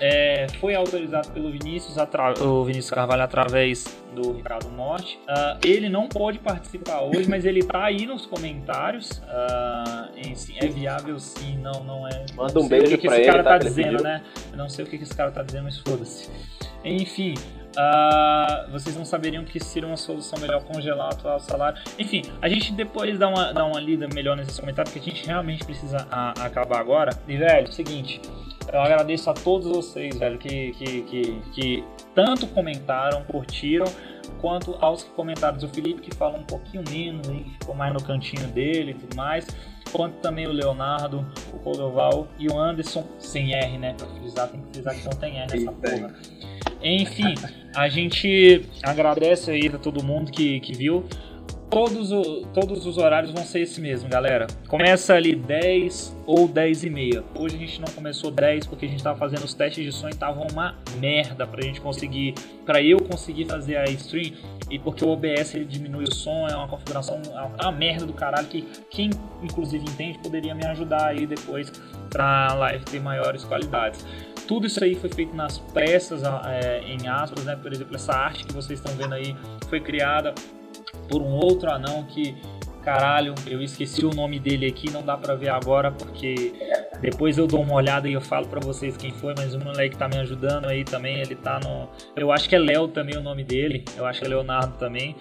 É, 0.00 0.46
foi 0.60 0.74
autorizado 0.74 1.30
pelo 1.30 1.50
Vinícius, 1.52 1.96
o 2.40 2.64
Vinícius 2.64 2.90
Carvalho, 2.90 3.22
através 3.22 3.84
do 4.14 4.32
Ricardo 4.32 4.68
Morte. 4.70 5.18
Ah, 5.28 5.56
ele 5.64 5.88
não 5.88 6.08
pode 6.08 6.38
participar 6.38 7.02
hoje, 7.02 7.28
mas 7.28 7.44
ele 7.44 7.62
tá 7.62 7.84
aí 7.84 8.04
nos 8.06 8.26
comentários. 8.26 9.22
Ah, 9.28 10.08
em 10.16 10.34
si, 10.34 10.54
é 10.58 10.66
viável 10.66 11.18
sim, 11.18 11.58
não, 11.58 11.84
não 11.84 12.08
é. 12.08 12.26
Manda 12.34 12.60
um 12.60 12.68
beijo 12.68 12.86
o 12.86 12.88
que, 12.90 12.98
que 12.98 13.06
pra 13.06 13.16
esse 13.16 13.22
ele, 13.22 13.30
cara 13.30 13.44
tá, 13.44 13.50
tá 13.50 13.58
dizendo, 13.58 14.02
né? 14.02 14.22
Eu 14.50 14.58
não 14.58 14.68
sei 14.68 14.84
o 14.84 14.88
que, 14.88 14.98
que 14.98 15.04
esse 15.04 15.14
cara 15.14 15.30
tá 15.30 15.42
dizendo, 15.42 15.64
mas 15.64 15.78
foda-se. 15.78 16.28
Enfim, 16.84 17.34
ah, 17.76 18.66
vocês 18.70 18.96
não 18.96 19.04
saberiam 19.04 19.44
que 19.44 19.58
seria 19.62 19.88
uma 19.88 19.96
solução 19.96 20.38
melhor 20.40 20.62
congelar 20.64 21.08
o 21.08 21.12
atual 21.12 21.40
salário. 21.40 21.80
Enfim, 21.98 22.22
a 22.40 22.48
gente 22.48 22.72
depois 22.72 23.18
dá 23.18 23.28
uma, 23.28 23.52
dá 23.52 23.64
uma 23.64 23.80
lida 23.80 24.08
melhor 24.12 24.36
nesses 24.36 24.58
comentários, 24.58 24.92
porque 24.92 25.10
a 25.10 25.12
gente 25.12 25.26
realmente 25.26 25.64
precisa 25.64 26.06
a- 26.10 26.32
acabar 26.44 26.78
agora. 26.80 27.10
E, 27.26 27.36
velho, 27.36 27.70
seguinte, 27.72 28.20
eu 28.72 28.80
agradeço 28.80 29.28
a 29.30 29.34
todos 29.34 29.68
vocês, 29.68 30.16
velho, 30.16 30.38
que, 30.38 30.72
que, 30.72 31.02
que, 31.02 31.40
que 31.52 31.84
tanto 32.14 32.46
comentaram, 32.46 33.22
curtiram, 33.24 33.86
quanto 34.40 34.76
aos 34.80 35.02
que 35.04 35.10
comentaram 35.10 35.56
o 35.56 35.68
Felipe, 35.68 36.00
que 36.00 36.14
falou 36.14 36.38
um 36.38 36.44
pouquinho 36.44 36.82
menos, 36.90 37.26
que 37.26 37.50
ficou 37.58 37.74
mais 37.74 37.92
no 37.92 38.02
cantinho 38.02 38.46
dele 38.48 38.92
e 38.92 38.94
tudo 38.94 39.16
mais, 39.16 39.46
quanto 39.92 40.14
também 40.18 40.46
o 40.46 40.52
Leonardo, 40.52 41.26
o 41.52 41.58
Clodoval 41.58 42.26
e 42.38 42.48
o 42.48 42.58
Anderson, 42.58 43.04
sem 43.18 43.54
R, 43.54 43.78
né? 43.78 43.94
Pra 43.96 44.06
frisar, 44.06 44.48
tem 44.48 44.60
que 44.60 44.68
frisar 44.72 44.94
que 44.94 45.04
não 45.04 45.12
tem 45.12 45.38
R 45.40 45.46
nessa 45.52 45.72
porra. 45.72 46.14
Enfim, 46.82 47.34
a 47.74 47.88
gente 47.88 48.64
agradece 48.82 49.50
aí 49.50 49.68
a 49.72 49.78
todo 49.78 50.02
mundo 50.04 50.30
que, 50.30 50.60
que 50.60 50.72
viu. 50.76 51.04
Todos, 51.70 52.12
o- 52.12 52.46
todos 52.54 52.86
os 52.86 52.98
horários 52.98 53.32
vão 53.32 53.42
ser 53.42 53.60
esse 53.62 53.80
mesmo, 53.80 54.08
galera. 54.08 54.46
Começa 54.68 55.12
ali 55.14 55.34
10 55.34 56.16
ou 56.24 56.46
10 56.46 56.84
e 56.84 56.90
meia. 56.90 57.24
Hoje 57.34 57.56
a 57.56 57.58
gente 57.58 57.80
não 57.80 57.88
começou 57.88 58.30
10 58.30 58.66
porque 58.66 58.86
a 58.86 58.88
gente 58.88 59.02
tava 59.02 59.18
fazendo 59.18 59.42
os 59.42 59.54
testes 59.54 59.82
de 59.84 59.90
som 59.90 60.08
e 60.08 60.14
tava 60.14 60.46
uma 60.52 60.76
merda 61.00 61.44
pra 61.48 61.60
gente 61.62 61.80
conseguir, 61.80 62.34
pra 62.64 62.80
eu 62.80 62.98
conseguir 63.00 63.46
fazer 63.46 63.76
a 63.76 63.84
stream 63.86 64.32
e 64.70 64.78
porque 64.78 65.04
o 65.04 65.08
OBS 65.08 65.54
ele 65.56 65.64
diminui 65.64 66.04
o 66.04 66.14
som, 66.14 66.46
é 66.46 66.54
uma 66.54 66.68
configuração, 66.68 67.20
é 67.58 67.62
uma 67.64 67.72
merda 67.72 68.06
do 68.06 68.12
caralho 68.12 68.46
que 68.46 68.64
quem 68.88 69.10
inclusive 69.42 69.84
entende 69.84 70.18
poderia 70.18 70.54
me 70.54 70.64
ajudar 70.66 71.06
aí 71.06 71.26
depois 71.26 71.72
pra 72.08 72.54
live 72.54 72.84
ter 72.84 73.00
maiores 73.00 73.42
qualidades. 73.42 74.06
Tudo 74.46 74.66
isso 74.66 74.82
aí 74.82 74.94
foi 74.94 75.10
feito 75.10 75.34
nas 75.34 75.58
pressas, 75.58 76.22
é, 76.22 76.82
em 76.86 77.08
aspas, 77.08 77.44
né? 77.44 77.56
Por 77.56 77.72
exemplo, 77.72 77.94
essa 77.94 78.12
arte 78.12 78.44
que 78.44 78.52
vocês 78.52 78.78
estão 78.78 78.94
vendo 78.94 79.14
aí 79.14 79.36
foi 79.68 79.80
criada 79.80 80.34
por 81.08 81.22
um 81.22 81.32
outro 81.32 81.70
anão 81.70 82.04
que, 82.04 82.36
caralho, 82.82 83.34
eu 83.46 83.62
esqueci 83.62 84.04
o 84.04 84.10
nome 84.10 84.38
dele 84.38 84.66
aqui, 84.66 84.90
não 84.90 85.02
dá 85.02 85.16
pra 85.16 85.34
ver 85.34 85.48
agora 85.48 85.90
porque 85.90 86.52
depois 87.00 87.38
eu 87.38 87.46
dou 87.46 87.62
uma 87.62 87.74
olhada 87.74 88.08
e 88.08 88.12
eu 88.12 88.20
falo 88.20 88.46
pra 88.46 88.60
vocês 88.60 88.96
quem 88.96 89.10
foi, 89.12 89.34
mas 89.36 89.54
o 89.54 89.58
moleque 89.58 89.96
tá 89.96 90.08
me 90.08 90.18
ajudando 90.18 90.66
aí 90.66 90.84
também, 90.84 91.20
ele 91.20 91.34
tá 91.34 91.58
no. 91.60 91.88
Eu 92.16 92.30
acho 92.30 92.48
que 92.48 92.54
é 92.54 92.58
Léo 92.58 92.88
também 92.88 93.16
o 93.16 93.22
nome 93.22 93.44
dele, 93.44 93.84
eu 93.96 94.06
acho 94.06 94.20
que 94.20 94.26
é 94.26 94.28
Leonardo 94.28 94.76
também. 94.78 95.16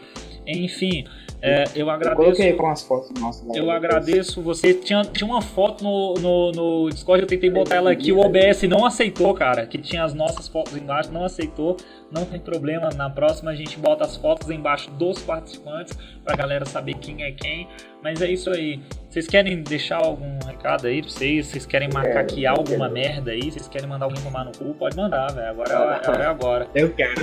Enfim, 0.48 1.06
é, 1.42 1.66
eu 1.76 1.88
Eu 1.88 1.90
agradeço. 1.90 2.16
coloquei 2.24 2.54
com 2.54 2.68
as 2.70 2.82
fotos 2.84 3.10
nossas. 3.22 3.42
Eu 3.48 3.54
depois. 3.54 3.70
agradeço 3.76 4.42
você. 4.42 4.74
Tinha, 4.74 5.02
tinha 5.04 5.28
uma 5.28 5.42
foto 5.42 5.84
no, 5.84 6.14
no, 6.16 6.52
no 6.52 6.90
Discord, 6.90 7.22
eu 7.24 7.28
tentei 7.28 7.50
botar 7.50 7.76
ela 7.76 7.92
aqui, 7.92 8.12
o 8.12 8.20
OBS 8.20 8.64
não 8.64 8.86
aceitou, 8.86 9.34
cara. 9.34 9.66
Que 9.66 9.78
tinha 9.78 10.04
as 10.04 10.14
nossas 10.14 10.48
fotos 10.48 10.76
embaixo, 10.78 11.12
não 11.12 11.26
aceitou. 11.26 11.76
Não 12.14 12.26
tem 12.26 12.40
problema. 12.40 12.90
Na 12.96 13.10
próxima 13.10 13.52
a 13.52 13.56
gente 13.56 13.78
bota 13.80 14.04
as 14.04 14.16
fotos 14.16 14.50
embaixo 14.50 14.92
dos 14.92 15.20
participantes 15.24 15.98
pra 16.24 16.36
galera 16.36 16.64
saber 16.66 16.94
quem 16.96 17.24
é 17.24 17.32
quem. 17.32 17.68
Mas 18.04 18.22
é 18.22 18.30
isso 18.30 18.52
aí. 18.52 18.80
Vocês 19.10 19.28
querem 19.28 19.64
deixar 19.64 19.98
algum 19.98 20.38
recado 20.46 20.88
aí 20.88 21.02
pra 21.02 21.10
vocês? 21.10 21.48
Vocês 21.48 21.66
querem 21.66 21.90
macaquear 21.92 22.56
alguma 22.56 22.88
merda 22.88 23.32
aí? 23.32 23.52
Vocês 23.52 23.68
querem 23.68 23.88
mandar 23.88 24.06
alguém 24.06 24.22
tomar 24.22 24.46
no 24.46 24.52
cu? 24.52 24.76
Pode 24.76 24.96
mandar, 24.96 25.32
velho. 25.34 25.50
Agora 25.50 26.02
é, 26.06 26.22
é 26.22 26.26
agora. 26.26 26.68
Eu 26.76 26.94
quero. 26.94 27.22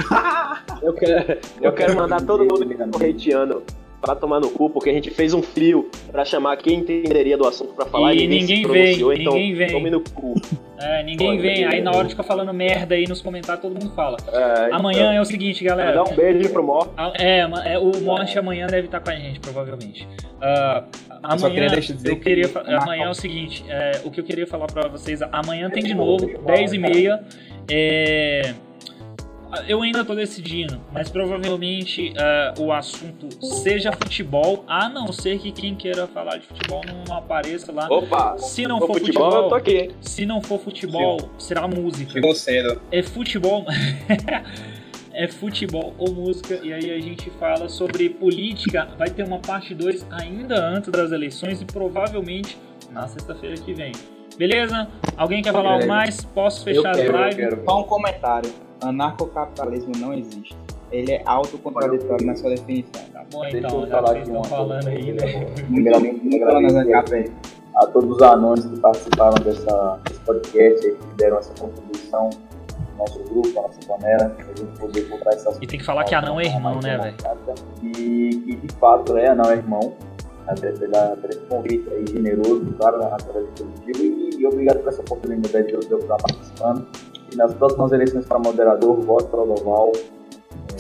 Eu 0.83 0.95
quero, 0.95 1.39
eu 1.61 1.73
quero 1.73 1.95
mandar 1.95 2.23
todo 2.23 2.41
mundo 2.41 2.67
que 2.67 2.75
tá 2.75 2.85
hateando 2.85 3.63
pra 4.01 4.15
tomar 4.15 4.41
no 4.41 4.51
cu, 4.51 4.71
porque 4.71 4.89
a 4.91 4.93
gente 4.93 5.11
fez 5.11 5.35
um 5.35 5.43
frio 5.43 5.91
pra 6.11 6.25
chamar 6.25 6.57
quem 6.57 6.79
entenderia 6.79 7.37
do 7.37 7.47
assunto 7.47 7.75
pra 7.75 7.85
falar 7.87 8.15
E 8.15 8.25
e, 8.25 8.29
ninguém 8.29 8.67
vem, 8.67 8.95
então 8.97 9.11
ninguém 9.35 9.55
vem. 9.55 9.69
tome 9.69 9.91
no 9.91 10.01
cu. 10.01 10.35
É, 10.83 11.03
ninguém 11.03 11.37
Pô, 11.37 11.43
vem. 11.43 11.63
Aí 11.67 11.83
na 11.83 11.91
hora 11.91 12.05
de 12.05 12.15
ficar 12.15 12.23
falando 12.23 12.55
merda 12.55 12.95
aí 12.95 13.05
nos 13.07 13.21
comentários, 13.21 13.61
todo 13.61 13.73
mundo 13.79 13.95
fala. 13.95 14.17
É, 14.33 14.71
Amanhã 14.73 15.13
é 15.13 15.21
o 15.21 15.27
seguinte, 15.27 15.63
galera. 15.63 15.93
Dá 15.93 16.03
um 16.05 16.17
beijo 16.17 16.49
pro 16.49 16.63
Mó. 16.65 16.87
Ah, 16.97 17.13
É, 17.19 17.41
é, 17.67 17.79
o 17.79 18.01
Morte 18.01 18.39
amanhã 18.39 18.67
deve 18.67 18.87
estar 18.87 18.99
com 19.01 19.11
a 19.11 19.15
gente, 19.15 19.39
provavelmente. 19.41 20.09
Ah, 20.41 20.85
só 21.37 21.49
amanhã, 21.49 21.51
queria 21.55 21.69
deixar- 21.69 21.93
dizer 21.93 22.11
eu 22.13 22.17
queria, 22.19 22.49
que- 22.49 22.59
amanhã 22.73 23.05
é 23.05 23.11
o 23.11 23.15
seguinte, 23.15 23.63
é, 23.69 24.01
o 24.07 24.11
que 24.11 24.21
eu 24.21 24.25
queria 24.25 24.47
falar 24.47 24.69
pra 24.69 24.89
vocês, 24.89 25.21
amanhã 25.21 25.69
tem 25.69 25.83
de 25.85 25.93
novo, 25.93 26.27
10 26.47 26.73
e 26.73 26.79
meia, 26.79 27.21
é, 27.71 28.55
eu 29.67 29.83
ainda 29.83 30.05
tô 30.05 30.15
decidindo, 30.15 30.81
mas 30.93 31.09
provavelmente 31.09 32.13
é, 32.17 32.55
o 32.59 32.73
assunto 32.73 33.29
seja 33.45 33.93
futebol, 33.93 34.65
a 34.67 34.89
não 34.89 35.13
ser 35.13 35.39
que 35.39 35.51
quem 35.53 35.75
queira 35.75 36.07
falar 36.07 36.37
de 36.39 36.47
futebol 36.47 36.83
não 37.07 37.17
apareça 37.17 37.73
lá. 37.73 37.87
Opa! 37.91 38.37
Se 38.39 38.67
não 38.67 38.79
for 38.79 38.99
futebol, 38.99 39.25
futebol, 39.31 39.43
eu 39.45 39.49
tô 39.49 39.55
aqui. 39.55 39.91
se 40.01 40.25
não 40.27 40.41
for 40.41 40.59
futebol, 40.61 41.31
será 41.39 41.67
música 41.67 42.13
Chegou 42.13 42.35
cedo. 42.35 42.81
é 42.93 43.03
futebol. 43.03 43.65
é 45.13 45.29
futebol 45.29 45.95
ou 45.99 46.13
música. 46.13 46.61
E 46.63 46.73
aí 46.73 46.91
a 46.91 47.01
gente 47.01 47.31
fala 47.31 47.69
sobre 47.69 48.09
política. 48.11 48.89
Vai 48.99 49.11
ter 49.11 49.25
uma 49.25 49.39
parte 49.39 49.75
2 49.75 50.07
ainda 50.11 50.65
antes 50.69 50.91
das 50.91 51.13
eleições 51.13 51.61
e 51.61 51.65
provavelmente 51.65 52.57
na 52.91 53.07
sexta-feira 53.09 53.57
que 53.57 53.73
vem. 53.75 53.93
Beleza? 54.39 54.89
Alguém 55.17 55.43
quer 55.43 55.53
falar 55.53 55.73
algo 55.73 55.87
mais? 55.87 56.25
Posso 56.25 56.61
Eu 56.69 56.77
fechar 56.77 56.95
quero, 56.95 57.15
a 57.15 57.19
eu 57.19 57.21
live? 57.23 57.37
quero. 57.37 57.65
Só 57.65 57.81
um 57.81 57.85
comentário. 57.85 58.51
Anarcocapitalismo 58.83 59.93
não 59.99 60.15
existe. 60.15 60.57
Ele 60.91 61.13
é 61.13 61.23
autocontraditório 61.25 62.27
na 62.27 62.35
sua 62.35 62.51
definição. 62.51 63.03
Tá 63.13 63.25
bom 63.33 63.43
Deixa 63.43 63.59
então, 63.59 63.81
eu 63.83 63.87
já 63.87 63.97
falar 63.97 64.15
que 64.15 64.19
aqui 64.19 64.21
estão 64.23 64.37
uma 64.37 64.45
falando 64.45 64.83
coisa. 64.83 64.99
aí, 64.99 65.13
né? 65.13 66.43
Agradecer 66.83 67.33
a 67.77 67.87
todos 67.87 68.17
os 68.17 68.23
anônimos 68.23 68.67
que 68.67 68.81
participaram 68.81 69.45
dessa, 69.45 70.01
desse 70.05 70.21
podcast 70.21 70.87
e 70.87 70.97
que 70.97 71.07
deram 71.17 71.39
essa 71.39 71.55
contribuição 71.55 72.31
no 72.93 72.99
nosso 72.99 73.19
grupo, 73.25 73.49
na 73.55 73.63
nossa 73.63 73.81
panela, 73.87 74.31
pra 74.31 74.45
gente 74.47 74.79
poder 74.79 75.09
colocar 75.09 75.31
essas 75.31 75.57
E 75.61 75.67
tem 75.67 75.79
que 75.79 75.85
falar 75.85 76.05
que 76.05 76.15
anão 76.15 76.41
é 76.41 76.47
irmão, 76.47 76.81
né, 76.83 76.99
velho? 76.99 77.17
E 77.83 78.31
que 78.45 78.57
de 78.57 78.75
fato 78.75 79.17
é 79.17 79.29
anão 79.29 79.51
é 79.51 79.57
irmão, 79.57 79.95
até 80.47 80.73
pela, 80.73 81.17
por 81.17 81.31
esse 81.31 81.41
convite 81.41 81.89
aí 81.91 82.05
generoso, 82.07 82.67
claro, 82.79 82.99
na 82.99 83.11
natureza 83.11 83.49
positivo, 83.57 84.03
e, 84.03 84.41
e 84.41 84.47
obrigado 84.47 84.81
por 84.81 84.89
essa 84.89 85.01
oportunidade 85.03 85.69
de 85.69 85.75
eu 85.75 85.81
eu 85.89 85.99
estar 85.99 86.17
participando. 86.17 86.87
E 87.33 87.37
nas 87.37 87.55
próximas 87.55 87.93
eleições 87.93 88.27
para 88.27 88.39
moderador, 88.39 89.01
voto 89.01 89.27
para 89.27 89.41
o. 89.41 89.93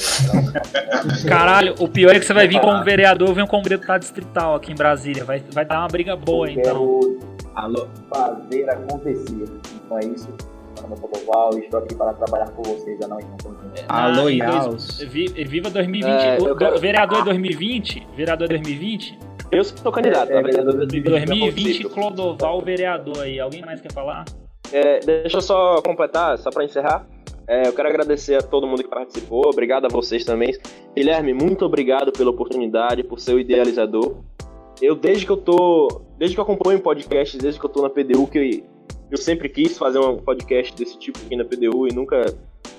Caralho, 1.28 1.74
o 1.78 1.88
pior 1.88 2.14
é 2.14 2.18
que 2.18 2.24
você 2.26 2.32
vai 2.32 2.48
vir 2.48 2.61
como 2.61 2.82
vereador, 2.84 3.32
vem 3.34 3.46
como 3.46 3.62
deputado 3.64 4.01
distrital 4.01 4.55
aqui 4.55 4.72
em 4.72 4.74
Brasília. 4.74 5.24
Vai, 5.24 5.42
vai 5.53 5.64
dar 5.64 5.80
uma 5.80 5.88
briga 5.88 6.16
boa, 6.16 6.51
então. 6.51 6.62
Quero 6.62 7.18
Alô? 7.55 7.86
fazer 8.09 8.68
acontecer. 8.70 9.44
Então 9.84 9.98
é 9.98 10.05
isso. 10.07 10.28
Meu 10.80 10.88
nome 10.96 11.03
é 11.03 11.18
Oval 11.30 11.59
e 11.59 11.61
estou 11.64 11.80
aqui 11.80 11.94
para 11.94 12.12
trabalhar 12.14 12.48
com 12.53 12.62
vocês, 12.62 13.01
anão 13.03 13.18
irmão. 13.18 13.36
Alô, 13.88 14.26
Ah, 14.26 14.32
em 14.32 14.38
dois- 14.38 14.55
Yaus. 14.55 14.98
Vi- 15.03 15.44
Viva 15.44 15.68
2020. 15.70 16.12
É, 16.12 16.38
eu 16.38 16.53
O- 16.53 16.57
quero- 16.57 16.78
Vereador 16.80 17.24
2020. 17.24 18.07
Vereador 18.16 18.48
2020. 18.48 19.18
Eu 19.53 19.64
sou 19.64 19.92
candidato, 19.92 20.30
É, 20.30 20.34
verdade. 20.42 20.57
vereador 20.57 20.74
2020. 20.86 21.11
2020, 21.40 21.88
Clodoval, 21.88 22.61
vereador 22.62 23.18
aí. 23.20 23.38
Alguém 23.38 23.61
mais 23.62 23.80
quer 23.80 23.92
falar? 23.92 24.24
É, 24.72 25.00
deixa 25.00 25.38
eu 25.38 25.42
só 25.42 25.82
completar, 25.82 26.38
só 26.38 26.50
pra 26.50 26.64
encerrar. 26.64 27.06
É, 27.46 27.66
eu 27.66 27.72
quero 27.72 27.88
agradecer 27.88 28.36
a 28.36 28.42
todo 28.42 28.66
mundo 28.66 28.82
que 28.82 28.88
participou, 28.88 29.48
obrigado 29.48 29.86
a 29.86 29.88
vocês 29.88 30.24
também. 30.24 30.56
Guilherme, 30.94 31.34
muito 31.34 31.64
obrigado 31.64 32.12
pela 32.12 32.30
oportunidade, 32.30 33.02
por 33.02 33.18
ser 33.18 33.34
o 33.34 33.40
idealizador. 33.40 34.18
Eu, 34.80 34.94
desde 34.94 35.26
que 35.26 35.32
eu 35.32 35.36
tô. 35.36 36.02
Desde 36.16 36.36
que 36.36 36.40
eu 36.40 36.44
acompanho 36.44 36.80
podcasts, 36.80 37.40
desde 37.40 37.58
que 37.58 37.66
eu 37.66 37.70
tô 37.70 37.82
na 37.82 37.90
PDU, 37.90 38.26
que 38.26 38.38
eu, 38.38 38.64
eu 39.11 39.18
sempre 39.18 39.48
quis 39.48 39.76
fazer 39.76 39.98
um 39.98 40.16
podcast 40.16 40.76
desse 40.76 40.98
tipo 40.98 41.18
aqui 41.18 41.36
na 41.36 41.44
PDU 41.44 41.88
e 41.88 41.94
nunca 41.94 42.22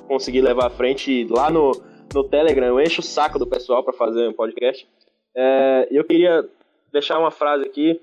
consegui 0.08 0.42
levar 0.42 0.68
à 0.68 0.70
frente. 0.70 1.28
Lá 1.30 1.50
no, 1.50 1.72
no 2.14 2.24
Telegram, 2.24 2.68
eu 2.68 2.80
encho 2.80 3.02
o 3.02 3.04
saco 3.04 3.38
do 3.38 3.46
pessoal 3.46 3.84
pra 3.84 3.94
fazer 3.94 4.28
um 4.28 4.34
podcast. 4.34 4.88
É, 5.36 5.88
eu 5.92 6.04
queria 6.04 6.48
deixar 6.92 7.20
uma 7.20 7.32
frase 7.32 7.66
aqui 7.66 8.02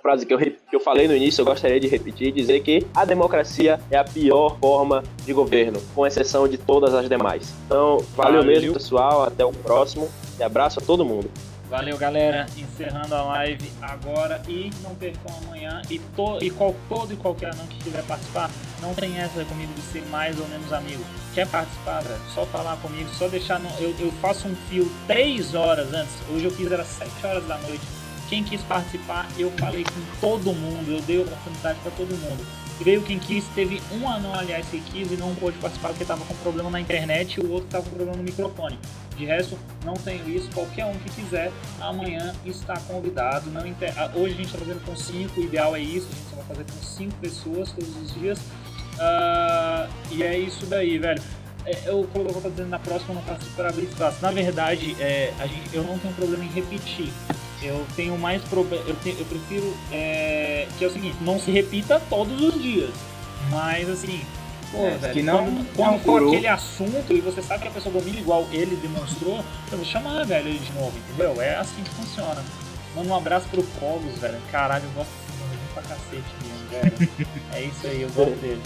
frase 0.00 0.24
que 0.24 0.32
eu, 0.32 0.38
que 0.38 0.56
eu 0.72 0.80
falei 0.80 1.06
no 1.06 1.14
início, 1.14 1.42
eu 1.42 1.46
gostaria 1.46 1.78
de 1.78 1.88
repetir, 1.88 2.32
dizer 2.32 2.60
que 2.60 2.86
a 2.94 3.04
democracia 3.04 3.80
é 3.90 3.96
a 3.96 4.04
pior 4.04 4.58
forma 4.58 5.02
de 5.24 5.32
governo, 5.32 5.80
com 5.94 6.06
exceção 6.06 6.48
de 6.48 6.56
todas 6.56 6.94
as 6.94 7.08
demais. 7.08 7.52
Então, 7.66 7.98
valeu, 8.16 8.42
Valeu. 8.42 8.44
mesmo, 8.44 8.72
pessoal. 8.74 9.24
Até 9.24 9.44
o 9.44 9.52
próximo. 9.52 10.08
E 10.38 10.42
abraço 10.42 10.78
a 10.78 10.82
todo 10.82 11.04
mundo. 11.04 11.30
Valeu, 11.68 11.98
galera. 11.98 12.46
Encerrando 12.56 13.14
a 13.14 13.22
live 13.22 13.70
agora 13.82 14.40
e 14.48 14.70
não 14.82 14.94
percam 14.94 15.34
amanhã. 15.44 15.82
E, 15.90 15.98
to, 15.98 16.38
e 16.40 16.50
qual, 16.50 16.74
todo 16.88 17.12
e 17.12 17.16
qualquer 17.16 17.52
anão 17.52 17.66
que 17.66 17.76
quiser 17.84 18.02
participar, 18.04 18.50
não 18.80 18.94
tem 18.94 19.18
essa 19.18 19.44
comigo 19.44 19.72
de 19.74 19.82
ser 19.82 20.02
mais 20.06 20.40
ou 20.40 20.48
menos 20.48 20.72
amigo. 20.72 21.04
Quer 21.34 21.46
participar, 21.48 22.02
velho? 22.02 22.20
Só 22.34 22.46
falar 22.46 22.76
comigo, 22.78 23.10
só 23.10 23.28
deixar. 23.28 23.60
No, 23.60 23.68
eu, 23.78 23.94
eu 24.00 24.10
faço 24.12 24.48
um 24.48 24.56
fio 24.70 24.90
3 25.06 25.54
horas 25.54 25.92
antes. 25.92 26.14
Hoje 26.32 26.46
eu 26.46 26.50
fiz 26.50 26.72
era 26.72 26.84
7 26.84 27.26
horas 27.26 27.46
da 27.46 27.58
noite. 27.58 27.97
Quem 28.28 28.44
quis 28.44 28.60
participar, 28.62 29.26
eu 29.38 29.50
falei 29.52 29.84
com 29.84 30.20
todo 30.20 30.52
mundo. 30.52 30.90
Eu 30.90 31.00
dei 31.02 31.18
oportunidade 31.18 31.78
para 31.80 31.90
todo 31.92 32.10
mundo. 32.10 32.46
Veio 32.80 33.02
quem 33.02 33.18
quis, 33.18 33.44
teve 33.56 33.82
um 33.90 34.08
anão, 34.08 34.32
aliás, 34.32 34.66
que 34.68 34.80
quis 34.80 35.10
e 35.10 35.16
não 35.16 35.34
pôde 35.34 35.58
participar 35.58 35.88
porque 35.88 36.04
estava 36.04 36.24
com 36.24 36.34
problema 36.36 36.70
na 36.70 36.80
internet 36.80 37.34
e 37.34 37.40
o 37.40 37.50
outro 37.50 37.66
estava 37.66 37.84
com 37.84 37.90
problema 37.90 38.16
no 38.16 38.22
microfone. 38.22 38.78
De 39.16 39.24
resto, 39.24 39.58
não 39.84 39.94
tenho 39.94 40.28
isso. 40.28 40.48
Qualquer 40.52 40.84
um 40.84 40.94
que 40.94 41.10
quiser, 41.10 41.50
amanhã 41.80 42.32
está 42.44 42.78
convidado. 42.80 43.50
Não 43.50 43.66
inter... 43.66 43.92
Hoje 44.14 44.34
a 44.34 44.36
gente 44.36 44.46
está 44.46 44.58
fazendo 44.58 44.84
com 44.84 44.94
cinco, 44.94 45.40
o 45.40 45.44
ideal 45.44 45.74
é 45.74 45.80
isso. 45.80 46.06
A 46.12 46.14
gente 46.14 46.34
vai 46.36 46.44
fazer 46.44 46.64
com 46.64 46.86
cinco 46.86 47.14
pessoas 47.16 47.72
todos 47.72 47.96
os 47.96 48.14
dias. 48.14 48.38
Uh, 48.38 49.90
e 50.12 50.22
é 50.22 50.38
isso 50.38 50.64
daí, 50.66 50.98
velho. 50.98 51.22
É, 51.64 51.82
eu, 51.86 52.08
vou 52.14 52.50
dizendo, 52.50 52.68
na 52.68 52.78
próxima 52.78 53.10
eu 53.10 53.14
não 53.16 53.22
faço 53.22 53.44
para 53.56 53.70
abrir 53.70 53.86
espaço. 53.86 54.18
Na 54.22 54.30
verdade, 54.30 54.96
é, 55.00 55.32
gente, 55.42 55.74
eu 55.74 55.82
não 55.82 55.98
tenho 55.98 56.14
problema 56.14 56.44
em 56.44 56.48
repetir. 56.48 57.12
Eu 57.62 57.84
tenho 57.96 58.16
mais 58.16 58.42
problema. 58.42 58.84
Eu, 58.86 58.96
eu 59.04 59.24
prefiro 59.24 59.76
é, 59.90 60.68
que 60.78 60.84
é 60.84 60.88
o 60.88 60.92
seguinte: 60.92 61.16
não 61.20 61.40
se 61.40 61.50
repita 61.50 62.00
todos 62.08 62.40
os 62.40 62.62
dias. 62.62 62.90
Mas 63.50 63.88
assim, 63.88 64.20
Pô, 64.70 64.84
é, 64.84 64.96
velho, 64.96 65.14
que 65.14 65.22
não, 65.22 65.44
quando, 65.44 65.74
quando 65.74 66.00
for 66.02 66.28
aquele 66.28 66.46
assunto 66.46 67.12
e 67.12 67.20
você 67.20 67.40
sabe 67.42 67.62
que 67.62 67.68
a 67.68 67.70
pessoa 67.70 67.92
domina 67.92 68.18
igual 68.18 68.46
ele 68.52 68.76
demonstrou, 68.76 69.42
eu 69.70 69.78
vou 69.78 69.86
chamar, 69.86 70.24
velho, 70.26 70.48
ele 70.48 70.58
de 70.58 70.72
novo, 70.72 70.92
entendeu? 70.98 71.40
É 71.40 71.56
assim 71.56 71.82
que 71.82 71.90
funciona. 71.90 72.44
Manda 72.94 73.08
um 73.08 73.16
abraço 73.16 73.48
pro 73.48 73.62
Fogos, 73.62 74.18
velho. 74.18 74.38
Caralho, 74.50 74.84
eu 74.84 74.90
gosto 74.90 75.10
pra 75.72 75.82
cacete 75.82 76.22
mesmo, 76.42 76.68
velho. 76.70 77.28
é 77.54 77.62
isso 77.62 77.86
aí, 77.86 78.02
eu 78.02 78.10
gosto 78.10 78.36
dele. 78.40 78.60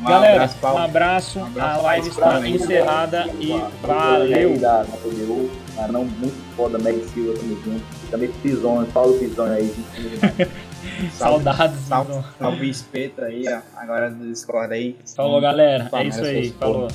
Um 0.00 0.04
Galera, 0.04 0.44
abraço, 0.44 0.66
um 0.66 0.78
abraço, 0.78 1.38
um 1.38 1.44
abraço, 1.46 1.80
a 1.80 1.82
live 1.82 2.08
está 2.08 2.48
encerrada 2.48 3.26
e 3.40 3.52
valeu! 3.82 4.58
Da 4.58 4.84
PDU, 4.84 5.50
não 5.90 6.04
muito 6.04 6.56
foda, 6.56 6.78
Meg 6.78 7.02
Silva, 7.08 7.38
tamo 7.38 7.62
junto. 7.64 7.84
Também 8.10 8.30
Pisonho, 8.42 8.86
Paulo 8.86 9.18
Pisonho 9.18 9.52
aí, 9.52 9.74
Saudades. 11.12 11.80
Salve, 11.80 12.12
salve 12.38 12.68
espeto 12.68 13.24
aí, 13.24 13.44
ó. 13.48 13.60
Agora 13.80 14.10
do 14.10 14.28
Discord 14.28 14.72
aí. 14.72 14.96
Falou, 15.16 15.40
galera. 15.40 15.88
É 15.92 16.04
isso 16.04 16.24
aí. 16.24 16.50
Falou. 16.52 16.88